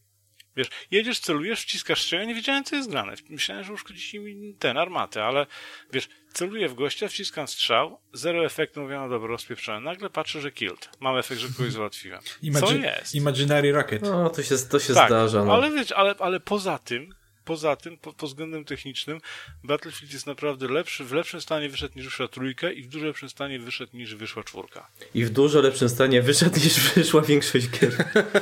Wiesz, 0.56 0.68
jedziesz, 0.90 1.20
celujesz, 1.20 1.62
wciskasz 1.62 2.02
strzał, 2.02 2.20
ja 2.20 2.26
nie 2.26 2.34
wiedziałem, 2.34 2.64
co 2.64 2.76
jest 2.76 2.90
grane. 2.90 3.14
Myślałem, 3.28 3.64
że 3.64 3.72
uszkodzi 3.72 4.20
mi 4.20 4.54
ten, 4.54 4.78
armatę, 4.78 5.24
ale 5.24 5.46
wiesz, 5.92 6.08
celuję 6.32 6.68
w 6.68 6.74
gościa, 6.74 7.08
wciskam 7.08 7.48
strzał, 7.48 7.98
zero 8.12 8.44
efektu, 8.44 8.80
mówię, 8.80 8.96
no 8.96 9.08
dobra, 9.08 9.28
rozpieprzałem. 9.28 9.84
Nagle 9.84 10.10
patrzę, 10.10 10.40
że 10.40 10.52
killed. 10.52 10.88
Mam 11.00 11.16
efekt, 11.16 11.40
że 11.40 11.48
kogoś 11.48 11.72
załatwiłem. 11.72 12.20
Imagi 12.42 12.66
co 12.66 12.74
jest? 12.74 13.14
Imaginary 13.14 13.72
Rocket. 13.72 14.02
No, 14.02 14.30
to 14.30 14.42
się, 14.42 14.56
to 14.70 14.80
się 14.80 14.94
tak, 14.94 15.08
zdarza. 15.08 15.44
No. 15.44 15.54
Ale 15.54 15.70
wiesz, 15.70 15.92
ale, 15.92 16.14
ale 16.18 16.40
poza 16.40 16.78
tym, 16.78 17.14
poza 17.44 17.76
tym, 17.76 17.98
po, 17.98 18.12
pod 18.12 18.28
względem 18.28 18.64
technicznym, 18.64 19.20
Battlefield 19.64 20.12
jest 20.12 20.26
naprawdę 20.26 20.68
lepszy, 20.68 21.04
w 21.04 21.12
lepszym 21.12 21.40
stanie 21.40 21.68
wyszedł 21.68 21.94
niż 21.96 22.04
wyszła 22.04 22.28
trójka 22.28 22.70
i 22.70 22.82
w 22.82 22.88
dużo 22.88 23.06
lepszym 23.06 23.28
stanie 23.28 23.58
wyszedł 23.58 23.96
niż 23.96 24.14
wyszła 24.14 24.44
czwórka. 24.44 24.86
I 25.14 25.24
w 25.24 25.30
dużo 25.30 25.60
lepszym 25.60 25.88
stanie 25.88 26.22
wyszedł 26.22 26.56
niż 26.56 26.80
wyszła 26.94 27.22
większość 27.22 27.68
gier 27.68 27.92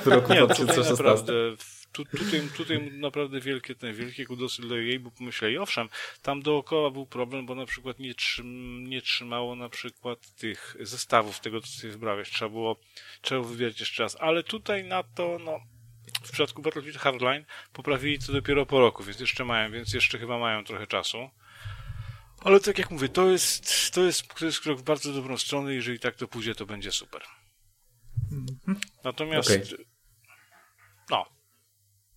w 0.05 0.07
roku 0.07 0.33
Nie, 0.33 0.41
2016. 0.41 0.97
Tutaj 0.97 1.05
naprawdę, 1.05 1.33
tu, 1.93 2.05
tutaj, 2.05 2.49
tutaj 2.57 2.90
naprawdę 2.93 3.40
wielkie, 3.40 3.74
ten, 3.74 3.95
wielkie 3.95 4.26
kudosy 4.26 4.62
dla 4.62 4.76
jej, 4.76 4.99
bo 4.99 5.11
pomyśleli, 5.11 5.59
owszem, 5.59 5.88
tam 6.22 6.43
dookoła 6.43 6.90
był 6.90 7.07
problem, 7.07 7.47
bo 7.47 7.55
na 7.55 7.66
przykład 7.66 7.99
nie, 7.99 8.14
trzym, 8.14 8.86
nie 8.86 9.03
trzymało 9.03 9.57
na 9.57 9.68
przykład 9.68 10.34
tych 10.34 10.76
zestawów, 10.80 11.40
tego 11.40 11.61
co 11.61 11.66
sobie 11.66 11.93
wybrałeś, 11.93 12.30
trzeba 12.30 12.49
było, 12.49 12.76
trzeba 13.20 13.43
wybierać 13.43 13.80
jeszcze 13.80 14.03
raz, 14.03 14.16
ale 14.20 14.43
tutaj 14.43 14.84
na 14.84 15.03
to, 15.03 15.38
no, 15.45 15.61
w 16.22 16.30
przypadku 16.30 16.62
Battlefield 16.62 16.99
Hardline 16.99 17.45
poprawili 17.72 18.18
to 18.18 18.32
dopiero 18.32 18.66
po 18.66 18.80
roku, 18.80 19.05
więc 19.05 19.20
jeszcze 19.20 19.45
mają, 19.45 19.72
więc 19.72 19.93
jeszcze 19.93 20.18
chyba 20.18 20.38
mają 20.38 20.64
trochę 20.64 20.86
czasu. 20.86 21.30
Ale 22.45 22.61
tak 22.61 22.78
jak 22.78 22.90
mówię, 22.90 23.09
to 23.09 23.30
jest, 23.30 23.93
to 23.95 24.05
jest, 24.05 24.34
to 24.34 24.47
jest 24.47 24.61
krok 24.61 24.78
w 24.78 24.82
bardzo 24.82 25.12
dobrą 25.12 25.38
stronę, 25.38 25.74
jeżeli 25.74 25.99
tak 25.99 26.16
to 26.16 26.28
pójdzie, 26.28 26.55
to 26.55 26.66
będzie 26.66 26.93
super. 26.93 27.22
Natomiast, 29.05 29.51
Okej. 29.51 29.86
no, 31.11 31.26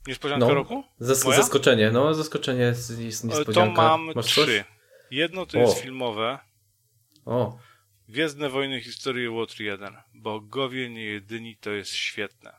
niespodzianka 0.07 0.45
No, 0.47 0.53
roku? 0.53 0.83
Zas 0.99 1.25
Moja? 1.25 1.37
zaskoczenie, 1.37 1.91
no 1.91 2.13
zaskoczenie 2.13 2.61
jest, 2.63 2.99
jest 2.99 3.21
To 3.21 3.27
niespodzianka. 3.27 3.81
mam 3.81 4.05
Masz 4.15 4.25
coś? 4.25 4.33
trzy. 4.45 4.63
Jedno 5.11 5.45
to 5.45 5.57
jest 5.57 5.77
O. 5.77 5.81
filmowe, 5.81 6.39
O, 7.25 7.57
Gwiezdne 8.09 8.49
Wojny 8.49 8.81
Historii 8.81 9.29
Łotr 9.29 9.61
1. 9.61 9.95
Bogowie 10.13 10.89
nie 10.89 11.03
jedyni 11.05 11.57
to 11.57 11.71
jest 11.71 11.91
świetne. 11.91 12.53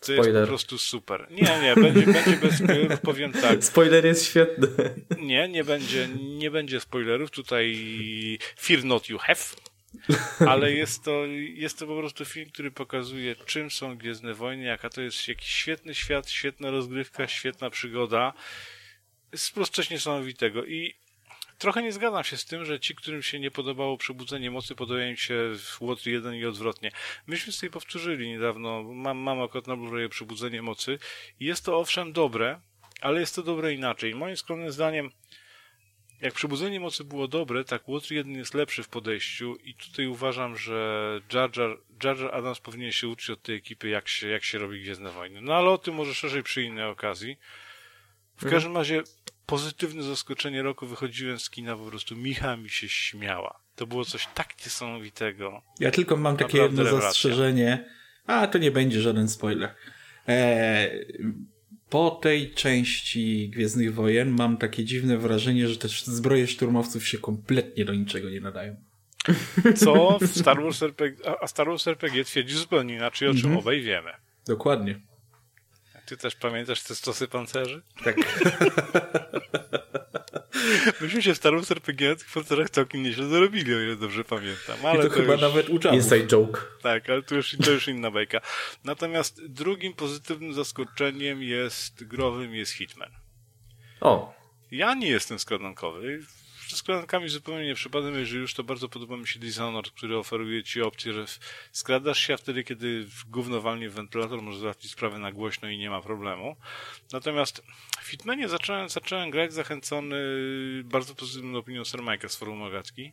To 0.00 0.12
jest 0.12 0.24
Spoiler. 0.24 0.42
po 0.44 0.48
prostu 0.48 0.78
super. 0.78 1.26
Nie, 1.30 1.60
nie, 1.62 1.74
będzie, 1.74 2.06
będzie 2.06 2.36
bez 2.36 2.54
spoilerów, 2.58 3.00
powiem 3.10 3.32
tak. 3.32 3.64
spoiler 3.64 4.04
jest 4.06 4.26
świetny. 4.26 4.68
Nie, 5.18 5.48
nie 5.48 5.64
będzie, 5.64 6.08
nie 6.38 6.50
będzie 6.50 6.80
spoilerów. 6.80 7.30
Tutaj 7.30 7.76
fear 8.60 8.84
not 8.84 9.08
you 9.08 9.18
have. 9.18 9.40
Ale 10.48 10.72
jest 10.72 11.04
to, 11.04 11.26
jest 11.54 11.78
to 11.78 11.86
po 11.86 11.98
prostu 11.98 12.24
film, 12.24 12.50
który 12.50 12.70
pokazuje, 12.70 13.36
czym 13.36 13.70
są 13.70 13.96
Gwiezdne 13.96 14.34
Wojny, 14.34 14.64
jaka 14.64 14.90
to 14.90 15.00
jest 15.00 15.28
jakiś 15.28 15.48
świetny 15.48 15.94
świat, 15.94 16.30
świetna 16.30 16.70
rozgrywka, 16.70 17.28
świetna 17.28 17.70
przygoda. 17.70 18.32
Jest 19.32 19.48
po 19.48 19.54
prostu 19.54 19.76
coś 19.76 19.90
niesamowitego. 19.90 20.64
I 20.64 20.94
trochę 21.58 21.82
nie 21.82 21.92
zgadzam 21.92 22.24
się 22.24 22.36
z 22.36 22.44
tym, 22.44 22.64
że 22.64 22.80
ci, 22.80 22.94
którym 22.94 23.22
się 23.22 23.40
nie 23.40 23.50
podobało 23.50 23.98
Przebudzenie 23.98 24.50
Mocy, 24.50 24.74
podobają 24.74 25.16
się 25.16 25.34
w 25.58 25.82
Łotr 25.82 26.06
1 26.06 26.34
i 26.34 26.44
odwrotnie. 26.44 26.92
Myśmy 27.26 27.52
sobie 27.52 27.70
powtórzyli 27.70 28.28
niedawno, 28.28 28.82
mam, 28.82 29.18
mam 29.18 29.42
akurat 29.42 29.66
na 29.66 29.76
Blu-rayu 29.76 30.08
Przebudzenie 30.08 30.62
Mocy 30.62 30.98
jest 31.40 31.64
to 31.64 31.78
owszem 31.78 32.12
dobre, 32.12 32.60
ale 33.00 33.20
jest 33.20 33.34
to 33.34 33.42
dobre 33.42 33.74
inaczej. 33.74 34.14
Moim 34.14 34.36
skromnym 34.36 34.72
zdaniem 34.72 35.10
jak 36.20 36.34
Przebudzenie 36.34 36.80
Mocy 36.80 37.04
było 37.04 37.28
dobre, 37.28 37.64
tak 37.64 37.88
Łotr 37.88 38.12
1 38.12 38.32
jest 38.34 38.54
lepszy 38.54 38.82
w 38.82 38.88
podejściu 38.88 39.56
i 39.56 39.74
tutaj 39.74 40.06
uważam, 40.06 40.56
że 40.56 41.20
Jar 41.32 41.56
Jar, 41.56 41.78
Jar, 42.04 42.18
Jar 42.18 42.34
Adams 42.34 42.60
powinien 42.60 42.92
się 42.92 43.08
uczyć 43.08 43.30
od 43.30 43.42
tej 43.42 43.56
ekipy, 43.56 43.88
jak 43.88 44.08
się, 44.08 44.28
jak 44.28 44.44
się 44.44 44.58
robi 44.58 44.80
Gwiezdne 44.82 45.10
Wojny. 45.10 45.40
No 45.40 45.54
ale 45.54 45.70
o 45.70 45.78
tym 45.78 45.94
może 45.94 46.14
szerzej 46.14 46.42
przy 46.42 46.62
innej 46.62 46.84
okazji. 46.84 47.38
W 48.36 48.50
każdym 48.50 48.76
razie 48.76 49.02
pozytywne 49.46 50.02
zaskoczenie 50.02 50.62
roku 50.62 50.86
wychodziłem 50.86 51.38
z 51.38 51.50
kina, 51.50 51.76
po 51.76 51.84
prostu 51.84 52.16
Micha 52.16 52.56
mi 52.56 52.70
się 52.70 52.88
śmiała. 52.88 53.60
To 53.76 53.86
było 53.86 54.04
coś 54.04 54.28
tak 54.34 54.54
niesamowitego. 54.64 55.62
Ja 55.80 55.90
tylko 55.90 56.16
mam 56.16 56.36
takie 56.36 56.44
Naprawdę 56.44 56.64
jedno 56.64 56.82
rewelacja. 56.82 57.08
zastrzeżenie, 57.08 57.88
a 58.26 58.46
to 58.46 58.58
nie 58.58 58.70
będzie 58.70 59.00
żaden 59.00 59.28
spoiler. 59.28 59.74
Eee, 60.26 61.06
po 61.90 62.10
tej 62.10 62.54
części 62.54 63.48
Gwiezdnych 63.48 63.94
Wojen 63.94 64.30
mam 64.30 64.56
takie 64.56 64.84
dziwne 64.84 65.18
wrażenie, 65.18 65.68
że 65.68 65.76
te 65.76 65.88
zbroje 65.88 66.46
szturmowców 66.46 67.08
się 67.08 67.18
kompletnie 67.18 67.84
do 67.84 67.94
niczego 67.94 68.30
nie 68.30 68.40
nadają. 68.40 68.76
Co 69.76 70.18
w 70.20 70.26
Star 70.26 70.62
Wars 70.62 70.82
RPG, 70.82 71.36
a- 71.40 71.46
Star 71.46 71.66
Wars 71.66 71.86
RPG 71.88 72.24
twierdzi 72.24 72.54
zupełnie 72.54 72.94
inaczej, 72.94 73.28
o 73.28 73.34
czym 73.34 73.56
obaj 73.56 73.80
wiemy. 73.80 74.10
Dokładnie. 74.46 75.00
Ty 76.06 76.16
też 76.16 76.34
pamiętasz 76.34 76.82
te 76.82 76.94
stosy 76.94 77.28
pancerzy? 77.28 77.82
Tak. 78.04 78.16
Myśmy 81.00 81.22
się 81.22 81.34
w 81.34 81.36
Star 81.36 81.54
RPG 81.70 82.16
pancerzach 82.34 82.70
całkiem 82.70 83.02
nieźle 83.02 83.26
zarobili, 83.26 83.74
o 83.74 83.80
ile 83.80 83.96
dobrze 83.96 84.24
pamiętam. 84.24 84.76
I 84.82 84.86
Ale 84.86 85.02
to, 85.04 85.10
chyba 85.10 85.32
już... 85.32 85.42
nawet 85.42 85.68
u 85.68 85.74
Jabów. 85.74 85.92
Inside 85.92 86.26
joke. 86.26 86.60
Tak, 86.82 87.10
ale 87.10 87.22
to 87.22 87.34
już, 87.34 87.56
to 87.64 87.70
już 87.70 87.88
inna 87.88 88.10
bajka. 88.10 88.40
Natomiast 88.84 89.46
drugim 89.46 89.92
pozytywnym 89.94 90.54
zaskoczeniem 90.54 91.42
jest 91.42 92.04
growym 92.04 92.54
jest 92.54 92.72
Hitman. 92.72 93.10
O, 94.00 94.34
Ja 94.70 94.94
nie 94.94 95.08
jestem 95.08 95.38
skradankowy. 95.38 96.20
Z 96.76 96.78
skradankami 96.78 97.28
zupełnie 97.28 97.66
nie 97.66 97.74
przypadam, 97.74 98.14
jeżeli 98.14 98.40
już 98.40 98.54
to 98.54 98.64
bardzo 98.64 98.88
podoba 98.88 99.16
mi 99.16 99.26
się 99.26 99.38
Dishonored, 99.40 99.90
który 99.90 100.18
oferuje 100.18 100.62
ci 100.62 100.82
opcję, 100.82 101.12
że 101.12 101.24
skradasz 101.72 102.18
się 102.18 102.36
wtedy, 102.36 102.64
kiedy 102.64 103.06
w 103.06 103.24
gówno 103.30 103.60
walnie 103.60 103.90
w 103.90 103.94
wentylator, 103.94 104.42
możesz 104.42 104.60
załatwić 104.60 104.90
sprawę 104.90 105.18
na 105.18 105.32
głośno 105.32 105.68
i 105.68 105.78
nie 105.78 105.90
ma 105.90 106.02
problemu. 106.02 106.56
Natomiast 107.12 107.62
w 108.00 108.08
Hitmanie 108.08 108.48
zacząłem, 108.48 108.88
zacząłem 108.88 109.30
grać 109.30 109.52
zachęcony 109.52 110.16
bardzo 110.84 111.14
pozytywną 111.14 111.58
opinią 111.58 111.84
Sir 111.84 112.00
Mike'a 112.00 112.28
z 112.28 112.36
forum 112.36 112.62
Ogatki. 112.62 113.12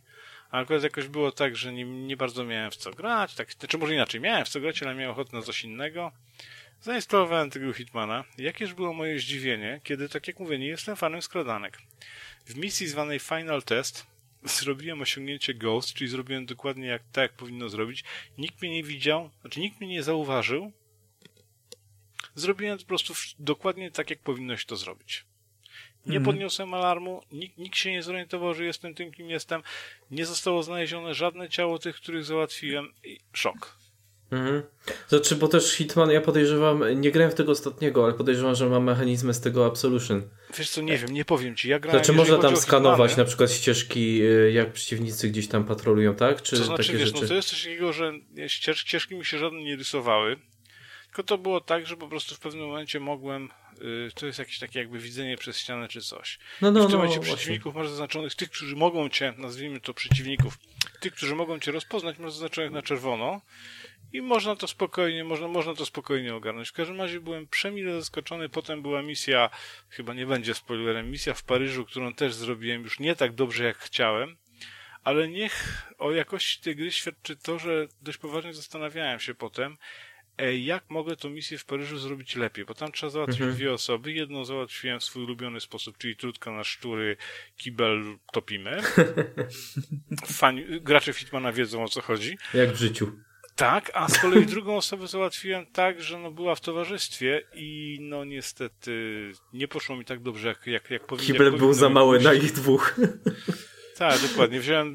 A 0.50 0.58
akurat 0.58 0.82
jakoś 0.82 1.08
było 1.08 1.32
tak, 1.32 1.56
że 1.56 1.72
nie, 1.72 1.84
nie 1.84 2.16
bardzo 2.16 2.44
miałem 2.44 2.70
w 2.70 2.76
co 2.76 2.90
grać, 2.90 3.34
tak, 3.34 3.56
czy 3.56 3.78
może 3.78 3.94
inaczej, 3.94 4.20
miałem 4.20 4.44
w 4.44 4.48
co 4.48 4.60
grać, 4.60 4.82
ale 4.82 4.94
miałem 4.94 5.10
ochotę 5.10 5.36
na 5.36 5.42
coś 5.42 5.64
innego. 5.64 6.12
Zainstalowałem 6.80 7.50
tego 7.50 7.72
Hitmana. 7.72 8.24
Jakież 8.38 8.74
było 8.74 8.92
moje 8.92 9.18
zdziwienie, 9.18 9.80
kiedy, 9.84 10.08
tak 10.08 10.28
jak 10.28 10.40
mówię, 10.40 10.58
nie 10.58 10.66
jestem 10.66 10.96
fanem 10.96 11.22
skradanek. 11.22 11.78
W 12.46 12.56
misji 12.56 12.86
zwanej 12.86 13.18
Final 13.18 13.62
Test 13.62 14.06
zrobiłem 14.58 15.02
osiągnięcie 15.02 15.54
Ghost, 15.54 15.92
czyli 15.94 16.10
zrobiłem 16.10 16.46
dokładnie 16.46 16.86
jak, 16.86 17.02
tak, 17.12 17.22
jak 17.22 17.32
powinno 17.32 17.68
zrobić. 17.68 18.04
Nikt 18.38 18.62
mnie 18.62 18.70
nie 18.70 18.82
widział, 18.82 19.30
znaczy 19.40 19.60
nikt 19.60 19.80
mnie 19.80 19.88
nie 19.88 20.02
zauważył. 20.02 20.72
Zrobiłem 22.34 22.78
po 22.78 22.84
prostu 22.84 23.14
dokładnie 23.38 23.90
tak, 23.90 24.10
jak 24.10 24.18
powinno 24.18 24.56
się 24.56 24.66
to 24.66 24.76
zrobić. 24.76 25.24
Nie 26.06 26.20
podniosłem 26.20 26.74
alarmu, 26.74 27.22
nikt, 27.32 27.58
nikt 27.58 27.76
się 27.76 27.92
nie 27.92 28.02
zorientował, 28.02 28.54
że 28.54 28.64
jestem 28.64 28.94
tym, 28.94 29.12
kim 29.12 29.30
jestem. 29.30 29.62
Nie 30.10 30.26
zostało 30.26 30.62
znalezione 30.62 31.14
żadne 31.14 31.48
ciało 31.48 31.78
tych, 31.78 31.96
których 31.96 32.24
załatwiłem. 32.24 32.92
I 33.04 33.20
szok. 33.32 33.78
Mhm. 34.34 34.62
Znaczy, 35.08 35.36
bo 35.36 35.48
też 35.48 35.72
Hitman, 35.72 36.10
ja 36.10 36.20
podejrzewam, 36.20 37.00
nie 37.00 37.10
grałem 37.10 37.30
w 37.30 37.34
tego 37.34 37.52
ostatniego, 37.52 38.04
ale 38.04 38.14
podejrzewam, 38.14 38.54
że 38.54 38.68
ma 38.68 38.80
mechanizmy 38.80 39.34
z 39.34 39.40
tego 39.40 39.66
Absolution. 39.66 40.22
Wiesz 40.58 40.70
co, 40.70 40.82
nie 40.82 40.98
wiem, 40.98 41.10
nie 41.10 41.24
powiem 41.24 41.56
ci. 41.56 41.68
Ja 41.68 41.78
grałem, 41.78 42.00
Znaczy, 42.00 42.12
można 42.12 42.38
tam 42.38 42.56
skanować 42.56 43.10
Hitmany, 43.10 43.24
na 43.24 43.28
przykład 43.28 43.52
ścieżki, 43.52 44.22
y, 44.22 44.52
jak 44.52 44.72
przeciwnicy 44.72 45.28
gdzieś 45.28 45.48
tam 45.48 45.64
patrolują, 45.64 46.14
tak? 46.14 46.42
Czy 46.42 46.56
To 46.56 46.64
znaczy, 46.64 46.82
takie 46.82 46.98
wiesz, 46.98 47.08
rzeczy? 47.08 47.22
no 47.22 47.28
to 47.28 47.34
jest 47.34 47.48
coś 47.48 47.62
takiego, 47.62 47.92
że 47.92 48.12
ścież, 48.46 48.78
ścieżki 48.78 49.14
mi 49.14 49.24
się 49.24 49.38
żadne 49.38 49.62
nie 49.62 49.76
rysowały, 49.76 50.36
tylko 51.04 51.22
to 51.22 51.38
było 51.38 51.60
tak, 51.60 51.86
że 51.86 51.96
po 51.96 52.08
prostu 52.08 52.34
w 52.34 52.38
pewnym 52.38 52.66
momencie 52.66 53.00
mogłem, 53.00 53.48
y, 53.82 54.10
to 54.14 54.26
jest 54.26 54.38
jakieś 54.38 54.58
takie 54.58 54.78
jakby 54.78 54.98
widzenie 54.98 55.36
przez 55.36 55.58
ścianę 55.58 55.88
czy 55.88 56.00
coś. 56.00 56.38
No, 56.60 56.68
I 56.68 56.72
no, 56.72 56.80
w 56.80 56.82
tym 56.82 56.92
no, 56.92 56.96
momencie 56.96 57.16
właśnie. 57.16 57.36
przeciwników 57.36 57.74
masz 57.74 57.88
zaznaczonych, 57.88 58.34
tych, 58.34 58.50
którzy 58.50 58.76
mogą 58.76 59.08
cię, 59.08 59.34
nazwijmy 59.38 59.80
to 59.80 59.94
przeciwników, 59.94 60.58
tych, 61.00 61.14
którzy 61.14 61.34
mogą 61.34 61.58
cię 61.58 61.72
rozpoznać, 61.72 62.18
masz 62.18 62.32
zaznaczonych 62.32 62.70
na 62.70 62.82
czerwono 62.82 63.40
i 64.14 64.22
można 64.22 64.56
to 64.56 64.66
spokojnie, 64.66 65.24
można, 65.24 65.48
można 65.48 65.74
to 65.74 65.86
spokojnie 65.86 66.34
ogarnąć. 66.34 66.68
W 66.68 66.72
każdym 66.72 67.00
razie 67.00 67.20
byłem 67.20 67.46
przemile 67.46 68.00
zaskoczony, 68.00 68.48
potem 68.48 68.82
była 68.82 69.02
misja, 69.02 69.50
chyba 69.88 70.14
nie 70.14 70.26
będzie 70.26 70.54
spoilerem, 70.54 71.10
misja 71.10 71.34
w 71.34 71.42
Paryżu, 71.42 71.84
którą 71.84 72.14
też 72.14 72.34
zrobiłem 72.34 72.82
już 72.82 72.98
nie 72.98 73.16
tak 73.16 73.34
dobrze 73.34 73.64
jak 73.64 73.78
chciałem, 73.78 74.36
ale 75.04 75.28
niech 75.28 75.86
o 75.98 76.12
jakości 76.12 76.62
tej 76.62 76.76
gry 76.76 76.92
świadczy 76.92 77.36
to, 77.36 77.58
że 77.58 77.88
dość 78.02 78.18
poważnie 78.18 78.54
zastanawiałem 78.54 79.20
się 79.20 79.34
potem, 79.34 79.76
e, 80.38 80.56
jak 80.56 80.90
mogę 80.90 81.16
tą 81.16 81.30
misję 81.30 81.58
w 81.58 81.64
Paryżu 81.64 81.98
zrobić 81.98 82.36
lepiej, 82.36 82.64
bo 82.64 82.74
tam 82.74 82.92
trzeba 82.92 83.10
załatwić 83.10 83.46
dwie 83.46 83.72
osoby. 83.72 84.12
Jedną 84.12 84.44
załatwiłem 84.44 85.00
w 85.00 85.04
swój 85.04 85.24
ulubiony 85.24 85.60
sposób, 85.60 85.98
czyli 85.98 86.16
trudka 86.16 86.50
na 86.50 86.64
szczury, 86.64 87.16
kibel 87.56 88.18
topimy. 88.32 88.82
Fani, 90.26 90.64
gracze 90.80 91.12
Fitmana 91.12 91.52
wiedzą 91.52 91.84
o 91.84 91.88
co 91.88 92.02
chodzi. 92.02 92.38
Jak 92.54 92.70
w 92.70 92.76
życiu. 92.76 93.12
Tak, 93.56 93.90
a 93.94 94.08
z 94.08 94.18
kolei 94.18 94.46
drugą 94.46 94.76
osobę 94.76 95.06
załatwiłem 95.06 95.66
tak, 95.66 96.02
że 96.02 96.18
no 96.18 96.30
była 96.30 96.54
w 96.54 96.60
towarzystwie 96.60 97.42
i 97.54 97.98
no 98.00 98.24
niestety 98.24 98.92
nie 99.52 99.68
poszło 99.68 99.96
mi 99.96 100.04
tak 100.04 100.20
dobrze, 100.22 100.48
jak, 100.48 100.66
jak, 100.66 100.90
jak 100.90 101.06
powinno 101.06 101.26
Kibel 101.26 101.50
był 101.50 101.58
powinno 101.58 101.74
za 101.74 101.88
mały 101.88 102.20
na 102.20 102.34
ich 102.34 102.52
dwóch. 102.52 102.96
Tak, 103.96 104.20
dokładnie. 104.22 104.60
Wziąłem. 104.60 104.94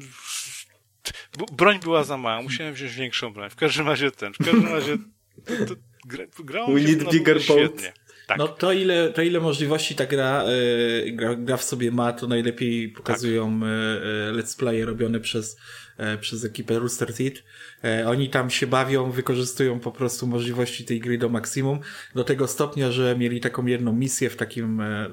Broń 1.52 1.78
była 1.80 2.04
za 2.04 2.16
mała, 2.16 2.42
musiałem 2.42 2.74
wziąć 2.74 2.94
większą 2.94 3.32
broń. 3.32 3.50
W 3.50 3.56
każdym 3.56 3.86
razie 3.86 4.10
ten. 4.10 4.32
W 4.32 4.38
każdym 4.38 4.66
razie. 4.66 4.98
To, 5.46 5.66
to 5.66 5.74
gra, 6.06 6.24
grało 6.38 6.72
We 6.72 6.80
się 6.80 6.86
need 6.88 7.10
bigger 7.10 7.34
boat. 7.34 7.44
świetnie. 7.44 7.92
Tak. 8.30 8.38
No 8.38 8.48
to 8.48 8.72
ile, 8.72 9.12
to 9.12 9.22
ile 9.22 9.40
możliwości 9.40 9.94
ta 9.94 10.06
gra, 10.06 10.44
e, 10.44 11.10
gra, 11.10 11.34
gra, 11.34 11.56
w 11.56 11.64
sobie 11.64 11.90
ma, 11.90 12.12
to 12.12 12.26
najlepiej 12.26 12.88
pokazują 12.88 13.60
tak. 13.60 13.68
e, 13.68 14.32
let's 14.32 14.58
playe 14.58 14.84
robione 14.84 15.20
przez, 15.20 15.56
e, 15.96 16.18
przez 16.18 16.44
ekipę 16.44 16.78
Rooster 16.78 17.14
Teeth. 17.14 17.42
E, 17.84 18.08
oni 18.08 18.28
tam 18.28 18.50
się 18.50 18.66
bawią, 18.66 19.10
wykorzystują 19.10 19.80
po 19.80 19.92
prostu 19.92 20.26
możliwości 20.26 20.84
tej 20.84 21.00
gry 21.00 21.18
do 21.18 21.28
maksimum, 21.28 21.80
do 22.14 22.24
tego 22.24 22.46
stopnia, 22.46 22.92
że 22.92 23.16
mieli 23.18 23.40
taką 23.40 23.66
jedną 23.66 23.92
misję 23.92 24.30
w 24.30 24.36
takim, 24.36 24.80
e, 24.80 25.10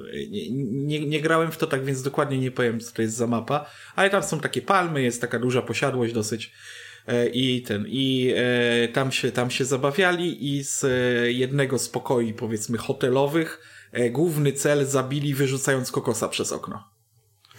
nie, 0.52 1.06
nie, 1.06 1.22
grałem 1.22 1.52
w 1.52 1.58
to 1.58 1.68
tak, 1.68 1.86
więc 1.86 2.02
dokładnie 2.02 2.38
nie 2.38 2.52
powiem, 2.52 2.80
co 2.80 2.94
to 2.94 3.02
jest 3.02 3.16
za 3.16 3.28
mapa, 3.28 3.70
ale 3.96 4.10
tam 4.10 4.24
są 4.24 4.40
takie 4.40 4.62
palmy, 4.62 5.02
jest 5.02 5.22
taka 5.22 5.40
duża 5.40 5.62
posiadłość 5.62 6.14
dosyć, 6.14 6.52
E, 6.52 6.87
i 7.34 7.62
ten, 7.62 7.86
i 7.88 8.34
e, 8.36 8.88
tam 8.88 9.12
się, 9.12 9.32
tam 9.32 9.52
się 9.52 9.66
zabawiali 9.66 10.56
i 10.56 10.64
z 10.64 10.84
e, 10.84 10.88
jednego 11.32 11.80
z 11.80 11.90
pokoi, 11.90 12.34
powiedzmy, 12.34 12.78
hotelowych, 12.78 13.74
główny 14.12 14.54
cel 14.54 14.86
zabili 14.86 15.34
wyrzucając 15.34 15.92
kokosa 15.92 16.30
przez 16.30 16.52
okno. 16.52 16.98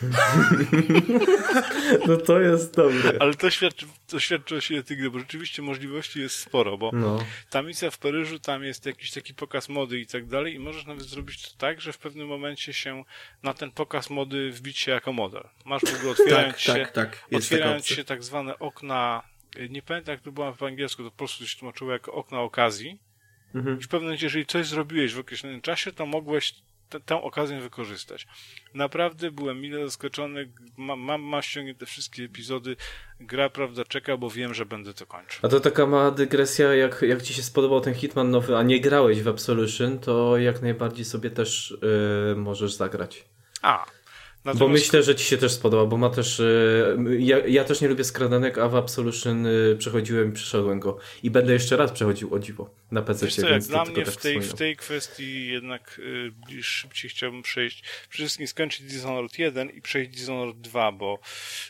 No 2.09 2.17
to 2.17 2.41
jest 2.41 2.77
dobre. 2.77 3.13
Ale 3.21 3.35
to 3.35 3.51
świadczy, 3.51 3.87
to 4.07 4.21
świadczy 4.21 4.57
o 4.57 4.61
sile 4.61 4.83
gry, 4.83 5.11
bo 5.11 5.19
rzeczywiście 5.19 5.63
możliwości 5.63 6.21
jest 6.21 6.37
sporo, 6.37 6.79
bo 6.79 6.91
no. 6.93 7.25
ta 7.51 7.63
misja 7.63 7.91
w 7.91 7.99
Paryżu, 7.99 8.39
tam 8.39 8.65
jest 8.65 8.87
jakiś 8.87 9.11
taki 9.11 9.35
pokaz 9.35 9.69
mody 9.69 10.01
i 10.01 10.07
tak 10.07 10.27
dalej 10.27 10.55
i 10.55 10.59
możesz 10.59 10.87
nawet 10.87 11.05
zrobić 11.05 11.43
to 11.43 11.59
tak, 11.59 11.81
że 11.81 11.93
w 11.93 11.99
pewnym 11.99 12.29
momencie 12.29 12.73
się 12.73 13.05
na 13.43 13.55
ten 13.55 13.71
pokaz 13.71 14.11
mody 14.11 14.53
wbić 14.53 14.79
się 14.79 14.93
jako 14.93 15.13
model. 15.13 15.45
Masz 15.65 15.83
w 15.83 15.97
ogóle 15.97 16.13
otwierając 16.21 16.55
tak, 16.55 16.61
się, 16.61 16.73
tak, 16.73 16.93
tak. 16.93 17.25
otwierając 17.33 17.87
się 17.87 18.05
tak 18.05 18.25
zwane 18.25 18.59
okna 18.59 19.23
nie 19.71 19.83
pamiętam 19.83 20.13
jak 20.13 20.21
to 20.21 20.33
było 20.33 20.53
po 20.53 20.67
angielsku, 20.67 21.03
to 21.03 21.11
po 21.11 21.17
prostu 21.17 21.47
się 21.47 21.59
tłumaczyło 21.59 21.93
jako 21.93 22.13
okna 22.13 22.41
okazji. 22.41 22.99
Mhm. 23.55 23.81
I 23.81 23.83
w 23.83 23.89
pewnym 23.89 24.07
momencie, 24.07 24.27
jeżeli 24.27 24.47
coś 24.47 24.67
zrobiłeś 24.67 25.15
w 25.15 25.19
określonym 25.19 25.61
czasie, 25.61 25.93
to 25.93 26.07
mogłeś 26.07 26.55
tę 27.07 27.23
okazję 27.23 27.61
wykorzystać. 27.61 28.27
Naprawdę 28.75 29.31
byłem 29.31 29.61
mile 29.61 29.85
zaskoczony, 29.85 30.53
mam, 30.77 31.01
mam, 31.01 31.23
mam 31.23 31.43
ściągnięte 31.43 31.87
wszystkie 31.87 32.25
epizody, 32.25 32.77
gra 33.21 33.51
prawda 33.51 33.85
czeka, 33.85 34.17
bo 34.17 34.31
wiem, 34.31 34.55
że 34.55 34.67
będę 34.67 34.95
to 34.95 35.07
kończył. 35.07 35.41
A 35.43 35.49
to 35.49 35.61
taka 35.61 35.87
mała 35.87 36.11
dygresja, 36.11 36.75
jak, 36.75 37.03
jak 37.09 37.23
ci 37.23 37.35
się 37.35 37.43
spodobał 37.43 37.81
ten 37.81 37.95
Hitman 37.95 38.31
nowy, 38.31 38.57
a 38.57 38.63
nie 38.63 38.81
grałeś 38.81 39.23
w 39.23 39.29
Absolution, 39.29 39.99
to 39.99 40.39
jak 40.39 40.63
najbardziej 40.63 41.05
sobie 41.05 41.31
też 41.31 41.77
yy, 42.29 42.37
możesz 42.37 42.73
zagrać. 42.73 43.25
A, 43.63 43.87
Natomiast... 44.45 44.59
Bo 44.59 44.69
myślę, 44.69 45.03
że 45.03 45.15
ci 45.15 45.25
się 45.25 45.37
też 45.37 45.53
spodoba, 45.53 45.87
bo 45.87 45.97
ma 45.97 46.11
też. 46.11 46.41
E, 46.41 46.45
ja, 47.19 47.47
ja 47.47 47.65
też 47.65 47.81
nie 47.81 47.89
lubię 47.89 48.05
skradanek, 48.05 48.59
a 48.59 48.69
w 48.69 48.77
Absolution 48.77 49.47
e, 49.47 49.51
przechodziłem 49.79 50.29
i 50.29 50.33
przeszedłem 50.33 50.81
go. 50.81 50.99
I 51.23 51.31
będę 51.31 51.53
jeszcze 51.53 51.77
raz 51.77 51.93
przechodził 51.93 52.35
o 52.35 52.39
dziwo 52.39 52.71
na 52.91 53.03
PC. 53.03 53.27
Wiesz 53.27 53.37
co, 53.37 53.49
jak 53.49 53.63
dla 53.63 53.85
mnie 53.85 54.05
tak 54.05 54.15
w, 54.15 54.17
tej, 54.17 54.41
w 54.41 54.55
tej 54.55 54.77
kwestii 54.77 55.49
jednak 55.49 56.01
y, 56.59 56.63
szybciej 56.63 57.11
chciałbym 57.11 57.43
przejść. 57.43 57.83
Przede 58.11 58.27
wszystkim 58.27 58.47
skończyć 58.47 58.87
Dishonored 58.87 59.39
1 59.39 59.71
i 59.71 59.83
przejść 59.83 60.11
Dishonored 60.11 60.61
2, 60.61 60.93
bo 60.93 61.19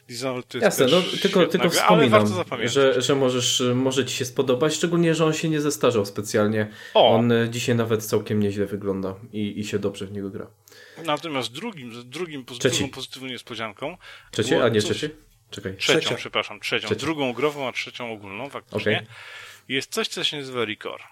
Dishonored 0.08 0.48
to 0.48 0.58
jest. 0.58 0.64
Jasne, 0.64 0.86
no, 0.96 1.02
tylko, 1.22 1.46
tylko 1.46 1.70
wspominam, 1.70 2.26
że, 2.64 3.02
że 3.02 3.14
możesz, 3.14 3.62
może 3.74 4.04
ci 4.04 4.16
się 4.16 4.24
spodobać, 4.24 4.74
szczególnie, 4.74 5.14
że 5.14 5.24
on 5.24 5.32
się 5.32 5.48
nie 5.48 5.60
zestarzał 5.60 6.06
specjalnie. 6.06 6.70
O. 6.94 7.08
On 7.08 7.32
dzisiaj 7.50 7.76
nawet 7.76 8.04
całkiem 8.04 8.40
nieźle 8.40 8.66
wygląda 8.66 9.14
i, 9.32 9.60
i 9.60 9.64
się 9.64 9.78
dobrze 9.78 10.06
w 10.06 10.12
niego 10.12 10.30
gra. 10.30 10.46
Natomiast 11.04 11.52
drugim, 11.52 12.10
drugim 12.10 12.44
pozytywną, 12.44 12.88
pozytywną 12.90 13.28
niespodzianką. 13.28 13.96
Trzeci, 14.30 14.54
a 14.54 14.68
nie 14.68 14.82
trzeci? 14.82 15.08
Czekaj. 15.50 15.76
Trzecią, 15.76 16.00
Trzecia. 16.00 16.16
przepraszam, 16.16 16.60
trzecią. 16.60 16.86
Trzecia. 16.86 17.00
Drugą 17.00 17.32
grową, 17.32 17.68
a 17.68 17.72
trzecią 17.72 18.12
ogólną, 18.12 18.50
faktycznie. 18.50 18.96
Okay. 18.96 19.06
Jest 19.68 19.92
coś, 19.92 20.08
co 20.08 20.24
się 20.24 20.36
nazywa 20.36 20.64
Record. 20.64 21.02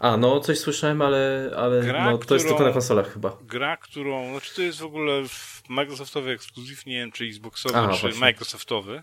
A, 0.00 0.16
no 0.16 0.40
coś 0.40 0.58
słyszałem, 0.58 1.02
ale, 1.02 1.50
ale 1.56 1.82
gra, 1.82 2.04
no, 2.04 2.12
to 2.12 2.18
którą, 2.18 2.34
jest 2.34 2.48
tylko 2.48 2.64
na 2.64 2.72
konsolach 2.72 3.12
chyba. 3.12 3.38
Gra, 3.42 3.76
którą, 3.76 4.30
znaczy 4.30 4.54
to 4.54 4.62
jest 4.62 4.78
w 4.78 4.84
ogóle 4.84 5.22
Microsoftowy 5.68 6.30
ekskluzyw, 6.30 6.86
nie 6.86 6.94
wiem 6.94 7.12
czy 7.12 7.24
Xboxowy, 7.24 7.78
Aha, 7.78 7.94
czy 7.94 8.00
właśnie. 8.00 8.20
Microsoftowy 8.20 9.02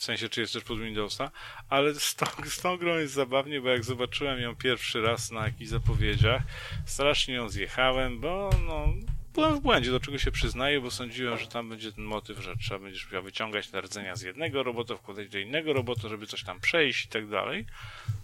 w 0.00 0.04
sensie 0.04 0.28
czy 0.28 0.40
jest 0.40 0.52
też 0.52 0.64
pod 0.64 0.80
Windowsa, 0.80 1.30
ale 1.68 1.94
z 1.94 2.14
tą, 2.14 2.26
z 2.44 2.60
tą 2.60 2.76
grą 2.76 2.98
jest 2.98 3.14
zabawnie, 3.14 3.60
bo 3.60 3.68
jak 3.68 3.84
zobaczyłem 3.84 4.40
ją 4.40 4.56
pierwszy 4.56 5.02
raz 5.02 5.30
na 5.30 5.44
jakichś 5.44 5.70
zapowiedziach, 5.70 6.42
strasznie 6.86 7.34
ją 7.34 7.48
zjechałem, 7.48 8.20
bo 8.20 8.50
no, 8.66 8.86
byłem 9.34 9.56
w 9.56 9.60
błędzie, 9.60 9.90
do 9.90 10.00
czego 10.00 10.18
się 10.18 10.30
przyznaję, 10.30 10.80
bo 10.80 10.90
sądziłem, 10.90 11.38
że 11.38 11.46
tam 11.46 11.68
będzie 11.68 11.92
ten 11.92 12.04
motyw, 12.04 12.38
że 12.38 12.56
trzeba 12.56 12.80
będziesz 12.80 13.04
musiał 13.04 13.22
wyciągać 13.22 13.72
rdzenia 13.72 14.16
z 14.16 14.22
jednego 14.22 14.62
robota, 14.62 14.96
wkładać 14.96 15.28
do 15.28 15.38
innego 15.38 15.72
robota, 15.72 16.08
żeby 16.08 16.26
coś 16.26 16.44
tam 16.44 16.60
przejść 16.60 17.04
i 17.04 17.08
tak 17.08 17.28
dalej. 17.28 17.66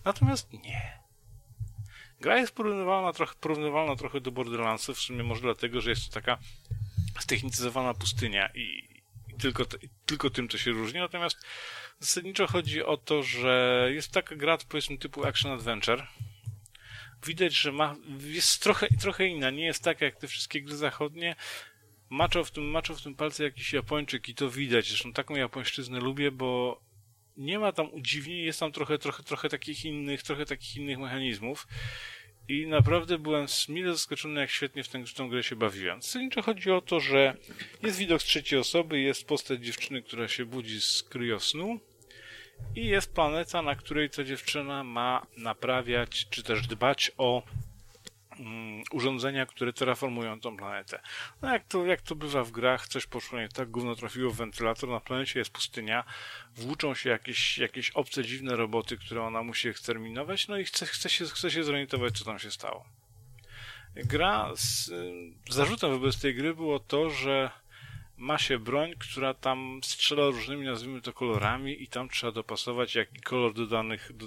Natomiast 0.04 0.52
nie. 0.52 0.98
Gra 2.20 2.38
jest 2.38 2.54
porównywalna 2.54 3.12
trochę, 3.12 3.34
porównywalna 3.40 3.96
trochę 3.96 4.20
do 4.20 4.30
Borderlandsów, 4.30 4.96
w 4.96 5.00
sumie 5.00 5.22
może 5.22 5.40
dlatego, 5.40 5.80
że 5.80 5.90
jest 5.90 6.06
to 6.08 6.14
taka 6.14 6.38
ztechnicyzowana 7.18 7.94
pustynia 7.94 8.48
i, 8.54 8.95
tylko, 9.38 9.64
tylko 10.06 10.30
tym, 10.30 10.48
co 10.48 10.58
się 10.58 10.70
różni. 10.70 11.00
Natomiast 11.00 11.46
zasadniczo 12.00 12.46
chodzi 12.46 12.84
o 12.84 12.96
to, 12.96 13.22
że 13.22 13.88
jest 13.94 14.12
taka 14.12 14.36
gra, 14.36 14.58
powiedzmy, 14.68 14.98
typu 14.98 15.26
Action 15.26 15.52
Adventure. 15.52 16.06
Widać, 17.26 17.54
że 17.54 17.72
ma, 17.72 17.96
jest 18.20 18.62
trochę, 18.62 18.88
trochę 19.00 19.26
inna. 19.26 19.50
Nie 19.50 19.64
jest 19.64 19.84
taka 19.84 20.04
jak 20.04 20.16
te 20.16 20.28
wszystkie 20.28 20.62
gry 20.62 20.76
zachodnie. 20.76 21.36
Maczał 22.10 22.44
w 22.44 22.50
tym, 22.50 22.74
w 22.96 23.02
tym 23.02 23.14
palce 23.14 23.44
jakiś 23.44 23.72
Japończyk 23.72 24.28
i 24.28 24.34
to 24.34 24.50
widać. 24.50 24.88
Zresztą 24.88 25.12
taką 25.12 25.34
japońszczyznę 25.34 26.00
lubię, 26.00 26.30
bo 26.30 26.80
nie 27.36 27.58
ma 27.58 27.72
tam 27.72 27.92
udziwnień, 27.92 28.38
jest 28.38 28.60
tam 28.60 28.72
trochę, 28.72 28.98
trochę, 28.98 29.22
trochę 29.22 29.48
takich 29.48 29.84
innych, 29.84 30.22
trochę 30.22 30.46
takich 30.46 30.76
innych 30.76 30.98
mechanizmów. 30.98 31.66
I 32.48 32.66
naprawdę 32.66 33.18
byłem 33.18 33.46
mile 33.68 33.92
zaskoczony, 33.92 34.40
jak 34.40 34.50
świetnie 34.50 34.84
w, 34.84 34.88
tę, 34.88 35.06
w 35.06 35.14
tę 35.14 35.28
grę 35.28 35.42
się 35.42 35.56
bawiłem. 35.56 36.02
Zasadniczo 36.02 36.42
chodzi 36.42 36.70
o 36.70 36.80
to, 36.80 37.00
że 37.00 37.36
jest 37.82 37.98
widok 37.98 38.22
z 38.22 38.24
trzeciej 38.24 38.58
osoby, 38.58 39.00
jest 39.00 39.26
postać 39.26 39.64
dziewczyny, 39.64 40.02
która 40.02 40.28
się 40.28 40.44
budzi 40.44 40.80
z 40.80 41.02
kryosnu 41.02 41.80
i 42.76 42.86
jest 42.86 43.14
planeta, 43.14 43.62
na 43.62 43.74
której 43.74 44.10
ta 44.10 44.24
dziewczyna 44.24 44.84
ma 44.84 45.26
naprawiać, 45.36 46.26
czy 46.30 46.42
też 46.42 46.66
dbać 46.66 47.12
o 47.18 47.42
urządzenia, 48.90 49.46
które 49.46 49.72
terraformują 49.72 50.40
tą 50.40 50.56
planetę. 50.56 51.00
No 51.42 51.52
jak 51.52 51.64
to, 51.64 51.86
jak 51.86 52.02
to 52.02 52.14
bywa 52.14 52.44
w 52.44 52.50
grach, 52.50 52.88
coś 52.88 53.06
poszło 53.06 53.38
nie 53.38 53.48
tak, 53.48 53.70
gówno 53.70 53.94
trafiło 53.94 54.30
w 54.30 54.36
wentylator, 54.36 54.88
na 54.88 55.00
planecie 55.00 55.38
jest 55.38 55.50
pustynia, 55.50 56.04
włóczą 56.56 56.94
się 56.94 57.10
jakieś, 57.10 57.58
jakieś 57.58 57.90
obce, 57.90 58.24
dziwne 58.24 58.56
roboty, 58.56 58.96
które 58.96 59.22
ona 59.22 59.42
musi 59.42 59.68
eksterminować, 59.68 60.48
no 60.48 60.58
i 60.58 60.64
chce, 60.64 60.86
chce, 60.86 61.10
się, 61.10 61.24
chce 61.24 61.50
się 61.50 61.64
zorientować, 61.64 62.18
co 62.18 62.24
tam 62.24 62.38
się 62.38 62.50
stało. 62.50 62.84
Gra, 63.96 64.50
z, 64.54 64.90
zarzutem 65.50 65.90
wobec 65.90 66.20
tej 66.20 66.34
gry 66.34 66.54
było 66.54 66.78
to, 66.80 67.10
że 67.10 67.50
ma 68.16 68.38
się 68.38 68.58
broń, 68.58 68.94
która 68.98 69.34
tam 69.34 69.80
strzela 69.84 70.26
różnymi, 70.26 70.66
nazwijmy 70.66 71.00
to, 71.00 71.12
kolorami 71.12 71.82
i 71.82 71.88
tam 71.88 72.08
trzeba 72.08 72.32
dopasować 72.32 72.94
jaki 72.94 73.20
kolor 73.20 73.54
do 73.54 73.66
danych, 73.66 74.10
do, 74.14 74.26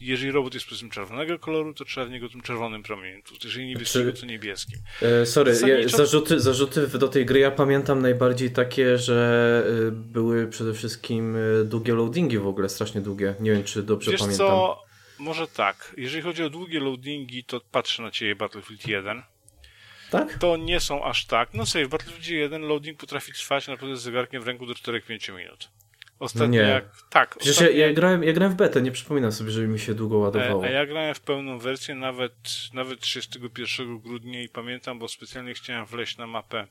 jeżeli 0.00 0.32
robot 0.32 0.54
jest 0.54 0.66
powiedzmy 0.66 0.90
czerwonego 0.90 1.38
koloru, 1.38 1.74
to 1.74 1.84
trzeba 1.84 2.06
w 2.06 2.10
niego 2.10 2.28
tym 2.28 2.40
czerwonym 2.40 2.82
promieniem 2.82 3.22
Jeżeli 3.44 3.66
niebieskiego, 3.66 4.12
to 4.12 4.26
niebieskim. 4.26 4.78
E, 5.02 5.26
sorry, 5.26 5.54
Zasadniczo... 5.54 5.96
zarzuty, 5.96 6.40
zarzuty 6.40 6.86
do 6.98 7.08
tej 7.08 7.26
gry 7.26 7.40
ja 7.40 7.50
pamiętam 7.50 8.02
najbardziej 8.02 8.50
takie, 8.50 8.98
że 8.98 9.62
e, 9.88 9.90
były 9.90 10.46
przede 10.48 10.74
wszystkim 10.74 11.36
e, 11.36 11.64
długie 11.64 11.94
loadingi 11.94 12.38
w 12.38 12.46
ogóle, 12.46 12.68
strasznie 12.68 13.00
długie. 13.00 13.34
Nie 13.40 13.52
wiem, 13.52 13.64
czy 13.64 13.82
dobrze 13.82 14.10
Wiesz 14.10 14.20
pamiętam. 14.20 14.46
co, 14.46 14.82
może 15.18 15.46
tak. 15.48 15.94
Jeżeli 15.96 16.22
chodzi 16.22 16.42
o 16.42 16.50
długie 16.50 16.80
loadingi, 16.80 17.44
to 17.44 17.60
patrzę 17.70 18.02
na 18.02 18.10
ciebie 18.10 18.36
Battlefield 18.36 18.86
1. 18.86 19.22
Tak? 20.10 20.38
To 20.38 20.56
nie 20.56 20.80
są 20.80 21.04
aż 21.04 21.26
tak. 21.26 21.54
No 21.54 21.66
sobie, 21.66 21.86
w 21.86 21.88
Battlefield 21.88 22.28
1 22.28 22.62
loading 22.62 22.98
potrafi 22.98 23.32
trwać 23.32 23.68
naprawdę 23.68 23.96
z 23.96 24.02
zegarkiem 24.02 24.42
w 24.42 24.46
ręku 24.46 24.66
do 24.66 24.72
4-5 24.72 25.36
minut. 25.36 25.68
Ostatnio 26.20 26.62
nie. 26.62 26.68
jak... 26.68 26.84
Tak. 27.10 27.36
Przecież 27.36 27.56
ostatnio... 27.56 27.78
ja, 27.78 27.86
ja, 27.86 27.92
grałem, 27.92 28.24
ja 28.24 28.32
grałem 28.32 28.52
w 28.52 28.56
betę, 28.56 28.82
nie 28.82 28.92
przypominam 28.92 29.32
sobie, 29.32 29.50
żeby 29.50 29.68
mi 29.68 29.78
się 29.78 29.94
długo 29.94 30.18
ładowało. 30.18 30.64
A, 30.64 30.66
a 30.66 30.70
ja 30.70 30.86
grałem 30.86 31.14
w 31.14 31.20
pełną 31.20 31.58
wersję 31.58 31.94
nawet, 31.94 32.32
nawet 32.74 33.00
31 33.00 33.98
grudnia 33.98 34.42
i 34.42 34.48
pamiętam, 34.48 34.98
bo 34.98 35.08
specjalnie 35.08 35.54
chciałem 35.54 35.86
wleźć 35.86 36.18
na 36.18 36.26
mapę 36.26 36.66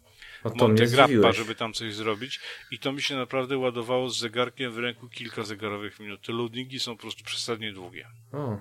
Monte 0.56 0.88
Grappa, 0.88 1.32
żeby 1.32 1.56
tam 1.56 1.74
coś 1.74 1.94
zrobić 1.94 2.40
i 2.72 2.80
to 2.80 2.92
mi 2.92 3.02
się 3.02 3.16
naprawdę 3.16 3.58
ładowało 3.58 4.10
z 4.10 4.20
zegarkiem 4.20 4.72
w 4.72 4.78
ręku 4.78 5.10
kilka 5.10 5.44
zegarowych 5.44 6.00
minut. 6.00 6.22
Te 6.22 6.34
loadingi 6.34 6.80
są 6.80 6.96
po 6.96 7.02
prostu 7.02 7.24
przesadnie 7.24 7.74
długie. 7.74 8.08
O. 8.34 8.58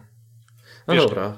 No 0.89 0.95
Wiesz, 0.95 1.05
dobra, 1.05 1.36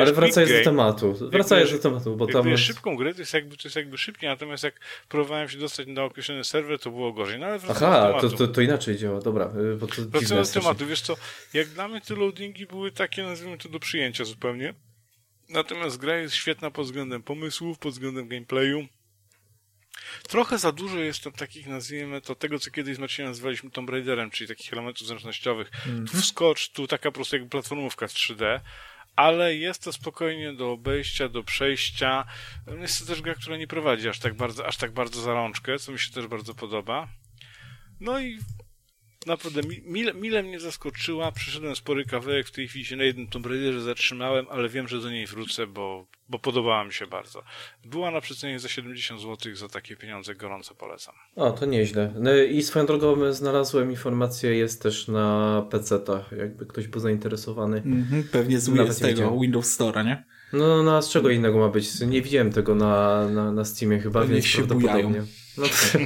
ale 0.00 0.12
wracając 0.12 0.52
do 0.52 0.64
tematu. 0.64 1.14
Wracając 1.30 1.72
do 1.72 1.78
tematu, 1.78 2.16
bo 2.16 2.26
tam... 2.26 2.48
Jest... 2.48 2.62
szybką 2.62 2.96
grę 2.96 3.14
to 3.14 3.20
jest, 3.20 3.34
jakby, 3.34 3.56
to 3.56 3.62
jest 3.64 3.76
jakby 3.76 3.98
szybciej, 3.98 4.28
natomiast 4.28 4.64
jak 4.64 4.80
próbowałem 5.08 5.48
się 5.48 5.58
dostać 5.58 5.86
na 5.86 6.04
określony 6.04 6.44
serwer, 6.44 6.78
to 6.78 6.90
było 6.90 7.12
gorzej. 7.12 7.38
No, 7.38 7.46
Aha, 7.70 8.18
to, 8.20 8.28
to, 8.30 8.48
to, 8.48 8.60
inaczej 8.60 8.96
działa, 8.96 9.20
dobra. 9.20 9.52
Y, 9.74 9.76
bo 9.76 9.86
to 9.86 9.94
wracając 10.02 10.52
do 10.52 10.60
tematu, 10.60 10.86
wiesz 10.86 11.00
co, 11.00 11.16
jak 11.54 11.68
dla 11.68 11.88
mnie 11.88 12.00
te 12.00 12.14
loadingi 12.14 12.66
były 12.66 12.92
takie, 12.92 13.22
nazwijmy 13.22 13.58
to, 13.58 13.68
do 13.68 13.78
przyjęcia 13.78 14.24
zupełnie. 14.24 14.74
Natomiast 15.48 15.96
gra 15.96 16.16
jest 16.16 16.34
świetna 16.34 16.70
pod 16.70 16.86
względem 16.86 17.22
pomysłów, 17.22 17.78
pod 17.78 17.92
względem 17.92 18.28
gameplayu. 18.28 18.86
Trochę 20.28 20.58
za 20.58 20.72
dużo 20.72 20.98
jest 20.98 21.24
tam 21.24 21.32
takich, 21.32 21.66
nazwijmy 21.66 22.20
to, 22.20 22.34
tego, 22.34 22.58
co 22.58 22.70
kiedyś 22.70 22.96
z 22.96 22.98
Marcinem 22.98 23.30
nazywaliśmy 23.30 23.70
Tomb 23.70 23.90
Raiderem, 23.90 24.30
czyli 24.30 24.48
takich 24.48 24.72
elementów 24.72 25.06
zręcznościowych. 25.06 25.70
Mm. 25.86 26.06
Tu 26.06 26.16
wskocz, 26.16 26.68
tu 26.68 26.86
taka 26.86 27.10
po 27.10 27.14
prostu 27.14 27.36
jakby 27.36 27.50
platformówka 27.50 28.08
z 28.08 28.14
3D, 28.14 28.60
ale 29.16 29.54
jest 29.54 29.84
to 29.84 29.92
spokojnie 29.92 30.52
do 30.52 30.72
obejścia, 30.72 31.28
do 31.28 31.42
przejścia. 31.42 32.24
Jest 32.80 33.00
to 33.00 33.06
też 33.06 33.22
gra, 33.22 33.34
która 33.34 33.56
nie 33.56 33.66
prowadzi 33.66 34.08
aż 34.08 34.18
tak 34.18 34.34
bardzo, 34.34 34.66
aż 34.66 34.76
tak 34.76 34.92
bardzo 34.92 35.22
za 35.22 35.34
rączkę, 35.34 35.78
co 35.78 35.92
mi 35.92 35.98
się 35.98 36.12
też 36.12 36.26
bardzo 36.26 36.54
podoba. 36.54 37.08
No 38.00 38.20
i 38.20 38.38
naprawdę 39.26 39.60
mile, 39.84 40.14
mile 40.14 40.42
mnie 40.42 40.60
zaskoczyła. 40.60 41.32
Przyszedłem 41.32 41.76
spory 41.76 42.04
kawałek, 42.04 42.46
w 42.46 42.50
tej 42.50 42.68
chwili 42.68 42.84
się 42.84 42.96
na 42.96 43.04
jednym 43.04 43.26
Tomb 43.26 43.46
Raiderze 43.46 43.80
zatrzymałem, 43.80 44.46
ale 44.50 44.68
wiem, 44.68 44.88
że 44.88 45.00
do 45.00 45.10
niej 45.10 45.26
wrócę, 45.26 45.66
bo, 45.66 46.06
bo 46.28 46.38
podobała 46.38 46.84
mi 46.84 46.92
się 46.92 47.06
bardzo. 47.06 47.42
Była 47.84 48.10
na 48.10 48.20
przecenie 48.20 48.58
za 48.58 48.68
70 48.68 49.20
zł, 49.20 49.56
za 49.56 49.68
takie 49.68 49.96
pieniądze 49.96 50.34
gorąco 50.34 50.74
polecam. 50.74 51.14
O, 51.36 51.50
to 51.50 51.66
nieźle. 51.66 52.14
No 52.18 52.34
I 52.36 52.62
swoją 52.62 52.86
drogą 52.86 53.32
znalazłem 53.32 53.90
informację, 53.90 54.54
jest 54.54 54.82
też 54.82 55.08
na 55.08 55.62
PC-tach, 55.70 56.38
jakby 56.38 56.66
ktoś 56.66 56.86
był 56.86 57.00
zainteresowany. 57.00 57.76
Mhm, 57.76 58.24
pewnie 58.32 58.60
z, 58.60 58.94
z 58.94 58.98
tego 58.98 59.40
Windows 59.40 59.72
Store, 59.72 60.04
nie? 60.04 60.24
No, 60.52 60.82
no 60.82 60.96
a 60.96 61.02
z 61.02 61.10
czego 61.10 61.30
innego 61.30 61.58
ma 61.58 61.68
być? 61.68 62.00
Nie 62.00 62.22
widziałem 62.22 62.52
tego 62.52 62.74
na, 62.74 63.28
na, 63.28 63.52
na 63.52 63.64
Steamie 63.64 63.98
chyba, 63.98 64.20
Pewnie 64.20 64.34
więc 64.34 64.46
się 64.46 64.58
prawdopodobnie. 64.58 65.02
Bujają. 65.02 65.26
No 65.56 65.66
to... 65.68 65.98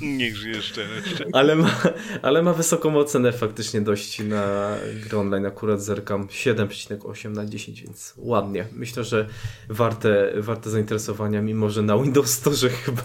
Niech 0.00 0.36
żyje 0.36 0.56
jeszcze. 0.56 0.86
ale, 1.32 1.56
ma, 1.56 1.80
ale 2.22 2.42
ma 2.42 2.52
wysoką 2.52 2.96
ocenę 2.96 3.32
faktycznie 3.32 3.80
dość 3.80 4.18
na 4.18 4.76
gry 5.04 5.18
online. 5.18 5.46
Akurat 5.46 5.82
zerkam 5.82 6.26
7,8 6.26 7.30
na 7.30 7.46
10, 7.46 7.82
więc 7.82 8.14
ładnie. 8.16 8.66
Myślę, 8.72 9.04
że 9.04 9.28
warte, 9.68 10.32
warte 10.36 10.70
zainteresowania, 10.70 11.42
mimo 11.42 11.70
że 11.70 11.82
na 11.82 11.98
Windows 11.98 12.30
Store 12.30 12.68
chyba. 12.68 13.02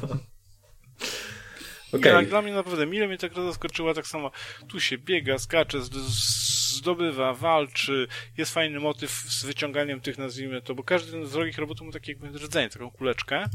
Okay. 1.92 2.14
Jak 2.14 2.30
dla 2.30 2.42
mnie 2.42 2.54
naprawdę 2.54 2.86
mile 2.86 3.08
mnie 3.08 3.18
tak 3.18 3.34
zaskoczyła, 3.34 3.94
tak 3.94 4.08
samo 4.08 4.32
tu 4.68 4.80
się 4.80 4.98
biega, 4.98 5.38
skacze, 5.38 5.78
zdobywa, 6.78 7.34
walczy, 7.34 8.08
jest 8.38 8.54
fajny 8.54 8.80
motyw 8.80 9.12
z 9.12 9.46
wyciąganiem 9.46 10.02
tych, 10.02 10.18
nazwijmy 10.18 10.62
to, 10.62 10.76
bo 10.76 10.84
każdy 10.84 11.26
z 11.26 11.32
drogich 11.32 11.58
robotów 11.58 11.88
ma 11.88 11.94
taki 11.94 12.12
jakby 12.12 12.28
rdzenie, 12.28 12.70
taką 12.70 12.92
kuleczkę 12.92 13.46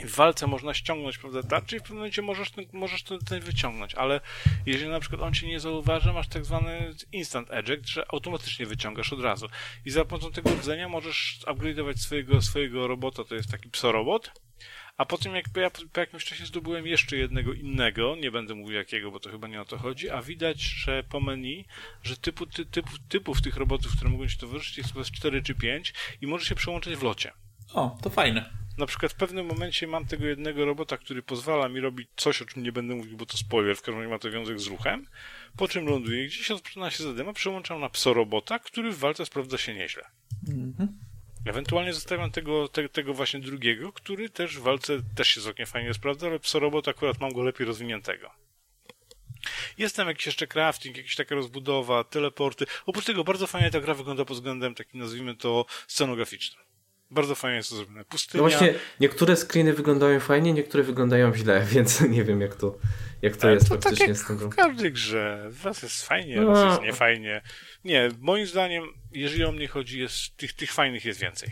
w 0.00 0.14
walce 0.16 0.46
można 0.46 0.74
ściągnąć, 0.74 1.18
prawda, 1.18 1.42
tarczę 1.42 1.76
i 1.76 1.78
w 1.78 1.82
pewnym 1.82 1.98
momencie 1.98 2.22
możesz 2.22 2.50
ten, 2.50 2.64
możesz 2.72 3.02
ten, 3.02 3.18
ten 3.18 3.40
wyciągnąć, 3.40 3.94
ale 3.94 4.20
jeżeli 4.66 4.90
na 4.90 5.00
przykład 5.00 5.22
on 5.22 5.34
cię 5.34 5.46
nie 5.46 5.60
zauważy, 5.60 6.12
masz 6.12 6.28
tak 6.28 6.44
zwany 6.44 6.94
instant 7.12 7.50
eject, 7.50 7.88
że 7.88 8.04
automatycznie 8.12 8.66
wyciągasz 8.66 9.12
od 9.12 9.20
razu. 9.20 9.46
I 9.84 9.90
za 9.90 10.04
pomocą 10.04 10.32
tego 10.32 10.50
rdzenia 10.50 10.88
możesz 10.88 11.38
upgrade'ować 11.46 11.96
swojego, 11.96 12.42
swojego 12.42 12.86
robota, 12.86 13.24
to 13.24 13.34
jest 13.34 13.50
taki 13.50 13.70
psorobot, 13.70 14.32
a 14.96 15.06
potem 15.06 15.34
jak 15.34 15.44
ja 15.56 15.70
po 15.92 16.00
jakimś 16.00 16.24
czasie 16.24 16.46
zdobyłem 16.46 16.86
jeszcze 16.86 17.16
jednego 17.16 17.52
innego, 17.52 18.16
nie 18.16 18.30
będę 18.30 18.54
mówił 18.54 18.76
jakiego, 18.76 19.10
bo 19.10 19.20
to 19.20 19.30
chyba 19.30 19.48
nie 19.48 19.60
o 19.60 19.64
to 19.64 19.78
chodzi, 19.78 20.10
a 20.10 20.22
widać, 20.22 20.60
że 20.60 21.02
po 21.02 21.20
menu, 21.20 21.64
że 22.02 22.16
typu, 22.16 22.46
ty, 22.46 22.66
typów, 22.66 22.98
typów 23.08 23.42
tych 23.42 23.56
robotów, 23.56 23.96
które 23.96 24.10
mogą 24.10 24.28
ci 24.28 24.38
towarzyszyć 24.38 24.78
jest 24.78 24.92
chyba 24.92 25.04
4 25.04 25.42
czy 25.42 25.54
5 25.54 25.94
i 26.20 26.26
może 26.26 26.44
się 26.44 26.54
przełączać 26.54 26.94
w 26.94 27.02
locie. 27.02 27.32
O, 27.74 27.98
to 28.02 28.10
fajne 28.10 28.62
na 28.78 28.86
przykład 28.86 29.12
w 29.12 29.14
pewnym 29.14 29.46
momencie 29.46 29.86
mam 29.86 30.06
tego 30.06 30.26
jednego 30.26 30.64
robota, 30.64 30.96
który 30.96 31.22
pozwala 31.22 31.68
mi 31.68 31.80
robić 31.80 32.08
coś, 32.16 32.42
o 32.42 32.44
czym 32.44 32.62
nie 32.62 32.72
będę 32.72 32.94
mówił, 32.94 33.16
bo 33.16 33.26
to 33.26 33.36
spoiler, 33.36 33.76
w 33.76 33.82
każdym 33.82 33.98
razie 33.98 34.10
ma 34.10 34.18
to 34.18 34.30
związek 34.30 34.60
z 34.60 34.66
ruchem, 34.66 35.06
po 35.56 35.68
czym 35.68 35.86
ląduje 35.86 36.26
gdzieś, 36.26 36.50
rozpoczyna 36.50 36.90
się 36.90 37.04
zadyma, 37.04 37.32
przełączam 37.32 37.80
na 37.80 37.88
pso-robota, 37.88 38.58
który 38.58 38.92
w 38.92 38.98
walce 38.98 39.26
sprawdza 39.26 39.58
się 39.58 39.74
nieźle. 39.74 40.04
Mhm. 40.48 40.98
Ewentualnie 41.46 41.92
zostawiam 41.92 42.30
tego, 42.30 42.68
te, 42.68 42.88
tego 42.88 43.14
właśnie 43.14 43.40
drugiego, 43.40 43.92
który 43.92 44.30
też 44.30 44.58
w 44.58 44.62
walce 44.62 44.98
też 45.14 45.28
się 45.28 45.40
całkiem 45.40 45.66
fajnie 45.66 45.94
sprawdza, 45.94 46.26
ale 46.26 46.38
pso-robot 46.38 46.88
akurat 46.88 47.20
mam 47.20 47.32
go 47.32 47.42
lepiej 47.42 47.66
rozwiniętego. 47.66 48.30
Jest 49.78 49.96
tam 49.96 50.08
jakiś 50.08 50.26
jeszcze 50.26 50.46
crafting, 50.46 50.96
jakaś 50.96 51.16
taka 51.16 51.34
rozbudowa, 51.34 52.04
teleporty. 52.04 52.66
Oprócz 52.86 53.04
tego 53.04 53.24
bardzo 53.24 53.46
fajnie 53.46 53.70
ta 53.70 53.80
gra 53.80 53.94
wygląda 53.94 54.24
pod 54.24 54.36
względem 54.36 54.74
takim, 54.74 55.00
nazwijmy 55.00 55.36
to, 55.36 55.66
scenograficznym. 55.88 56.61
Bardzo 57.12 57.34
fajnie 57.34 57.56
jest 57.56 57.70
to 57.70 57.76
zrobione. 57.76 58.04
Pustynia. 58.04 58.42
No 58.44 58.48
właśnie, 58.48 58.74
niektóre 59.00 59.36
screeny 59.36 59.72
wyglądają 59.72 60.20
fajnie, 60.20 60.52
niektóre 60.52 60.82
wyglądają 60.82 61.34
źle, 61.34 61.64
więc 61.72 62.00
nie 62.00 62.24
wiem 62.24 62.40
jak 62.40 62.54
to, 62.54 62.78
jak 63.22 63.36
to 63.36 63.50
jest 63.50 63.68
to 63.68 63.74
tak 63.74 63.84
faktycznie 63.84 64.06
tak 64.06 64.16
z 64.16 64.26
tego. 64.26 64.50
w 64.50 64.56
każdej 64.56 64.92
grze. 64.92 65.50
Raz 65.64 65.82
jest 65.82 66.06
fajnie, 66.06 66.40
no. 66.40 66.50
raz 66.50 66.70
jest 66.70 66.82
niefajnie. 66.82 67.42
Nie, 67.84 68.08
moim 68.20 68.46
zdaniem, 68.46 68.84
jeżeli 69.12 69.44
o 69.44 69.52
mnie 69.52 69.68
chodzi, 69.68 70.00
jest, 70.00 70.36
tych, 70.36 70.52
tych 70.52 70.72
fajnych 70.72 71.04
jest 71.04 71.20
więcej. 71.20 71.48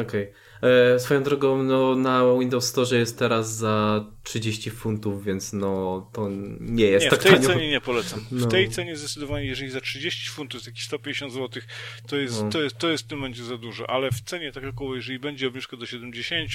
Okej. 0.00 0.22
Okay. 0.22 0.46
E, 0.94 0.98
swoją 0.98 1.22
drogą, 1.22 1.62
no 1.62 1.96
na 1.96 2.22
Windows 2.40 2.66
Store 2.66 2.98
jest 2.98 3.18
teraz 3.18 3.56
za 3.56 4.04
30 4.22 4.70
funtów, 4.70 5.24
więc 5.24 5.52
no 5.52 6.10
to 6.12 6.28
nie 6.60 6.84
jest 6.84 7.04
nie, 7.04 7.10
tak 7.10 7.20
w 7.20 7.22
tej 7.22 7.32
tanio. 7.32 7.48
cenie 7.48 7.70
nie 7.70 7.80
polecam. 7.80 8.20
W 8.30 8.40
no. 8.40 8.46
tej 8.46 8.70
cenie 8.70 8.96
zdecydowanie, 8.96 9.46
jeżeli 9.46 9.70
za 9.70 9.80
30 9.80 10.30
funtów, 10.30 10.58
jest 10.58 10.66
jakieś 10.66 10.84
150 10.84 11.32
zł, 11.32 11.62
to 12.08 12.16
jest, 12.16 12.42
no. 12.42 12.50
to, 12.50 12.62
jest, 12.62 12.78
to 12.78 12.90
jest 12.90 13.04
w 13.04 13.06
tym 13.06 13.18
momencie 13.18 13.44
za 13.44 13.56
dużo, 13.56 13.90
ale 13.90 14.10
w 14.10 14.20
cenie 14.20 14.52
tak 14.52 14.64
około, 14.64 14.96
jeżeli 14.96 15.18
będzie 15.18 15.48
obniżka 15.48 15.76
do 15.76 15.86
70, 15.86 16.50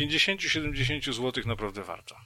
50-70 0.00 1.12
zł 1.12 1.44
naprawdę 1.46 1.82
warto. 1.82 2.16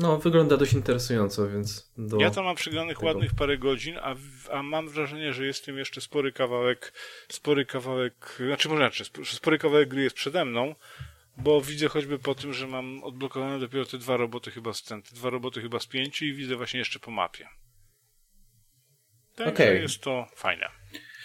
No, 0.00 0.18
wygląda 0.18 0.56
dość 0.56 0.72
interesująco, 0.72 1.48
więc. 1.48 1.90
Do... 1.98 2.16
Ja 2.16 2.30
tam 2.30 2.44
mam 2.44 2.56
przygranych 2.56 2.96
tego. 2.96 3.06
ładnych 3.06 3.34
parę 3.34 3.58
godzin, 3.58 3.98
a, 4.02 4.14
a 4.50 4.62
mam 4.62 4.88
wrażenie, 4.88 5.32
że 5.32 5.46
jest 5.46 5.64
tym 5.64 5.78
jeszcze 5.78 6.00
spory 6.00 6.32
kawałek, 6.32 6.92
spory 7.28 7.66
kawałek, 7.66 8.38
znaczy 8.46 8.68
może 8.68 8.80
znaczy, 8.80 9.04
spory 9.24 9.58
kawałek 9.58 9.88
gry 9.88 10.02
jest 10.02 10.16
przede 10.16 10.44
mną, 10.44 10.74
bo 11.36 11.60
widzę 11.60 11.88
choćby 11.88 12.18
po 12.18 12.34
tym, 12.34 12.54
że 12.54 12.66
mam 12.66 13.04
odblokowane 13.04 13.58
dopiero 13.58 13.84
te 13.84 13.98
dwa 13.98 14.16
roboty 14.16 14.50
chyba 14.50 14.72
z 14.72 14.82
ten, 14.82 15.02
te 15.02 15.14
dwa 15.14 15.30
roboty 15.30 15.60
chyba 15.60 15.80
z 15.80 15.86
pięciu 15.86 16.24
i 16.24 16.32
widzę 16.32 16.56
właśnie 16.56 16.78
jeszcze 16.78 16.98
po 16.98 17.10
mapie. 17.10 17.48
Także 19.36 19.64
okay. 19.64 19.78
jest 19.78 20.00
to 20.00 20.26
fajne. 20.34 20.66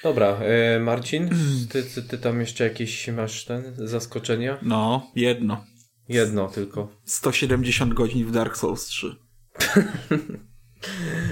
Dobra, 0.03 0.27
e, 0.27 0.79
Marcin, 0.79 1.29
ty, 1.71 1.83
ty, 1.83 2.03
ty 2.03 2.17
tam 2.17 2.39
jeszcze 2.39 2.63
jakieś 2.63 3.07
masz 3.07 3.45
ten 3.45 3.73
zaskoczenia? 3.77 4.57
No, 4.61 5.11
jedno. 5.15 5.65
Jedno 6.09 6.47
tylko. 6.47 6.87
170 7.03 7.93
godzin 7.93 8.25
w 8.25 8.31
Dark 8.31 8.57
Souls 8.57 8.85
3. 8.85 9.15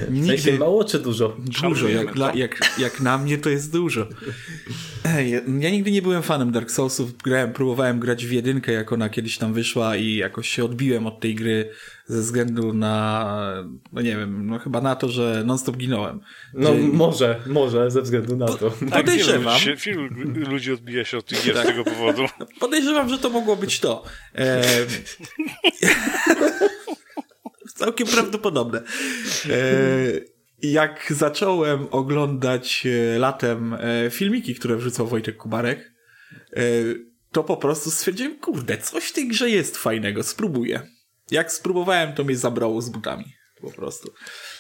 W 0.10 0.28
sensie 0.28 0.58
mało 0.58 0.84
czy 0.84 1.00
dużo? 1.00 1.38
Dużo, 1.62 1.88
jak, 1.88 2.14
dla, 2.14 2.34
jak, 2.34 2.60
jak 2.78 3.02
na 3.02 3.18
mnie 3.18 3.38
to 3.38 3.50
jest 3.50 3.72
dużo. 3.72 4.08
Ja 5.60 5.70
nigdy 5.70 5.92
nie 5.92 6.02
byłem 6.02 6.24
fanem 6.24 6.52
Dark 6.52 6.72
Soulsów, 6.72 7.18
grałem, 7.18 7.54
próbowałem 7.54 8.00
grać 8.00 8.26
w 8.26 8.32
jedynkę, 8.32 8.72
jak 8.72 8.92
ona 8.92 9.10
kiedyś 9.10 9.38
tam 9.38 9.54
wyszła 9.54 9.96
i 9.96 10.16
jakoś 10.16 10.50
się 10.50 10.66
odbiłem 10.66 11.08
od 11.08 11.20
tej 11.20 11.36
gry 11.36 11.70
ze 12.06 12.22
względu 12.22 12.74
na, 12.74 13.66
no 13.94 14.02
nie 14.02 14.18
wiem, 14.18 14.48
no 14.48 14.60
chyba 14.60 14.82
na 14.82 14.96
to, 14.96 15.10
że 15.10 15.44
non-stop 15.46 15.78
ginąłem. 15.78 16.20
No 16.54 16.74
że... 16.74 16.80
może, 16.80 17.40
może 17.48 17.92
ze 17.92 18.02
względu 18.02 18.38
na 18.38 18.48
to. 18.48 18.70
Tak, 18.70 18.90
podejrzewam. 18.90 19.60
Wielu, 19.86 20.08
ludzi 20.52 20.72
odbija 20.72 21.06
się 21.06 21.18
od 21.18 21.26
tych 21.26 21.46
gier 21.46 21.56
tak. 21.56 21.64
z 21.64 21.68
tego 21.68 21.84
powodu. 21.84 22.26
Podejrzewam, 22.60 23.10
że 23.10 23.18
to 23.18 23.30
mogło 23.30 23.56
być 23.56 23.80
to. 23.80 24.04
E... 24.36 24.64
Całkiem 27.84 28.08
prawdopodobne. 28.08 28.84
E... 29.50 30.34
Jak 30.62 31.14
zacząłem 31.16 31.88
oglądać 31.92 32.86
e, 32.86 33.20
latem 33.20 33.74
e, 33.74 34.10
filmiki, 34.10 34.56
które 34.56 34.76
wrzucał 34.76 35.08
Wojtek 35.08 35.38
Kubarek, 35.38 35.92
to 37.32 37.44
po 37.44 37.58
prostu 37.58 37.92
stwierdziłem, 37.92 38.40
kurde, 38.40 38.78
coś 38.78 39.04
w 39.04 39.14
tej 39.14 39.28
grze 39.28 39.50
jest 39.50 39.78
fajnego, 39.78 40.24
spróbuję. 40.24 40.82
Jak 41.32 41.52
spróbowałem, 41.52 42.14
to 42.14 42.24
mnie 42.24 42.36
zabrało 42.36 42.82
z 42.82 42.90
butami. 42.90 43.26
Po 43.62 43.72
prostu. 43.72 44.14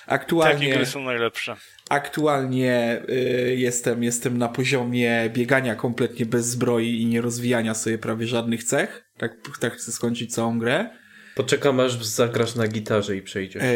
Aktualnie, 0.08 0.68
Takie 0.68 0.74
gry 0.74 0.86
są 0.86 1.04
najlepsze. 1.04 1.56
Aktualnie 1.90 3.02
y, 3.10 3.56
jestem, 3.58 4.04
jestem 4.04 4.38
na 4.38 4.50
poziomie 4.50 5.30
biegania 5.34 5.76
kompletnie 5.76 6.26
bez 6.26 6.46
zbroi 6.46 7.02
i 7.02 7.06
nie 7.06 7.22
rozwijania 7.22 7.74
sobie 7.74 7.98
prawie 7.98 8.28
żadnych 8.28 8.64
cech. 8.64 9.10
Tak, 9.18 9.32
tak 9.60 9.74
chcę 9.74 9.92
skończyć 9.92 10.34
całą 10.34 10.60
grę. 10.60 10.90
Poczekam 11.36 11.80
aż 11.80 12.06
zagrasz 12.06 12.56
na 12.56 12.68
gitarze 12.68 13.16
i 13.16 13.22
przejdziesz. 13.22 13.64
E, 13.64 13.74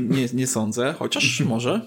nie, 0.00 0.26
nie 0.32 0.46
sądzę, 0.46 0.94
chociaż 0.98 1.40
może. 1.46 1.80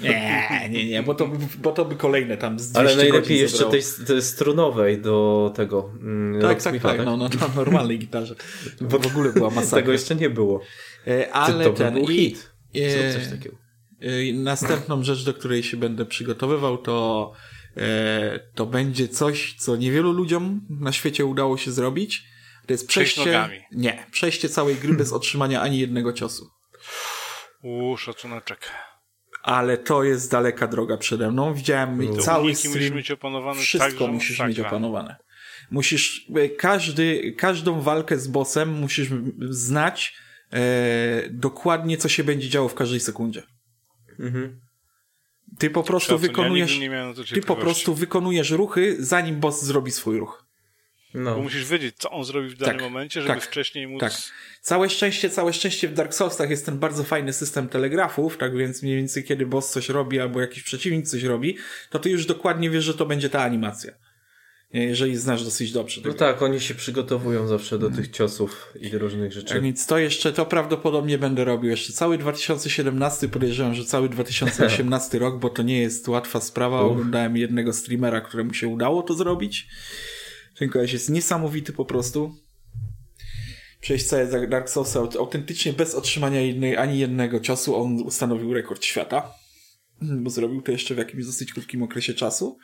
Nie, 0.00 0.68
nie, 0.70 0.86
nie, 0.86 1.02
bo 1.02 1.14
to, 1.14 1.30
bo 1.58 1.72
to 1.72 1.84
by 1.84 1.96
kolejne 1.96 2.36
tam 2.36 2.58
z 2.58 2.76
Ale 2.76 2.96
najlepiej 2.96 3.38
jeszcze 3.38 3.64
tej, 3.64 3.82
tej 4.06 4.22
strunowej 4.22 5.00
do 5.00 5.52
tego. 5.56 5.90
Mm, 6.00 6.42
tak, 6.42 6.62
tak, 6.62 6.82
tak, 6.82 6.98
no, 7.04 7.16
no, 7.16 7.28
na 7.28 7.48
normalnej 7.56 7.98
gitarze. 7.98 8.34
Bo 8.90 8.98
w 8.98 9.06
ogóle 9.06 9.32
była 9.32 9.50
masakra. 9.50 9.78
Tego 9.78 9.92
jeszcze 9.92 10.14
nie 10.14 10.30
było. 10.30 10.60
E, 11.06 11.32
ale 11.32 11.64
to 11.64 11.72
ten 11.72 11.94
był 11.94 12.06
hit. 12.06 12.50
E, 12.74 13.14
coś 13.14 13.30
takiego. 13.30 13.56
E, 14.00 14.32
następną 14.32 15.04
rzecz, 15.04 15.24
do 15.24 15.34
której 15.34 15.62
się 15.62 15.76
będę 15.76 16.06
przygotowywał, 16.06 16.78
to 16.78 17.32
e, 17.76 18.40
to 18.54 18.66
będzie 18.66 19.08
coś, 19.08 19.54
co 19.58 19.76
niewielu 19.76 20.12
ludziom 20.12 20.60
na 20.70 20.92
świecie 20.92 21.24
udało 21.24 21.56
się 21.56 21.72
zrobić. 21.72 22.31
To 22.66 22.72
jest 22.72 22.86
przejście. 22.86 23.62
Nie, 23.72 24.06
przejście 24.10 24.48
całej 24.48 24.76
gry 24.76 24.94
bez 24.94 25.12
otrzymania 25.12 25.60
ani 25.60 25.78
jednego 25.78 26.12
ciosu. 26.12 26.50
Uuu, 27.62 27.96
szacuneczek 27.96 28.70
ale 29.42 29.78
to 29.78 30.04
jest 30.04 30.30
daleka 30.30 30.66
droga 30.66 30.96
przede 30.96 31.30
mną. 31.30 31.54
Widziałem 31.54 32.08
to 32.08 32.22
cały 32.22 32.54
stream. 32.54 32.74
Musisz 32.74 32.90
mieć 32.90 33.10
opanowane 33.10 33.60
wszystko 33.60 34.04
tak, 34.04 34.12
musisz 34.12 34.40
mieć 34.40 34.60
opanowane. 34.60 35.16
Musisz, 35.70 36.26
e, 36.36 36.48
każdy, 36.48 37.34
każdą 37.38 37.80
walkę 37.80 38.18
z 38.18 38.28
bossem 38.28 38.68
musisz 38.68 39.08
znać 39.48 40.14
e, 40.52 40.60
dokładnie, 41.30 41.96
co 41.96 42.08
się 42.08 42.24
będzie 42.24 42.48
działo 42.48 42.68
w 42.68 42.74
każdej 42.74 43.00
sekundzie. 43.00 43.42
Mhm. 44.18 44.60
Ty 45.58 45.70
po 45.70 45.82
prostu 45.82 46.18
wykonujesz. 46.18 46.78
Ja 46.78 47.14
ty 47.34 47.40
po 47.40 47.56
prostu 47.56 47.94
wykonujesz 47.94 48.50
ruchy, 48.50 48.96
zanim 48.98 49.40
boss 49.40 49.64
zrobi 49.64 49.90
swój 49.90 50.18
ruch. 50.18 50.46
No. 51.14 51.34
Bo 51.34 51.42
musisz 51.42 51.64
wiedzieć, 51.64 51.94
co 51.98 52.10
on 52.10 52.24
zrobi 52.24 52.48
w 52.48 52.56
danym 52.56 52.74
tak, 52.74 52.82
momencie, 52.82 53.22
żeby 53.22 53.34
tak, 53.34 53.42
wcześniej 53.42 53.86
móc... 53.86 54.00
Tak. 54.00 54.12
Całe 54.60 54.90
szczęście, 54.90 55.30
całe 55.30 55.52
szczęście 55.52 55.88
w 55.88 55.94
Dark 55.94 56.14
Soulsach 56.14 56.50
jest 56.50 56.66
ten 56.66 56.78
bardzo 56.78 57.04
fajny 57.04 57.32
system 57.32 57.68
telegrafów, 57.68 58.36
tak 58.36 58.56
więc 58.56 58.82
mniej 58.82 58.96
więcej 58.96 59.24
kiedy 59.24 59.46
boss 59.46 59.70
coś 59.70 59.88
robi 59.88 60.20
albo 60.20 60.40
jakiś 60.40 60.62
przeciwnik 60.62 61.08
coś 61.08 61.22
robi, 61.22 61.56
to 61.90 61.98
ty 61.98 62.10
już 62.10 62.26
dokładnie 62.26 62.70
wiesz, 62.70 62.84
że 62.84 62.94
to 62.94 63.06
będzie 63.06 63.30
ta 63.30 63.42
animacja. 63.42 63.92
Jeżeli 64.72 65.16
znasz 65.16 65.44
dosyć 65.44 65.72
dobrze. 65.72 66.00
No 66.04 66.12
tak, 66.12 66.42
oni 66.42 66.60
się 66.60 66.74
przygotowują 66.74 67.46
zawsze 67.46 67.78
do 67.78 67.90
tych 67.90 68.10
ciosów 68.10 68.72
i 68.80 68.98
różnych 68.98 69.32
rzeczy. 69.32 69.54
Tak 69.54 69.62
więc 69.62 69.86
to 69.86 69.98
jeszcze, 69.98 70.32
to 70.32 70.46
prawdopodobnie 70.46 71.18
będę 71.18 71.44
robił 71.44 71.70
jeszcze 71.70 71.92
cały 71.92 72.18
2017, 72.18 73.28
podejrzewam, 73.28 73.74
że 73.74 73.84
cały 73.84 74.08
2018 74.08 75.18
rok, 75.24 75.38
bo 75.38 75.50
to 75.50 75.62
nie 75.62 75.80
jest 75.80 76.08
łatwa 76.08 76.40
sprawa. 76.40 76.80
Oglądałem 76.80 77.36
jednego 77.36 77.72
streamera, 77.72 78.20
któremu 78.20 78.54
się 78.54 78.68
udało 78.68 79.02
to 79.02 79.14
zrobić. 79.14 79.68
Ten 80.58 80.68
koleś 80.68 80.92
jest 80.92 81.10
niesamowity 81.10 81.72
po 81.72 81.84
prostu. 81.84 82.34
Przejść 83.80 84.06
całe 84.06 84.48
Dark 84.48 84.68
Souls 84.68 84.96
autentycznie 84.96 85.72
bez 85.72 85.94
otrzymania 85.94 86.40
jednej, 86.40 86.76
ani 86.76 86.98
jednego 86.98 87.40
ciosu. 87.40 87.76
On 87.76 88.02
ustanowił 88.02 88.54
rekord 88.54 88.84
świata, 88.84 89.34
bo 90.02 90.30
zrobił 90.30 90.62
to 90.62 90.72
jeszcze 90.72 90.94
w 90.94 90.98
jakimś 90.98 91.26
dosyć 91.26 91.52
krótkim 91.52 91.82
okresie 91.82 92.14
czasu. 92.14 92.58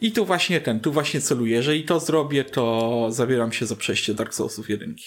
I 0.00 0.12
tu 0.12 0.26
właśnie 0.26 0.60
ten, 0.60 0.80
tu 0.80 0.92
właśnie 0.92 1.20
celuję. 1.20 1.56
Jeżeli 1.56 1.84
to 1.84 2.00
zrobię, 2.00 2.44
to 2.44 3.06
zabieram 3.10 3.52
się 3.52 3.66
za 3.66 3.76
przejście 3.76 4.14
Dark 4.14 4.34
Soulsów 4.34 4.70
jedynki. 4.70 5.04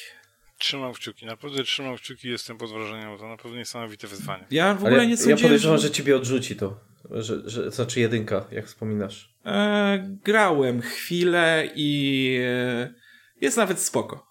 Trzymam 0.58 0.94
kciuki, 0.94 1.26
naprawdę 1.26 1.64
trzymam 1.64 1.98
kciuki, 1.98 2.28
jestem 2.28 2.58
pod 2.58 2.72
wrażeniem, 2.72 3.10
bo 3.10 3.18
to 3.18 3.28
naprawdę 3.28 3.58
niesamowite 3.58 4.08
wyzwanie. 4.08 4.46
Ja 4.52 4.74
w 4.74 4.78
ogóle 4.78 4.94
Ale 4.94 5.08
nie 5.08 5.18
sądziłem, 5.18 5.38
Ja 5.38 5.44
podejrzewam, 5.44 5.78
że... 5.78 5.88
że 5.88 5.92
ciebie 5.92 6.16
odrzuci 6.16 6.56
to, 6.56 6.80
że, 7.12 7.50
że, 7.50 7.72
znaczy 7.72 8.00
jedynka, 8.00 8.46
jak 8.52 8.66
wspominasz. 8.66 9.36
E, 9.46 10.20
grałem 10.24 10.82
chwilę 10.82 11.70
i 11.76 12.42
e, 12.46 12.94
jest 13.42 13.58
nawet 13.58 13.80
spoko. 13.80 14.28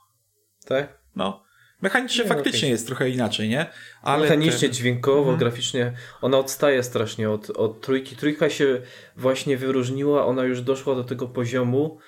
Tak? 0.64 0.98
No. 1.16 1.48
Mechanicznie 1.82 2.24
nie, 2.24 2.28
faktycznie 2.28 2.60
okay. 2.60 2.70
jest 2.70 2.86
trochę 2.86 3.10
inaczej, 3.10 3.48
nie? 3.48 3.66
Ale 4.02 4.22
Mechanicznie, 4.22 4.70
dźwiękowo, 4.70 5.18
mhm. 5.18 5.38
graficznie 5.38 5.92
ona 6.20 6.38
odstaje 6.38 6.82
strasznie 6.82 7.30
od, 7.30 7.50
od 7.50 7.80
trójki. 7.80 8.16
Trójka 8.16 8.50
się 8.50 8.82
właśnie 9.16 9.56
wyróżniła, 9.56 10.26
ona 10.26 10.44
już 10.44 10.62
doszła 10.62 10.94
do 10.94 11.04
tego 11.04 11.28
poziomu, 11.28 11.98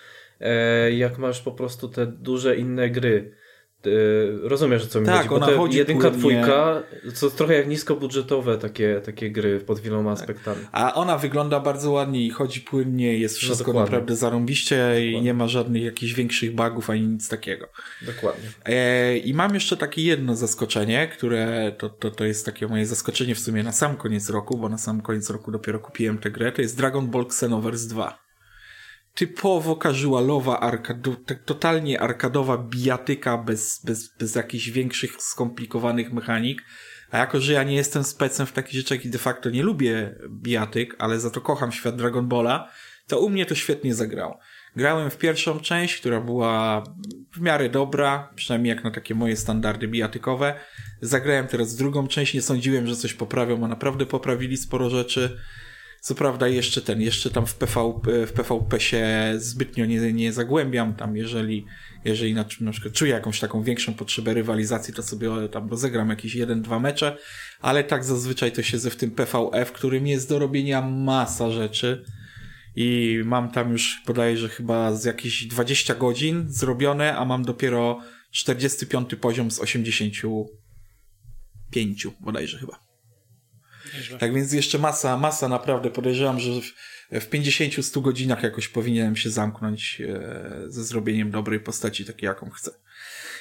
e, 0.41 0.93
jak 0.93 1.19
masz 1.19 1.41
po 1.41 1.53
prostu 1.53 1.89
te 1.89 2.07
duże 2.07 2.57
inne 2.57 2.91
gry. 2.91 3.35
Y, 3.87 4.39
rozumiesz, 4.43 4.87
co 4.87 5.01
mi 5.01 5.07
tak, 5.07 5.29
chodzi, 5.29 5.47
bo 5.47 5.57
chodzi 5.57 5.79
jedynka, 5.79 6.11
płynnie. 6.11 6.19
dwójka, 6.19 6.83
co 7.15 7.31
trochę 7.31 7.55
jak 7.55 7.69
niskobudżetowe 7.69 8.59
takie, 8.59 9.01
takie 9.05 9.31
gry 9.31 9.61
pod 9.61 9.81
wieloma 9.81 10.15
tak. 10.15 10.21
aspektami. 10.21 10.61
A 10.73 10.95
ona 10.95 11.19
wygląda 11.19 11.61
bardzo 11.61 11.91
ładnie 11.91 12.27
i 12.27 12.31
chodzi 12.31 12.61
płynnie, 12.61 13.19
jest 13.19 13.35
no 13.35 13.39
wszystko 13.39 13.73
no 13.73 13.81
naprawdę 13.81 14.17
zarąbiście 14.17 14.77
dokładnie. 14.77 15.13
i 15.13 15.23
nie 15.23 15.35
ma 15.35 15.49
żadnych 15.49 15.83
jakichś 15.83 16.13
większych 16.13 16.55
bugów 16.55 16.91
ani 16.91 17.03
nic 17.03 17.29
takiego. 17.29 17.69
Dokładnie. 18.03 18.49
E, 18.65 19.19
I 19.19 19.35
mam 19.35 19.55
jeszcze 19.55 19.77
takie 19.77 20.03
jedno 20.03 20.37
zaskoczenie, 20.37 21.09
które 21.09 21.73
to, 21.79 21.89
to, 21.89 22.11
to 22.11 22.25
jest 22.25 22.47
takie 22.47 22.67
moje 22.67 22.87
zaskoczenie 22.87 23.35
w 23.35 23.41
sumie 23.41 23.63
na 23.63 23.73
sam 23.73 23.97
koniec 23.97 24.31
roku, 24.31 24.59
bo 24.59 24.69
na 24.69 24.79
sam 24.79 25.01
koniec 25.01 25.31
roku 25.31 25.53
dopiero 25.53 25.79
kupiłem 25.79 26.19
tę 26.19 26.31
grę, 26.31 26.53
to 26.53 26.63
jest 26.63 26.77
Dragon 26.77 27.07
Ball 27.07 27.23
Xenoverse 27.23 27.89
2 27.89 28.30
typowo 29.15 29.77
casualowa, 29.77 30.61
arkadu, 30.61 31.17
tak 31.17 31.45
totalnie 31.45 32.01
arkadowa 32.01 32.59
bijatyka 32.59 33.39
bez, 33.39 33.85
bez, 33.85 34.09
bez 34.19 34.35
jakichś 34.35 34.69
większych, 34.69 35.23
skomplikowanych 35.23 36.13
mechanik. 36.13 36.63
A 37.11 37.19
jako, 37.19 37.41
że 37.41 37.53
ja 37.53 37.63
nie 37.63 37.75
jestem 37.75 38.05
specem 38.05 38.47
w 38.47 38.53
takich 38.53 38.75
rzeczach 38.75 39.05
i 39.05 39.11
de 39.11 39.19
facto 39.19 39.51
nie 39.51 39.63
lubię 39.63 40.15
bijatyk, 40.29 40.97
ale 40.99 41.21
za 41.21 41.31
to 41.31 41.41
kocham 41.41 41.73
świat 41.73 41.97
Dragon 41.97 42.29
Balla, 42.29 42.71
to 43.07 43.21
u 43.21 43.31
mnie 43.31 43.47
to 43.47 43.55
świetnie 43.55 43.95
zagrało. 43.95 44.39
Grałem 44.77 45.11
w 45.11 45.19
pierwszą 45.19 45.61
część, 45.61 46.01
która 46.01 46.21
była 46.21 46.83
w 47.33 47.41
miarę 47.41 47.69
dobra, 47.69 48.31
przynajmniej 48.35 48.75
jak 48.75 48.85
na 48.85 48.91
takie 48.91 49.15
moje 49.15 49.37
standardy 49.37 49.89
bijatykowe. 49.89 50.55
Zagrałem 51.01 51.47
teraz 51.47 51.77
drugą 51.77 52.09
część, 52.09 52.35
nie 52.35 52.43
sądziłem, 52.43 52.87
że 52.87 52.97
coś 52.97 53.15
poprawią, 53.15 53.65
a 53.65 53.69
naprawdę 53.69 54.07
poprawili 54.07 54.57
sporo 54.57 54.91
rzeczy. 54.91 55.41
Co 56.01 56.15
prawda 56.15 56.49
jeszcze 56.49 56.83
ten, 56.83 57.01
jeszcze 57.01 57.31
tam 57.31 57.47
w, 57.47 57.55
PV, 57.55 58.01
w 58.27 58.33
PvP 58.33 58.81
się 58.81 59.33
zbytnio 59.37 59.87
nie, 59.87 60.13
nie 60.13 60.33
zagłębiam, 60.33 60.95
tam 60.95 61.17
jeżeli, 61.17 61.67
jeżeli 62.05 62.35
na, 62.35 62.45
na 62.61 62.73
przykład 62.73 62.95
czuję 62.95 63.13
jakąś 63.13 63.41
taką 63.41 63.63
większą 63.63 63.95
potrzebę 63.95 64.35
rywalizacji, 64.35 64.95
to 64.95 65.03
sobie 65.03 65.49
tam 65.49 65.71
rozegram 65.71 66.11
jakieś 66.11 66.35
jeden, 66.35 66.63
dwa 66.63 66.79
mecze, 66.79 67.17
ale 67.61 67.85
tak 67.85 68.05
zazwyczaj 68.05 68.53
to 68.53 68.63
siedzę 68.63 68.91
w 68.91 68.97
tym 68.97 69.11
PvE, 69.11 69.65
w 69.65 69.73
którym 69.73 70.07
jest 70.07 70.29
do 70.29 70.39
robienia 70.39 70.83
masa 70.83 71.51
rzeczy. 71.51 72.05
I 72.77 73.21
mam 73.25 73.51
tam 73.51 73.73
już 73.73 74.03
bodajże 74.07 74.49
chyba 74.49 74.95
z 74.95 75.05
jakieś 75.05 75.47
20 75.47 75.95
godzin 75.95 76.45
zrobione, 76.49 77.17
a 77.17 77.25
mam 77.25 77.45
dopiero 77.45 78.01
45 78.31 79.15
poziom 79.15 79.51
z 79.51 79.61
85 79.61 82.07
bodajże 82.21 82.59
chyba. 82.59 82.90
Tak 84.19 84.35
więc 84.35 84.53
jeszcze 84.53 84.79
masa, 84.79 85.17
masa 85.17 85.49
naprawdę 85.49 85.91
podejrzewam, 85.91 86.41
że 86.41 86.51
w, 86.51 86.65
w 87.21 87.31
50-100 87.31 88.03
godzinach 88.03 88.43
jakoś 88.43 88.69
powinienem 88.69 89.17
się 89.17 89.31
zamknąć 89.31 90.01
e, 90.01 90.65
ze 90.67 90.85
zrobieniem 90.85 91.31
dobrej 91.31 91.61
postaci, 91.61 92.05
takiej 92.05 92.27
jaką 92.27 92.51
chcę. 92.51 92.71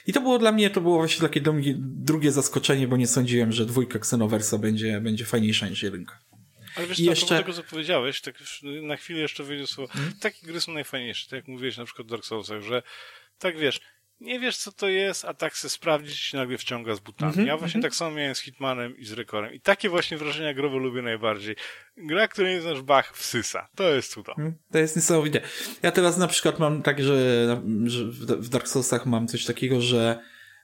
I 0.08 0.14
to 0.14 0.22
było 0.22 0.40
dla 0.40 0.52
mnie, 0.52 0.70
to 0.70 0.82
było 0.82 0.98
właśnie 0.98 1.22
takie 1.22 1.42
drugie 1.78 2.32
zaskoczenie, 2.32 2.88
bo 2.88 2.98
nie 2.98 3.08
sądziłem, 3.08 3.52
że 3.52 3.66
dwójka 3.66 3.98
Xenoversa 4.00 4.58
będzie, 4.58 5.02
będzie 5.02 5.26
fajniejsza 5.26 5.68
niż 5.68 5.84
jedynka. 5.84 6.20
Ale 6.76 6.88
wiesz, 6.88 7.00
I 7.00 7.06
co, 7.06 7.10
jeszcze... 7.10 7.38
tego, 7.38 7.54
co 7.54 7.64
powiedziałeś, 7.64 8.22
tak 8.22 8.36
na 8.82 8.96
chwilę 8.96 9.20
jeszcze 9.20 9.44
wyjdzie 9.44 9.68
słowo, 9.68 9.94
hmm? 9.94 10.14
takie 10.20 10.48
gry 10.48 10.62
są 10.62 10.74
najfajniejsze, 10.74 11.30
tak 11.30 11.38
jak 11.38 11.48
mówiłeś 11.48 11.78
na 11.78 11.86
przykład 11.86 12.08
w 12.08 12.12
Dark 12.12 12.26
Soulsach, 12.26 12.62
że 12.62 12.84
tak 13.40 13.58
wiesz, 13.58 13.80
nie 14.22 14.40
wiesz 14.40 14.58
co 14.58 14.72
to 14.72 14.88
jest, 14.88 15.26
a 15.26 15.34
tak 15.34 15.54
chcesz 15.54 15.72
sprawdzić 15.72 16.18
się 16.18 16.38
nagle 16.38 16.58
wciąga 16.58 16.96
z 16.96 17.00
butami. 17.00 17.34
Mm 17.34 17.46
-hmm, 17.46 17.48
ja 17.48 17.58
właśnie 17.58 17.78
mm 17.78 17.82
-hmm. 17.82 17.92
tak 17.92 17.96
samo 17.96 18.12
miałem 18.12 18.36
z 18.36 18.40
Hitmanem 18.40 18.98
i 18.98 19.06
z 19.06 19.12
Rekorem. 19.14 19.54
I 19.54 19.60
takie 19.60 19.90
właśnie 19.90 20.18
wrażenia 20.18 20.54
growe 20.54 20.78
lubię 20.78 21.02
najbardziej. 21.02 21.56
Gra, 21.98 22.28
której 22.28 22.56
nie 22.56 22.62
znasz 22.62 22.82
Bach, 22.82 23.18
wsysa. 23.18 23.68
To 23.76 23.84
jest 23.90 24.12
cudo. 24.12 24.36
Mm, 24.38 24.54
to 24.72 24.78
jest 24.78 24.96
niesamowite. 24.96 25.42
Ja 25.82 25.92
teraz 25.92 26.18
na 26.18 26.28
przykład 26.28 26.60
mam 26.60 26.82
tak, 26.82 27.04
że, 27.04 27.46
że 27.86 28.06
w 28.36 28.50
Dark 28.50 28.68
Soulsach 28.68 29.06
mam 29.06 29.28
coś 29.28 29.46
takiego, 29.46 29.82
że 29.82 30.20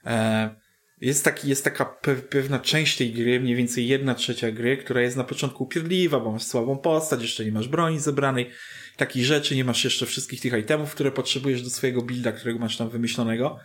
e, 0.06 0.54
jest, 1.00 1.24
taki, 1.24 1.48
jest 1.48 1.64
taka 1.64 1.84
pewna 2.30 2.58
część 2.58 2.96
tej 2.96 3.12
gry, 3.12 3.40
mniej 3.40 3.56
więcej 3.56 3.88
jedna 3.88 4.14
trzecia 4.14 4.50
gry, 4.50 4.76
która 4.76 5.00
jest 5.00 5.16
na 5.16 5.24
początku 5.24 5.64
upierdliwa, 5.64 6.20
bo 6.20 6.32
masz 6.32 6.42
słabą 6.42 6.78
postać, 6.78 7.22
jeszcze 7.22 7.44
nie 7.44 7.52
masz 7.52 7.68
broni 7.68 8.00
zebranej 8.00 8.50
takich 8.96 9.24
rzeczy, 9.24 9.56
nie 9.56 9.64
masz 9.64 9.84
jeszcze 9.84 10.06
wszystkich 10.06 10.40
tych 10.40 10.52
itemów, 10.52 10.94
które 10.94 11.12
potrzebujesz 11.12 11.62
do 11.62 11.70
swojego 11.70 12.02
builda, 12.02 12.32
którego 12.32 12.58
masz 12.58 12.76
tam 12.76 12.90
wymyślonego. 12.90 13.58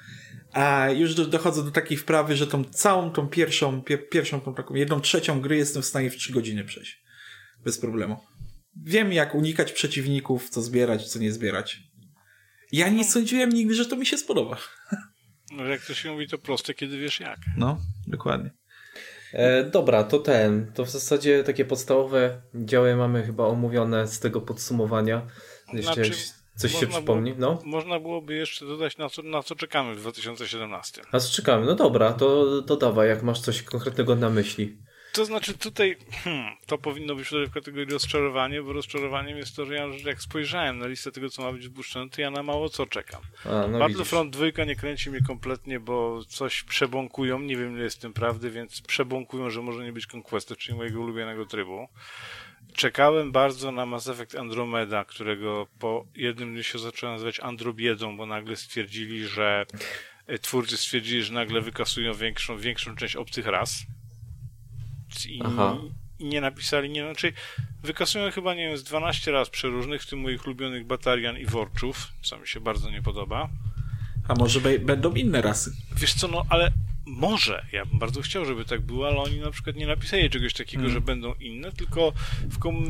A 0.52 0.90
już 0.90 1.16
do, 1.16 1.26
dochodzę 1.26 1.64
do 1.64 1.72
takiej 1.72 1.98
wprawy, 1.98 2.36
że 2.36 2.48
tą 2.48 2.64
całą 2.64 3.12
tą 3.12 3.28
pierwszą, 3.28 3.82
pier, 3.82 4.10
pierwszą 4.10 4.42
tą 4.42 4.54
taką 4.54 4.76
jedną 4.76 5.02
trzecią 5.02 5.42
gry 5.42 5.58
jestem 5.58 5.82
w 5.82 5.86
stanie 5.86 6.10
w 6.10 6.16
trzy 6.16 6.34
godziny 6.34 6.64
przejść. 6.64 7.04
Bez 7.64 7.78
problemu. 7.78 8.18
Wiem 8.84 9.14
jak 9.14 9.36
unikać 9.36 9.72
przeciwników, 9.72 10.50
co 10.50 10.62
zbierać, 10.62 11.10
co 11.10 11.20
nie 11.20 11.32
zbierać. 11.32 11.80
Ja 12.72 12.90
nie 12.90 13.04
sądziłem 13.04 13.50
nigdy, 13.50 13.76
że 13.76 13.86
to 13.86 13.96
mi 13.96 14.06
się 14.06 14.18
spodoba. 14.18 14.58
No 15.52 15.66
jak 15.66 15.86
to 15.86 15.94
się 15.94 16.12
mówi, 16.12 16.28
to 16.28 16.38
proste, 16.38 16.74
kiedy 16.74 16.98
wiesz 16.98 17.20
jak. 17.20 17.40
No, 17.58 17.78
dokładnie. 18.08 18.52
E, 19.34 19.64
dobra, 19.64 20.04
to 20.04 20.20
ten. 20.20 20.72
To 20.74 20.86
w 20.86 20.90
zasadzie 20.90 21.44
takie 21.44 21.66
podstawowe 21.66 22.42
działy 22.56 22.96
mamy 22.96 23.24
chyba 23.24 23.46
omówione 23.46 24.08
z 24.08 24.20
tego 24.20 24.42
podsumowania. 24.42 25.28
Jeszcze 25.74 25.94
znaczy, 25.94 26.12
coś 26.56 26.80
się 26.80 26.88
przypomni? 26.88 27.34
Było, 27.34 27.52
no? 27.52 27.62
Można 27.66 28.00
byłoby 28.00 28.36
jeszcze 28.36 28.66
dodać, 28.66 28.98
na 28.98 29.10
co, 29.10 29.22
na 29.22 29.44
co 29.44 29.56
czekamy 29.56 29.96
w 29.96 30.00
2017. 30.00 31.02
Na 31.14 31.20
co 31.20 31.34
czekamy? 31.34 31.66
No 31.66 31.76
dobra, 31.76 32.14
to, 32.14 32.62
to 32.62 32.78
dawaj, 32.78 33.10
jak 33.10 33.24
masz 33.24 33.42
coś 33.42 33.64
konkretnego 33.64 34.16
na 34.16 34.30
myśli. 34.30 34.78
To 35.14 35.26
znaczy 35.26 35.58
tutaj 35.58 35.98
hmm, 36.12 36.56
to 36.66 36.78
powinno 36.78 37.16
być 37.16 37.28
w 37.30 37.54
kategorii 37.54 37.94
rozczarowanie, 37.94 38.62
bo 38.62 38.74
rozczarowaniem 38.74 39.38
jest 39.38 39.56
to, 39.56 39.66
że 39.66 39.76
ja 39.76 39.88
jak 40.06 40.22
spojrzałem 40.22 40.80
na 40.80 40.88
listę 40.88 41.12
tego, 41.12 41.30
co 41.30 41.42
ma 41.42 41.52
być 41.52 41.64
zbuszczone, 41.64 42.10
to 42.10 42.22
ja 42.22 42.32
na 42.32 42.44
mało 42.44 42.70
co 42.70 42.86
czekam. 42.86 43.22
A, 43.46 43.68
no 43.68 43.80
Battlefront 43.80 44.38
2 44.38 44.64
nie 44.64 44.76
kręci 44.76 45.10
mnie 45.10 45.22
kompletnie, 45.22 45.80
bo 45.80 46.24
coś 46.28 46.64
przebąkują, 46.64 47.40
nie 47.40 47.58
wiem 47.58 47.74
ile 47.74 47.84
jest 47.84 47.98
w 47.98 48.02
tym 48.02 48.14
prawdy, 48.14 48.52
więc 48.52 48.82
przebąkują, 48.82 49.50
że 49.50 49.62
może 49.62 49.84
nie 49.84 49.94
być 49.94 50.08
Conquest, 50.14 50.58
czyli 50.58 50.78
mojego 50.78 51.00
ulubionego 51.00 51.46
trybu. 51.46 51.88
Czekałem 52.74 53.32
bardzo 53.32 53.72
na 53.72 53.86
Mass 53.86 54.08
Effect 54.08 54.36
Andromeda, 54.36 55.06
którego 55.06 55.68
po 55.80 56.06
jednym 56.16 56.54
dniu 56.54 56.64
się 56.64 56.80
zacząłem 56.80 57.16
nazywać 57.16 57.40
Androbiedą, 57.40 58.18
bo 58.18 58.26
nagle 58.26 58.56
stwierdzili, 58.56 59.28
że 59.28 59.66
twórcy 60.42 60.78
stwierdzili, 60.78 61.24
że 61.24 61.34
nagle 61.34 61.62
wykasują 61.62 62.14
większą, 62.14 62.58
większą 62.58 62.96
część 62.96 63.16
obcych 63.16 63.46
ras 63.46 63.86
i, 65.26 65.42
i 66.20 66.26
nie 66.26 66.42
napisali, 66.42 66.90
nie, 66.90 67.04
znaczy 67.04 67.34
wykasują 67.84 68.32
chyba, 68.32 68.54
nie 68.54 68.68
wiem, 68.68 68.78
z 68.78 68.84
12 68.84 69.32
raz 69.32 69.50
przeróżnych, 69.50 70.04
w 70.04 70.10
tym 70.10 70.20
moich 70.20 70.46
ulubionych 70.46 70.86
Batarian 70.86 71.38
i 71.38 71.46
Worczów, 71.46 72.08
co 72.22 72.38
mi 72.38 72.48
się 72.48 72.60
bardzo 72.60 72.90
nie 72.90 73.02
podoba. 73.02 73.50
A 74.28 74.34
może 74.34 74.60
będą 74.80 75.14
inne 75.14 75.42
rasy? 75.42 75.74
Wiesz 75.96 76.14
co, 76.14 76.28
no 76.28 76.46
ale 76.50 76.72
może, 77.06 77.66
ja 77.72 77.86
bym 77.86 78.00
bardzo 78.00 78.22
chciał, 78.22 78.46
żeby 78.46 78.66
tak 78.66 78.82
było, 78.82 79.08
ale 79.08 79.18
oni 79.18 79.40
na 79.40 79.52
przykład 79.52 79.76
nie 79.76 79.88
napisali 79.88 80.30
czegoś 80.30 80.54
takiego, 80.54 80.84
mm. 80.84 80.94
że 80.94 81.02
będą 81.02 81.34
inne, 81.34 81.72
tylko 81.72 82.14
w, 82.50 82.60
kom 82.60 82.86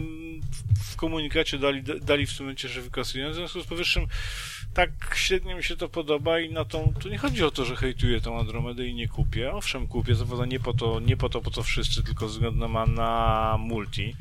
w 0.84 0.96
komunikacie 0.96 1.60
dali, 1.60 1.84
dali 1.84 2.26
w 2.26 2.38
tym 2.38 2.46
momencie, 2.46 2.70
że 2.70 2.82
wykasują. 2.82 3.32
W 3.32 3.36
związku 3.36 3.62
z 3.62 3.66
powyższym 3.66 4.08
tak 4.74 4.90
średnio 5.16 5.56
mi 5.58 5.64
się 5.64 5.78
to 5.78 5.90
podoba 5.90 6.40
i 6.40 6.54
na 6.54 6.66
tą, 6.66 6.94
tu 7.00 7.10
nie 7.10 7.18
chodzi 7.18 7.44
o 7.44 7.52
to, 7.52 7.66
że 7.66 7.76
hejtuję 7.76 8.22
tą 8.22 8.40
Andromedę 8.40 8.86
i 8.86 8.94
nie 8.94 9.08
kupię. 9.08 9.52
Owszem, 9.54 9.88
kupię, 9.88 10.16
zawoda 10.16 10.46
nie 10.46 10.60
po 10.60 10.74
to, 10.74 11.00
nie 11.00 11.18
po 11.18 11.30
to, 11.30 11.42
po 11.42 11.52
co 11.52 11.64
wszyscy, 11.64 12.04
tylko 12.04 12.28
ze 12.28 12.34
względu 12.34 12.68
na, 12.88 13.58
multi, 13.60 14.16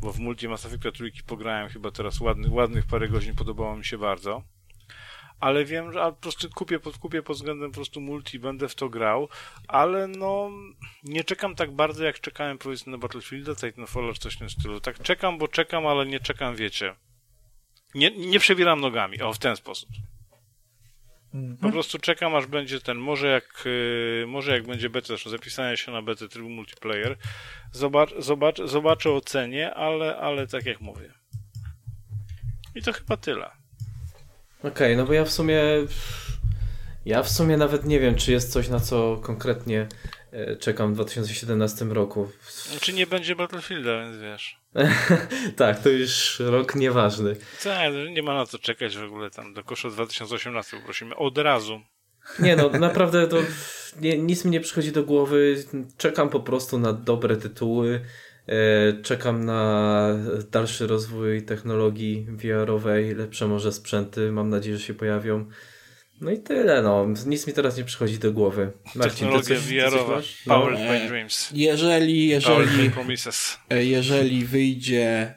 bo 0.00 0.12
w 0.12 0.18
multi 0.18 0.48
Mass 0.48 0.66
Effecta 0.66 0.92
trójki 0.92 1.22
pograłem 1.22 1.68
chyba 1.68 1.90
teraz 1.90 2.20
ładnych, 2.20 2.52
ładnych 2.52 2.86
parę 2.86 3.08
godzin, 3.08 3.34
podobało 3.34 3.76
mi 3.76 3.84
się 3.84 3.98
bardzo 3.98 4.42
ale 5.40 5.64
wiem, 5.64 5.92
że 5.92 5.98
po 5.98 6.12
prostu 6.12 6.50
kupię, 6.50 6.78
kupię 7.00 7.22
pod 7.22 7.36
względem 7.36 7.70
po 7.70 7.74
prostu 7.74 8.00
multi, 8.00 8.38
będę 8.38 8.68
w 8.68 8.74
to 8.74 8.88
grał, 8.88 9.28
ale 9.68 10.08
no 10.08 10.50
nie 11.04 11.24
czekam 11.24 11.54
tak 11.54 11.70
bardzo, 11.70 12.04
jak 12.04 12.20
czekałem 12.20 12.58
powiedzmy 12.58 12.92
na 12.92 12.98
Battlefielda, 12.98 13.54
Titanfalla 13.54 14.12
czy 14.12 14.20
coś 14.20 14.34
w 14.34 14.38
tym 14.38 14.50
stylu. 14.50 14.80
Tak 14.80 15.02
czekam, 15.02 15.38
bo 15.38 15.48
czekam, 15.48 15.86
ale 15.86 16.06
nie 16.06 16.20
czekam, 16.20 16.56
wiecie. 16.56 16.94
Nie, 17.94 18.10
nie 18.10 18.38
przebieram 18.38 18.80
nogami, 18.80 19.22
o, 19.22 19.32
w 19.32 19.38
ten 19.38 19.56
sposób. 19.56 19.88
Mhm. 21.34 21.56
Po 21.56 21.70
prostu 21.70 21.98
czekam, 21.98 22.34
aż 22.34 22.46
będzie 22.46 22.80
ten, 22.80 22.96
może 22.96 23.26
jak, 23.26 23.62
yy, 23.64 24.26
może 24.26 24.52
jak 24.52 24.66
będzie 24.66 24.90
beta, 24.90 25.06
zresztą 25.06 25.30
zapisanie 25.30 25.76
się 25.76 25.92
na 25.92 26.02
betę 26.02 26.28
trybu 26.28 26.48
multiplayer, 26.48 27.16
zobacz, 27.72 28.14
zobacz, 28.18 28.60
zobaczę, 28.64 29.10
ocenię, 29.10 29.74
ale, 29.74 30.16
ale 30.16 30.46
tak 30.46 30.66
jak 30.66 30.80
mówię. 30.80 31.12
I 32.74 32.82
to 32.82 32.92
chyba 32.92 33.16
tyle. 33.16 33.50
Okej, 34.58 34.70
okay, 34.72 34.96
no 34.96 35.06
bo 35.06 35.12
ja 35.12 35.24
w 35.24 35.30
sumie. 35.30 35.62
Ja 37.04 37.22
w 37.22 37.30
sumie 37.30 37.56
nawet 37.56 37.84
nie 37.84 38.00
wiem, 38.00 38.14
czy 38.14 38.32
jest 38.32 38.52
coś, 38.52 38.68
na 38.68 38.80
co 38.80 39.16
konkretnie 39.16 39.88
e, 40.32 40.56
czekam 40.56 40.92
w 40.92 40.94
2017 40.94 41.84
roku. 41.84 42.30
Czy 42.80 42.92
nie 42.92 43.06
będzie 43.06 43.36
Battlefielda, 43.36 44.00
więc 44.00 44.16
wiesz. 44.16 44.58
tak, 45.56 45.82
to 45.82 45.88
już 45.88 46.40
rok 46.40 46.74
nieważny. 46.74 47.36
Tak, 47.64 47.92
nie 48.10 48.22
ma 48.22 48.34
na 48.34 48.46
co 48.46 48.58
czekać 48.58 48.96
w 48.96 49.04
ogóle 49.04 49.30
tam 49.30 49.54
do 49.54 49.64
kosza 49.64 49.90
2018 49.90 50.76
prosimy 50.84 51.16
od 51.16 51.38
razu. 51.38 51.80
Nie 52.38 52.56
no, 52.56 52.70
naprawdę 52.70 53.26
to 53.26 53.36
nie, 54.00 54.18
nic 54.18 54.44
mi 54.44 54.50
nie 54.50 54.60
przychodzi 54.60 54.92
do 54.92 55.04
głowy. 55.04 55.64
Czekam 55.96 56.28
po 56.28 56.40
prostu 56.40 56.78
na 56.78 56.92
dobre 56.92 57.36
tytuły. 57.36 58.00
E, 58.46 59.02
czekam 59.02 59.44
na 59.44 60.08
dalszy 60.50 60.86
rozwój 60.86 61.42
technologii 61.42 62.26
VR-owej, 62.30 63.14
lepsze 63.14 63.48
może 63.48 63.72
sprzęty, 63.72 64.32
mam 64.32 64.48
nadzieję, 64.48 64.76
że 64.76 64.84
się 64.84 64.94
pojawią. 64.94 65.46
No 66.20 66.30
i 66.30 66.38
tyle, 66.38 66.82
no. 66.82 67.06
Nic 67.26 67.46
mi 67.46 67.52
teraz 67.52 67.76
nie 67.76 67.84
przychodzi 67.84 68.18
do 68.18 68.32
głowy. 68.32 68.72
Marcin, 68.94 69.28
Technologia 69.28 69.56
VR-owa. 69.58 70.22
Powered 70.46 70.80
no, 70.80 70.86
by 70.86 71.08
Dreams. 71.08 71.50
Jeżeli, 71.54 72.28
jeżeli, 72.28 72.90
e, 73.70 73.84
jeżeli 73.84 74.44
wyjdzie 74.44 75.08
e, 75.08 75.36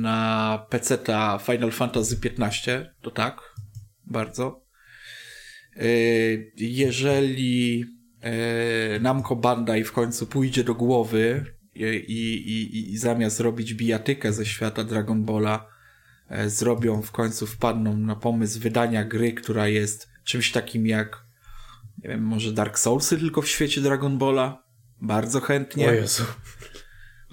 na 0.00 0.66
PC 0.70 0.98
ta 0.98 1.38
Final 1.38 1.70
Fantasy 1.70 2.16
XV, 2.38 2.86
to 3.02 3.10
tak, 3.10 3.40
bardzo. 4.06 4.68
Jeżeli 6.56 7.84
Namco 9.00 9.36
Bandai 9.36 9.84
w 9.84 9.92
końcu 9.92 10.26
pójdzie 10.26 10.64
do 10.64 10.74
głowy 10.74 11.44
i, 11.74 11.82
i, 11.82 12.92
i 12.92 12.98
zamiast 12.98 13.40
robić 13.40 13.74
bijatykę 13.74 14.32
ze 14.32 14.46
świata 14.46 14.84
Dragon 14.84 15.24
Balla, 15.24 15.54
e, 15.54 15.77
zrobią 16.46 17.02
w 17.02 17.10
końcu, 17.10 17.46
wpadną 17.46 17.96
na 17.96 18.16
pomysł 18.16 18.60
wydania 18.60 19.04
gry, 19.04 19.32
która 19.32 19.68
jest 19.68 20.08
czymś 20.24 20.52
takim 20.52 20.86
jak, 20.86 21.24
nie 22.02 22.08
wiem, 22.08 22.22
może 22.22 22.52
Dark 22.52 22.78
Soulsy 22.78 23.18
tylko 23.18 23.42
w 23.42 23.48
świecie 23.48 23.80
Dragon 23.80 24.18
Balla. 24.18 24.62
Bardzo 25.00 25.40
chętnie. 25.40 25.88
O 25.88 25.92
Jezu. 25.92 26.24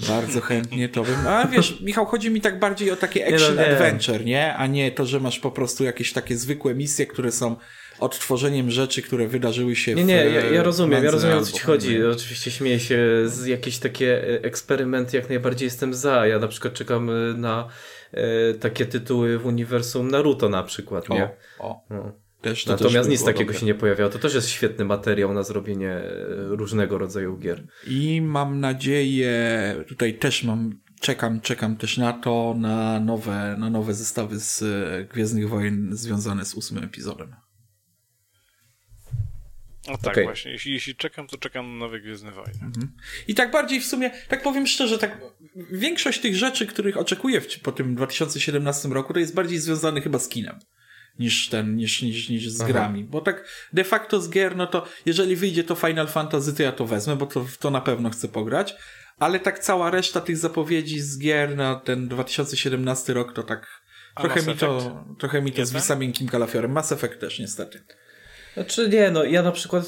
Bardzo 0.08 0.42
chętnie 0.42 0.90
to 0.90 1.04
bym. 1.04 1.28
A 1.28 1.48
wiesz, 1.48 1.82
Michał, 1.82 2.06
chodzi 2.06 2.32
mi 2.32 2.42
tak 2.42 2.60
bardziej 2.60 2.92
o 2.92 2.96
takie 2.96 3.28
action 3.28 3.56
nie 3.56 3.62
no, 3.62 3.68
nie. 3.68 3.74
adventure, 3.74 4.26
nie? 4.26 4.56
A 4.56 4.68
nie 4.68 4.92
to, 4.92 5.06
że 5.06 5.20
masz 5.20 5.40
po 5.40 5.52
prostu 5.52 5.84
jakieś 5.84 6.14
takie 6.14 6.38
zwykłe 6.38 6.76
misje, 6.76 7.06
które 7.06 7.32
są 7.32 7.56
odtworzeniem 8.00 8.72
rzeczy, 8.72 9.02
które 9.02 9.28
wydarzyły 9.28 9.76
się 9.76 9.96
nie, 9.96 10.04
w 10.04 10.08
Nie, 10.08 10.16
nie, 10.16 10.32
ja, 10.32 10.46
ja 10.46 10.64
rozumiem, 10.64 11.04
ja 11.04 11.12
rozumiem 11.12 11.38
o 11.38 11.42
co 11.42 11.52
ci 11.52 11.64
chodzi. 11.64 12.04
Oczywiście 12.04 12.52
śmieję 12.52 12.80
się 12.80 13.00
z 13.26 13.46
jakieś 13.46 13.78
takie 13.78 14.24
e, 14.24 14.44
eksperymenty, 14.44 15.18
jak 15.18 15.30
najbardziej 15.30 15.66
jestem 15.66 15.94
za. 15.94 16.28
Ja 16.28 16.40
na 16.40 16.48
przykład 16.48 16.74
czekam 16.74 17.10
e, 17.10 17.14
na 17.38 17.68
e, 18.12 18.54
takie 18.54 18.86
tytuły 18.86 19.38
w 19.38 19.46
uniwersum 19.46 20.12
Naruto 20.12 20.50
na 20.50 20.64
przykład, 20.64 21.10
nie? 21.10 21.30
O, 21.60 21.70
o. 21.70 21.86
No. 21.90 22.12
Też, 22.42 22.66
Natomiast 22.66 23.10
nic 23.10 23.24
takiego 23.24 23.46
dobre. 23.46 23.60
się 23.60 23.66
nie 23.66 23.76
pojawiało. 23.76 24.10
To 24.10 24.20
też 24.20 24.34
jest 24.34 24.50
świetny 24.50 24.86
materiał 24.86 25.34
na 25.34 25.44
zrobienie 25.44 25.92
e, 25.92 26.14
różnego 26.50 26.98
rodzaju 26.98 27.38
gier. 27.38 27.68
I 27.88 28.22
mam 28.22 28.60
nadzieję, 28.60 29.32
tutaj 29.88 30.14
też 30.14 30.44
mam, 30.44 30.80
czekam, 31.00 31.42
czekam 31.42 31.76
też 31.78 31.98
na 31.98 32.14
to, 32.14 32.56
na 32.58 33.00
nowe, 33.00 33.56
na 33.60 33.70
nowe 33.70 33.94
zestawy 33.94 34.40
z 34.40 34.64
Gwiezdnych 35.10 35.50
Wojen 35.50 35.90
związane 35.92 36.46
z 36.46 36.56
ósmym 36.56 36.84
epizodem. 36.84 37.36
No 39.88 39.98
tak, 39.98 40.14
okay. 40.14 40.24
właśnie. 40.24 40.52
Jeśli, 40.52 40.74
jeśli 40.74 40.96
czekam, 40.96 41.28
to 41.28 41.38
czekam 41.38 41.72
na 41.72 41.86
nowe 41.86 42.00
Gwiezdne 42.00 42.32
Wojny. 42.32 42.60
Mhm. 42.64 42.92
I 43.28 43.36
tak 43.36 43.52
bardziej 43.52 43.82
w 43.82 43.86
sumie, 43.86 44.12
tak 44.28 44.44
powiem 44.44 44.68
szczerze, 44.68 44.98
tak 44.98 45.22
większość 45.72 46.20
tych 46.20 46.36
rzeczy, 46.36 46.68
których 46.68 46.98
oczekuję 46.98 47.42
w, 47.42 47.60
po 47.60 47.72
tym 47.72 47.96
2017 47.96 48.90
roku, 48.90 49.14
to 49.14 49.20
jest 49.20 49.36
bardziej 49.36 49.60
związane 49.60 50.02
chyba 50.02 50.20
z 50.20 50.30
kinem 50.30 50.60
niż 51.20 51.50
ten, 51.50 51.76
niż, 51.76 52.02
niż, 52.02 52.30
niż 52.30 52.50
z 52.50 52.62
Aha. 52.62 52.72
grami. 52.72 53.04
Bo 53.04 53.22
tak 53.22 53.48
de 53.74 53.84
facto 53.84 54.22
z 54.22 54.30
gier, 54.30 54.56
no 54.56 54.68
to 54.68 54.88
jeżeli 55.06 55.36
wyjdzie 55.36 55.64
to 55.64 55.76
Final 55.76 56.08
Fantasy, 56.08 56.54
to 56.54 56.64
ja 56.64 56.72
to 56.72 56.86
wezmę, 56.86 57.16
bo 57.16 57.26
to, 57.26 57.46
to 57.60 57.72
na 57.72 57.82
pewno 57.82 58.10
chcę 58.10 58.28
pograć. 58.28 58.76
Ale 59.18 59.40
tak 59.40 59.60
cała 59.60 59.92
reszta 59.92 60.22
tych 60.22 60.38
zapowiedzi 60.38 61.00
z 61.00 61.20
gier 61.20 61.56
na 61.56 61.76
ten 61.76 62.08
2017 62.08 63.14
rok, 63.14 63.34
to 63.34 63.44
tak 63.44 63.82
trochę 64.18 64.44
mi 64.44 64.58
to, 64.58 65.06
trochę 65.20 65.42
mi 65.42 65.52
to 65.52 65.66
zwisa 65.66 65.96
miękkim 65.96 66.28
kalafiorem. 66.28 66.72
Mass 66.72 66.92
Effect 66.92 67.20
też 67.20 67.40
niestety. 67.40 67.84
Znaczy 68.56 68.90
nie, 68.90 69.12
no 69.12 69.24
ja 69.24 69.44
na 69.44 69.52
przykład 69.52 69.86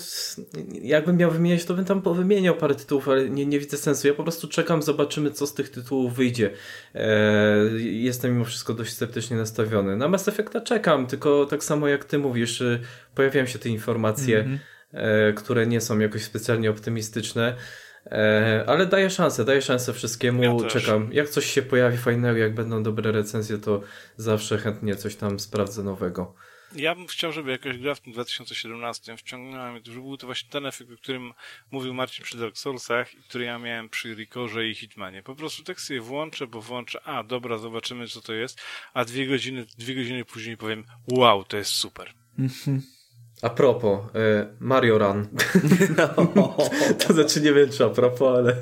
jakbym 0.81 1.17
miał 1.17 1.31
wymieniać, 1.31 1.65
to 1.65 1.73
bym 1.73 1.85
tam 1.85 2.01
wymieniał 2.01 2.55
parę 2.55 2.75
tytułów, 2.75 3.09
ale 3.09 3.29
nie, 3.29 3.45
nie 3.45 3.59
widzę 3.59 3.77
sensu. 3.77 4.07
Ja 4.07 4.13
po 4.13 4.23
prostu 4.23 4.47
czekam, 4.47 4.81
zobaczymy 4.81 5.31
co 5.31 5.47
z 5.47 5.53
tych 5.53 5.69
tytułów 5.69 6.15
wyjdzie. 6.15 6.49
Eee, 6.95 8.03
jestem 8.03 8.33
mimo 8.33 8.45
wszystko 8.45 8.73
dość 8.73 8.93
sceptycznie 8.93 9.37
nastawiony. 9.37 9.97
Na 9.97 10.07
Mass 10.07 10.27
Effecta 10.27 10.61
czekam, 10.61 11.07
tylko 11.07 11.45
tak 11.45 11.63
samo 11.63 11.87
jak 11.87 12.05
ty 12.05 12.17
mówisz, 12.17 12.61
y, 12.61 12.79
pojawiają 13.15 13.45
się 13.45 13.59
te 13.59 13.69
informacje, 13.69 14.39
mm 14.39 14.55
-hmm. 14.55 14.59
e, 14.93 15.33
które 15.33 15.67
nie 15.67 15.81
są 15.81 15.99
jakoś 15.99 16.23
specjalnie 16.23 16.69
optymistyczne. 16.69 17.55
E, 18.11 18.63
ale 18.67 18.85
daję 18.85 19.09
szansę, 19.09 19.45
daję 19.45 19.61
szansę 19.61 19.93
wszystkiemu, 19.93 20.43
ja 20.43 20.69
czekam. 20.69 21.09
Jak 21.11 21.29
coś 21.29 21.45
się 21.45 21.61
pojawi 21.61 21.97
fajnego, 21.97 22.37
jak 22.37 22.53
będą 22.53 22.83
dobre 22.83 23.11
recenzje, 23.11 23.57
to 23.57 23.81
zawsze 24.17 24.57
chętnie 24.57 24.95
coś 24.95 25.15
tam 25.15 25.39
sprawdzę 25.39 25.83
nowego. 25.83 26.33
Ja 26.75 26.95
bym 26.95 27.07
chciał, 27.07 27.31
żeby 27.31 27.51
jakaś 27.51 27.77
gra 27.77 27.95
w 27.95 27.99
tym 27.99 28.13
2017 28.13 29.17
wciągnęła 29.17 29.71
mnie, 29.71 29.81
żeby 29.85 30.01
był 30.01 30.17
to 30.17 30.27
właśnie 30.27 30.49
ten 30.49 30.65
efekt, 30.65 30.91
o 30.91 30.97
którym 30.97 31.33
mówił 31.71 31.93
Marcin 31.93 32.25
przy 32.25 32.37
Dark 32.37 32.57
Soulsach 32.57 33.13
i 33.13 33.17
który 33.17 33.45
ja 33.45 33.59
miałem 33.59 33.89
przy 33.89 34.13
Rikorze 34.13 34.67
i 34.67 34.75
Hitmanie. 34.75 35.23
Po 35.23 35.35
prostu 35.35 35.63
tak 35.63 35.81
sobie 35.81 36.01
włączę, 36.01 36.47
bo 36.47 36.61
włączę, 36.61 37.01
a 37.03 37.23
dobra, 37.23 37.57
zobaczymy 37.57 38.07
co 38.07 38.21
to 38.21 38.33
jest, 38.33 38.61
a 38.93 39.05
dwie 39.05 39.27
godziny, 39.27 39.65
dwie 39.77 39.95
godziny 39.95 40.25
później 40.25 40.57
powiem, 40.57 40.83
wow, 41.11 41.43
to 41.43 41.57
jest 41.57 41.71
super. 41.71 42.13
Mhm. 42.39 42.81
A 43.41 43.49
propos, 43.49 43.99
y, 44.15 44.57
Mario 44.59 44.97
Run. 44.97 45.27
No. 45.97 46.57
to 47.07 47.13
znaczy 47.13 47.41
nie 47.41 47.53
wiem 47.53 47.69
czy 47.69 47.85
a 47.85 47.89
propos, 47.89 48.37
ale... 48.37 48.57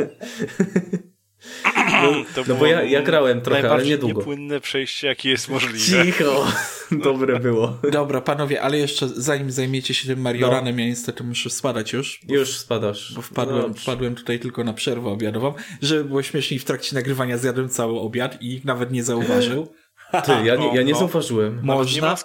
No, 2.04 2.12
no 2.48 2.56
bo 2.56 2.66
ja, 2.66 2.84
ja 2.84 3.02
grałem 3.02 3.42
trochę, 3.42 3.72
ale 3.72 3.86
niedługo. 3.86 4.22
płynne 4.22 4.62
przejście, 4.62 5.08
jakie 5.08 5.30
jest 5.30 5.50
możliwe. 5.50 6.06
Cicho! 6.06 6.48
Dobre 6.92 7.40
było. 7.40 7.78
Dobra, 7.92 8.22
panowie, 8.22 8.62
ale 8.62 8.78
jeszcze 8.78 9.08
zanim 9.08 9.52
zajmiecie 9.52 9.94
się 9.94 10.08
tym 10.08 10.22
Marioranem, 10.22 10.76
no. 10.76 10.82
ja 10.82 10.88
niestety 10.88 11.24
muszę 11.24 11.50
spadać 11.50 11.94
już. 11.94 12.20
Już 12.28 12.58
spadasz. 12.58 13.14
Bo 13.16 13.22
wpadłem, 13.22 13.66
no 13.68 13.74
wpadłem 13.74 14.16
tutaj 14.16 14.40
tylko 14.40 14.64
na 14.64 14.74
przerwę 14.74 15.10
obiadową. 15.10 15.54
Żeby 15.82 16.04
było 16.04 16.24
śmieszniej, 16.24 16.60
w 16.60 16.66
trakcie 16.66 16.96
nagrywania 16.96 17.38
zjadłem 17.38 17.70
cały 17.70 18.00
obiad 18.00 18.38
i 18.42 18.62
nawet 18.66 18.92
nie 18.92 19.04
zauważył. 19.04 19.74
Ty, 20.26 20.32
ja 20.32 20.56
nie, 20.56 20.76
ja 20.76 20.82
nie 20.82 20.94
no. 20.94 21.00
zauważyłem. 21.00 21.60
Można? 21.64 22.16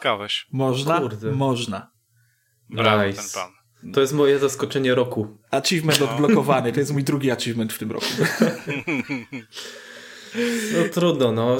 Można? 0.52 1.00
Kurde. 1.00 1.32
Można. 1.32 1.90
Brawo, 2.70 3.04
nice. 3.04 3.22
ten 3.22 3.30
pan. 3.34 3.59
To 3.92 4.00
jest 4.00 4.12
moje 4.12 4.38
zaskoczenie 4.38 4.94
roku. 4.94 5.38
Achievement 5.50 6.00
no. 6.00 6.10
odblokowany. 6.10 6.72
To 6.72 6.80
jest 6.80 6.92
mój 6.92 7.04
drugi 7.04 7.30
achievement 7.30 7.72
w 7.72 7.78
tym 7.78 7.92
roku. 7.92 8.06
No 10.74 10.88
trudno, 10.92 11.32
no. 11.32 11.56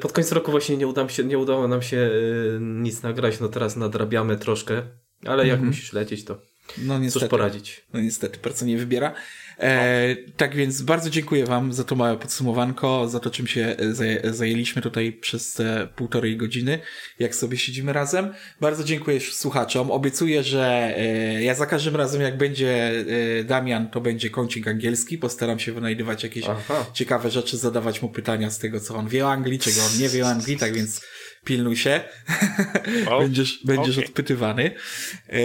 Pod 0.00 0.12
koniec 0.12 0.32
roku 0.32 0.50
właśnie 0.50 0.76
nie, 0.76 0.86
uda 0.86 1.08
się, 1.08 1.24
nie 1.24 1.38
udało 1.38 1.68
nam 1.68 1.82
się 1.82 1.96
y, 1.96 2.58
nic 2.60 3.02
nagrać, 3.02 3.40
no 3.40 3.48
teraz 3.48 3.76
nadrabiamy 3.76 4.36
troszkę, 4.36 4.82
ale 5.26 5.46
jak 5.46 5.58
mm 5.58 5.64
-hmm. 5.64 5.74
musisz 5.74 5.92
lecieć, 5.92 6.24
to 6.24 6.38
no, 6.78 6.98
niestety, 6.98 7.24
cóż 7.24 7.30
poradzić. 7.30 7.86
No 7.92 8.00
niestety, 8.00 8.38
praca 8.38 8.66
nie 8.66 8.78
wybiera. 8.78 9.14
E, 9.60 10.16
tak 10.36 10.54
więc 10.54 10.82
bardzo 10.82 11.10
dziękuję 11.10 11.46
Wam 11.46 11.72
za 11.72 11.84
to 11.84 11.96
małe 11.96 12.16
podsumowanko, 12.16 13.08
za 13.08 13.20
to, 13.20 13.30
czym 13.30 13.46
się 13.46 13.76
zajęliśmy 14.24 14.82
tutaj 14.82 15.12
przez 15.12 15.52
te 15.52 15.88
półtorej 15.96 16.36
godziny, 16.36 16.78
jak 17.18 17.34
sobie 17.34 17.58
siedzimy 17.58 17.92
razem. 17.92 18.34
Bardzo 18.60 18.84
dziękuję 18.84 19.20
słuchaczom. 19.20 19.90
Obiecuję, 19.90 20.42
że 20.42 20.94
e, 20.96 21.42
ja 21.42 21.54
za 21.54 21.66
każdym 21.66 21.96
razem, 21.96 22.22
jak 22.22 22.38
będzie 22.38 22.92
e, 23.40 23.44
Damian, 23.44 23.90
to 23.90 24.00
będzie 24.00 24.30
kącik 24.30 24.68
angielski. 24.68 25.18
Postaram 25.18 25.58
się 25.58 25.72
wynajdywać 25.72 26.22
jakieś 26.22 26.44
Aha. 26.48 26.86
ciekawe 26.92 27.30
rzeczy, 27.30 27.56
zadawać 27.56 28.02
mu 28.02 28.08
pytania 28.08 28.50
z 28.50 28.58
tego, 28.58 28.80
co 28.80 28.96
on 28.96 29.08
wie 29.08 29.26
o 29.26 29.32
Anglii, 29.32 29.58
czego 29.58 29.80
on 29.84 29.98
nie 29.98 30.08
wie 30.08 30.24
o 30.24 30.28
Anglii, 30.28 30.56
tak 30.56 30.74
więc 30.74 31.00
pilnuj 31.44 31.76
się. 31.76 32.00
O, 33.10 33.18
będziesz 33.22 33.60
będziesz 33.64 33.98
okay. 33.98 34.08
odpytywany 34.08 34.70
e, 35.28 35.40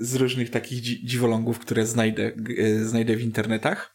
z 0.00 0.14
różnych 0.14 0.50
takich 0.50 0.82
dziwolągów, 0.82 1.58
które 1.58 1.86
znajdę, 1.86 2.32
e, 2.58 2.84
znajdę 2.84 3.16
w 3.16 3.22
internetach. 3.58 3.94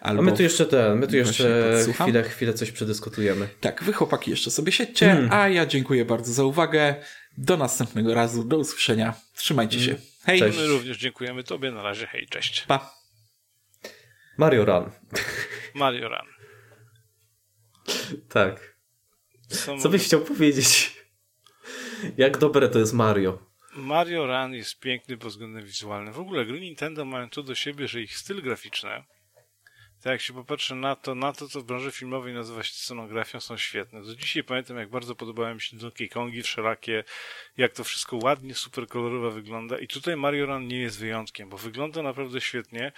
Albo 0.00 0.22
A 0.22 0.24
my 0.24 0.32
tu 0.32 0.42
jeszcze 0.42 0.66
ten, 0.66 0.98
my 0.98 1.06
tu 1.06 1.16
jeszcze 1.16 1.78
chwilę, 1.92 2.22
chwilę 2.22 2.54
coś 2.54 2.72
przedyskutujemy. 2.72 3.48
Tak, 3.60 3.84
wy 3.84 3.92
chłopaki 3.92 4.30
jeszcze 4.30 4.50
sobie 4.50 4.72
siedźcie, 4.72 5.06
hmm. 5.06 5.32
a 5.32 5.48
ja 5.48 5.66
dziękuję 5.66 6.04
bardzo 6.04 6.32
za 6.32 6.44
uwagę. 6.44 6.94
Do 7.38 7.56
następnego 7.56 8.14
razu, 8.14 8.44
do 8.44 8.58
usłyszenia. 8.58 9.14
Trzymajcie 9.36 9.80
się. 9.80 9.86
Hmm. 9.86 10.06
Hej. 10.24 10.38
Cześć. 10.38 10.58
My 10.58 10.66
również 10.66 10.98
dziękujemy 10.98 11.44
tobie. 11.44 11.72
Na 11.72 11.82
razie, 11.82 12.06
hej, 12.06 12.26
cześć. 12.26 12.64
Pa. 12.68 12.94
Mario 14.38 14.64
Run. 14.64 14.90
Mario 15.74 16.08
Run. 16.08 16.28
tak. 18.28 18.76
Co, 19.48 19.78
Co 19.78 19.88
byś 19.88 20.04
chciał 20.04 20.20
powiedzieć? 20.20 20.96
Jak 22.16 22.38
dobre 22.38 22.68
to 22.68 22.78
jest 22.78 22.92
Mario? 22.92 23.38
Mario 23.74 24.26
Run 24.26 24.54
jest 24.54 24.80
piękny 24.80 25.16
pod 25.16 25.28
względem 25.28 25.64
wizualnym. 25.64 26.12
W 26.12 26.18
ogóle 26.18 26.46
gry 26.46 26.60
Nintendo 26.60 27.04
mają 27.04 27.30
to 27.30 27.42
do 27.42 27.54
siebie, 27.54 27.88
że 27.88 28.00
ich 28.00 28.16
styl 28.16 28.42
graficzny, 28.42 29.04
tak 30.02 30.10
jak 30.12 30.20
się 30.20 30.32
popatrzy 30.32 30.74
na 30.74 30.96
to, 30.96 31.14
na 31.14 31.32
to, 31.32 31.48
co 31.48 31.60
w 31.60 31.64
branży 31.64 31.92
filmowej 31.92 32.34
nazywa 32.34 32.62
się 32.62 32.72
scenografią, 32.72 33.40
są 33.40 33.56
świetne. 33.56 34.02
Do 34.02 34.16
dzisiaj 34.16 34.44
pamiętam, 34.44 34.76
jak 34.76 34.90
bardzo 34.90 35.14
podobały 35.14 35.54
mi 35.54 35.60
się 35.60 35.76
Donkey 35.76 36.08
Kongi 36.08 36.42
wszelakie, 36.42 37.04
jak 37.56 37.72
to 37.72 37.84
wszystko 37.84 38.18
ładnie, 38.22 38.54
super 38.54 38.86
kolorowo 38.86 39.30
wygląda 39.30 39.78
i 39.78 39.88
tutaj 39.88 40.16
Mario 40.16 40.46
Run 40.46 40.68
nie 40.68 40.80
jest 40.80 40.98
wyjątkiem, 40.98 41.48
bo 41.48 41.58
wygląda 41.58 42.02
naprawdę 42.02 42.40
świetnie. 42.40 42.92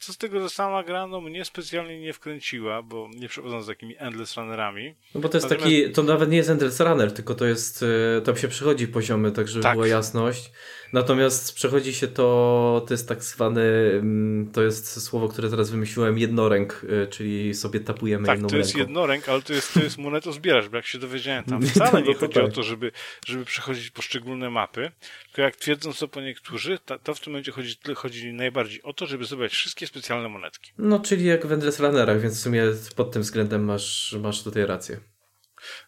Co 0.00 0.12
z 0.12 0.18
tego, 0.18 0.40
że 0.40 0.50
sama 0.50 0.82
gra 0.82 1.06
no, 1.06 1.20
mnie 1.20 1.44
specjalnie 1.44 2.00
nie 2.00 2.12
wkręciła, 2.12 2.82
bo 2.82 3.08
nie 3.16 3.28
przechodząc 3.28 3.64
z 3.64 3.68
takimi 3.68 3.94
endless 3.98 4.36
runnerami. 4.36 4.94
No 5.14 5.20
bo 5.20 5.28
to 5.28 5.36
jest 5.36 5.50
Natomiast... 5.50 5.76
taki, 5.76 5.92
to 5.92 6.02
nawet 6.02 6.30
nie 6.30 6.36
jest 6.36 6.50
endless 6.50 6.80
runner, 6.80 7.12
tylko 7.12 7.34
to 7.34 7.46
jest, 7.46 7.84
e, 8.18 8.20
tam 8.20 8.36
się 8.36 8.48
przechodzi 8.48 8.88
poziomy, 8.88 9.32
tak 9.32 9.48
żeby 9.48 9.62
tak. 9.62 9.74
była 9.74 9.86
jasność. 9.86 10.52
Natomiast 10.92 11.54
przechodzi 11.54 11.94
się 11.94 12.08
to, 12.08 12.84
to 12.86 12.94
jest 12.94 13.08
tak 13.08 13.24
zwany, 13.24 13.62
mm, 13.92 14.50
to 14.52 14.62
jest 14.62 15.02
słowo, 15.02 15.28
które 15.28 15.50
teraz 15.50 15.70
wymyśliłem, 15.70 16.18
jednoręk, 16.18 16.84
y, 16.84 17.06
czyli 17.06 17.54
sobie 17.54 17.80
tapujemy 17.80 18.26
tak, 18.26 18.34
jedną 18.34 18.48
to 18.48 18.56
jest 18.56 18.74
ręką. 18.74 18.88
jednoręk, 18.88 19.28
ale 19.28 19.42
to 19.42 19.52
jest, 19.52 19.74
to 19.74 19.80
jest 19.82 19.98
moneto 19.98 20.32
zbierasz, 20.32 20.68
bo 20.68 20.76
jak 20.76 20.86
się 20.86 20.98
dowiedziałem, 20.98 21.44
tam 21.44 21.62
wcale 21.66 22.02
nie 22.02 22.14
chodzi 22.14 22.40
o 22.40 22.48
to, 22.48 22.62
żeby, 22.62 22.92
żeby 23.26 23.44
przechodzić 23.44 23.90
poszczególne 23.90 24.50
mapy, 24.50 24.90
tylko 25.24 25.42
jak 25.42 25.56
twierdzą 25.56 25.92
co 25.92 26.08
po 26.08 26.20
niektórzy, 26.20 26.78
to, 26.84 26.98
to 26.98 27.14
w 27.14 27.20
tym 27.20 27.32
momencie 27.32 27.52
chodzi, 27.52 27.76
chodzi 27.94 28.32
najbardziej 28.32 28.82
o 28.82 28.92
to, 28.92 29.06
żeby 29.06 29.24
zebrać 29.24 29.52
wszystkie 29.52 29.86
specjalne 29.86 30.28
monetki. 30.28 30.72
No, 30.78 31.00
czyli 31.00 31.24
jak 31.24 31.46
w 31.46 31.52
Endless 31.52 31.80
Runnerach, 31.80 32.20
więc 32.20 32.38
w 32.38 32.40
sumie 32.40 32.64
pod 32.96 33.12
tym 33.12 33.22
względem 33.22 33.64
masz, 33.64 34.16
masz 34.20 34.42
tutaj 34.42 34.66
rację. 34.66 35.00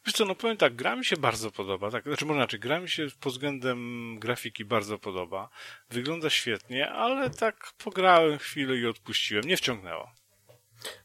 Wiesz 0.07 0.15
co, 0.15 0.25
no 0.25 0.35
powiem 0.35 0.57
tak, 0.57 0.75
gra 0.75 0.97
mi 0.97 1.05
się 1.05 1.17
bardzo 1.17 1.51
podoba, 1.51 1.91
tak, 1.91 2.05
znaczy 2.05 2.25
może 2.25 2.39
inaczej, 2.39 2.61
gra 2.61 2.81
mi 2.81 2.89
się 2.89 3.07
pod 3.21 3.33
względem 3.33 4.19
grafiki 4.19 4.65
bardzo 4.65 4.99
podoba, 4.99 5.49
wygląda 5.91 6.31
świetnie, 6.31 6.91
ale 6.91 7.31
tak 7.31 7.73
pograłem 7.85 8.39
chwilę 8.39 8.77
i 8.77 8.87
odpuściłem, 8.87 9.45
nie 9.45 9.57
wciągnęło. 9.57 10.13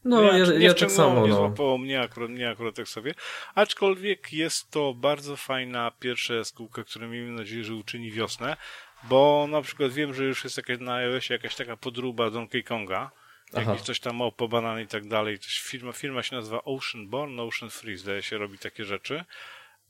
No, 0.03 0.21
ja, 0.21 0.37
ja, 0.37 0.45
ja 0.59 0.73
tak 0.73 0.91
samo. 0.91 1.21
Nie 1.21 1.29
no. 1.29 1.35
złapało 1.35 1.77
mnie 1.77 2.01
akurat, 2.01 2.29
mnie 2.29 2.49
akurat 2.49 2.75
tak 2.75 2.87
sobie. 2.87 3.13
Aczkolwiek 3.55 4.33
jest 4.33 4.71
to 4.71 4.93
bardzo 4.93 5.35
fajna 5.35 5.91
pierwsza 5.99 6.33
jaskółka, 6.33 6.83
która 6.83 7.07
miejmy 7.07 7.31
nadzieję, 7.31 7.63
że 7.63 7.73
uczyni 7.73 8.11
wiosnę, 8.11 8.57
bo 9.03 9.47
na 9.49 9.61
przykład 9.61 9.91
wiem, 9.91 10.13
że 10.13 10.23
już 10.23 10.43
jest 10.43 10.57
jakaś 10.57 10.79
na 10.79 10.93
iOSie 10.93 11.33
jakaś 11.33 11.55
taka 11.55 11.77
podróba 11.77 12.29
Donkey 12.29 12.63
Konga, 12.63 13.11
Jakiś 13.53 13.81
coś 13.81 13.99
tam 13.99 14.21
o 14.21 14.31
pobanan 14.31 14.81
i 14.81 14.87
tak 14.87 15.07
dalej. 15.07 15.37
Firma, 15.41 15.91
firma 15.91 16.23
się 16.23 16.35
nazywa 16.35 16.63
Ocean 16.63 17.07
Born, 17.07 17.39
Ocean 17.39 17.69
Free, 17.69 17.97
zdaje 17.97 18.21
się, 18.21 18.37
robi 18.37 18.57
takie 18.57 18.85
rzeczy. 18.85 19.23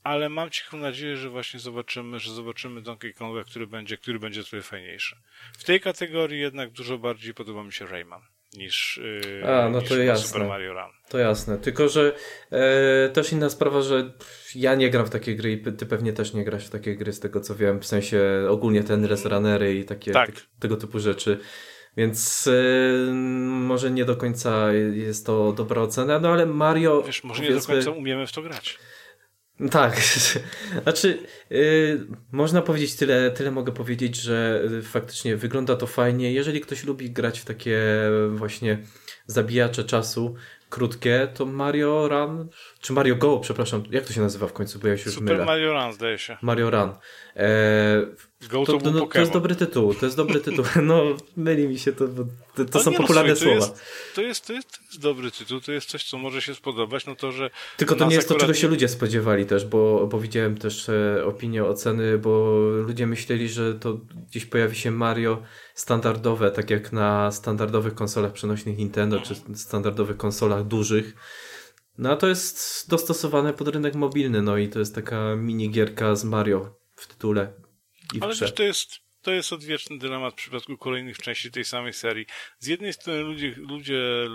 Ale 0.04 0.28
mam 0.28 0.50
cichą 0.50 0.76
nadzieję, 0.76 1.16
że 1.16 1.30
właśnie 1.30 1.60
zobaczymy, 1.60 2.18
że 2.18 2.32
zobaczymy 2.32 2.82
Donkey 2.82 3.14
Konga, 3.14 3.44
który 3.44 3.66
będzie, 3.66 3.96
który 3.96 4.18
będzie 4.18 4.44
trochę 4.44 4.62
fajniejszy. 4.62 5.16
W 5.58 5.64
tej 5.64 5.80
kategorii 5.80 6.40
jednak 6.40 6.70
dużo 6.70 6.98
bardziej 6.98 7.34
podoba 7.34 7.64
mi 7.64 7.72
się 7.72 7.86
Rayman 7.86 8.22
niż, 8.56 9.00
yy, 9.32 9.48
A, 9.48 9.68
no 9.68 9.80
niż 9.80 9.88
to 9.88 9.98
jasne. 9.98 10.26
Super 10.26 10.48
Mario 10.48 10.72
Run. 10.72 10.90
To 11.08 11.18
jasne. 11.18 11.58
Tylko, 11.58 11.88
że 11.88 12.12
e, 12.50 13.08
też 13.08 13.32
inna 13.32 13.50
sprawa, 13.50 13.82
że 13.82 14.12
ja 14.54 14.74
nie 14.74 14.90
gram 14.90 15.06
w 15.06 15.10
takie 15.10 15.36
gry 15.36 15.52
i 15.52 15.62
ty 15.62 15.86
pewnie 15.86 16.12
też 16.12 16.34
nie 16.34 16.44
grasz 16.44 16.66
w 16.66 16.70
takie 16.70 16.96
gry 16.96 17.12
z 17.12 17.20
tego 17.20 17.40
co 17.40 17.54
wiem, 17.54 17.80
w 17.80 17.86
sensie 17.86 18.20
ogólnie 18.48 18.84
ten 18.84 19.08
Runnery 19.24 19.74
i 19.74 19.84
takie 19.84 20.12
tak. 20.12 20.32
te, 20.32 20.40
tego 20.60 20.76
typu 20.76 21.00
rzeczy. 21.00 21.40
Więc 21.98 22.46
yy, 22.46 23.14
może 23.44 23.90
nie 23.90 24.04
do 24.04 24.16
końca 24.16 24.72
jest 24.92 25.26
to 25.26 25.52
dobra 25.52 25.82
ocena, 25.82 26.18
no 26.18 26.28
ale 26.28 26.46
Mario. 26.46 27.02
Wiesz, 27.02 27.24
może 27.24 27.42
nie 27.42 27.50
do 27.50 27.60
końca 27.60 27.90
umiemy 27.90 28.26
w 28.26 28.32
to 28.32 28.42
grać. 28.42 28.78
Tak, 29.70 30.00
znaczy 30.82 31.18
yy, 31.50 32.06
można 32.32 32.62
powiedzieć 32.62 32.96
tyle, 32.96 33.30
tyle 33.30 33.50
mogę 33.50 33.72
powiedzieć, 33.72 34.16
że 34.16 34.62
y, 34.78 34.82
faktycznie 34.82 35.36
wygląda 35.36 35.76
to 35.76 35.86
fajnie. 35.86 36.32
Jeżeli 36.32 36.60
ktoś 36.60 36.84
lubi 36.84 37.10
grać 37.10 37.40
w 37.40 37.44
takie 37.44 37.80
właśnie 38.28 38.78
zabijacze 39.26 39.84
czasu, 39.84 40.34
krótkie, 40.68 41.28
to 41.34 41.46
Mario 41.46 42.08
Run, 42.08 42.48
czy 42.80 42.92
Mario 42.92 43.16
Go, 43.16 43.38
przepraszam, 43.38 43.82
jak 43.90 44.04
to 44.04 44.12
się 44.12 44.20
nazywa 44.20 44.46
w 44.46 44.52
końcu, 44.52 44.78
bo 44.78 44.88
ja 44.88 44.96
się 44.96 45.04
już 45.04 45.14
Super 45.14 45.32
mylę. 45.32 45.44
Mario 45.44 45.72
Run, 45.72 45.92
zdaje 45.92 46.18
się. 46.18 46.36
Mario 46.42 46.70
Run. 46.70 46.92
E, 47.38 48.28
Go 48.50 48.64
to, 48.64 48.78
to, 48.78 48.90
no, 48.90 49.06
to 49.06 49.20
jest 49.20 49.32
dobry 49.32 49.54
tytuł, 49.54 49.94
to 49.94 50.06
jest 50.06 50.16
dobry 50.16 50.40
tytuł. 50.40 50.64
No, 50.82 51.02
myli 51.36 51.68
mi 51.68 51.78
się 51.78 51.92
to, 51.92 52.08
bo 52.08 52.24
to, 52.54 52.64
to 52.64 52.80
są 52.80 52.90
no, 52.90 52.96
popularne 52.96 53.30
no, 53.30 53.36
słowa. 53.36 53.60
To 53.60 53.66
jest, 53.66 53.76
to 54.14 54.22
jest, 54.22 54.46
to, 54.46 54.52
jest, 54.52 54.70
to, 54.70 54.82
jest, 54.82 55.00
dobry 55.00 55.30
tytuł, 55.30 55.60
to 55.60 55.72
jest 55.72 55.88
coś, 55.88 56.04
co 56.04 56.18
może 56.18 56.42
się 56.42 56.54
spodobać, 56.54 57.06
no 57.06 57.16
to, 57.16 57.32
że... 57.32 57.50
Tylko 57.76 57.94
to 57.94 58.08
nie 58.08 58.14
jest 58.14 58.28
to, 58.28 58.34
czego 58.34 58.54
się 58.54 58.68
ludzie 58.68 58.88
spodziewali 58.88 59.46
też, 59.46 59.64
bo, 59.66 60.06
bo 60.06 60.20
widziałem 60.20 60.58
też 60.58 60.88
e, 60.88 61.24
opinie, 61.24 61.64
oceny, 61.64 62.18
bo 62.18 62.60
ludzie 62.86 63.06
myśleli, 63.06 63.48
że 63.48 63.74
to 63.74 64.00
gdzieś 64.28 64.44
pojawi 64.44 64.76
się 64.76 64.90
Mario 64.90 65.42
standardowe, 65.74 66.50
tak 66.50 66.70
jak 66.70 66.92
na 66.92 67.32
standardowych 67.32 67.94
konsolach 67.94 68.32
przenośnych 68.32 68.78
Nintendo, 68.78 69.16
mhm. 69.16 69.36
czy 69.36 69.58
standardowych 69.58 70.16
konsolach 70.16 70.64
dużych. 70.64 71.14
No 71.98 72.10
a 72.10 72.16
to 72.16 72.28
jest 72.28 72.84
dostosowane 72.90 73.52
pod 73.52 73.68
rynek 73.68 73.94
mobilny, 73.94 74.42
no 74.42 74.56
i 74.56 74.68
to 74.68 74.78
jest 74.78 74.94
taka 74.94 75.36
minigierka 75.36 76.16
z 76.16 76.24
Mario 76.24 76.78
w 76.98 77.06
tytule. 77.06 77.52
I 78.14 78.18
w 78.18 78.22
Ale 78.22 78.34
wiesz, 78.34 78.52
to 78.52 78.62
jest, 78.62 78.90
to 79.22 79.30
jest 79.30 79.52
odwieczny 79.52 79.98
dylemat 79.98 80.34
w 80.34 80.36
przypadku 80.36 80.78
kolejnych 80.78 81.18
części 81.18 81.50
tej 81.50 81.64
samej 81.64 81.92
serii. 81.92 82.26
Z 82.58 82.66
jednej 82.66 82.92
strony 82.92 83.20
ludzie, 83.20 83.54
ludzie 83.56 84.26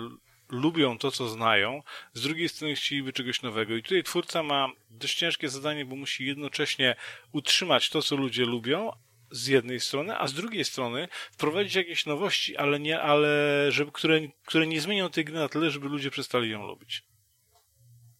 lubią 0.48 0.98
to, 0.98 1.10
co 1.10 1.28
znają, 1.28 1.82
z 2.12 2.22
drugiej 2.22 2.48
strony 2.48 2.74
chcieliby 2.74 3.12
czegoś 3.12 3.42
nowego. 3.42 3.76
I 3.76 3.82
tutaj 3.82 4.02
twórca 4.02 4.42
ma 4.42 4.68
dość 4.90 5.14
ciężkie 5.14 5.48
zadanie, 5.48 5.84
bo 5.84 5.96
musi 5.96 6.26
jednocześnie 6.26 6.96
utrzymać 7.32 7.90
to, 7.90 8.02
co 8.02 8.16
ludzie 8.16 8.44
lubią, 8.44 8.90
z 9.30 9.46
jednej 9.46 9.80
strony, 9.80 10.18
a 10.18 10.26
z 10.26 10.32
drugiej 10.32 10.64
strony 10.64 11.08
wprowadzić 11.32 11.74
jakieś 11.74 12.06
nowości, 12.06 12.56
ale 12.56 12.80
nie, 12.80 13.00
ale 13.00 13.28
żeby, 13.68 13.92
które, 13.92 14.20
które 14.46 14.66
nie 14.66 14.80
zmienią 14.80 15.10
tej 15.10 15.24
gry 15.24 15.34
na 15.34 15.48
tyle, 15.48 15.70
żeby 15.70 15.88
ludzie 15.88 16.10
przestali 16.10 16.50
ją 16.50 16.66
lubić. 16.66 17.04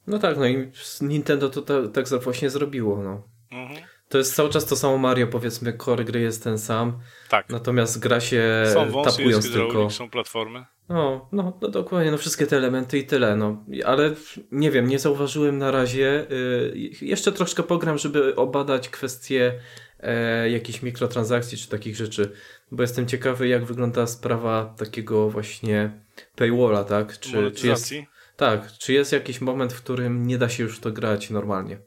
No 0.07 0.19
tak, 0.19 0.37
no 0.37 0.47
i 0.47 0.71
Nintendo 1.01 1.51
to 1.51 1.63
tak, 1.63 1.93
tak 2.11 2.23
właśnie 2.23 2.51
zrobiło, 2.51 3.03
no. 3.03 3.29
Mhm. 3.51 3.87
To 4.15 4.19
jest 4.19 4.35
cały 4.35 4.51
czas 4.51 4.67
to 4.67 4.77
samo 4.77 4.99
Mario, 4.99 5.27
powiedzmy, 5.27 5.79
core 5.79 6.05
gry 6.05 6.21
jest 6.21 6.45
ten 6.45 6.59
sam. 6.59 6.99
Tak. 7.29 7.49
Natomiast 7.49 7.99
gra 7.99 8.21
się 8.21 8.43
są 8.73 8.91
wąsy, 8.91 9.19
tapując 9.19 9.53
tylko. 9.53 9.91
Są 9.91 10.11
platformy. 10.11 10.65
No, 10.89 11.29
no, 11.33 11.59
no 11.63 11.69
dokładnie, 11.69 12.11
no 12.11 12.19
wszystkie 12.19 12.47
te 12.47 12.57
elementy 12.57 12.99
i 12.99 13.07
tyle, 13.07 13.37
no. 13.37 13.65
Ale 13.85 14.15
nie 14.53 14.71
wiem, 14.71 14.89
nie 14.89 14.99
zauważyłem 14.99 15.59
na 15.59 15.71
razie. 15.71 16.27
Yy, 16.31 16.91
jeszcze 17.03 17.33
troszkę 17.33 17.63
pogram, 17.63 17.99
żeby 17.99 18.37
obadać 18.37 18.89
kwestie 18.89 19.61
e, 20.01 20.51
jakichś 20.51 20.83
mikrotransakcji 20.83 21.59
czy 21.59 21.69
takich 21.69 21.97
rzeczy, 21.97 22.33
bo 22.71 22.83
jestem 22.83 23.07
ciekawy, 23.07 23.49
jak 23.49 23.65
wygląda 23.65 24.07
sprawa 24.07 24.75
takiego 24.79 25.31
właśnie 25.31 25.91
paywalla, 26.37 26.85
tak? 26.85 27.19
Czy, 27.19 27.53
czy 27.53 27.67
jest, 27.67 27.93
tak, 28.37 28.73
czy 28.73 28.93
jest 28.93 29.13
jakiś 29.13 29.41
moment, 29.41 29.73
w 29.73 29.83
którym 29.83 30.27
nie 30.27 30.39
da 30.39 30.49
się 30.49 30.63
już 30.63 30.81
to 30.81 30.93
grać 30.93 31.31
normalnie? 31.31 31.79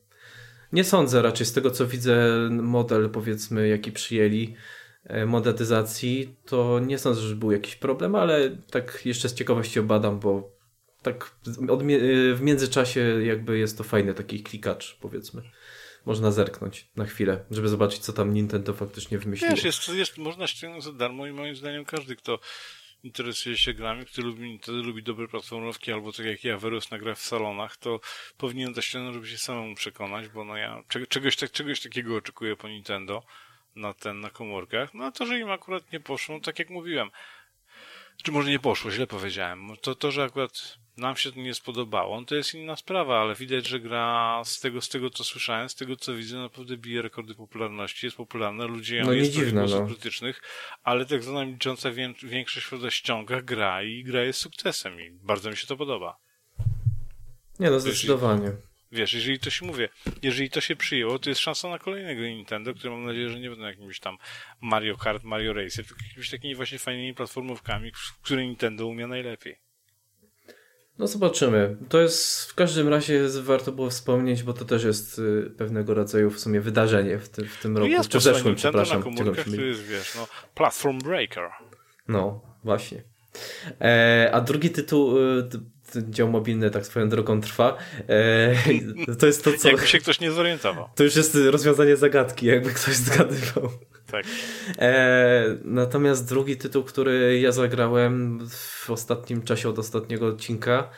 Nie 0.73 0.84
sądzę 0.84 1.22
raczej 1.22 1.45
z 1.45 1.53
tego, 1.53 1.72
co 1.72 1.88
widzę, 1.88 2.34
model 2.49 3.10
powiedzmy, 3.10 3.68
jaki 3.68 3.91
przyjęli 3.91 4.56
e, 5.03 5.26
monetyzacji, 5.26 6.35
to 6.45 6.80
nie 6.80 6.98
sądzę, 6.98 7.22
że 7.22 7.35
był 7.35 7.52
jakiś 7.52 7.76
problem, 7.76 8.15
ale 8.15 8.57
tak 8.72 9.06
jeszcze 9.06 9.30
z 9.30 9.34
ciekawości 9.34 9.80
obadam, 9.80 10.19
bo 10.19 10.57
tak 11.02 11.35
w 12.35 12.41
międzyczasie 12.41 12.99
jakby 13.23 13.57
jest 13.57 13.77
to 13.77 13.84
fajny 13.84 14.14
taki 14.14 14.44
klikacz, 14.44 14.98
powiedzmy 15.02 15.41
można 16.07 16.31
zerknąć 16.31 16.88
na 16.95 17.06
chwilę, 17.06 17.45
żeby 17.52 17.68
zobaczyć, 17.68 17.99
co 17.99 18.14
tam 18.14 18.34
Nintendo 18.34 18.73
faktycznie 18.73 19.18
wymyśliło. 19.18 19.56
Wiesz, 19.56 19.64
jest, 19.64 19.89
jest, 19.89 20.18
można 20.18 20.48
ściągnąć 20.48 20.84
za 20.84 20.91
darmo 20.91 21.27
i 21.27 21.31
moim 21.31 21.56
zdaniem 21.56 21.85
każdy, 21.85 22.15
kto 22.15 22.39
interesuje 23.03 23.57
się 23.57 23.74
grami, 23.74 24.06
kto 24.06 24.22
lubi, 24.22 24.60
kto 24.60 24.72
lubi 24.72 25.03
dobre 25.03 25.28
platformówki, 25.28 25.91
albo 25.91 26.11
tak 26.11 26.26
jak 26.26 26.44
ja 26.44 26.57
wyrosł 26.57 26.88
na 26.91 27.15
w 27.15 27.19
salonach, 27.19 27.78
to 27.78 27.99
powinien 28.38 28.74
zaściągnąć, 28.74 29.14
żeby 29.14 29.28
się 29.28 29.38
samemu 29.38 29.76
przekonać, 29.76 30.30
bo 30.30 30.45
no 30.45 30.57
ja 30.57 30.84
czegoś, 31.10 31.36
tak, 31.36 31.52
czegoś 31.52 31.82
takiego 31.82 32.15
oczekuję 32.15 32.56
po 32.56 32.68
Nintendo 32.68 33.24
na 33.76 33.94
ten, 33.94 34.19
na 34.19 34.30
komórkach. 34.30 34.94
No 34.94 35.06
a 35.06 35.11
to, 35.11 35.26
że 35.26 35.40
im 35.40 35.52
akurat 35.52 35.91
nie 35.91 35.99
poszło, 35.99 36.36
no, 36.36 36.41
tak 36.41 36.60
jak 36.60 36.69
mówiłem, 36.69 37.10
czy 38.24 38.32
może 38.32 38.49
nie 38.49 38.60
poszło, 38.60 38.91
źle 38.91 39.07
powiedziałem. 39.07 39.68
To, 39.82 39.95
to 39.95 40.11
że 40.11 40.24
akurat 40.24 40.78
nam 40.98 41.18
się 41.18 41.32
to 41.32 41.40
nie 41.40 41.53
spodobało, 41.53 42.26
to 42.26 42.36
jest 42.36 42.53
inna 42.53 42.76
sprawa, 42.76 43.22
ale 43.22 43.36
widać, 43.36 43.68
że 43.68 43.80
gra 43.80 44.41
z 44.45 44.60
tego, 44.60 44.82
z 44.82 44.90
tego 44.90 45.10
co 45.10 45.24
słyszałem, 45.24 45.69
z 45.69 45.76
tego 45.76 45.95
co 45.95 46.15
widzę, 46.15 46.38
naprawdę 46.38 46.78
bije 46.78 47.02
rekordy 47.02 47.36
popularności, 47.36 48.06
jest 48.06 48.18
popularna, 48.18 48.65
ludzie 48.65 48.98
ją 48.98 49.06
no, 49.06 49.14
jest 49.14 49.32
dziwne, 49.32 49.65
no. 49.69 49.86
krytycznych, 49.86 50.41
ale 50.84 51.06
tak 51.06 51.24
zwana 51.24 51.44
licząca 51.44 51.90
większość 52.24 52.68
w 52.68 52.90
ściągach 52.90 53.45
gra 53.45 53.84
i 53.84 54.03
gra 54.03 54.24
jest 54.24 54.40
sukcesem 54.40 55.02
i 55.02 55.11
bardzo 55.11 55.49
mi 55.49 55.57
się 55.57 55.68
to 55.68 55.78
podoba. 55.78 56.18
Nie 57.60 57.69
no, 57.69 57.80
zdecydowanie. 57.80 58.52
Wiesz, 58.91 59.14
jeżeli 59.14 59.40
to 59.40 59.49
się 59.49 59.65
mówię, 59.65 59.90
jeżeli 60.22 60.49
to 60.49 60.61
się 60.61 60.76
przyjęło, 60.76 61.19
to 61.19 61.30
jest 61.30 61.41
szansa 61.41 61.69
na 61.69 61.80
kolejne 61.80 62.15
gry 62.15 62.36
Nintendo, 62.36 62.74
które 62.74 62.94
mam 62.94 63.06
nadzieję, 63.06 63.30
że 63.30 63.40
nie 63.40 63.49
będą 63.49 63.65
jakimiś 63.65 63.99
tam 63.99 64.18
Mario 64.61 64.98
Kart, 64.98 65.24
Mario 65.24 65.53
Racer, 65.53 65.86
tylko 65.86 66.02
jakimiś 66.07 66.30
takimi 66.30 66.56
właśnie 66.56 66.80
fajnymi 66.80 67.14
platformówkami, 67.14 67.91
które 68.22 68.45
Nintendo 68.45 68.88
umie 68.88 69.07
najlepiej. 69.07 69.66
No 70.99 71.07
zobaczymy. 71.07 71.76
To 71.90 72.02
jest 72.02 72.45
w 72.52 72.56
każdym 72.56 72.88
razie 72.88 73.22
warto 73.41 73.72
było 73.72 73.90
wspomnieć, 73.90 74.44
bo 74.44 74.53
to 74.53 74.65
też 74.65 74.84
jest 74.84 75.19
y, 75.19 75.52
pewnego 75.57 75.94
rodzaju 75.94 76.32
w 76.32 76.40
sumie 76.40 76.61
wydarzenie 76.61 77.18
w, 77.18 77.30
ty, 77.30 77.45
w 77.45 77.57
tym 77.57 77.74
no 77.74 77.80
roku. 77.80 77.91
Jest 77.91 78.15
w 78.15 78.22
zeszłym, 78.22 78.56
przepraszam. 78.56 78.98
Na 78.98 79.03
komórkach 79.03 79.45
to 79.45 79.61
jest, 79.61 79.82
wiesz, 79.82 80.15
no, 80.15 80.28
platform 80.56 80.99
breaker. 80.99 81.49
No, 82.07 82.41
właśnie. 82.64 83.03
E, 83.82 84.30
a 84.34 84.41
drugi 84.41 84.69
tytuł, 84.69 85.18
y, 85.19 85.49
dział 86.10 86.30
mobilny 86.30 86.72
tak 86.72 86.86
swoją 86.86 87.10
drogą 87.10 87.41
trwa. 87.41 87.78
E, 88.10 88.56
to 89.19 89.26
jest 89.26 89.44
to, 89.44 89.52
co... 89.57 89.69
Jakby 89.69 89.88
się 89.88 89.99
ktoś 89.99 90.19
nie 90.19 90.32
zorientował. 90.32 90.90
To 90.95 91.03
już 91.03 91.15
jest 91.15 91.38
rozwiązanie 91.52 91.95
zagadki, 91.95 92.45
jakby 92.45 92.69
ktoś 92.69 92.95
zgadywał. 92.95 93.69
Tak. 94.11 94.25
E, 94.79 95.57
natomiast 95.63 96.29
drugi 96.29 96.57
tytuł, 96.57 96.84
który 96.84 97.39
ja 97.39 97.51
zagrałem 97.51 98.39
w 98.49 98.89
ostatnim 98.89 99.41
czasie 99.41 99.69
od 99.69 99.79
ostatniego 99.79 100.27
odcinka, 100.27 100.89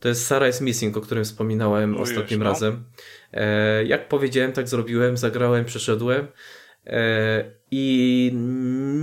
to 0.00 0.08
jest 0.08 0.26
Sarah 0.26 0.50
is 0.50 0.60
Missing, 0.60 0.96
o 0.96 1.00
którym 1.00 1.24
wspominałem 1.24 1.92
no 1.92 1.98
ostatnim 1.98 2.38
no. 2.38 2.44
razem. 2.44 2.84
E, 3.32 3.84
jak 3.84 4.08
powiedziałem, 4.08 4.52
tak 4.52 4.68
zrobiłem, 4.68 5.16
zagrałem, 5.16 5.64
przeszedłem. 5.64 6.26
E, 6.86 7.44
I 7.70 8.30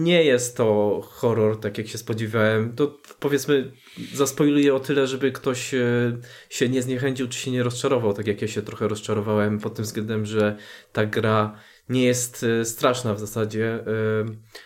nie 0.01 0.23
jest 0.23 0.57
to 0.57 0.99
horror, 1.03 1.59
tak 1.59 1.77
jak 1.77 1.87
się 1.87 1.97
spodziewałem. 1.97 2.75
To 2.75 2.97
powiedzmy, 3.19 3.71
zaspoiluję 4.13 4.75
o 4.75 4.79
tyle, 4.79 5.07
żeby 5.07 5.31
ktoś 5.31 5.73
e, 5.73 6.17
się 6.49 6.69
nie 6.69 6.81
zniechęcił, 6.81 7.27
czy 7.27 7.39
się 7.39 7.51
nie 7.51 7.63
rozczarował, 7.63 8.13
tak 8.13 8.27
jak 8.27 8.41
ja 8.41 8.47
się 8.47 8.61
trochę 8.61 8.87
rozczarowałem 8.87 9.59
pod 9.59 9.75
tym 9.75 9.85
względem, 9.85 10.25
że 10.25 10.57
ta 10.93 11.05
gra 11.05 11.59
nie 11.89 12.03
jest 12.05 12.43
e, 12.43 12.65
straszna 12.65 13.13
w 13.13 13.19
zasadzie, 13.19 13.83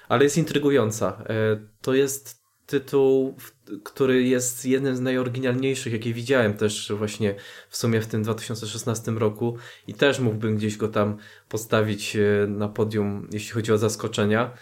ale 0.10 0.24
jest 0.24 0.38
intrygująca. 0.38 1.24
To 1.82 1.94
jest 1.94 2.42
tytuł, 2.72 3.36
który 3.84 4.24
jest 4.24 4.66
jednym 4.66 4.96
z 4.96 5.00
najoryginalniejszych, 5.00 5.94
jakie 5.94 6.14
widziałem 6.14 6.54
też 6.54 6.92
właśnie 6.98 7.36
w 7.70 7.78
sumie 7.78 8.02
w 8.02 8.08
tym 8.08 8.24
2016 8.24 9.12
roku 9.12 9.58
i 9.88 9.94
też 9.94 10.20
mógłbym 10.20 10.56
gdzieś 10.56 10.78
go 10.78 10.88
tam 10.88 11.18
postawić 11.50 12.16
e, 12.16 12.48
na 12.48 12.70
podium, 12.70 13.28
jeśli 13.32 13.52
chodzi 13.52 13.72
o 13.72 13.78
zaskoczenia. 13.78 14.54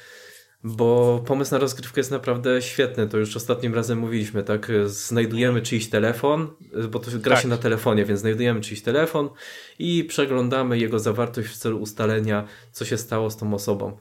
Bo 0.63 1.21
pomysł 1.25 1.51
na 1.51 1.57
rozgrywkę 1.57 1.99
jest 1.99 2.11
naprawdę 2.11 2.61
świetny. 2.61 3.07
To 3.07 3.17
już 3.17 3.35
ostatnim 3.35 3.75
razem 3.75 3.99
mówiliśmy, 3.99 4.43
tak? 4.43 4.71
Znajdujemy 4.85 5.61
czyjś 5.61 5.89
telefon, 5.89 6.47
bo 6.89 6.99
to 6.99 7.11
gra 7.11 7.35
tak. 7.35 7.43
się 7.43 7.47
na 7.47 7.57
telefonie, 7.57 8.05
więc 8.05 8.19
znajdujemy 8.19 8.61
czyjś 8.61 8.81
telefon 8.81 9.29
i 9.79 10.03
przeglądamy 10.03 10.79
jego 10.79 10.99
zawartość 10.99 11.49
w 11.49 11.57
celu 11.57 11.79
ustalenia, 11.79 12.47
co 12.71 12.85
się 12.85 12.97
stało 12.97 13.29
z 13.29 13.37
tą 13.37 13.53
osobą. 13.53 13.97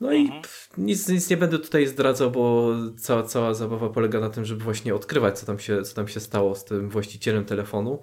No 0.00 0.12
i 0.12 0.20
mhm. 0.20 0.42
nic, 0.78 1.08
nic 1.08 1.30
nie 1.30 1.36
będę 1.36 1.58
tutaj 1.58 1.86
zdradzał, 1.86 2.30
bo 2.30 2.74
cała, 2.98 3.22
cała 3.22 3.54
zabawa 3.54 3.88
polega 3.88 4.20
na 4.20 4.30
tym, 4.30 4.44
żeby 4.44 4.64
właśnie 4.64 4.94
odkrywać, 4.94 5.38
co 5.38 5.46
tam 5.46 5.58
się, 5.58 5.82
co 5.82 5.94
tam 5.94 6.08
się 6.08 6.20
stało 6.20 6.54
z 6.54 6.64
tym 6.64 6.88
właścicielem 6.88 7.44
telefonu. 7.44 8.00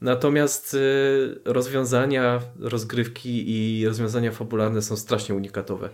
Natomiast 0.00 0.74
y, 0.74 1.40
rozwiązania, 1.44 2.40
rozgrywki 2.60 3.44
i 3.50 3.86
rozwiązania 3.86 4.32
fabularne 4.32 4.82
są 4.82 4.96
strasznie 4.96 5.34
unikatowe. 5.34 5.90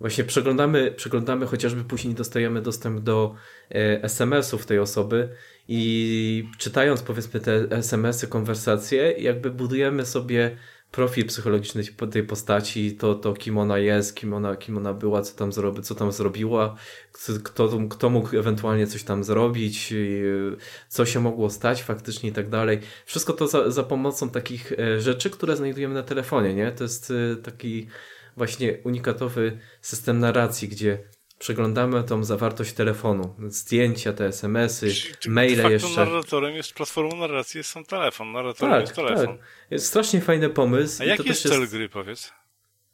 Właśnie 0.00 0.24
przeglądamy, 0.24 0.90
przeglądamy 0.90 1.46
chociażby 1.46 1.84
później 1.84 2.14
dostajemy 2.14 2.62
dostęp 2.62 3.00
do 3.00 3.34
e, 3.70 4.02
SMS-ów 4.02 4.66
tej 4.66 4.78
osoby 4.78 5.28
i 5.68 6.48
czytając 6.58 7.02
powiedzmy 7.02 7.40
te 7.40 7.66
SMS-y, 7.70 8.28
konwersacje, 8.28 9.12
jakby 9.12 9.50
budujemy 9.50 10.06
sobie 10.06 10.56
profil 10.90 11.26
psychologiczny 11.26 11.82
tej 12.10 12.22
postaci, 12.22 12.96
to, 12.96 13.14
to 13.14 13.34
kim 13.34 13.58
ona 13.58 13.78
jest, 13.78 14.14
kim 14.14 14.34
ona, 14.34 14.56
kim 14.56 14.76
ona 14.76 14.94
była, 14.94 15.22
co 15.22 15.36
tam, 15.36 15.52
zrobi, 15.52 15.82
co 15.82 15.94
tam 15.94 16.12
zrobiła, 16.12 16.76
kto, 17.42 17.68
kto 17.90 18.10
mógł 18.10 18.36
ewentualnie 18.36 18.86
coś 18.86 19.02
tam 19.02 19.24
zrobić, 19.24 19.94
co 20.88 21.06
się 21.06 21.20
mogło 21.20 21.50
stać 21.50 21.82
faktycznie 21.82 22.30
i 22.30 22.32
tak 22.32 22.48
dalej. 22.48 22.80
Wszystko 23.06 23.32
to 23.32 23.48
za, 23.48 23.70
za 23.70 23.82
pomocą 23.82 24.30
takich 24.30 24.72
e, 24.72 25.00
rzeczy, 25.00 25.30
które 25.30 25.56
znajdujemy 25.56 25.94
na 25.94 26.02
telefonie, 26.02 26.54
nie? 26.54 26.72
To 26.72 26.84
jest 26.84 27.10
e, 27.10 27.36
taki 27.36 27.88
właśnie 28.40 28.78
unikatowy 28.84 29.58
system 29.80 30.18
narracji, 30.18 30.68
gdzie 30.68 30.98
przeglądamy 31.38 32.04
tą 32.04 32.24
zawartość 32.24 32.72
telefonu, 32.72 33.34
zdjęcia, 33.48 34.12
te 34.12 34.26
smsy, 34.26 34.94
Czyli 34.94 35.34
maile 35.34 35.70
jeszcze. 35.70 35.96
narratorem 35.96 36.54
jest 36.54 36.72
platformą 36.74 37.16
narracji, 37.16 37.58
jest 37.58 37.70
sam 37.70 37.84
telefon, 37.84 38.32
narratorem 38.32 38.74
tak, 38.74 38.80
jest 38.80 38.94
telefon. 38.94 39.38
Tak. 39.38 39.46
Jest 39.70 39.86
strasznie 39.86 40.20
fajny 40.20 40.50
pomysł. 40.50 41.02
A 41.02 41.04
jaki 41.04 41.28
jest 41.28 41.42
cel 41.42 41.68
gry, 41.68 41.88
powiedz? 41.88 42.32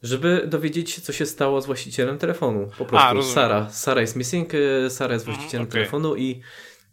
Żeby 0.03 0.43
dowiedzieć 0.47 0.91
się, 0.91 1.01
co 1.01 1.13
się 1.13 1.25
stało 1.25 1.61
z 1.61 1.65
właścicielem 1.65 2.17
telefonu. 2.17 2.69
Po 2.77 2.85
prostu. 2.85 3.19
A, 3.19 3.23
Sara. 3.23 3.69
Sara 3.69 4.01
jest 4.01 4.15
missing, 4.15 4.53
e, 4.53 4.89
Sara 4.89 5.13
jest 5.13 5.25
mhm, 5.25 5.37
właścicielem 5.37 5.67
okay. 5.67 5.79
telefonu 5.79 6.15
i, 6.15 6.41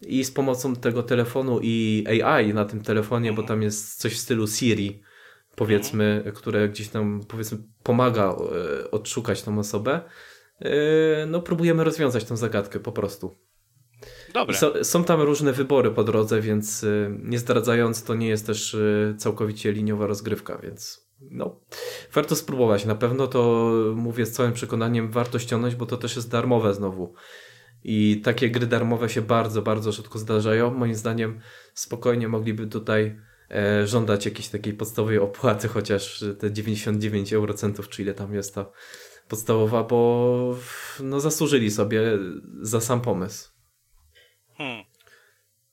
i 0.06 0.24
z 0.24 0.31
pomocą 0.31 0.76
tego 0.76 1.02
telefonu 1.02 1.60
i 1.62 2.05
AI 2.24 2.55
na 2.55 2.64
tym 2.64 2.82
telefonie, 2.82 3.32
bo 3.32 3.43
tam 3.43 3.62
jest 3.62 4.01
coś 4.01 4.14
w 4.14 4.18
stylu 4.18 4.47
Siri, 4.47 5.02
powiedzmy, 5.56 6.32
które 6.35 6.68
gdzieś 6.68 6.89
tam 6.89 7.20
powiedzmy 7.28 7.59
pomaga 7.82 8.36
e, 8.82 8.90
odszukać 8.90 9.43
tą 9.43 9.59
osobę 9.59 10.01
Yy, 10.60 11.26
no 11.26 11.43
próbujemy 11.43 11.85
rozwiązać 11.85 12.24
tę 12.24 12.36
zagadkę 12.36 12.81
po 12.81 12.93
prostu. 12.93 13.35
Dobre. 14.35 14.56
So, 14.56 14.85
są 14.85 15.05
tam 15.05 15.20
różne 15.20 15.52
wybory 15.52 15.90
po 15.90 16.05
drodze, 16.05 16.40
więc 16.40 16.82
yy, 16.82 17.18
nie 17.22 17.39
zdradzając, 17.39 18.05
to 18.05 18.14
nie 18.14 18.28
jest 18.28 18.47
też 18.47 18.76
całkowicie 19.16 19.72
liniowa 19.72 20.06
rozgrywka, 20.06 20.59
więc 20.59 21.09
no, 21.20 21.60
warto 22.12 22.36
spróbować. 22.36 22.85
Na 22.85 22.94
pewno 22.94 23.26
to 23.26 23.70
mówię 23.97 24.26
z 24.26 24.32
całym 24.32 24.52
przekonaniem, 24.52 25.10
warto 25.10 25.39
ściągnąć, 25.39 25.74
bo 25.74 25.86
to 25.86 25.97
też 25.97 26.16
jest 26.16 26.31
darmowe 26.31 26.74
znowu. 26.74 27.14
I 27.85 28.20
takie 28.24 28.51
gry 28.51 28.66
darmowe 28.66 29.09
się 29.09 29.22
bardzo, 29.22 29.62
bardzo 29.62 29.93
rzadko 29.93 30.18
zdarzają. 30.18 30.74
Moim 30.74 30.94
zdaniem 30.94 31.40
spokojnie 31.74 32.28
mogliby 32.28 32.66
tutaj 32.66 33.05
e, 33.05 33.34
żądać 33.85 34.24
jakiejś 34.24 34.48
takiej 34.48 34.74
podstawowej 34.74 35.18
opłaty, 35.18 35.68
chociaż 35.68 36.24
te 36.39 36.52
99 36.52 37.32
eurocentów, 37.32 37.89
czy 37.89 38.02
ile 38.02 38.14
tam 38.14 38.35
jest 38.35 38.55
ta 38.55 38.66
podstawowa, 39.28 39.85
bo 39.85 40.56
no, 41.01 41.20
zasłużyli 41.20 41.70
sobie 41.70 42.02
za 42.60 42.81
sam 42.81 43.01
pomysł. 43.01 43.51
Hmm. 44.56 44.85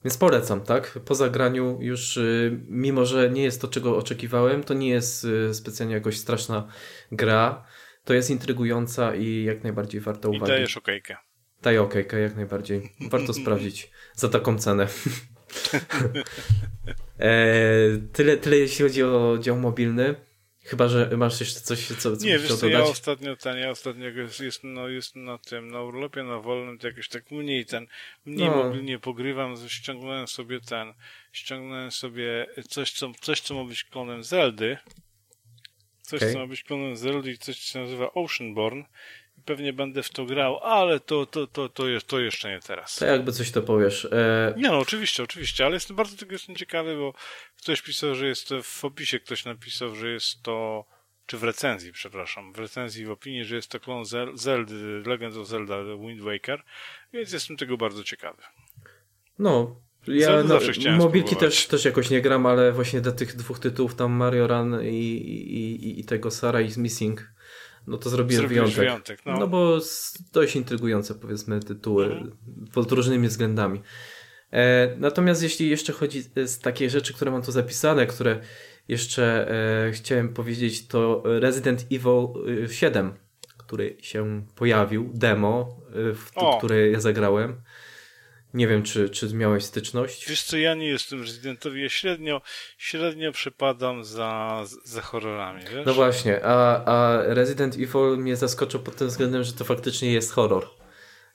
Więc 0.03 0.18
polecam, 0.18 0.62
tak? 0.62 0.99
Po 1.06 1.16
zagraniu 1.16 1.78
już, 1.82 2.18
y, 2.18 2.60
mimo 2.68 3.06
że 3.06 3.30
nie 3.30 3.44
jest 3.44 3.62
to, 3.62 3.68
czego 3.68 3.98
oczekiwałem, 3.98 4.64
to 4.64 4.74
nie 4.74 4.90
jest 4.90 5.24
y, 5.24 5.53
specjalnie 5.53 5.95
jakoś 5.95 6.18
straszna 6.18 6.68
gra. 7.12 7.66
To 8.03 8.14
jest 8.14 8.30
intrygująca 8.30 9.16
i 9.16 9.44
jak 9.44 9.64
najbardziej 9.64 10.02
warto 10.02 10.30
uwagi. 10.30 10.45
I 10.45 10.48
dajesz 10.48 10.78
okejkę. 10.78 11.18
Daję 11.62 11.82
okejkę, 11.82 12.20
jak 12.20 12.36
najbardziej. 12.36 12.91
Warto 13.10 13.34
sprawdzić 13.41 13.91
za 14.16 14.30
taką 14.30 14.58
cenę. 14.58 14.88
e, 17.22 17.98
tyle, 18.14 18.38
tyle 18.38 18.57
jeśli 18.57 18.84
chodzi 18.84 19.03
o 19.03 19.38
dział 19.41 19.57
mobilny. 19.57 20.15
Chyba, 20.64 20.88
że 20.88 21.10
masz 21.18 21.39
jeszcze 21.39 21.60
coś, 21.60 21.88
co, 21.88 22.18
co 22.18 22.26
Nie, 22.26 22.39
wiesz 22.39 22.56
co, 22.56 22.68
ja 22.68 22.84
ostatnio 22.84 23.35
ten, 23.35 23.57
ja 23.57 23.69
ostatnio 23.69 24.07
jest, 24.07 24.39
jest, 24.39 24.64
no, 24.64 24.88
jest 24.88 25.15
na 25.15 25.38
tym, 25.38 25.72
na 25.72 25.81
urlopie, 25.81 26.23
na 26.23 26.39
wolnym, 26.39 26.77
to 26.77 26.88
jakoś 26.88 27.10
tak 27.10 27.31
mniej 27.31 27.65
ten, 27.65 27.88
mniej 28.26 28.49
no. 28.49 28.64
mobilnie 28.64 28.99
pogrywam, 28.99 29.56
ściągnąłem 29.68 30.27
sobie 30.27 30.60
ten, 30.60 30.93
ściągnąłem 31.31 31.91
sobie 31.91 32.48
coś, 32.69 32.91
co, 32.91 33.11
coś, 33.22 33.41
co 33.41 33.56
ma 33.56 33.64
być 33.64 33.84
klonem 33.84 34.23
Zeldy, 34.23 34.77
coś, 36.02 36.22
okay. 36.22 36.34
co 36.34 36.39
ma 36.39 36.48
być 36.48 36.64
klonem 36.64 36.98
Zeldy 36.98 37.31
i 37.31 37.38
coś, 37.38 37.60
co 37.60 37.73
się 37.73 37.80
nazywa 37.80 38.14
Oceanborn 38.14 38.84
pewnie 39.45 39.73
będę 39.73 40.03
w 40.03 40.09
to 40.09 40.26
grał, 40.26 40.59
ale 40.63 40.99
to, 40.99 41.26
to, 41.26 41.47
to, 41.47 41.69
to, 41.69 41.88
jest, 41.88 42.07
to 42.07 42.19
jeszcze 42.19 42.49
nie 42.49 42.59
teraz. 42.59 42.95
To 42.95 43.05
jakby 43.05 43.31
coś 43.31 43.51
to 43.51 43.61
powiesz. 43.61 44.05
E... 44.05 44.53
Nie 44.57 44.69
no, 44.69 44.80
oczywiście, 44.80 45.23
oczywiście, 45.23 45.65
ale 45.65 45.73
jestem 45.73 45.95
bardzo 45.95 46.18
tego 46.18 46.31
jestem 46.31 46.55
ciekawy, 46.55 46.95
bo 46.95 47.13
ktoś 47.57 47.81
pisał, 47.81 48.15
że 48.15 48.27
jest 48.27 48.47
to 48.47 48.63
w 48.63 48.85
opisie, 48.85 49.19
ktoś 49.19 49.45
napisał, 49.45 49.95
że 49.95 50.09
jest 50.09 50.43
to 50.43 50.85
czy 51.26 51.38
w 51.38 51.43
recenzji, 51.43 51.91
przepraszam, 51.91 52.53
w 52.53 52.59
recenzji 52.59 53.05
w 53.05 53.11
opinii, 53.11 53.45
że 53.45 53.55
jest 53.55 53.69
to 53.69 53.80
klon 53.80 54.03
Zeldy, 54.34 55.03
Legend 55.05 55.38
of 55.38 55.47
Zelda 55.47 55.76
Wind 55.84 56.22
Waker, 56.22 56.63
więc 57.13 57.31
jestem 57.31 57.57
tego 57.57 57.77
bardzo 57.77 58.03
ciekawy. 58.03 58.41
No, 59.39 59.76
ja 60.07 60.43
no, 60.43 60.59
mobilki 60.97 61.35
też, 61.35 61.68
też 61.68 61.85
jakoś 61.85 62.09
nie 62.09 62.22
gram, 62.22 62.45
ale 62.45 62.72
właśnie 62.72 63.01
do 63.01 63.11
tych 63.11 63.35
dwóch 63.35 63.59
tytułów, 63.59 63.95
tam 63.95 64.11
Mario 64.11 64.47
Run 64.47 64.81
i, 64.84 64.88
i, 64.88 65.99
i 65.99 66.05
tego 66.05 66.31
Sara 66.31 66.61
is 66.61 66.77
Missing, 66.77 67.31
no 67.88 67.98
to 67.98 68.10
zrobiłem 68.10 68.48
wyjątek. 68.48 68.76
wyjątek 68.76 69.26
no. 69.26 69.38
no. 69.40 69.48
bo 69.48 69.80
dość 70.34 70.56
intrygujące 70.56 71.16
powiedzmy 71.16 71.60
tytuły 71.60 72.06
mhm. 72.06 72.32
pod 72.74 72.91
różnymi 72.91 73.28
względami. 73.28 73.82
E, 74.52 74.95
natomiast 74.98 75.44
jeśli 75.44 75.70
jeszcze 75.70 75.94
chodzi 75.94 76.22
z 76.45 76.60
takie 76.60 76.90
rzeczy, 76.90 77.14
które 77.14 77.32
mam 77.32 77.41
tu 77.41 77.52
zapisane, 77.52 78.06
które 78.06 78.40
jeszcze 78.88 79.52
e, 79.88 79.91
chciałem 79.91 80.34
powiedzieć, 80.34 80.88
to 80.88 81.24
Resident 81.26 81.86
Evil 81.91 82.28
7, 82.68 83.08
y, 83.08 83.12
który 83.58 83.98
się 84.02 84.45
pojawił, 84.56 85.12
demo, 85.14 85.82
y, 85.95 86.16
w 86.16 86.32
ja 86.91 86.99
zagrałem. 86.99 87.62
Nie 88.53 88.68
wiem, 88.68 88.84
czy, 88.84 89.10
czy 89.10 89.34
miałeś 89.36 89.64
styczność? 89.64 90.30
Wiesz 90.30 90.44
co, 90.44 90.57
ja 90.57 90.73
nie 90.73 90.88
jestem 90.88 91.22
rezydentowi, 91.22 91.82
ja 91.82 91.90
średnio, 91.90 92.41
średnio 92.78 93.32
przepadam 93.32 94.03
za, 94.03 94.64
za 94.84 95.02
horrorami, 95.02 95.61
wiesz? 95.61 95.86
No 95.86 95.94
właśnie, 95.94 96.45
a, 96.45 96.86
a 96.86 97.23
Resident 97.23 97.76
Evil 97.76 98.18
mnie 98.18 98.36
zaskoczył 98.36 98.80
pod 98.80 98.95
tym 98.95 99.07
względem, 99.07 99.44
że 99.44 99.53
to 99.53 99.64
faktycznie 99.64 100.11
jest 100.11 100.32
horror. 100.32 100.68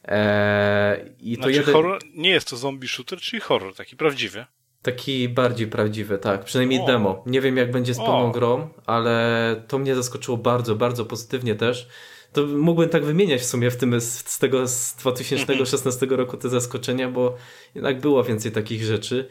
Eee, 0.05 1.13
i 1.21 1.37
to 1.37 1.43
znaczy, 1.43 1.59
jeden... 1.59 1.75
horror, 1.75 2.01
nie 2.15 2.31
jest 2.31 2.51
to 2.51 2.57
zombie 2.57 2.89
shooter, 2.89 3.21
czyli 3.21 3.41
horror, 3.41 3.75
taki 3.75 3.97
prawdziwy. 3.97 4.45
Taki 4.83 5.29
bardziej 5.29 5.67
prawdziwy, 5.67 6.19
tak. 6.19 6.45
Przynajmniej 6.45 6.81
o. 6.81 6.87
demo. 6.87 7.23
Nie 7.27 7.41
wiem, 7.41 7.57
jak 7.57 7.71
będzie 7.71 7.95
z 7.95 7.97
pełną 7.97 8.33
grą, 8.33 8.69
ale 8.87 9.65
to 9.69 9.79
mnie 9.79 9.95
zaskoczyło 9.95 10.37
bardzo, 10.37 10.77
bardzo 10.77 11.05
pozytywnie 11.05 11.55
też 11.55 11.89
to 12.33 12.47
mógłbym 12.47 12.89
tak 12.89 13.05
wymieniać 13.05 13.41
w 13.41 13.45
sumie 13.45 13.71
w 13.71 13.77
tym 13.77 14.01
z, 14.01 14.39
tego 14.39 14.69
z 14.69 14.95
2016 14.95 16.03
mhm. 16.03 16.21
roku 16.21 16.37
te 16.37 16.49
zaskoczenia, 16.49 17.09
bo 17.09 17.37
jednak 17.75 18.01
było 18.01 18.25
więcej 18.25 18.53
takich 18.53 18.85
rzeczy, 18.85 19.29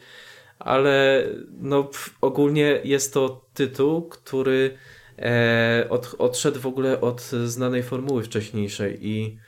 ale 0.58 1.26
no 1.60 1.90
ogólnie 2.20 2.80
jest 2.84 3.14
to 3.14 3.46
tytuł, 3.54 4.08
który 4.08 4.78
e, 5.18 5.86
od, 5.90 6.14
odszedł 6.18 6.60
w 6.60 6.66
ogóle 6.66 7.00
od 7.00 7.20
znanej 7.22 7.82
formuły 7.82 8.22
wcześniejszej 8.22 9.06
i 9.06 9.38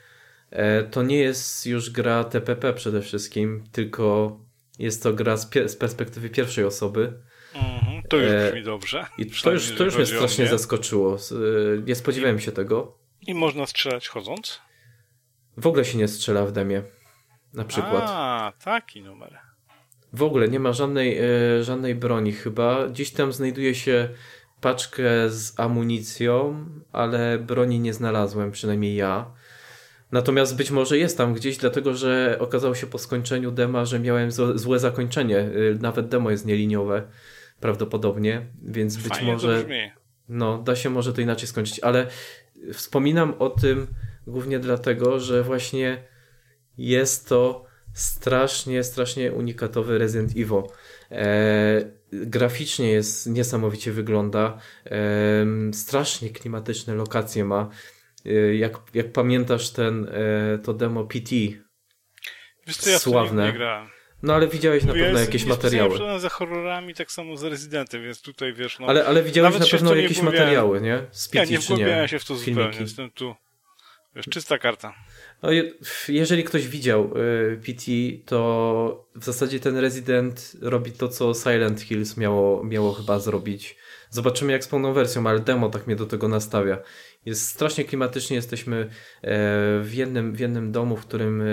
e, 0.51 0.83
to 0.83 1.03
nie 1.03 1.19
jest 1.19 1.66
już 1.66 1.91
gra 1.91 2.25
TPP 2.25 2.73
przede 2.73 3.03
wszystkim, 3.03 3.65
tylko 3.73 4.39
jest 4.79 5.03
to 5.03 5.12
gra 5.12 5.37
z, 5.37 5.51
z 5.66 5.77
perspektywy 5.77 6.31
pierwszej 6.31 6.65
osoby. 6.65 7.12
Mhm, 7.55 8.03
to 8.09 8.16
już 8.16 8.31
e, 8.31 8.49
brzmi 8.49 8.62
dobrze. 8.62 9.07
I 9.19 9.27
to 9.27 9.53
już, 9.53 9.73
to 9.73 9.85
już 9.85 9.97
mnie 9.97 10.07
strasznie 10.07 10.45
mnie. 10.45 10.51
zaskoczyło. 10.51 11.16
E, 11.16 11.83
nie 11.83 11.95
spodziewałem 11.95 12.41
się 12.41 12.53
tego. 12.53 12.98
I 13.28 13.34
można 13.34 13.66
strzelać 13.66 14.09
chodząc? 14.09 14.60
W 15.56 15.66
ogóle 15.66 15.84
się 15.84 15.98
nie 15.98 16.09
strzela 16.09 16.46
w 16.46 16.52
demie. 16.52 16.82
Na 17.55 17.64
przykład. 17.64 18.05
A, 18.06 18.52
taki 18.64 19.02
numer. 19.02 19.38
W 20.12 20.22
ogóle 20.22 20.48
nie 20.48 20.60
ma 20.60 20.72
żadnej, 20.72 21.18
e, 21.18 21.64
żadnej 21.64 21.94
broni 21.94 22.32
chyba. 22.32 22.88
Gdzieś 22.88 23.10
tam 23.10 23.32
znajduje 23.32 23.74
się 23.74 24.09
paczkę 24.60 25.30
z 25.30 25.60
amunicją, 25.60 26.66
ale 26.92 27.38
broni 27.38 27.80
nie 27.80 27.94
znalazłem, 27.94 28.50
przynajmniej 28.50 28.96
ja. 28.96 29.30
Natomiast 30.12 30.56
być 30.56 30.70
może 30.70 30.98
jest 30.98 31.18
tam 31.18 31.34
gdzieś, 31.34 31.56
dlatego 31.56 31.94
że 31.94 32.36
okazało 32.40 32.74
się 32.74 32.86
po 32.86 32.98
skończeniu 32.98 33.50
dema, 33.50 33.84
że 33.84 34.00
miałem 34.00 34.30
złe 34.55 34.78
zakończenie. 34.78 35.38
E, 35.38 35.50
nawet 35.80 36.09
demo 36.09 36.30
jest 36.30 36.46
nieliniowe 36.46 37.02
prawdopodobnie, 37.60 38.46
więc 38.62 38.96
być 38.96 39.14
Fajnie 39.14 39.32
może 39.32 39.64
no, 40.28 40.59
da 40.59 40.76
się 40.76 40.90
może 40.90 41.12
to 41.12 41.20
inaczej 41.20 41.48
skończyć, 41.48 41.80
ale 41.80 42.06
Wspominam 42.72 43.35
o 43.39 43.51
tym 43.51 43.86
głównie 44.26 44.59
dlatego, 44.59 45.20
że 45.20 45.43
właśnie 45.43 46.05
jest 46.78 47.28
to 47.28 47.64
strasznie, 47.93 48.85
strasznie 48.85 49.32
unikatowy 49.32 49.98
Resident 49.98 50.30
Evil. 50.30 50.62
E, 51.10 51.98
graficznie 52.12 52.90
jest 52.90 53.26
niesamowicie 53.26 53.93
wygląda. 53.93 54.59
E, 54.86 55.47
strasznie 55.72 56.30
klimatyczne 56.30 56.94
lokacje 56.94 57.44
ma. 57.44 57.68
E, 58.26 58.55
jak, 58.55 58.78
jak 58.94 59.12
pamiętasz 59.12 59.70
ten, 59.70 60.09
e, 60.09 60.59
to 60.59 60.74
demo 60.74 61.05
PT. 61.05 61.30
Wiesz 62.66 62.76
co, 62.76 62.90
ja 62.90 62.98
sławne. 62.98 63.47
nie 63.47 63.52
grałem. 63.52 63.98
No 64.23 64.35
ale 64.35 64.49
widziałeś 64.49 64.85
na 64.85 64.93
pewno 64.93 65.19
jakieś 65.19 65.45
materiały. 65.45 65.99
Ja 65.99 66.19
za 66.19 66.28
horrorami, 66.28 66.95
tak 66.95 67.12
samo 67.12 67.36
z 67.36 67.45
Residentem, 67.45 68.03
więc 68.03 68.23
tutaj 68.23 68.55
wiesz, 68.55 68.78
no... 68.78 68.86
Ale, 68.86 69.07
ale 69.07 69.23
widziałeś 69.23 69.59
na 69.59 69.66
pewno 69.66 69.95
jakieś 69.95 70.23
materiały, 70.23 70.81
nie? 70.81 71.03
Z 71.11 71.28
PT, 71.28 71.39
ja 71.39 71.45
nie 71.45 71.59
wgłębiałem 71.59 72.09
się 72.09 72.19
w 72.19 72.24
to 72.24 72.35
filmiki. 72.35 72.55
zupełnie, 72.55 72.81
jestem 72.81 73.11
tu... 73.11 73.35
Wiesz, 74.16 74.27
czysta 74.27 74.59
karta. 74.59 74.95
No, 75.43 75.49
jeżeli 76.09 76.45
ktoś 76.45 76.69
widział 76.69 77.11
y, 77.16 77.61
PT, 77.66 77.82
to 78.27 79.09
w 79.16 79.24
zasadzie 79.24 79.61
ten 79.61 79.77
Resident 79.77 80.53
robi 80.61 80.93
to, 80.93 81.09
co 81.09 81.35
Silent 81.35 81.81
Hills 81.81 82.16
miało, 82.16 82.65
miało 82.65 82.93
chyba 82.93 83.19
zrobić. 83.19 83.77
Zobaczymy 84.11 84.53
jak 84.53 84.65
z 84.65 84.69
pełną 84.69 84.93
wersją, 84.93 85.27
ale 85.27 85.40
demo 85.40 85.69
tak 85.69 85.86
mnie 85.86 85.97
do 85.97 86.07
tego 86.07 86.28
nastawia. 86.28 86.78
Jest 87.27 87.49
strasznie 87.49 87.85
klimatycznie, 87.85 88.36
jesteśmy 88.36 88.77
e, 88.77 88.89
w 89.81 89.90
jednym, 89.93 90.35
w 90.35 90.40
jednym 90.40 90.73
domu, 90.73 90.97
w 90.97 91.07
którym 91.07 91.43
e, 91.43 91.45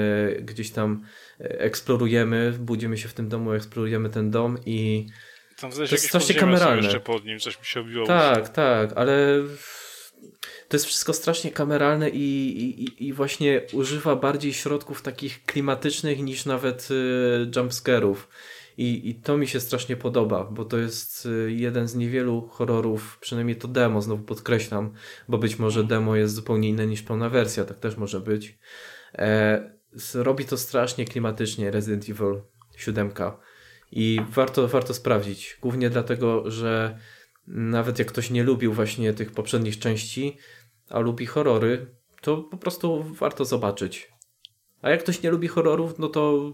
gdzieś 0.42 0.72
tam 0.72 1.06
eksplorujemy, 1.40 2.54
budzimy 2.60 2.98
się 2.98 3.08
w 3.08 3.14
tym 3.14 3.30
domu, 3.30 3.54
eksplorujemy 3.54 4.10
ten 4.10 4.32
dom 4.32 4.58
i 4.66 5.08
tam 5.62 5.72
to 5.72 5.82
jest 5.82 6.08
strasznie 6.08 6.36
kameralne. 6.36 6.84
jeszcze 6.84 7.00
pod 7.00 7.26
nim, 7.26 7.40
coś 7.40 7.60
mi 7.60 7.66
się 7.66 7.80
obiło. 7.80 8.08
Tak, 8.08 8.50
tak, 8.50 8.94
ale 8.96 9.44
to 10.68 10.76
jest 10.76 10.86
wszystko 10.86 11.14
strasznie 11.14 11.52
kameralne 11.52 12.10
i, 12.10 12.60
i, 12.84 13.08
i 13.08 13.14
właśnie 13.14 13.62
używa 13.74 14.16
bardziej 14.16 14.54
środków 14.54 15.02
takich 15.02 15.46
klimatycznych 15.46 16.20
niż 16.20 16.46
nawet 16.46 16.90
jumpscare'ów. 17.56 18.16
I, 18.78 19.10
I 19.10 19.16
to 19.16 19.38
mi 19.38 19.48
się 19.48 19.60
strasznie 19.60 19.96
podoba, 19.96 20.44
bo 20.44 20.66
to 20.66 20.78
jest 20.78 21.26
y, 21.26 21.52
jeden 21.52 21.88
z 21.88 21.96
niewielu 21.96 22.48
horrorów, 22.48 23.18
przynajmniej 23.22 23.56
to 23.56 23.68
demo, 23.68 24.02
znowu 24.02 24.24
podkreślam, 24.24 24.94
bo 25.30 25.38
być 25.38 25.60
może 25.60 25.84
demo 25.84 26.16
jest 26.16 26.36
zupełnie 26.36 26.70
inne 26.70 26.88
niż 26.88 27.02
pełna 27.02 27.30
wersja, 27.30 27.66
tak 27.66 27.80
też 27.80 27.98
może 27.98 28.20
być. 28.20 28.58
E, 29.14 29.75
robi 30.14 30.46
to 30.46 30.58
strasznie 30.58 31.06
klimatycznie 31.06 31.72
Resident 31.72 32.10
Evil 32.10 32.42
7 32.78 33.12
i 33.92 34.20
warto, 34.30 34.68
warto 34.68 34.94
sprawdzić, 34.94 35.58
głównie 35.62 35.90
dlatego, 35.90 36.52
że 36.52 37.00
nawet 37.48 38.00
jak 38.00 38.08
ktoś 38.08 38.30
nie 38.30 38.44
lubił 38.44 38.74
właśnie 38.74 39.14
tych 39.14 39.32
poprzednich 39.32 39.80
części, 39.80 40.38
a 40.90 41.00
lubi 41.00 41.26
horrory, 41.26 41.96
to 42.22 42.38
po 42.38 42.58
prostu 42.58 43.04
warto 43.04 43.46
zobaczyć. 43.46 44.12
A 44.82 44.90
jak 44.90 45.00
ktoś 45.00 45.22
nie 45.22 45.32
lubi 45.32 45.48
horrorów, 45.48 46.00
no 46.00 46.08
to 46.08 46.54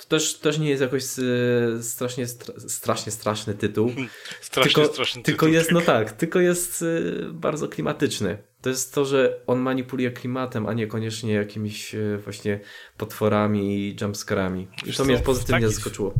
to 0.00 0.08
też, 0.08 0.38
też 0.38 0.58
nie 0.58 0.68
jest 0.68 0.82
jakoś 0.82 1.02
e, 1.02 1.82
strasznie, 1.82 2.26
strasznie 2.68 3.12
straszny 3.12 3.54
tytuł. 3.54 3.92
strasznie 4.40 4.72
tylko, 4.74 4.92
straszny 4.92 5.22
tylko 5.22 5.46
tytuł. 5.46 5.54
Jest, 5.54 5.72
no 5.72 5.80
tak, 5.80 6.12
tylko 6.12 6.40
jest 6.40 6.82
e, 6.82 6.86
bardzo 7.32 7.68
klimatyczny. 7.68 8.38
To 8.62 8.68
jest 8.68 8.94
to, 8.94 9.04
że 9.04 9.40
on 9.46 9.58
manipuluje 9.58 10.10
klimatem, 10.10 10.66
a 10.66 10.72
niekoniecznie 10.72 11.32
jakimiś 11.32 11.94
e, 11.94 12.18
właśnie 12.18 12.60
potworami 12.96 13.76
i 13.76 13.96
jumpscarami. 14.00 14.68
I 14.86 14.92
to 14.92 15.04
mnie 15.04 15.18
pozytywnie 15.18 15.60
taki, 15.60 15.74
zaskoczyło. 15.74 16.14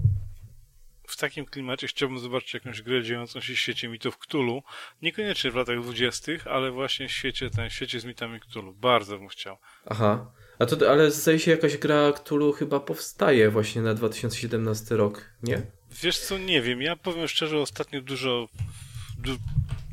W 1.06 1.16
takim 1.16 1.46
klimacie 1.46 1.86
chciałbym 1.86 2.18
zobaczyć 2.18 2.54
jakąś 2.54 2.82
grę 2.82 3.02
dziejącą 3.02 3.40
się 3.40 3.54
w 3.54 3.58
świecie 3.58 3.88
mitów 3.88 4.18
Cthulhu. 4.18 4.62
Niekoniecznie 5.02 5.50
w 5.50 5.54
latach 5.54 5.80
dwudziestych, 5.80 6.46
ale 6.46 6.70
właśnie 6.70 7.08
w 7.08 7.12
świecie, 7.12 7.50
ten, 7.50 7.70
w 7.70 7.72
świecie 7.72 8.00
z 8.00 8.04
mitami 8.04 8.40
Cthulhu. 8.40 8.72
Bardzo 8.72 9.18
bym 9.18 9.28
chciał. 9.28 9.56
Aha. 9.86 10.32
A 10.60 10.66
to, 10.66 10.90
ale 10.90 11.10
zdaje 11.10 11.38
się 11.38 11.50
jakaś 11.50 11.76
gra, 11.76 12.12
Cthulhu 12.12 12.52
chyba 12.52 12.80
powstaje 12.80 13.50
właśnie 13.50 13.82
na 13.82 13.94
2017 13.94 14.96
rok, 14.96 15.24
nie? 15.42 15.62
Wiesz 16.02 16.18
co, 16.18 16.38
nie 16.38 16.62
wiem. 16.62 16.82
Ja 16.82 16.96
powiem 16.96 17.28
szczerze, 17.28 17.58
ostatnio 17.58 18.00
dużo 18.00 18.48
du 19.18 19.36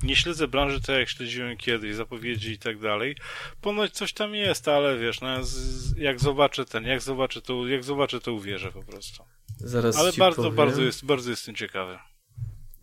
nie 0.03 0.15
śledzę 0.15 0.47
branży 0.47 0.81
tak 0.81 0.99
jak 0.99 1.09
śledziłem 1.09 1.57
kiedyś, 1.57 1.95
zapowiedzi 1.95 2.51
i 2.51 2.57
tak 2.57 2.79
dalej. 2.79 3.15
Ponoć 3.61 3.91
coś 3.91 4.13
tam 4.13 4.35
jest, 4.35 4.67
ale 4.67 4.97
wiesz, 4.97 5.21
no, 5.21 5.27
jak 5.97 6.19
zobaczę 6.19 6.65
ten, 6.65 6.83
jak 6.83 7.01
zobaczę 7.01 7.41
to, 7.41 7.67
jak 7.67 7.83
zobaczę 7.83 8.19
to 8.19 8.33
uwierzę 8.33 8.71
po 8.71 8.83
prostu. 8.83 9.23
Zaraz 9.57 9.97
ale 9.97 10.11
bardzo, 10.17 10.41
powiem. 10.41 10.55
bardzo 10.55 10.81
jest, 10.81 11.05
bardzo 11.05 11.29
jestem 11.29 11.55
ciekawy. 11.55 11.97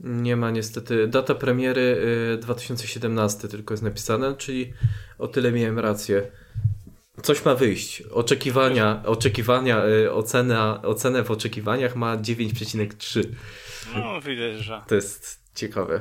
Nie 0.01 0.37
ma 0.37 0.51
niestety. 0.51 1.09
Data 1.09 1.35
premiery 1.35 1.97
2017 2.41 3.47
y, 3.47 3.51
tylko 3.51 3.75
jest 3.75 3.83
napisane, 3.83 4.37
czyli 4.37 4.73
o 5.19 5.29
tyle 5.29 5.53
miałem 5.53 5.79
rację. 5.79 6.31
Coś 7.25 7.45
ma 7.45 7.55
wyjść. 7.55 8.03
Oczekiwania, 8.03 9.03
oczekiwania, 9.07 9.87
y, 9.87 10.13
ocena, 10.13 10.83
ocenę 10.83 11.25
w 11.25 11.31
oczekiwaniach 11.31 11.97
ma 11.97 12.17
9,3. 12.17 13.25
No, 13.95 14.21
widać, 14.21 14.59
że. 14.59 14.83
To 14.89 14.95
jest 14.95 15.41
ciekawe. 15.55 16.01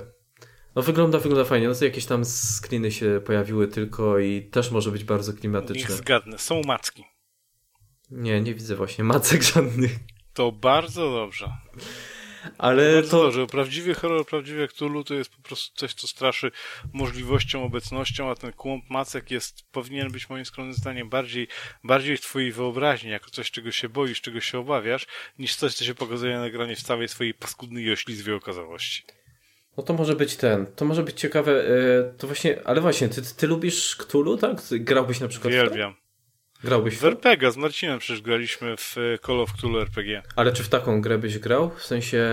No 0.76 0.82
wygląda, 0.82 1.20
wygląda 1.20 1.46
fajnie. 1.46 1.68
No 1.68 1.76
to 1.76 1.86
jakieś 1.86 2.06
tam 2.06 2.26
screeny 2.26 2.92
się 2.92 3.22
pojawiły 3.26 3.68
tylko 3.68 4.20
i 4.20 4.42
też 4.42 4.72
może 4.72 4.92
być 4.92 5.04
bardzo 5.04 5.34
klimatyczne. 5.34 5.90
Niech 5.90 5.92
zgadnę. 5.92 6.38
Są 6.38 6.62
macki. 6.68 7.04
Nie, 8.12 8.42
nie 8.42 8.54
widzę 8.54 8.76
właśnie 8.76 9.04
macek 9.04 9.44
żadnych. 9.44 9.92
To 10.34 10.52
bardzo 10.52 11.12
dobrze. 11.12 11.50
Ale 12.58 12.94
Bardzo 12.94 13.18
to... 13.18 13.24
dobrze. 13.24 13.48
Prawdziwy 13.48 13.94
horror, 13.94 14.26
prawdziwy 14.26 14.68
Cthulhu 14.68 15.04
to 15.04 15.14
jest 15.14 15.36
po 15.36 15.42
prostu 15.42 15.76
coś, 15.76 15.94
co 15.94 16.08
straszy 16.08 16.52
możliwością, 16.94 17.64
obecnością, 17.64 18.30
a 18.30 18.36
ten 18.36 18.54
kłąb 18.54 18.90
macek 18.90 19.32
jest, 19.32 19.72
powinien 19.72 20.12
być 20.12 20.30
moim 20.30 20.46
skromnym 20.46 20.76
zdaniem 20.76 21.10
bardziej, 21.10 21.48
bardziej 21.84 22.18
w 22.18 22.22
twojej 22.22 22.52
wyobraźni, 22.52 23.10
jako 23.10 23.30
coś, 23.30 23.52
czego 23.52 23.72
się 23.72 23.90
boisz, 23.90 24.22
czego 24.22 24.42
się 24.42 24.60
obawiasz, 24.60 25.08
niż 25.40 25.56
coś, 25.56 25.74
co 25.74 25.86
się 25.86 25.96
pokazuje 25.96 26.38
na 26.38 26.46
ekranie 26.46 26.76
w 26.76 26.82
całej 26.82 27.08
swojej 27.08 27.34
paskudnej 27.34 27.84
i 27.84 27.92
oślizwej 27.92 28.36
okazałości. 28.36 29.04
No 29.78 29.84
to 29.84 29.94
może 29.94 30.16
być 30.16 30.36
ten, 30.36 30.66
to 30.66 30.86
może 30.86 31.04
być 31.04 31.20
ciekawe, 31.20 31.52
e, 31.52 32.14
to 32.18 32.28
właśnie, 32.28 32.68
ale 32.68 32.82
właśnie, 32.82 33.10
ty, 33.10 33.22
ty 33.38 33.48
lubisz 33.48 33.96
Cthulhu, 33.96 34.38
tak? 34.38 34.58
Grałbyś 34.72 35.20
na 35.20 35.28
przykład 35.28 35.54
Uwielbiam. 35.54 36.03
Grałbyś 36.64 36.98
w 36.98 37.06
RPG, 37.06 37.52
z 37.52 37.58
Marcinem 37.58 38.00
przecież 38.00 38.22
graliśmy 38.22 38.78
w 38.78 38.98
e, 38.98 39.20
Call 39.26 39.40
of 39.40 39.54
Cthulhu 39.54 39.80
RPG. 39.80 40.24
Ale 40.36 40.54
czy 40.54 40.64
w 40.64 40.70
taką 40.70 41.02
grę 41.02 41.18
byś 41.18 41.40
grał? 41.40 41.70
W 41.78 41.86
sensie 41.86 42.28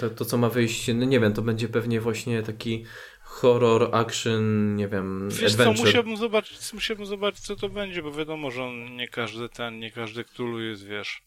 to, 0.00 0.10
to 0.10 0.24
co 0.24 0.38
ma 0.38 0.48
wyjść, 0.48 0.88
no 0.94 1.04
nie 1.04 1.20
wiem, 1.20 1.32
to 1.32 1.42
będzie 1.42 1.68
pewnie 1.68 2.00
właśnie 2.00 2.42
taki 2.42 2.84
horror, 3.22 3.88
action, 3.92 4.76
nie 4.76 4.88
wiem, 4.88 5.28
Wiesz 5.30 5.52
adventure. 5.52 5.76
co, 5.76 5.84
musiałbym 5.84 6.16
zobaczyć, 6.16 6.72
musiałbym 6.72 7.06
zobaczyć 7.06 7.40
co 7.44 7.56
to 7.56 7.68
będzie, 7.68 8.02
bo 8.02 8.12
wiadomo, 8.12 8.50
że 8.50 8.70
nie 8.72 9.08
każdy 9.08 9.48
ten, 9.48 9.78
nie 9.78 9.90
każdy 9.90 10.24
Cthulhu 10.24 10.60
jest, 10.60 10.86
wiesz 10.86 11.22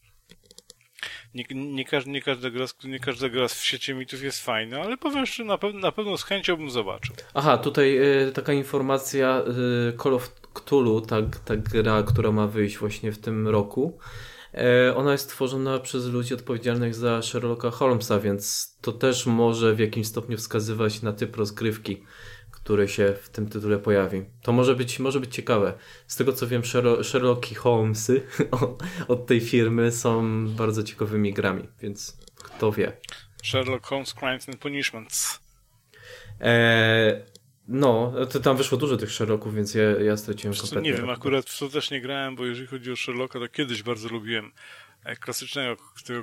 nie, 1.34 1.44
nie, 1.54 1.84
każdy, 1.84 2.10
nie, 2.10 2.22
każda 2.22 2.50
gra, 2.50 2.66
nie 2.84 2.98
każda 3.00 3.28
gra 3.28 3.48
w 3.48 3.52
sieci 3.52 3.94
mitów 3.94 4.22
jest 4.22 4.44
fajna, 4.44 4.80
ale 4.80 4.96
powiem 4.96 5.26
szczerze, 5.26 5.44
na, 5.44 5.58
pewno, 5.58 5.80
na 5.80 5.92
pewno 5.92 6.16
z 6.16 6.24
chęcią 6.24 6.56
bym 6.56 6.70
zobaczył. 6.70 7.14
Aha, 7.34 7.58
tutaj 7.58 7.98
y, 8.28 8.32
taka 8.32 8.52
informacja, 8.52 9.42
y, 9.88 9.96
Call 10.02 10.14
of 10.14 10.30
Cthulhu, 10.60 11.00
ta, 11.00 11.16
ta 11.44 11.56
gra, 11.56 12.02
która 12.02 12.32
ma 12.32 12.46
wyjść 12.46 12.78
właśnie 12.78 13.12
w 13.12 13.18
tym 13.18 13.48
roku, 13.48 13.98
y, 14.54 14.94
ona 14.94 15.12
jest 15.12 15.28
tworzona 15.28 15.78
przez 15.78 16.06
ludzi 16.06 16.34
odpowiedzialnych 16.34 16.94
za 16.94 17.22
Sherlocka 17.22 17.70
Holmesa, 17.70 18.20
więc 18.20 18.76
to 18.80 18.92
też 18.92 19.26
może 19.26 19.74
w 19.74 19.78
jakimś 19.78 20.06
stopniu 20.06 20.36
wskazywać 20.36 21.02
na 21.02 21.12
typ 21.12 21.36
rozgrywki 21.36 22.02
który 22.66 22.88
się 22.88 23.14
w 23.22 23.28
tym 23.28 23.48
tytule 23.48 23.78
pojawi. 23.78 24.24
To 24.42 24.52
może 24.52 24.74
być, 24.74 24.98
może 24.98 25.20
być 25.20 25.34
ciekawe. 25.34 25.74
Z 26.06 26.16
tego 26.16 26.32
co 26.32 26.46
wiem, 26.46 26.62
Sherlocki 27.02 27.54
Holmesy 27.54 28.22
od 29.08 29.26
tej 29.26 29.40
firmy 29.40 29.92
są 29.92 30.46
bardzo 30.48 30.82
ciekawymi 30.82 31.32
grami, 31.32 31.68
więc 31.80 32.18
kto 32.36 32.72
wie. 32.72 32.92
Sherlock 33.42 33.86
Holmes 33.86 34.14
Crimes 34.14 34.48
and 34.48 34.58
Punishments. 34.58 35.40
Eee, 36.40 37.22
no, 37.68 38.12
to 38.30 38.40
tam 38.40 38.56
wyszło 38.56 38.78
dużo 38.78 38.96
tych 38.96 39.12
Sherlocków, 39.12 39.54
więc 39.54 39.74
ja, 39.74 39.82
ja 39.82 40.16
straciłem 40.16 40.56
kompletnie. 40.56 40.90
Nie 40.90 40.96
wiem, 40.96 41.10
akurat 41.10 41.50
w 41.50 41.58
to 41.58 41.68
też 41.68 41.90
nie 41.90 42.00
grałem, 42.00 42.36
bo 42.36 42.46
jeżeli 42.46 42.66
chodzi 42.66 42.92
o 42.92 42.96
Sherlocka, 42.96 43.38
to 43.38 43.48
kiedyś 43.48 43.82
bardzo 43.82 44.08
lubiłem 44.08 44.52
E, 45.06 45.16
klasycznego 45.16 45.76
tego 46.06 46.22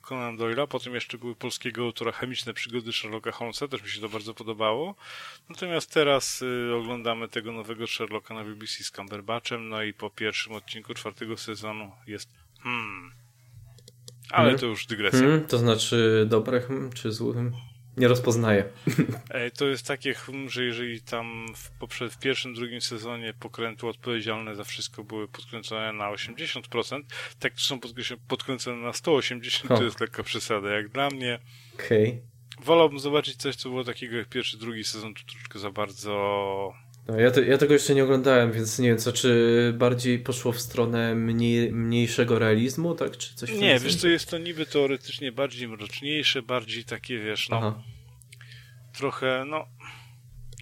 Conan 0.00 0.36
Doyle'a, 0.36 0.66
potem 0.66 0.94
jeszcze 0.94 1.18
były 1.18 1.34
polskiego 1.34 1.82
autora 1.82 2.12
chemiczne 2.12 2.54
przygody 2.54 2.92
Sherlocka 2.92 3.32
Holmesa, 3.32 3.68
też 3.68 3.82
mi 3.82 3.88
się 3.88 4.00
to 4.00 4.08
bardzo 4.08 4.34
podobało. 4.34 4.94
Natomiast 5.48 5.94
teraz 5.94 6.42
y, 6.42 6.74
oglądamy 6.74 7.28
tego 7.28 7.52
nowego 7.52 7.86
Sherlocka 7.86 8.34
na 8.34 8.44
BBC 8.44 8.84
z 8.84 8.90
Cumberbatchem, 8.90 9.68
no 9.68 9.82
i 9.82 9.92
po 9.92 10.10
pierwszym 10.10 10.52
odcinku 10.52 10.94
czwartego 10.94 11.36
sezonu 11.36 11.92
jest 12.06 12.28
hmm. 12.60 13.12
Ale 14.30 14.44
hmm. 14.44 14.60
to 14.60 14.66
już 14.66 14.86
dygresja. 14.86 15.20
Hmm, 15.20 15.46
to 15.46 15.58
znaczy 15.58 16.26
dobre 16.28 16.60
hmm, 16.60 16.92
czy 16.92 17.12
złe? 17.12 17.34
Hmm? 17.34 17.52
Nie 17.96 18.08
rozpoznaję. 18.08 18.64
To 19.58 19.66
jest 19.66 19.86
takie, 19.86 20.14
że 20.46 20.64
jeżeli 20.64 21.02
tam 21.02 21.46
w, 21.56 21.70
poprzed, 21.70 22.12
w 22.12 22.18
pierwszym, 22.18 22.54
drugim 22.54 22.80
sezonie 22.80 23.34
pokrętu 23.40 23.88
odpowiedzialne 23.88 24.54
za 24.54 24.64
wszystko 24.64 25.04
były 25.04 25.28
podkręcone 25.28 25.92
na 25.92 26.12
80%, 26.12 27.02
tak 27.38 27.52
to 27.52 27.60
są 27.60 27.80
podkręcone 28.28 28.76
na 28.76 28.90
180%, 28.90 29.68
to 29.68 29.84
jest 29.84 30.00
lekka 30.00 30.22
przesada. 30.22 30.70
Jak 30.70 30.88
dla 30.88 31.10
mnie, 31.10 31.38
okay. 31.74 32.20
wolałbym 32.62 32.98
zobaczyć 32.98 33.36
coś, 33.36 33.56
co 33.56 33.68
było 33.68 33.84
takiego 33.84 34.16
jak 34.16 34.28
pierwszy, 34.28 34.58
drugi 34.58 34.84
sezon, 34.84 35.14
to 35.14 35.20
troszeczkę 35.26 35.58
za 35.58 35.70
bardzo 35.70 36.74
no, 37.08 37.20
ja, 37.20 37.30
te, 37.30 37.46
ja, 37.46 37.58
tego 37.58 37.72
jeszcze 37.72 37.94
nie 37.94 38.04
oglądałem, 38.04 38.52
więc 38.52 38.78
nie 38.78 38.88
wiem, 38.88 38.98
co, 38.98 39.12
czy 39.12 39.72
bardziej 39.78 40.18
poszło 40.18 40.52
w 40.52 40.60
stronę 40.60 41.14
mniej, 41.14 41.72
mniejszego 41.72 42.38
realizmu, 42.38 42.94
tak? 42.94 43.16
Czy 43.16 43.34
coś 43.34 43.52
Nie, 43.52 43.78
wiesz 43.78 43.96
co, 43.96 44.08
jest 44.08 44.30
to 44.30 44.38
niby 44.38 44.66
teoretycznie 44.66 45.32
bardziej 45.32 45.68
mroczniejsze, 45.68 46.42
bardziej 46.42 46.84
takie, 46.84 47.18
wiesz, 47.18 47.48
no, 47.48 47.56
Aha. 47.56 47.82
trochę, 48.92 49.44
no, 49.48 49.66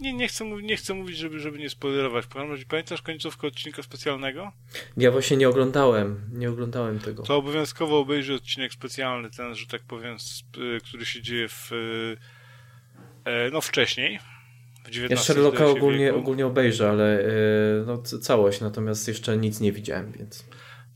nie, 0.01 0.13
nie, 0.13 0.29
chcę, 0.29 0.45
nie 0.45 0.77
chcę 0.77 0.95
mówić, 0.95 1.17
żeby, 1.17 1.41
żeby 1.41 1.59
nie 1.59 1.71
spoilerować. 1.71 2.27
Pamiętasz 2.69 3.03
końcówkę 3.03 3.47
odcinka 3.47 3.83
specjalnego? 3.83 4.53
Ja 4.97 5.11
właśnie 5.11 5.37
nie 5.37 5.49
oglądałem, 5.49 6.31
nie 6.33 6.51
oglądałem 6.51 6.99
tego. 6.99 7.23
To 7.23 7.37
obowiązkowo 7.37 7.99
obejrzyj 7.99 8.37
odcinek 8.37 8.73
specjalny, 8.73 9.31
ten, 9.31 9.55
że 9.55 9.67
tak 9.67 9.83
powiem, 9.83 10.17
y, 10.77 10.81
który 10.81 11.07
się 11.07 11.23
dzieje 11.23 11.49
w, 11.49 11.73
y, 11.73 12.17
e, 13.25 13.51
no 13.51 13.61
wcześniej, 13.61 14.19
ja 15.11 15.17
Sherlocka 15.17 15.67
ogólnie, 15.67 16.15
ogólnie 16.15 16.47
obejrzę, 16.47 16.91
ale 16.91 17.23
yy, 17.23 17.85
no, 17.87 17.99
całość, 18.03 18.61
natomiast 18.61 19.09
jeszcze 19.09 19.37
nic 19.37 19.61
nie 19.61 19.73
widziałem, 19.73 20.13
więc... 20.13 20.45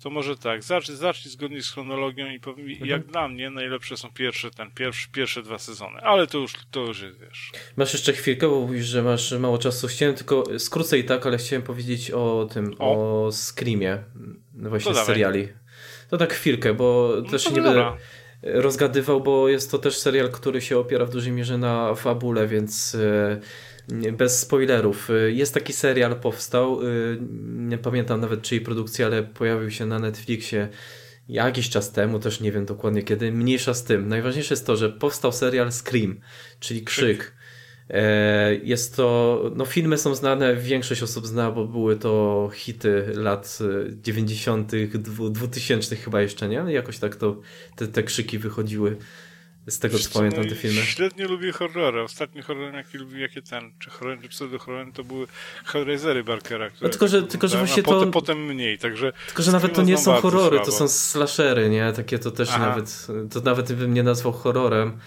To 0.02 0.10
może 0.10 0.36
tak, 0.36 0.62
zacznij, 0.62 0.96
zacznij 0.96 1.32
zgodnie 1.32 1.62
z 1.62 1.70
chronologią 1.70 2.30
i 2.30 2.40
powiem, 2.40 2.66
mhm. 2.68 2.86
jak 2.86 3.06
dla 3.06 3.28
mnie 3.28 3.50
najlepsze 3.50 3.96
są 3.96 4.12
pierwsze, 4.12 4.50
ten, 4.50 4.70
pierwszy, 4.70 5.08
pierwsze 5.12 5.42
dwa 5.42 5.58
sezony, 5.58 6.00
ale 6.00 6.26
to 6.26 6.38
już, 6.38 6.52
to 6.70 6.80
już 6.80 7.02
jest, 7.02 7.20
wiesz. 7.20 7.52
Masz 7.76 7.92
jeszcze 7.92 8.12
chwilkę, 8.12 8.48
bo 8.48 8.60
mówisz, 8.60 8.86
że 8.86 9.02
masz 9.02 9.32
mało 9.32 9.58
czasu. 9.58 9.88
Chciałem 9.88 10.14
tylko, 10.14 10.58
skrócę 10.58 10.98
i 10.98 11.04
tak, 11.04 11.26
ale 11.26 11.38
chciałem 11.38 11.62
powiedzieć 11.62 12.10
o 12.10 12.48
tym, 12.52 12.74
o, 12.78 13.26
o 13.26 13.32
Screamie, 13.32 13.98
no 14.54 14.70
właśnie 14.70 14.94
z 14.94 14.98
seriali. 14.98 15.48
To 16.10 16.16
tak 16.16 16.34
chwilkę, 16.34 16.74
bo 16.74 17.12
no 17.24 17.30
też 17.30 17.50
nie 17.50 17.62
dobra. 17.62 17.90
będę 18.42 18.60
rozgadywał, 18.60 19.20
bo 19.20 19.48
jest 19.48 19.70
to 19.70 19.78
też 19.78 19.98
serial, 19.98 20.30
który 20.30 20.60
się 20.60 20.78
opiera 20.78 21.04
w 21.04 21.10
dużej 21.10 21.32
mierze 21.32 21.58
na 21.58 21.94
fabule, 21.94 22.46
więc... 22.46 22.94
Yy, 22.94 23.40
bez 24.12 24.38
spoilerów. 24.40 25.10
Y, 25.10 25.32
jest 25.32 25.54
taki 25.54 25.72
serial, 25.72 26.16
powstał, 26.20 26.82
y, 26.82 27.18
nie 27.48 27.78
pamiętam 27.78 28.20
nawet 28.20 28.42
czyjej 28.42 28.64
produkcji, 28.64 29.04
ale 29.04 29.22
pojawił 29.22 29.70
się 29.70 29.86
na 29.86 29.98
Netflixie 29.98 30.68
jakiś 31.28 31.70
czas 31.70 31.92
temu, 31.92 32.18
też 32.18 32.40
nie 32.40 32.52
wiem 32.52 32.66
dokładnie 32.66 33.02
kiedy, 33.02 33.32
mniejsza 33.32 33.74
z 33.74 33.84
tym. 33.84 34.08
Najważniejsze 34.08 34.54
jest 34.54 34.66
to, 34.66 34.76
że 34.76 34.88
powstał 34.88 35.32
serial 35.32 35.72
Scream, 35.72 36.20
czyli 36.60 36.84
Krzyk. 36.84 37.32
E, 37.90 38.54
jest 38.54 38.96
to, 38.96 39.42
no 39.56 39.64
filmy 39.64 39.98
są 39.98 40.14
znane, 40.14 40.56
większość 40.56 41.02
osób 41.02 41.26
zna, 41.26 41.50
bo 41.50 41.64
były 41.66 41.96
to 41.96 42.50
hity 42.54 43.12
lat 43.14 43.58
90., 44.02 44.72
2000 45.30 45.96
chyba 45.96 46.22
jeszcze, 46.22 46.48
nie? 46.48 46.64
Jakoś 46.68 46.98
tak 46.98 47.16
to 47.16 47.40
te, 47.76 47.86
te 47.86 48.02
krzyki 48.02 48.38
wychodziły 48.38 48.96
z 49.68 49.78
tego 49.78 49.98
co 49.98 50.18
pamiętam 50.18 50.48
te 50.48 50.54
filmy. 50.54 50.82
Średnio 50.82 51.28
lubię 51.28 51.52
horrory. 51.52 52.02
Ostatni 52.02 52.42
horror, 52.42 52.74
jaki 52.74 52.98
lubię, 52.98 53.20
jakie 53.20 53.42
ten, 53.42 53.72
czy 53.78 53.90
horror, 53.90 54.18
czy 54.22 54.28
pseudo-horror, 54.28 54.92
to 54.92 55.04
były 55.04 55.26
Hellraisery 55.64 56.24
Barkera. 56.24 56.70
Które 56.70 56.88
no 56.88 56.90
tylko, 56.90 57.08
że, 57.08 57.22
tylko, 57.22 57.48
że 57.48 57.58
właśnie 57.58 57.82
to... 57.82 57.90
Potem, 57.90 58.10
potem 58.10 58.46
mniej, 58.46 58.78
także... 58.78 59.12
Tylko, 59.26 59.42
że 59.42 59.52
nawet 59.52 59.74
to 59.74 59.82
nie 59.82 59.98
są 59.98 60.14
horrory, 60.14 60.56
słabo. 60.56 60.64
to 60.64 60.72
są 60.72 60.88
slashery, 60.88 61.70
nie? 61.70 61.92
Takie 61.92 62.18
to 62.18 62.30
też 62.30 62.48
Aha. 62.52 62.66
nawet, 62.68 63.06
to 63.30 63.40
nawet 63.40 63.72
bym 63.72 63.94
nie 63.94 64.02
nazwał 64.02 64.32
horrorem. 64.32 64.98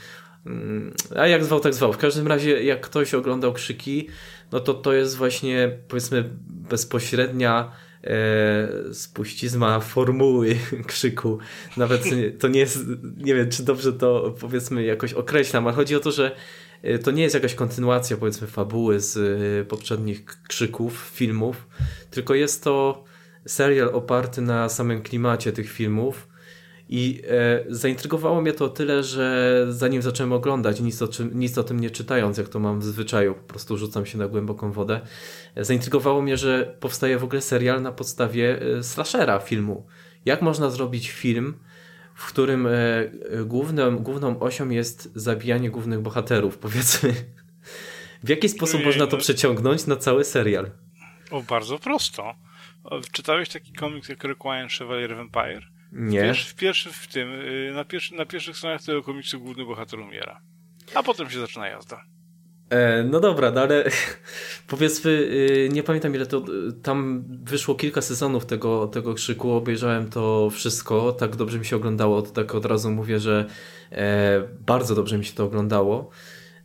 Mm, 0.46 0.94
a 1.16 1.28
jak 1.28 1.46
zwał, 1.46 1.60
tak 1.60 1.74
zwał. 1.74 1.94
W 1.94 1.98
każdym 1.98 2.28
razie, 2.28 2.64
jak 2.64 2.82
ktoś 2.82 3.14
oglądał 3.14 3.54
krzyki, 3.54 4.08
no 4.52 4.60
to 4.60 4.74
to 4.74 4.94
jest 4.94 5.18
właśnie, 5.18 5.78
powiedzmy, 5.88 6.30
bezpośrednia 6.48 7.72
e, 8.04 8.94
spuścizma 8.94 9.80
formuły 9.80 10.56
krzyku. 10.88 11.40
Nawet 11.78 12.04
to 12.40 12.48
nie 12.48 12.60
jest, 12.60 12.80
nie 13.18 13.36
wiem, 13.36 13.50
czy 13.50 13.64
dobrze 13.64 13.94
to 13.94 14.36
powiedzmy 14.40 14.84
jakoś 14.84 15.14
określam, 15.14 15.68
ale 15.68 15.76
chodzi 15.76 15.96
o 15.96 16.00
to, 16.00 16.12
że 16.12 16.36
e, 16.82 17.00
to 17.00 17.12
nie 17.12 17.24
jest 17.24 17.36
jakaś 17.36 17.56
kontynuacja 17.56 18.18
powiedzmy 18.18 18.48
fabuły 18.48 19.00
z 19.00 19.18
e, 19.18 19.66
poprzednich 19.66 20.26
krzyków, 20.48 21.12
filmów, 21.14 21.68
tylko 22.10 22.36
jest 22.36 22.64
to 22.64 23.04
serial 23.48 23.90
oparty 23.94 24.42
na 24.42 24.70
samym 24.70 25.02
klimacie 25.02 25.52
tych 25.52 25.72
filmów 25.72 26.31
i 26.92 27.22
e, 27.28 27.64
zaintrygowało 27.68 28.42
mnie 28.42 28.54
to 28.54 28.70
tyle, 28.70 29.04
że 29.04 29.66
zanim 29.70 30.02
zacząłem 30.02 30.34
oglądać, 30.34 30.80
nic 30.80 31.02
o, 31.02 31.08
czym, 31.08 31.40
nic 31.40 31.58
o 31.58 31.64
tym 31.64 31.80
nie 31.80 31.90
czytając, 31.90 32.38
jak 32.38 32.50
to 32.50 32.60
mam 32.60 32.80
w 32.80 32.84
zwyczaju, 32.84 33.34
po 33.34 33.42
prostu 33.42 33.78
rzucam 33.78 34.06
się 34.06 34.18
na 34.18 34.28
głęboką 34.28 34.72
wodę, 34.72 35.02
e, 35.56 35.66
zaintrygowało 35.66 36.22
mnie, 36.22 36.38
że 36.38 36.76
powstaje 36.80 37.18
w 37.18 37.24
ogóle 37.24 37.42
serial 37.42 37.82
na 37.82 37.92
podstawie 37.92 38.62
e, 38.62 38.84
slashera 38.84 39.40
filmu. 39.40 39.88
Jak 40.26 40.42
można 40.42 40.70
zrobić 40.70 41.12
film, 41.12 41.54
w 42.16 42.28
którym 42.28 42.68
e, 42.68 42.72
główną, 43.46 43.98
główną 43.98 44.40
osią 44.40 44.70
jest 44.70 45.12
zabijanie 45.16 45.70
głównych 45.70 46.00
bohaterów, 46.00 46.58
powiedzmy. 46.68 47.14
W 48.24 48.30
jaki 48.30 48.50
sposób 48.50 48.86
można 48.86 49.08
to 49.08 49.18
no... 49.18 49.22
przeciągnąć 49.22 49.88
na 49.88 49.96
cały 49.96 50.24
serial? 50.24 50.72
O, 51.32 51.42
bardzo 51.42 51.80
prosto. 51.80 52.36
Czytałeś 53.12 53.50
taki 53.50 53.74
komiks 53.74 54.10
jak 54.10 54.24
Requiem 54.24 54.70
Chevalier 54.70 55.16
Vampire? 55.16 55.71
Nie. 55.92 56.22
Wiesz, 56.22 56.48
w 56.48 56.56
pierwszym, 56.56 56.92
w 56.94 57.08
tym, 57.08 57.32
y, 57.32 57.72
na, 57.76 57.86
pierwszy, 57.86 58.16
na 58.16 58.26
pierwszych 58.26 58.58
stronach 58.58 58.84
tego 58.84 59.04
komiksu 59.04 59.40
główny 59.40 59.66
bohater 59.66 60.00
umiera. 60.00 60.42
A 60.94 61.04
potem 61.04 61.30
się 61.30 61.40
zaczyna 61.40 61.68
jazda. 61.68 62.04
E, 62.72 63.04
no 63.04 63.20
dobra, 63.20 63.52
no 63.52 63.62
ale 63.62 63.84
powiedzmy, 64.68 65.12
y, 65.12 65.70
nie 65.72 65.84
pamiętam 65.84 66.16
ile 66.16 66.26
to, 66.26 66.44
tam 66.84 67.24
wyszło 67.44 67.76
kilka 67.76 68.02
sezonów 68.02 68.46
tego, 68.46 68.88
tego 68.88 69.14
krzyku, 69.14 69.52
obejrzałem 69.52 70.10
to 70.10 70.50
wszystko, 70.50 71.12
tak 71.12 71.36
dobrze 71.36 71.60
mi 71.60 71.66
się 71.66 71.76
oglądało, 71.76 72.22
to 72.22 72.32
tak 72.32 72.56
od 72.56 72.66
razu 72.66 72.92
mówię, 72.92 73.20
że 73.20 73.46
e, 73.92 74.42
bardzo 74.60 74.96
dobrze 74.96 75.18
mi 75.18 75.26
się 75.26 75.34
to 75.34 75.44
oglądało. 75.44 76.10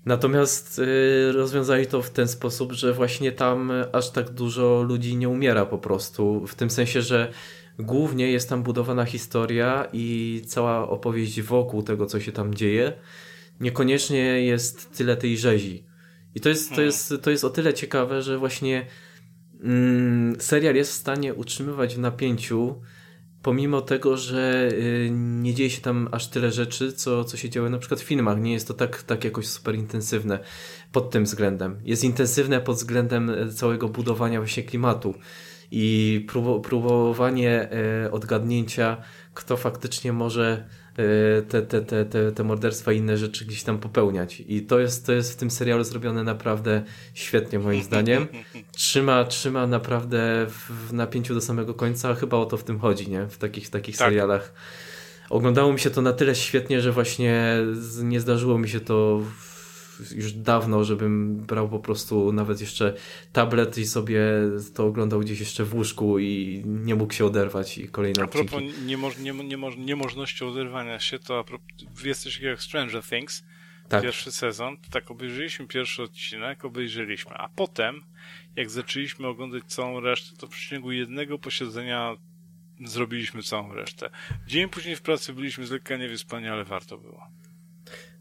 Natomiast 0.04 0.78
y, 0.78 1.32
rozwiązali 1.32 1.86
to 1.86 2.02
w 2.02 2.10
ten 2.10 2.28
sposób, 2.28 2.72
że 2.72 2.92
właśnie 2.92 3.32
tam 3.32 3.72
aż 3.92 4.10
tak 4.10 4.30
dużo 4.30 4.82
ludzi 4.82 5.16
nie 5.16 5.28
umiera 5.28 5.66
po 5.66 5.78
prostu, 5.78 6.46
w 6.46 6.54
tym 6.54 6.70
sensie, 6.70 7.02
że 7.02 7.32
głównie 7.78 8.32
jest 8.32 8.48
tam 8.48 8.62
budowana 8.62 9.04
historia 9.04 9.86
i 9.92 10.42
cała 10.46 10.88
opowieść 10.88 11.42
wokół 11.42 11.82
tego, 11.82 12.06
co 12.06 12.20
się 12.20 12.32
tam 12.32 12.54
dzieje. 12.54 12.92
Niekoniecznie 13.60 14.44
jest 14.44 14.96
tyle 14.96 15.16
tej 15.16 15.38
rzezi. 15.38 15.84
I 16.34 16.40
to 16.40 16.48
jest, 16.48 16.68
to 16.68 16.74
hmm. 16.74 16.86
jest, 16.86 17.14
to 17.22 17.30
jest 17.30 17.44
o 17.44 17.50
tyle 17.50 17.74
ciekawe, 17.74 18.22
że 18.22 18.38
właśnie 18.38 18.86
mm, 19.62 20.40
serial 20.40 20.74
jest 20.74 20.90
w 20.90 20.94
stanie 20.94 21.34
utrzymywać 21.34 21.94
w 21.94 21.98
napięciu, 21.98 22.80
pomimo 23.42 23.80
tego, 23.80 24.16
że 24.16 24.68
y, 24.72 25.08
nie 25.12 25.54
dzieje 25.54 25.70
się 25.70 25.80
tam 25.80 26.08
aż 26.12 26.28
tyle 26.28 26.52
rzeczy, 26.52 26.92
co, 26.92 27.24
co 27.24 27.36
się 27.36 27.50
działo 27.50 27.70
na 27.70 27.78
przykład 27.78 28.00
w 28.00 28.04
filmach. 28.04 28.40
Nie 28.40 28.52
jest 28.52 28.68
to 28.68 28.74
tak, 28.74 29.02
tak 29.02 29.24
jakoś 29.24 29.46
super 29.46 29.74
intensywne 29.74 30.38
pod 30.92 31.10
tym 31.10 31.24
względem. 31.24 31.80
Jest 31.84 32.04
intensywne 32.04 32.60
pod 32.60 32.76
względem 32.76 33.30
e, 33.30 33.48
całego 33.48 33.88
budowania 33.88 34.40
właśnie 34.40 34.62
klimatu 34.62 35.14
i 35.70 36.26
próbowanie 36.62 37.68
e, 38.04 38.10
odgadnięcia, 38.12 38.96
kto 39.34 39.56
faktycznie 39.56 40.12
może 40.12 40.68
e, 40.96 41.42
te, 41.42 41.62
te, 41.62 41.80
te, 41.80 42.04
te, 42.04 42.32
te 42.32 42.44
morderstwa 42.44 42.92
i 42.92 42.96
inne 42.96 43.16
rzeczy 43.16 43.44
gdzieś 43.44 43.62
tam 43.62 43.78
popełniać. 43.78 44.42
I 44.48 44.62
to 44.62 44.78
jest, 44.78 45.06
to 45.06 45.12
jest 45.12 45.32
w 45.32 45.36
tym 45.36 45.50
serialu 45.50 45.84
zrobione 45.84 46.24
naprawdę 46.24 46.82
świetnie 47.14 47.58
moim 47.58 47.82
zdaniem. 47.82 48.26
Trzyma, 48.72 49.24
trzyma 49.24 49.66
naprawdę 49.66 50.46
w 50.88 50.92
napięciu 50.92 51.34
do 51.34 51.40
samego 51.40 51.74
końca, 51.74 52.14
chyba 52.14 52.36
o 52.36 52.46
to 52.46 52.56
w 52.56 52.64
tym 52.64 52.78
chodzi, 52.78 53.10
nie? 53.10 53.26
W 53.26 53.38
takich, 53.38 53.66
w 53.66 53.70
takich 53.70 53.96
tak. 53.96 54.08
serialach. 54.08 54.52
Oglądało 55.30 55.72
mi 55.72 55.78
się 55.78 55.90
to 55.90 56.02
na 56.02 56.12
tyle 56.12 56.34
świetnie, 56.34 56.80
że 56.80 56.92
właśnie 56.92 57.56
nie 58.02 58.20
zdarzyło 58.20 58.58
mi 58.58 58.68
się 58.68 58.80
to 58.80 59.22
już 60.14 60.32
dawno, 60.32 60.84
żebym 60.84 61.36
brał 61.36 61.68
po 61.68 61.78
prostu 61.78 62.32
nawet 62.32 62.60
jeszcze 62.60 62.94
tablet 63.32 63.78
i 63.78 63.86
sobie 63.86 64.22
to 64.74 64.86
oglądał 64.86 65.20
gdzieś 65.20 65.40
jeszcze 65.40 65.64
w 65.64 65.74
łóżku 65.74 66.18
i 66.18 66.62
nie 66.66 66.94
mógł 66.94 67.12
się 67.12 67.24
oderwać 67.24 67.78
i 67.78 67.88
kolejne 67.88 68.22
A 68.22 68.26
propos 68.26 68.62
niemoż, 68.86 69.18
nie, 69.18 69.32
niemoż, 69.32 69.76
niemożności 69.76 70.44
oderwania 70.44 71.00
się, 71.00 71.18
to 71.18 71.38
a 71.38 71.44
propos, 71.44 71.66
jesteś 72.04 72.40
jak 72.40 72.62
Stranger 72.62 73.02
Things, 73.02 73.44
tak. 73.88 74.02
pierwszy 74.02 74.32
sezon, 74.32 74.76
to 74.76 74.90
tak 74.90 75.10
obejrzeliśmy 75.10 75.66
pierwszy 75.66 76.02
odcinek, 76.02 76.64
obejrzeliśmy, 76.64 77.34
a 77.34 77.48
potem 77.48 78.04
jak 78.56 78.70
zaczęliśmy 78.70 79.26
oglądać 79.26 79.64
całą 79.64 80.00
resztę, 80.00 80.36
to 80.36 80.46
w 80.46 80.50
przeciągu 80.50 80.92
jednego 80.92 81.38
posiedzenia 81.38 82.16
zrobiliśmy 82.84 83.42
całą 83.42 83.74
resztę. 83.74 84.10
Dzień 84.46 84.68
później 84.68 84.96
w 84.96 85.02
pracy 85.02 85.32
byliśmy 85.32 85.66
z 85.66 85.70
lekka 85.70 85.96
niewyspani, 85.96 86.48
ale 86.48 86.64
warto 86.64 86.98
było. 86.98 87.28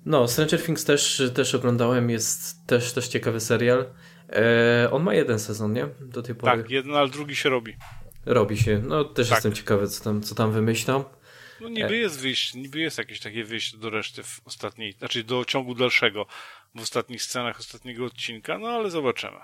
No, 0.06 0.28
Stranger 0.28 0.64
Things 0.64 0.86
też, 0.86 1.22
też 1.36 1.56
oglądałem, 1.56 2.10
jest 2.10 2.68
też, 2.68 2.94
też 2.94 3.08
ciekawy 3.08 3.40
serial. 3.40 3.86
E, 4.30 4.90
on 4.92 5.04
ma 5.04 5.14
jeden 5.14 5.40
sezon, 5.40 5.74
nie? 5.74 5.88
Do 6.02 6.22
tej 6.22 6.36
pory. 6.36 6.58
Tak, 6.58 6.72
jeden, 6.72 6.96
ale 6.96 7.10
drugi 7.10 7.36
się 7.36 7.50
robi. 7.50 7.76
Robi 8.26 8.58
się. 8.58 8.82
No, 8.88 9.04
też 9.04 9.30
tak. 9.30 9.36
jestem 9.36 9.54
ciekawy, 9.54 9.88
co 9.88 10.04
tam, 10.04 10.22
co 10.22 10.36
tam 10.36 10.52
wymyślą. 10.52 11.04
No 11.62 11.70
niby 11.70 11.94
e. 11.94 11.98
jest 11.98 12.20
wyjście, 12.20 12.60
niby 12.60 12.80
jest 12.80 12.98
jakieś 12.98 13.20
takie 13.20 13.44
wyjście 13.44 13.78
do 13.78 13.90
reszty 13.90 14.24
w 14.24 14.42
ostatniej, 14.46 14.94
znaczy 14.94 15.24
do 15.24 15.46
ciągu 15.46 15.76
dalszego 15.76 16.26
w 16.76 16.82
ostatnich 16.82 17.24
scenach 17.24 17.60
ostatniego 17.60 18.06
odcinka, 18.06 18.58
no 18.58 18.68
ale 18.68 18.90
zobaczymy. 18.92 19.38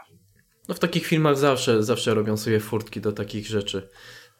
No 0.68 0.76
w 0.76 0.80
takich 0.80 1.06
filmach 1.06 1.38
zawsze, 1.38 1.84
zawsze 1.84 2.14
robią 2.14 2.38
sobie 2.38 2.60
furtki 2.60 3.02
do 3.02 3.12
takich 3.12 3.48
rzeczy. 3.48 3.90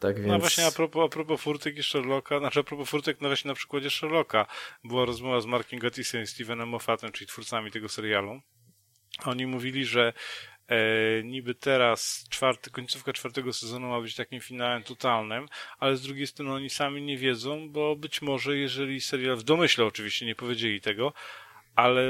Tak 0.02 0.16
no 0.16 0.22
więc... 0.22 0.32
No 0.32 0.38
właśnie 0.38 0.66
a 0.66 0.70
propos, 0.70 1.06
a 1.06 1.08
propos 1.08 1.40
furtek 1.40 1.78
i 1.78 1.82
Sherlocka, 1.82 2.38
znaczy 2.38 2.60
a 2.60 2.62
propos 2.62 2.88
furtek, 2.88 3.20
no 3.20 3.28
właśnie 3.28 3.48
na 3.48 3.54
przykładzie 3.54 3.90
Sherlocka 3.90 4.46
była 4.84 5.04
rozmowa 5.04 5.40
z 5.40 5.46
Markiem 5.46 5.78
Gattisem 5.78 6.22
i 6.22 6.26
Stevenem 6.26 6.68
Moffatem, 6.68 7.12
czyli 7.12 7.28
twórcami 7.28 7.70
tego 7.70 7.88
serialu. 7.88 8.40
Oni 9.24 9.46
mówili, 9.46 9.84
że 9.84 10.12
e, 10.68 10.76
niby 11.24 11.54
teraz 11.54 12.26
czwarty, 12.30 12.70
końcówka 12.70 13.12
czwartego 13.12 13.52
sezonu 13.52 13.88
ma 13.88 14.00
być 14.00 14.14
takim 14.14 14.40
finałem 14.40 14.82
totalnym, 14.82 15.48
ale 15.78 15.96
z 15.96 16.02
drugiej 16.02 16.26
strony 16.26 16.52
oni 16.52 16.70
sami 16.70 17.02
nie 17.02 17.18
wiedzą, 17.18 17.68
bo 17.70 17.96
być 17.96 18.22
może 18.22 18.56
jeżeli 18.56 19.00
serial, 19.00 19.36
w 19.36 19.42
domyśle 19.42 19.84
oczywiście 19.84 20.26
nie 20.26 20.34
powiedzieli 20.34 20.80
tego, 20.80 21.12
ale, 21.74 22.02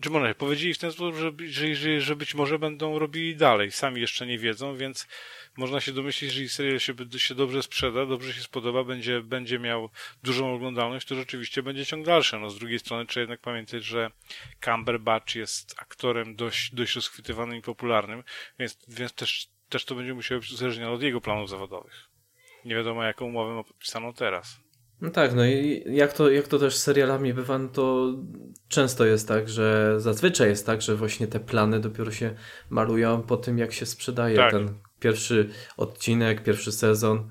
czy 0.00 0.10
może 0.10 0.34
powiedzieli 0.34 0.74
w 0.74 0.78
ten 0.78 0.92
sposób, 0.92 1.16
że, 1.16 1.32
że, 1.74 2.00
że, 2.00 2.16
być 2.16 2.34
może 2.34 2.58
będą 2.58 2.98
robili 2.98 3.36
dalej, 3.36 3.72
sami 3.72 4.00
jeszcze 4.00 4.26
nie 4.26 4.38
wiedzą, 4.38 4.76
więc 4.76 5.08
można 5.56 5.80
się 5.80 5.92
domyślić, 5.92 6.32
że 6.32 6.48
serial 6.48 6.78
się, 6.78 6.94
się 7.16 7.34
dobrze 7.34 7.62
sprzeda, 7.62 8.06
dobrze 8.06 8.32
się 8.32 8.40
spodoba, 8.40 8.84
będzie, 8.84 9.20
będzie 9.20 9.58
miał 9.58 9.90
dużą 10.22 10.54
oglądalność, 10.54 11.06
to 11.06 11.14
rzeczywiście 11.14 11.62
będzie 11.62 11.86
ciąg 11.86 12.06
dalszy. 12.06 12.38
No 12.38 12.50
z 12.50 12.58
drugiej 12.58 12.78
strony 12.78 13.06
trzeba 13.06 13.22
jednak 13.22 13.40
pamiętać, 13.40 13.84
że 13.84 14.10
Cumberbatch 14.64 15.34
jest 15.34 15.74
aktorem 15.78 16.36
dość, 16.36 16.74
dość 16.74 16.94
rozchwytywanym 16.94 17.56
i 17.56 17.62
popularnym, 17.62 18.24
więc, 18.58 18.78
więc 18.88 19.12
też, 19.12 19.48
też 19.68 19.84
to 19.84 19.94
będzie 19.94 20.14
musiało 20.14 20.40
być 20.40 20.50
uzależnione 20.50 20.90
od 20.90 21.02
jego 21.02 21.20
planów 21.20 21.48
zawodowych. 21.48 22.10
Nie 22.64 22.74
wiadomo, 22.74 23.04
jaką 23.04 23.24
umowę 23.24 23.54
ma 23.54 23.64
podpisaną 23.64 24.12
teraz. 24.12 24.60
No 25.00 25.10
tak, 25.10 25.34
no 25.34 25.46
i 25.46 25.84
jak 25.86 26.12
to, 26.12 26.30
jak 26.30 26.48
to 26.48 26.58
też 26.58 26.76
z 26.76 26.82
serialami 26.82 27.34
bywa, 27.34 27.58
no 27.58 27.68
to 27.68 28.14
często 28.68 29.04
jest 29.04 29.28
tak, 29.28 29.48
że 29.48 29.94
zazwyczaj 29.98 30.48
jest 30.48 30.66
tak, 30.66 30.82
że 30.82 30.96
właśnie 30.96 31.26
te 31.26 31.40
plany 31.40 31.80
dopiero 31.80 32.12
się 32.12 32.34
malują 32.70 33.22
po 33.22 33.36
tym, 33.36 33.58
jak 33.58 33.72
się 33.72 33.86
sprzedaje 33.86 34.36
tak. 34.36 34.50
ten 34.50 34.68
pierwszy 35.00 35.48
odcinek, 35.76 36.42
pierwszy 36.42 36.72
sezon. 36.72 37.30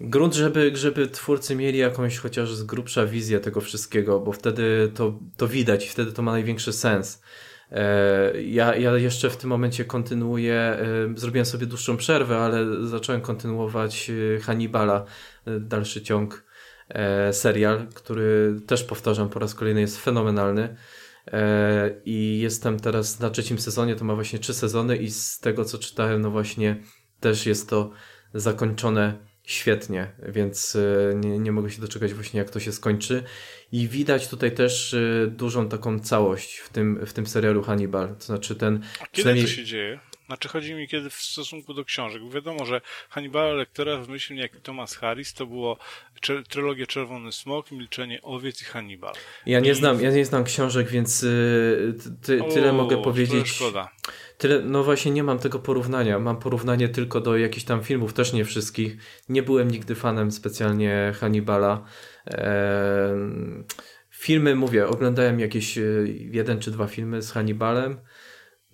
Grunt, 0.00 0.34
żeby, 0.34 0.70
żeby 0.74 1.08
twórcy 1.08 1.56
mieli 1.56 1.78
jakąś 1.78 2.18
chociaż 2.18 2.54
z 2.54 2.62
grubsza 2.62 3.06
wizję 3.06 3.40
tego 3.40 3.60
wszystkiego, 3.60 4.20
bo 4.20 4.32
wtedy 4.32 4.90
to, 4.94 5.18
to 5.36 5.48
widać 5.48 5.86
i 5.86 5.88
wtedy 5.88 6.12
to 6.12 6.22
ma 6.22 6.32
największy 6.32 6.72
sens. 6.72 7.22
E, 7.70 8.42
ja, 8.42 8.76
ja 8.76 8.96
jeszcze 8.96 9.30
w 9.30 9.36
tym 9.36 9.50
momencie 9.50 9.84
kontynuuję, 9.84 10.54
e, 10.54 10.78
zrobiłem 11.16 11.46
sobie 11.46 11.66
dłuższą 11.66 11.96
przerwę, 11.96 12.38
ale 12.38 12.86
zacząłem 12.86 13.20
kontynuować 13.20 14.10
e, 14.10 14.40
Hannibala, 14.40 15.04
dalszy 15.60 16.02
ciąg, 16.02 16.44
serial, 17.32 17.86
który 17.94 18.60
też 18.66 18.84
powtarzam 18.84 19.28
po 19.28 19.38
raz 19.38 19.54
kolejny 19.54 19.80
jest 19.80 19.98
fenomenalny. 19.98 20.76
E, 21.32 21.90
I 22.04 22.38
jestem 22.38 22.80
teraz 22.80 23.20
na 23.20 23.30
trzecim 23.30 23.58
sezonie, 23.58 23.96
to 23.96 24.04
ma 24.04 24.14
właśnie 24.14 24.38
trzy 24.38 24.54
sezony 24.54 24.96
i 24.96 25.10
z 25.10 25.40
tego 25.40 25.64
co 25.64 25.78
czytałem, 25.78 26.20
no 26.20 26.30
właśnie 26.30 26.76
też 27.20 27.46
jest 27.46 27.70
to 27.70 27.90
zakończone 28.34 29.18
świetnie, 29.42 30.12
więc 30.28 30.76
e, 30.76 31.14
nie, 31.14 31.38
nie 31.38 31.52
mogę 31.52 31.70
się 31.70 31.80
doczekać 31.80 32.14
właśnie 32.14 32.38
jak 32.38 32.50
to 32.50 32.60
się 32.60 32.72
skończy. 32.72 33.22
I 33.72 33.88
widać 33.88 34.28
tutaj 34.28 34.54
też 34.54 34.94
e, 34.94 35.26
dużą 35.26 35.68
taką 35.68 36.00
całość 36.00 36.56
w 36.58 36.68
tym, 36.68 37.06
w 37.06 37.12
tym 37.12 37.26
serialu 37.26 37.62
Hannibal. 37.62 38.16
To 38.16 38.24
znaczy 38.24 38.56
ten... 38.56 38.80
A 39.00 39.06
kiedy 39.06 39.42
to 39.42 39.46
się 39.46 39.64
dzieje? 39.64 40.00
Znaczy 40.26 40.48
chodzi 40.48 40.74
mi 40.74 40.88
kiedy 40.88 41.10
w 41.10 41.14
stosunku 41.14 41.74
do 41.74 41.84
książek. 41.84 42.22
Wiadomo, 42.30 42.64
że 42.64 42.80
Hannibala 43.08 43.52
Lectera 43.52 43.96
w 43.96 44.08
myśli 44.08 44.38
jak 44.38 44.56
Thomas 44.56 44.96
Harris 44.96 45.34
to 45.34 45.46
było 45.46 45.78
trylogia 46.48 46.86
Czerwony 46.86 47.32
Smok, 47.32 47.70
Milczenie 47.70 48.22
Owiec 48.22 48.62
i 48.62 48.64
Hannibal. 48.64 49.14
Ja 49.46 49.60
nie 49.60 49.70
I... 49.70 49.74
znam, 49.74 50.02
ja 50.02 50.10
nie 50.10 50.24
znam 50.24 50.44
książek, 50.44 50.88
więc 50.88 51.22
y, 51.22 51.94
ty, 52.22 52.42
tyle 52.54 52.70
o, 52.70 52.72
mogę 52.72 53.02
powiedzieć. 53.02 53.48
Szkoda. 53.48 53.90
Tyle, 54.38 54.60
no 54.60 54.84
właśnie 54.84 55.12
nie 55.12 55.22
mam 55.22 55.38
tego 55.38 55.58
porównania. 55.58 56.18
Mam 56.18 56.38
porównanie 56.38 56.88
tylko 56.88 57.20
do 57.20 57.36
jakichś 57.36 57.64
tam 57.64 57.82
filmów, 57.82 58.12
też 58.12 58.32
nie 58.32 58.44
wszystkich. 58.44 58.96
Nie 59.28 59.42
byłem 59.42 59.70
nigdy 59.70 59.94
fanem 59.94 60.32
specjalnie 60.32 61.12
Hannibala. 61.20 61.84
Eee, 62.26 63.14
filmy, 64.10 64.54
mówię, 64.54 64.86
oglądałem 64.86 65.40
jakieś 65.40 65.78
y, 65.78 66.28
jeden 66.32 66.60
czy 66.60 66.70
dwa 66.70 66.86
filmy 66.86 67.22
z 67.22 67.32
Hannibalem. 67.32 68.00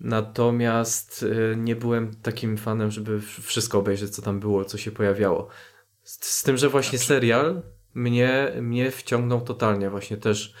Natomiast 0.03 1.23
y, 1.23 1.55
nie 1.57 1.75
byłem 1.75 2.15
takim 2.15 2.57
fanem, 2.57 2.91
żeby 2.91 3.21
wszystko 3.21 3.79
obejrzeć, 3.79 4.09
co 4.09 4.21
tam 4.21 4.39
było, 4.39 4.65
co 4.65 4.77
się 4.77 4.91
pojawiało. 4.91 5.47
Z, 6.03 6.25
z 6.25 6.43
tym, 6.43 6.57
że 6.57 6.69
właśnie 6.69 6.99
serial 6.99 7.61
mnie, 7.93 8.51
mnie 8.61 8.91
wciągnął 8.91 9.41
totalnie, 9.41 9.89
właśnie 9.89 10.17
też 10.17 10.53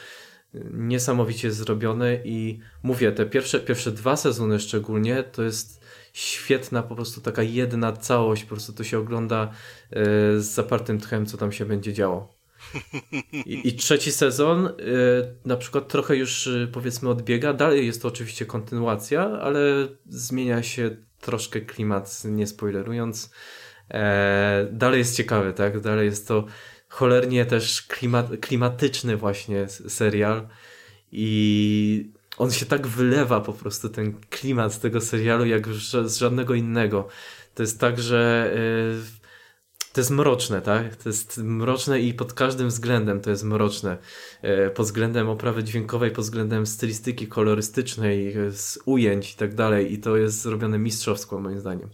niesamowicie 0.71 1.51
zrobione 1.51 2.15
i 2.23 2.59
mówię, 2.83 3.11
te 3.11 3.25
pierwsze, 3.25 3.59
pierwsze 3.59 3.91
dwa 3.91 4.17
sezony 4.17 4.59
szczególnie 4.59 5.23
to 5.23 5.43
jest 5.43 5.81
świetna 6.13 6.83
po 6.83 6.95
prostu 6.95 7.21
taka 7.21 7.43
jedna 7.43 7.91
całość, 7.91 8.43
po 8.43 8.49
prostu 8.49 8.73
to 8.73 8.83
się 8.83 8.99
ogląda 8.99 9.45
y, 9.47 9.95
z 10.41 10.45
zapartym 10.45 10.99
tchem, 10.99 11.25
co 11.25 11.37
tam 11.37 11.51
się 11.51 11.65
będzie 11.65 11.93
działo. 11.93 12.40
I, 13.45 13.67
I, 13.67 13.73
trzeci 13.73 14.11
sezon 14.11 14.65
y, 14.65 14.71
na 15.45 15.57
przykład 15.57 15.87
trochę 15.87 16.15
już 16.15 16.47
y, 16.47 16.69
powiedzmy 16.73 17.09
odbiega. 17.09 17.53
Dalej 17.53 17.85
jest 17.85 18.01
to 18.01 18.07
oczywiście 18.07 18.45
kontynuacja, 18.45 19.21
ale 19.41 19.59
zmienia 20.09 20.63
się 20.63 20.97
troszkę 21.21 21.61
klimat, 21.61 22.23
nie 22.25 22.47
spoilerując. 22.47 23.31
E, 23.91 24.67
dalej 24.71 24.99
jest 24.99 25.17
ciekawy, 25.17 25.53
tak? 25.53 25.79
Dalej 25.79 26.05
jest 26.05 26.27
to 26.27 26.45
cholernie 26.87 27.45
też 27.45 27.81
klimat, 27.81 28.27
klimatyczny 28.41 29.17
właśnie 29.17 29.67
serial 29.69 30.47
i 31.11 32.11
on 32.37 32.51
się 32.51 32.65
tak 32.65 32.87
wylewa 32.87 33.41
po 33.41 33.53
prostu 33.53 33.89
ten 33.89 34.13
klimat 34.29 34.79
tego 34.79 35.01
serialu 35.01 35.45
jak 35.45 35.67
z 36.05 36.17
żadnego 36.17 36.53
innego. 36.53 37.07
To 37.55 37.63
jest 37.63 37.79
tak, 37.79 37.99
że 37.99 38.51
yy, 38.55 39.20
to 39.93 40.01
jest 40.01 40.11
mroczne, 40.11 40.61
tak? 40.61 40.95
To 40.95 41.09
jest 41.09 41.37
mroczne 41.37 41.99
i 41.99 42.13
pod 42.13 42.33
każdym 42.33 42.67
względem 42.67 43.21
to 43.21 43.29
jest 43.29 43.43
mroczne. 43.43 43.97
Yy, 44.43 44.69
pod 44.69 44.85
względem 44.85 45.29
oprawy 45.29 45.63
dźwiękowej, 45.63 46.11
pod 46.11 46.25
względem 46.25 46.65
stylistyki 46.65 47.27
kolorystycznej, 47.27 48.35
z 48.51 48.79
ujęć 48.85 49.33
i 49.33 49.37
tak 49.37 49.55
dalej. 49.55 49.93
I 49.93 49.99
to 49.99 50.17
jest 50.17 50.41
zrobione 50.41 50.79
mistrzowsko 50.79 51.39
moim 51.39 51.59
zdaniem. 51.59 51.89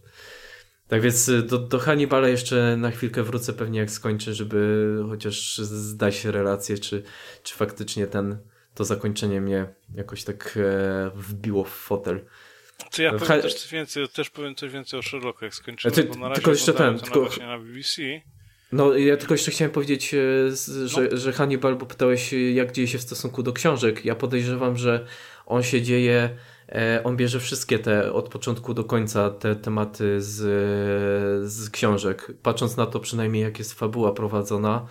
Tak 0.88 1.02
więc 1.02 1.30
y, 1.30 1.44
do, 1.44 1.57
do 1.57 1.80
Hannibala 1.80 2.28
jeszcze 2.28 2.78
na 2.78 2.91
chwilkę 2.91 3.24
wrócę 3.24 3.53
pewnie 3.53 3.80
jak 3.80 3.91
skończę, 3.91 4.34
żeby 4.34 5.03
chociaż 5.10 5.57
zdać 5.57 6.26
relację, 6.26 6.78
czy, 6.78 7.03
czy 7.44 7.56
faktycznie 7.56 8.07
ten, 8.07 8.38
to 8.74 8.86
zakończenie 8.86 9.41
mnie 9.41 9.68
jakoś 9.95 10.24
tak 10.24 10.57
e, 10.61 11.11
wbiło 11.15 11.64
w 11.64 11.69
fotel. 11.69 12.26
To 12.91 13.01
ja 13.01 13.11
powiem 13.11 13.41
też 13.41 13.53
coś 13.53 13.71
więcej, 13.71 14.09
też 14.09 14.29
powiem 14.29 14.55
coś 14.55 14.71
więcej 14.71 14.99
o 14.99 15.03
Sherlocku, 15.03 15.45
jak 15.45 15.55
skończymy, 15.55 15.95
ty, 15.95 16.03
bo 16.03 16.15
na 16.15 16.29
razie 16.29 16.35
tylko 16.35 16.51
jeszcze 16.51 16.73
ten, 16.73 16.99
tylko... 16.99 17.19
właśnie 17.19 17.45
na 17.45 17.59
BBC. 17.59 18.01
No, 18.71 18.97
ja 18.97 19.17
tylko 19.17 19.33
jeszcze 19.33 19.51
chciałem 19.51 19.71
powiedzieć, 19.71 20.13
e, 20.13 20.17
że, 20.87 21.01
no. 21.11 21.17
że 21.17 21.33
Hannibal, 21.33 21.75
bo 21.75 21.85
pytałeś, 21.85 22.33
jak 22.53 22.71
dzieje 22.71 22.87
się 22.87 22.97
w 22.97 23.01
stosunku 23.01 23.43
do 23.43 23.53
książek. 23.53 24.05
Ja 24.05 24.15
podejrzewam, 24.15 24.77
że 24.77 25.05
on 25.45 25.63
się 25.63 25.81
dzieje 25.81 26.37
E, 26.71 27.01
on 27.03 27.17
bierze 27.17 27.39
wszystkie 27.39 27.79
te 27.79 28.13
od 28.13 28.29
początku 28.29 28.73
do 28.73 28.83
końca 28.83 29.29
te 29.29 29.55
tematy 29.55 30.21
z, 30.21 30.35
z 31.51 31.69
książek. 31.69 32.31
Patrząc 32.43 32.77
na 32.77 32.85
to 32.85 32.99
przynajmniej 32.99 33.43
jak 33.43 33.59
jest 33.59 33.73
fabuła 33.73 34.13
prowadzona, 34.13 34.87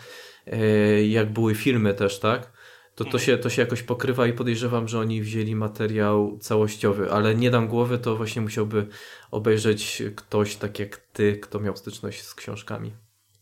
e, 0.46 0.58
jak 1.06 1.32
były 1.32 1.54
filmy 1.54 1.94
też, 1.94 2.18
tak? 2.18 2.52
To, 2.96 3.04
to, 3.04 3.18
się, 3.18 3.38
to 3.38 3.50
się 3.50 3.62
jakoś 3.62 3.82
pokrywa 3.82 4.26
i 4.26 4.32
podejrzewam, 4.32 4.88
że 4.88 4.98
oni 4.98 5.22
wzięli 5.22 5.54
materiał 5.54 6.38
całościowy, 6.38 7.12
ale 7.12 7.34
nie 7.34 7.50
dam 7.50 7.68
głowy, 7.68 7.98
to 7.98 8.16
właśnie 8.16 8.42
musiałby 8.42 8.86
obejrzeć 9.30 10.02
ktoś 10.16 10.56
tak 10.56 10.78
jak 10.78 10.96
ty, 10.96 11.36
kto 11.36 11.60
miał 11.60 11.76
styczność 11.76 12.22
z 12.22 12.34
książkami. 12.34 12.92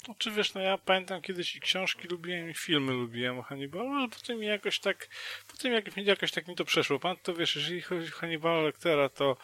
No, 0.09 0.15
czy 0.19 0.31
wiesz, 0.31 0.55
no 0.55 0.61
ja 0.61 0.79
pamiętam 0.79 1.23
kiedyś 1.23 1.57
i 1.57 1.61
książki 1.61 2.09
lubiłem 2.09 2.51
i 2.51 2.55
filmy 2.55 2.93
lubiłem 2.93 3.39
o 3.39 3.43
Hannibalu, 3.43 3.93
ale 3.93 4.09
potem 4.09 4.43
jakoś 4.43 4.81
tak, 4.81 5.09
potem 5.53 5.73
jak, 5.73 5.97
jakoś 5.97 6.33
tak 6.33 6.49
mi 6.49 6.57
to 6.57 6.65
przeszło. 6.65 6.99
Pan 6.99 7.17
to 7.23 7.35
wiesz, 7.35 7.57
jeżeli 7.57 7.83
chodzi 7.83 8.09
o 8.09 8.17
Hannibala 8.17 8.63
Lectera, 8.63 9.09
to 9.09 9.37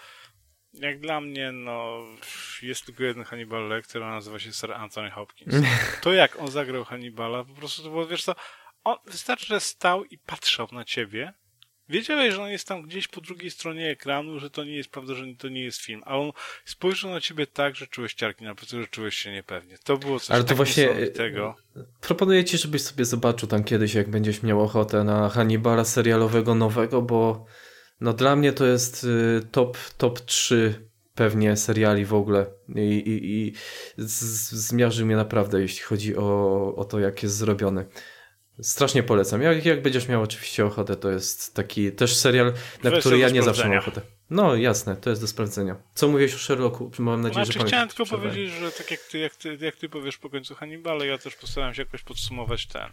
jak 0.75 1.01
dla 1.01 1.21
mnie, 1.21 1.53
no, 1.53 1.99
jest 2.63 2.87
tylko 2.87 3.05
jeden 3.05 3.25
Hannibal 3.25 3.69
Lecter, 3.69 4.03
nazywa 4.03 4.39
się 4.39 4.53
Sir 4.53 4.73
Anthony 4.73 5.11
Hopkins. 5.11 5.55
To 6.03 6.13
jak 6.13 6.39
on 6.39 6.51
zagrał 6.51 6.85
Hannibala, 6.85 7.45
po 7.45 7.55
prostu 7.55 7.83
to 7.83 7.89
było, 7.89 8.07
wiesz 8.07 8.25
co, 8.25 8.35
on 8.85 8.97
wystarczy, 9.05 9.47
że 9.47 9.61
stał 9.61 10.05
i 10.05 10.19
patrzał 10.19 10.69
na 10.73 10.85
ciebie 10.85 11.35
Wiedziałeś, 11.91 12.35
że 12.35 12.43
on 12.43 12.51
jest 12.51 12.69
tam 12.69 12.83
gdzieś 12.83 13.09
po 13.09 13.21
drugiej 13.21 13.51
stronie 13.51 13.91
ekranu, 13.91 14.39
że 14.39 14.51
to 14.51 14.65
nie 14.65 14.77
jest 14.77 14.91
prawda, 14.91 15.15
że 15.15 15.25
to 15.39 15.49
nie 15.49 15.65
jest 15.65 15.81
film, 15.81 16.03
a 16.05 16.19
on 16.19 16.33
spojrzał 16.65 17.11
na 17.11 17.21
ciebie 17.21 17.47
tak, 17.47 17.77
że 17.77 17.87
czułeś 17.87 18.15
ciarki 18.15 18.45
na 18.45 18.55
plecy, 18.55 18.81
że 18.83 18.89
czułeś 18.89 19.15
się 19.15 19.33
niepewnie. 19.33 19.79
To 19.85 19.97
było 19.97 20.21
coś 20.21 20.31
Ale 20.31 20.45
to 20.45 20.55
właśnie 20.55 21.07
tego. 21.07 21.55
Proponuję 22.01 22.45
ci, 22.45 22.59
żebyś 22.59 22.83
sobie 22.83 23.05
zobaczył 23.05 23.49
tam 23.49 23.65
kiedyś, 23.65 23.95
jak 23.95 24.11
będziesz 24.11 24.43
miał 24.43 24.61
ochotę 24.61 25.05
na 25.05 25.29
Hannibala 25.29 25.85
serialowego 25.85 26.55
nowego, 26.55 27.03
bo 27.03 27.47
no 28.01 28.13
dla 28.13 28.37
mnie 28.37 28.53
to 28.53 28.67
jest 28.67 29.05
y, 29.05 29.41
top, 29.51 29.79
top 29.99 30.21
3 30.21 30.91
pewnie 31.15 31.57
seriali 31.57 32.05
w 32.05 32.15
ogóle 32.15 32.47
i, 32.69 32.81
i, 32.81 33.47
i 33.47 33.53
zmiarzy 34.49 35.05
mnie 35.05 35.17
naprawdę, 35.17 35.61
jeśli 35.61 35.83
chodzi 35.83 36.17
o, 36.17 36.75
o 36.77 36.85
to, 36.85 36.99
jak 37.01 37.23
jest 37.23 37.37
zrobiony. 37.37 37.87
Strasznie 38.63 39.03
polecam. 39.03 39.43
Jak, 39.43 39.67
jak 39.67 39.83
będziesz 39.83 40.09
miał 40.09 40.23
oczywiście 40.23 40.67
ochotę, 40.67 40.97
to 40.97 41.11
jest 41.11 41.55
taki 41.55 41.93
też 41.93 42.17
serial, 42.17 42.53
na 42.83 42.91
który 42.91 43.19
ja 43.19 43.29
nie 43.29 43.43
zawsze 43.43 43.69
mam 43.69 43.79
ochotę. 43.79 44.01
No 44.31 44.57
jasne, 44.57 44.97
to 44.97 45.11
jest 45.11 45.23
do 45.23 45.29
sprawdzenia. 45.29 45.77
Co 45.95 46.09
mówiłeś 46.09 46.35
o 46.35 46.39
Sherlocku? 46.39 46.91
Mam 46.99 47.21
nadzieję, 47.21 47.45
znaczy, 47.45 47.59
że 47.61 47.67
Chciałem 47.67 47.89
tylko 47.89 48.07
powiedzieć, 48.07 48.51
że 48.51 48.73
tak 48.73 48.91
jak 48.91 49.01
ty, 49.01 49.19
jak, 49.19 49.35
ty, 49.35 49.59
jak 49.61 49.77
ty 49.77 49.89
powiesz 49.89 50.19
po 50.19 50.31
końcu 50.31 50.55
Hannibala, 50.55 51.05
ja 51.05 51.19
też 51.19 51.37
postaram 51.37 51.75
się 51.75 51.83
jakoś 51.83 52.03
podsumować 52.03 52.67
ten 52.67 52.89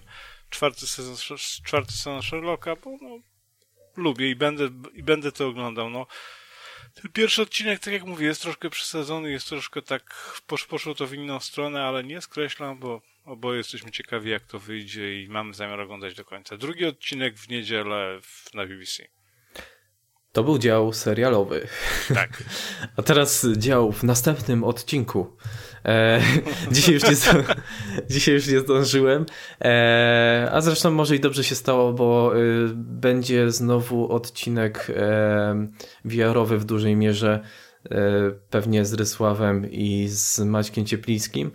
czwarty 0.49 0.87
sezon, 0.87 1.37
czwarty 1.65 1.91
sezon 1.91 2.21
Sherlocka, 2.21 2.75
bo 2.75 2.97
no, 3.01 3.19
lubię 3.97 4.29
i 4.29 4.35
będę, 4.35 4.69
i 4.93 5.03
będę 5.03 5.31
to 5.31 5.47
oglądał. 5.47 5.89
No, 5.89 6.07
ten 7.01 7.11
pierwszy 7.11 7.41
odcinek, 7.41 7.79
tak 7.79 7.93
jak 7.93 8.03
mówię, 8.03 8.25
jest 8.25 8.41
troszkę 8.41 8.69
przesadzony, 8.69 9.31
jest 9.31 9.49
troszkę 9.49 9.81
tak, 9.81 10.33
posz, 10.47 10.65
poszło 10.65 10.95
to 10.95 11.07
w 11.07 11.13
inną 11.13 11.39
stronę, 11.39 11.83
ale 11.83 12.03
nie 12.03 12.21
skreślam, 12.21 12.79
bo 12.79 13.01
Oboje 13.27 13.57
jesteśmy 13.57 13.91
ciekawi, 13.91 14.29
jak 14.29 14.43
to 14.43 14.59
wyjdzie 14.59 15.23
i 15.23 15.29
mamy 15.29 15.53
zamiar 15.53 15.79
oglądać 15.79 16.15
do 16.15 16.25
końca. 16.25 16.57
Drugi 16.57 16.85
odcinek 16.85 17.37
w 17.37 17.49
niedzielę 17.49 18.19
w, 18.21 18.53
na 18.53 18.65
BBC. 18.65 19.03
To 20.31 20.43
był 20.43 20.57
dział 20.57 20.93
serialowy. 20.93 21.67
Tak. 22.13 22.43
A 22.97 23.03
teraz 23.03 23.47
dział 23.57 23.91
w 23.91 24.03
następnym 24.03 24.63
odcinku. 24.63 25.37
E, 25.85 26.21
dzisiaj, 26.71 26.93
już 26.93 27.03
nie, 27.03 27.15
dzisiaj 28.15 28.33
już 28.33 28.47
nie 28.47 28.59
zdążyłem. 28.59 29.25
E, 29.61 30.49
a 30.51 30.61
zresztą 30.61 30.91
może 30.91 31.15
i 31.15 31.19
dobrze 31.19 31.43
się 31.43 31.55
stało, 31.55 31.93
bo 31.93 32.37
y, 32.37 32.69
będzie 32.75 33.51
znowu 33.51 34.11
odcinek 34.11 34.87
e, 34.95 35.67
VR-owy 36.05 36.57
w 36.57 36.65
dużej 36.65 36.95
mierze. 36.95 37.43
E, 37.91 38.31
pewnie 38.49 38.85
z 38.85 38.93
Rysławem 38.93 39.71
i 39.71 40.07
z 40.07 40.39
Maćkiem 40.39 40.85
Cieplińskim. 40.85 41.51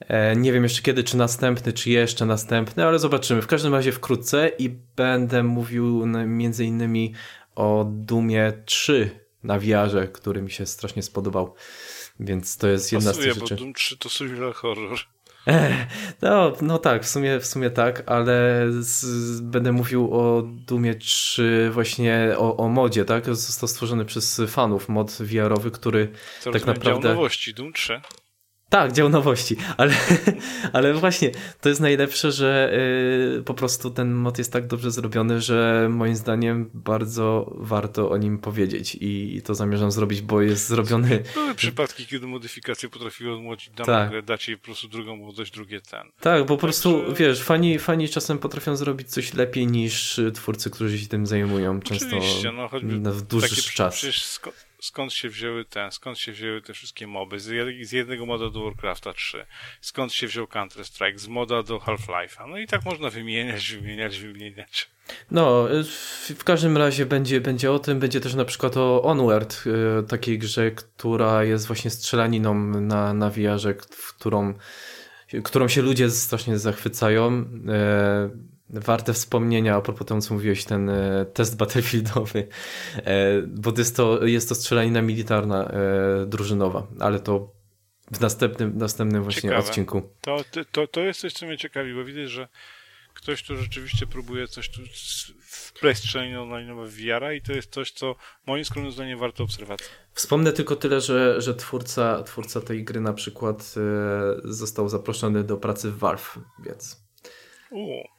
E, 0.00 0.36
nie 0.36 0.52
wiem 0.52 0.62
jeszcze 0.62 0.82
kiedy, 0.82 1.04
czy 1.04 1.16
następny, 1.16 1.72
czy 1.72 1.90
jeszcze 1.90 2.26
następny, 2.26 2.84
ale 2.84 2.98
zobaczymy. 2.98 3.42
W 3.42 3.46
każdym 3.46 3.74
razie 3.74 3.92
wkrótce 3.92 4.50
i 4.58 4.68
będę 4.96 5.42
mówił 5.42 6.06
między 6.26 6.64
innymi 6.64 7.14
o 7.54 7.86
Dumie 7.90 8.52
3 8.64 9.10
na 9.42 9.58
VR, 9.58 10.12
który 10.12 10.42
mi 10.42 10.50
się 10.50 10.66
strasznie 10.66 11.02
spodobał. 11.02 11.54
Więc 12.20 12.56
to 12.56 12.68
jest 12.68 12.92
jedna 12.92 13.10
Pasuje, 13.10 13.32
z 13.32 13.34
tych 13.34 13.42
rzeczy. 13.42 13.54
bo 13.54 13.60
Doom 13.60 13.74
3 13.74 13.98
to 13.98 14.08
survival 14.08 14.52
horror. 14.52 14.98
No, 16.22 16.52
no 16.62 16.78
tak, 16.78 17.04
w 17.04 17.08
sumie, 17.08 17.40
w 17.40 17.46
sumie 17.46 17.70
tak, 17.70 18.02
ale 18.06 18.66
z, 18.80 19.40
będę 19.40 19.72
mówił 19.72 20.14
o 20.14 20.42
Dumie 20.42 20.94
3 20.94 21.70
właśnie 21.72 22.34
o, 22.38 22.56
o 22.56 22.68
modzie, 22.68 23.04
tak? 23.04 23.34
Został 23.34 23.68
stworzony 23.68 24.04
przez 24.04 24.40
fanów 24.48 24.88
mod 24.88 25.12
VR-owy, 25.12 25.70
który 25.70 26.12
to 26.44 26.52
tak 26.52 26.66
naprawdę... 26.66 27.08
nowości, 27.08 27.54
Doom 27.54 27.72
3. 27.72 28.00
Tak, 28.68 28.92
dział 28.92 29.08
nowości, 29.08 29.56
ale, 29.76 29.94
ale 30.72 30.94
właśnie 30.94 31.30
to 31.60 31.68
jest 31.68 31.80
najlepsze, 31.80 32.32
że 32.32 32.72
y, 33.38 33.42
po 33.42 33.54
prostu 33.54 33.90
ten 33.90 34.12
mod 34.12 34.38
jest 34.38 34.52
tak 34.52 34.66
dobrze 34.66 34.90
zrobiony, 34.90 35.40
że 35.40 35.88
moim 35.90 36.16
zdaniem 36.16 36.70
bardzo 36.74 37.52
warto 37.58 38.10
o 38.10 38.16
nim 38.16 38.38
powiedzieć 38.38 38.96
i, 39.00 39.42
to 39.44 39.54
zamierzam 39.54 39.90
zrobić, 39.90 40.22
bo 40.22 40.42
jest 40.42 40.68
zrobiony... 40.68 41.22
Były 41.34 41.54
przypadki, 41.54 42.06
kiedy 42.06 42.26
modyfikacje 42.26 42.88
potrafiły 42.88 43.34
odmłodzić 43.34 43.70
daną 43.70 43.86
tak. 43.86 44.10
grę, 44.10 44.22
dać 44.22 44.48
jej 44.48 44.58
po 44.58 44.64
prostu 44.64 44.88
drugą 44.88 45.16
młodość, 45.16 45.52
drugie 45.52 45.80
ten. 45.80 46.10
Tak, 46.20 46.40
bo 46.40 46.46
po 46.46 46.56
prostu, 46.56 47.14
wiesz, 47.14 47.42
fani, 47.42 47.78
fani 47.78 48.08
czasem 48.08 48.38
potrafią 48.38 48.76
zrobić 48.76 49.08
coś 49.08 49.34
lepiej 49.34 49.66
niż 49.66 50.20
twórcy, 50.34 50.70
którzy 50.70 50.98
się 50.98 51.06
tym 51.06 51.26
zajmują, 51.26 51.80
często 51.80 52.16
no, 52.82 53.12
w 53.12 53.22
dłuższy 53.22 53.74
czas. 53.74 53.94
Przecież 53.94 54.40
skąd 54.84 55.12
się 55.12 55.28
wzięły 55.28 55.64
te, 55.64 55.90
skąd 55.92 56.18
się 56.18 56.32
wzięły 56.32 56.62
te 56.62 56.72
wszystkie 56.72 57.06
moby, 57.06 57.40
z, 57.40 57.50
z 57.88 57.92
jednego 57.92 58.26
moda 58.26 58.50
do 58.50 58.64
Warcrafta 58.64 59.12
3, 59.12 59.46
skąd 59.80 60.12
się 60.12 60.26
wziął 60.26 60.46
Counter-Strike, 60.46 61.18
z 61.18 61.28
moda 61.28 61.62
do 61.62 61.78
Half-Life'a, 61.78 62.48
no 62.48 62.58
i 62.58 62.66
tak 62.66 62.84
można 62.84 63.10
wymieniać, 63.10 63.72
wymieniać, 63.72 64.18
wymieniać. 64.18 64.90
No, 65.30 65.68
w 66.36 66.44
każdym 66.44 66.76
razie 66.76 67.06
będzie, 67.06 67.40
będzie 67.40 67.72
o 67.72 67.78
tym, 67.78 67.98
będzie 67.98 68.20
też 68.20 68.34
na 68.34 68.44
przykład 68.44 68.76
o 68.76 69.02
Onward, 69.02 69.64
e, 69.66 70.02
takiej 70.02 70.38
grze, 70.38 70.70
która 70.70 71.44
jest 71.44 71.66
właśnie 71.66 71.90
strzelaniną 71.90 72.54
na, 72.64 73.14
na 73.14 73.30
VR-ze, 73.30 73.74
którą, 73.74 74.54
którą 75.44 75.68
się 75.68 75.82
ludzie 75.82 76.10
strasznie 76.10 76.58
zachwycają. 76.58 77.44
Warte 78.70 79.12
wspomnienia 79.12 79.76
a 79.76 79.80
propos 79.80 80.06
tego, 80.06 80.20
co 80.20 80.34
mówiłeś, 80.34 80.64
ten 80.64 80.90
e, 80.90 81.26
test 81.34 81.56
battlefieldowy, 81.56 82.48
e, 82.96 83.42
bo 83.42 83.72
jest 83.78 83.96
to, 83.96 84.26
jest 84.26 84.48
to 84.48 84.54
strzelanina 84.54 85.02
militarna 85.02 85.64
e, 85.64 86.26
drużynowa, 86.26 86.86
ale 87.00 87.20
to 87.20 87.52
w 88.12 88.20
następnym, 88.20 88.78
następnym 88.78 89.22
właśnie 89.22 89.42
Ciekawe. 89.42 89.68
odcinku. 89.68 90.02
To, 90.20 90.44
to, 90.72 90.86
to 90.86 91.00
jest 91.00 91.20
coś, 91.20 91.32
co 91.32 91.46
mnie 91.46 91.58
ciekawi, 91.58 91.94
bo 91.94 92.04
widać, 92.04 92.30
że 92.30 92.48
ktoś 93.14 93.42
tu 93.42 93.56
rzeczywiście 93.56 94.06
próbuje 94.06 94.48
coś 94.48 94.68
tu 94.70 94.80
wpleść 95.40 96.00
strzelaniny 96.00 96.40
online 96.40 96.86
w 96.86 96.90
VR 96.90 97.34
i 97.34 97.42
to 97.42 97.52
jest 97.52 97.72
coś, 97.72 97.90
co 97.90 98.16
moim 98.46 98.64
skromnym 98.64 98.92
zdaniem 98.92 99.18
warto 99.18 99.44
obserwacji. 99.44 99.86
Wspomnę 100.12 100.52
tylko 100.52 100.76
tyle, 100.76 101.00
że, 101.00 101.40
że 101.40 101.54
twórca, 101.54 102.22
twórca 102.22 102.60
tej 102.60 102.84
gry 102.84 103.00
na 103.00 103.12
przykład 103.12 103.74
został 104.44 104.88
zaproszony 104.88 105.44
do 105.44 105.56
pracy 105.56 105.90
w 105.90 105.98
Valve, 105.98 106.38
więc... 106.58 107.04
U. 107.70 108.13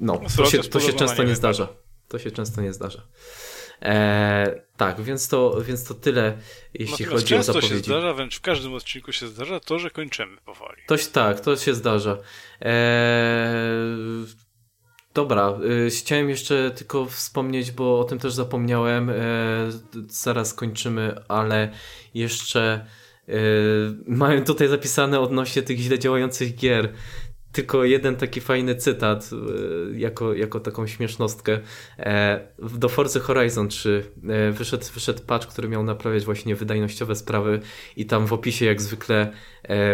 No, 0.00 0.20
to 0.36 0.46
się, 0.46 0.58
to 0.58 0.80
się 0.80 0.92
często 0.92 1.22
nie 1.22 1.36
zdarza. 1.36 1.68
To 2.08 2.18
się 2.18 2.30
często 2.30 2.60
nie 2.60 2.72
zdarza. 2.72 3.02
E, 3.82 4.62
tak, 4.76 5.00
więc 5.00 5.28
to, 5.28 5.62
więc 5.62 5.84
to 5.84 5.94
tyle, 5.94 6.38
jeśli 6.74 6.92
Natomiast 6.92 7.12
chodzi 7.12 7.34
o 7.34 7.42
zapowiedzi. 7.42 7.68
często 7.68 7.84
się 7.84 7.84
zdarza, 7.84 8.14
wręcz 8.14 8.38
w 8.38 8.40
każdym 8.40 8.74
odcinku 8.74 9.12
się 9.12 9.28
zdarza 9.28 9.60
to, 9.60 9.78
że 9.78 9.90
kończymy 9.90 10.36
powoli. 10.44 10.82
Toś 10.86 11.06
tak, 11.06 11.40
to 11.40 11.56
się 11.56 11.74
zdarza. 11.74 12.18
E, 12.62 13.54
Dobra, 15.14 15.58
y, 15.86 15.90
chciałem 15.90 16.30
jeszcze 16.30 16.70
tylko 16.70 17.06
wspomnieć, 17.06 17.72
bo 17.72 18.00
o 18.00 18.04
tym 18.04 18.18
też 18.18 18.32
zapomniałem. 18.32 19.10
Y, 19.10 19.14
zaraz 20.08 20.54
kończymy, 20.54 21.14
ale 21.28 21.70
jeszcze 22.14 22.86
y, 23.28 23.32
mają 24.06 24.44
tutaj 24.44 24.68
zapisane 24.68 25.20
odnośnie 25.20 25.62
tych 25.62 25.78
źle 25.78 25.98
działających 25.98 26.54
gier 26.54 26.92
tylko 27.52 27.84
jeden 27.84 28.16
taki 28.16 28.40
fajny 28.40 28.74
cytat 28.74 29.30
e, 29.32 29.98
jako, 29.98 30.34
jako 30.34 30.60
taką 30.60 30.86
śmiesznostkę. 30.86 31.60
E, 31.98 32.40
do 32.58 32.88
Forza 32.88 33.20
Horizon 33.20 33.68
3 33.68 34.04
e, 34.28 34.52
wyszedł, 34.52 34.84
wyszedł 34.94 35.22
patch, 35.22 35.46
który 35.46 35.68
miał 35.68 35.82
naprawiać 35.82 36.24
właśnie 36.24 36.56
wydajnościowe 36.56 37.16
sprawy 37.16 37.60
i 37.96 38.06
tam 38.06 38.26
w 38.26 38.32
opisie 38.32 38.66
jak 38.66 38.82
zwykle 38.82 39.32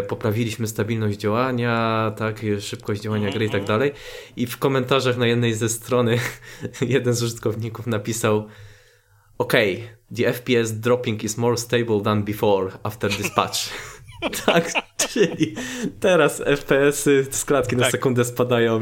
poprawiliśmy 0.08 0.66
stabilność 0.66 1.18
działania, 1.18 2.12
tak, 2.16 2.40
szybkość 2.60 3.02
działania 3.02 3.30
gry 3.30 3.44
i 3.44 3.50
tak 3.50 3.64
dalej. 3.64 3.92
I 4.36 4.46
w 4.46 4.58
komentarzach 4.58 5.16
na 5.16 5.26
jednej 5.26 5.54
ze 5.54 5.68
strony 5.68 6.18
jeden 6.80 7.14
z 7.14 7.22
użytkowników 7.22 7.86
napisał 7.86 8.48
OK, 9.38 9.52
the 10.16 10.32
FPS 10.32 10.72
dropping 10.80 11.24
is 11.24 11.36
more 11.36 11.56
stable 11.56 12.00
than 12.00 12.24
before 12.24 12.78
after 12.82 13.16
this 13.16 13.30
patch. 13.30 13.58
tak, 14.46 14.72
czyli 14.96 15.54
teraz 16.00 16.42
FPS-y 16.46 17.26
z 17.30 17.44
klatki 17.44 17.76
na 17.76 17.82
tak. 17.82 17.92
sekundę 17.92 18.24
spadają 18.24 18.80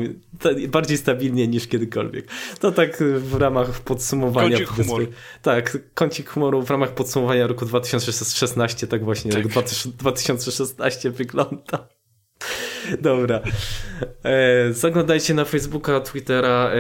bardziej 0.69 0.99
stabilnie 0.99 1.49
niż 1.49 1.67
kiedykolwiek. 1.67 2.27
To 2.61 2.73
tak 2.73 3.03
w 3.03 3.35
ramach 3.35 3.81
podsumowania. 3.81 4.59
Kącik 4.59 4.69
humoru. 4.69 5.07
Tak, 5.43 5.79
kącik 5.95 6.29
humoru 6.29 6.63
w 6.63 6.71
ramach 6.71 6.95
podsumowania 6.95 7.47
roku 7.47 7.67
2016, 7.67 8.87
tak 8.87 9.05
właśnie 9.05 9.33
tak. 9.33 9.47
2016 9.87 11.11
wygląda. 11.11 11.89
Dobra. 13.01 13.41
E, 14.25 14.73
zaglądajcie 14.73 15.35
na 15.35 15.45
Facebooka, 15.45 16.01
Twittera. 16.01 16.71
E, 16.71 16.77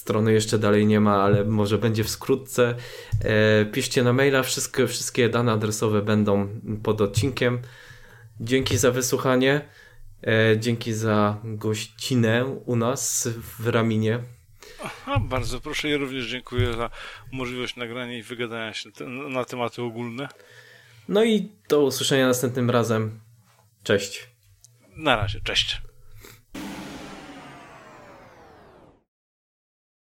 strony 0.00 0.32
jeszcze 0.32 0.58
dalej 0.58 0.86
nie 0.86 1.00
ma, 1.00 1.22
ale 1.22 1.44
może 1.44 1.78
będzie 1.78 2.04
wkrótce. 2.04 2.74
E, 3.24 3.64
piszcie 3.64 4.02
na 4.02 4.12
maila, 4.12 4.42
wszystkie, 4.42 4.86
wszystkie 4.86 5.28
dane 5.28 5.52
adresowe 5.52 6.02
będą 6.02 6.48
pod 6.82 7.00
odcinkiem. 7.00 7.58
Dzięki 8.40 8.78
za 8.78 8.90
wysłuchanie. 8.90 9.60
E, 10.26 10.58
dzięki 10.58 10.92
za 10.92 11.38
gościnę 11.44 12.44
u 12.44 12.76
nas 12.76 13.28
w 13.58 13.68
Raminie. 13.68 14.18
Aha, 14.84 15.20
bardzo 15.20 15.60
proszę 15.60 15.88
i 15.88 15.96
również 15.96 16.26
dziękuję 16.26 16.72
za 16.72 16.90
możliwość 17.32 17.76
nagrania 17.76 18.18
i 18.18 18.22
wygadania 18.22 18.74
się 18.74 18.90
na 19.28 19.44
tematy 19.44 19.82
ogólne. 19.82 20.28
No 21.08 21.24
i 21.24 21.48
do 21.68 21.82
usłyszenia 21.82 22.26
następnym 22.26 22.70
razem. 22.70 23.20
Cześć. 23.82 24.28
Na 24.96 25.16
razie, 25.16 25.40
cześć. 25.40 25.89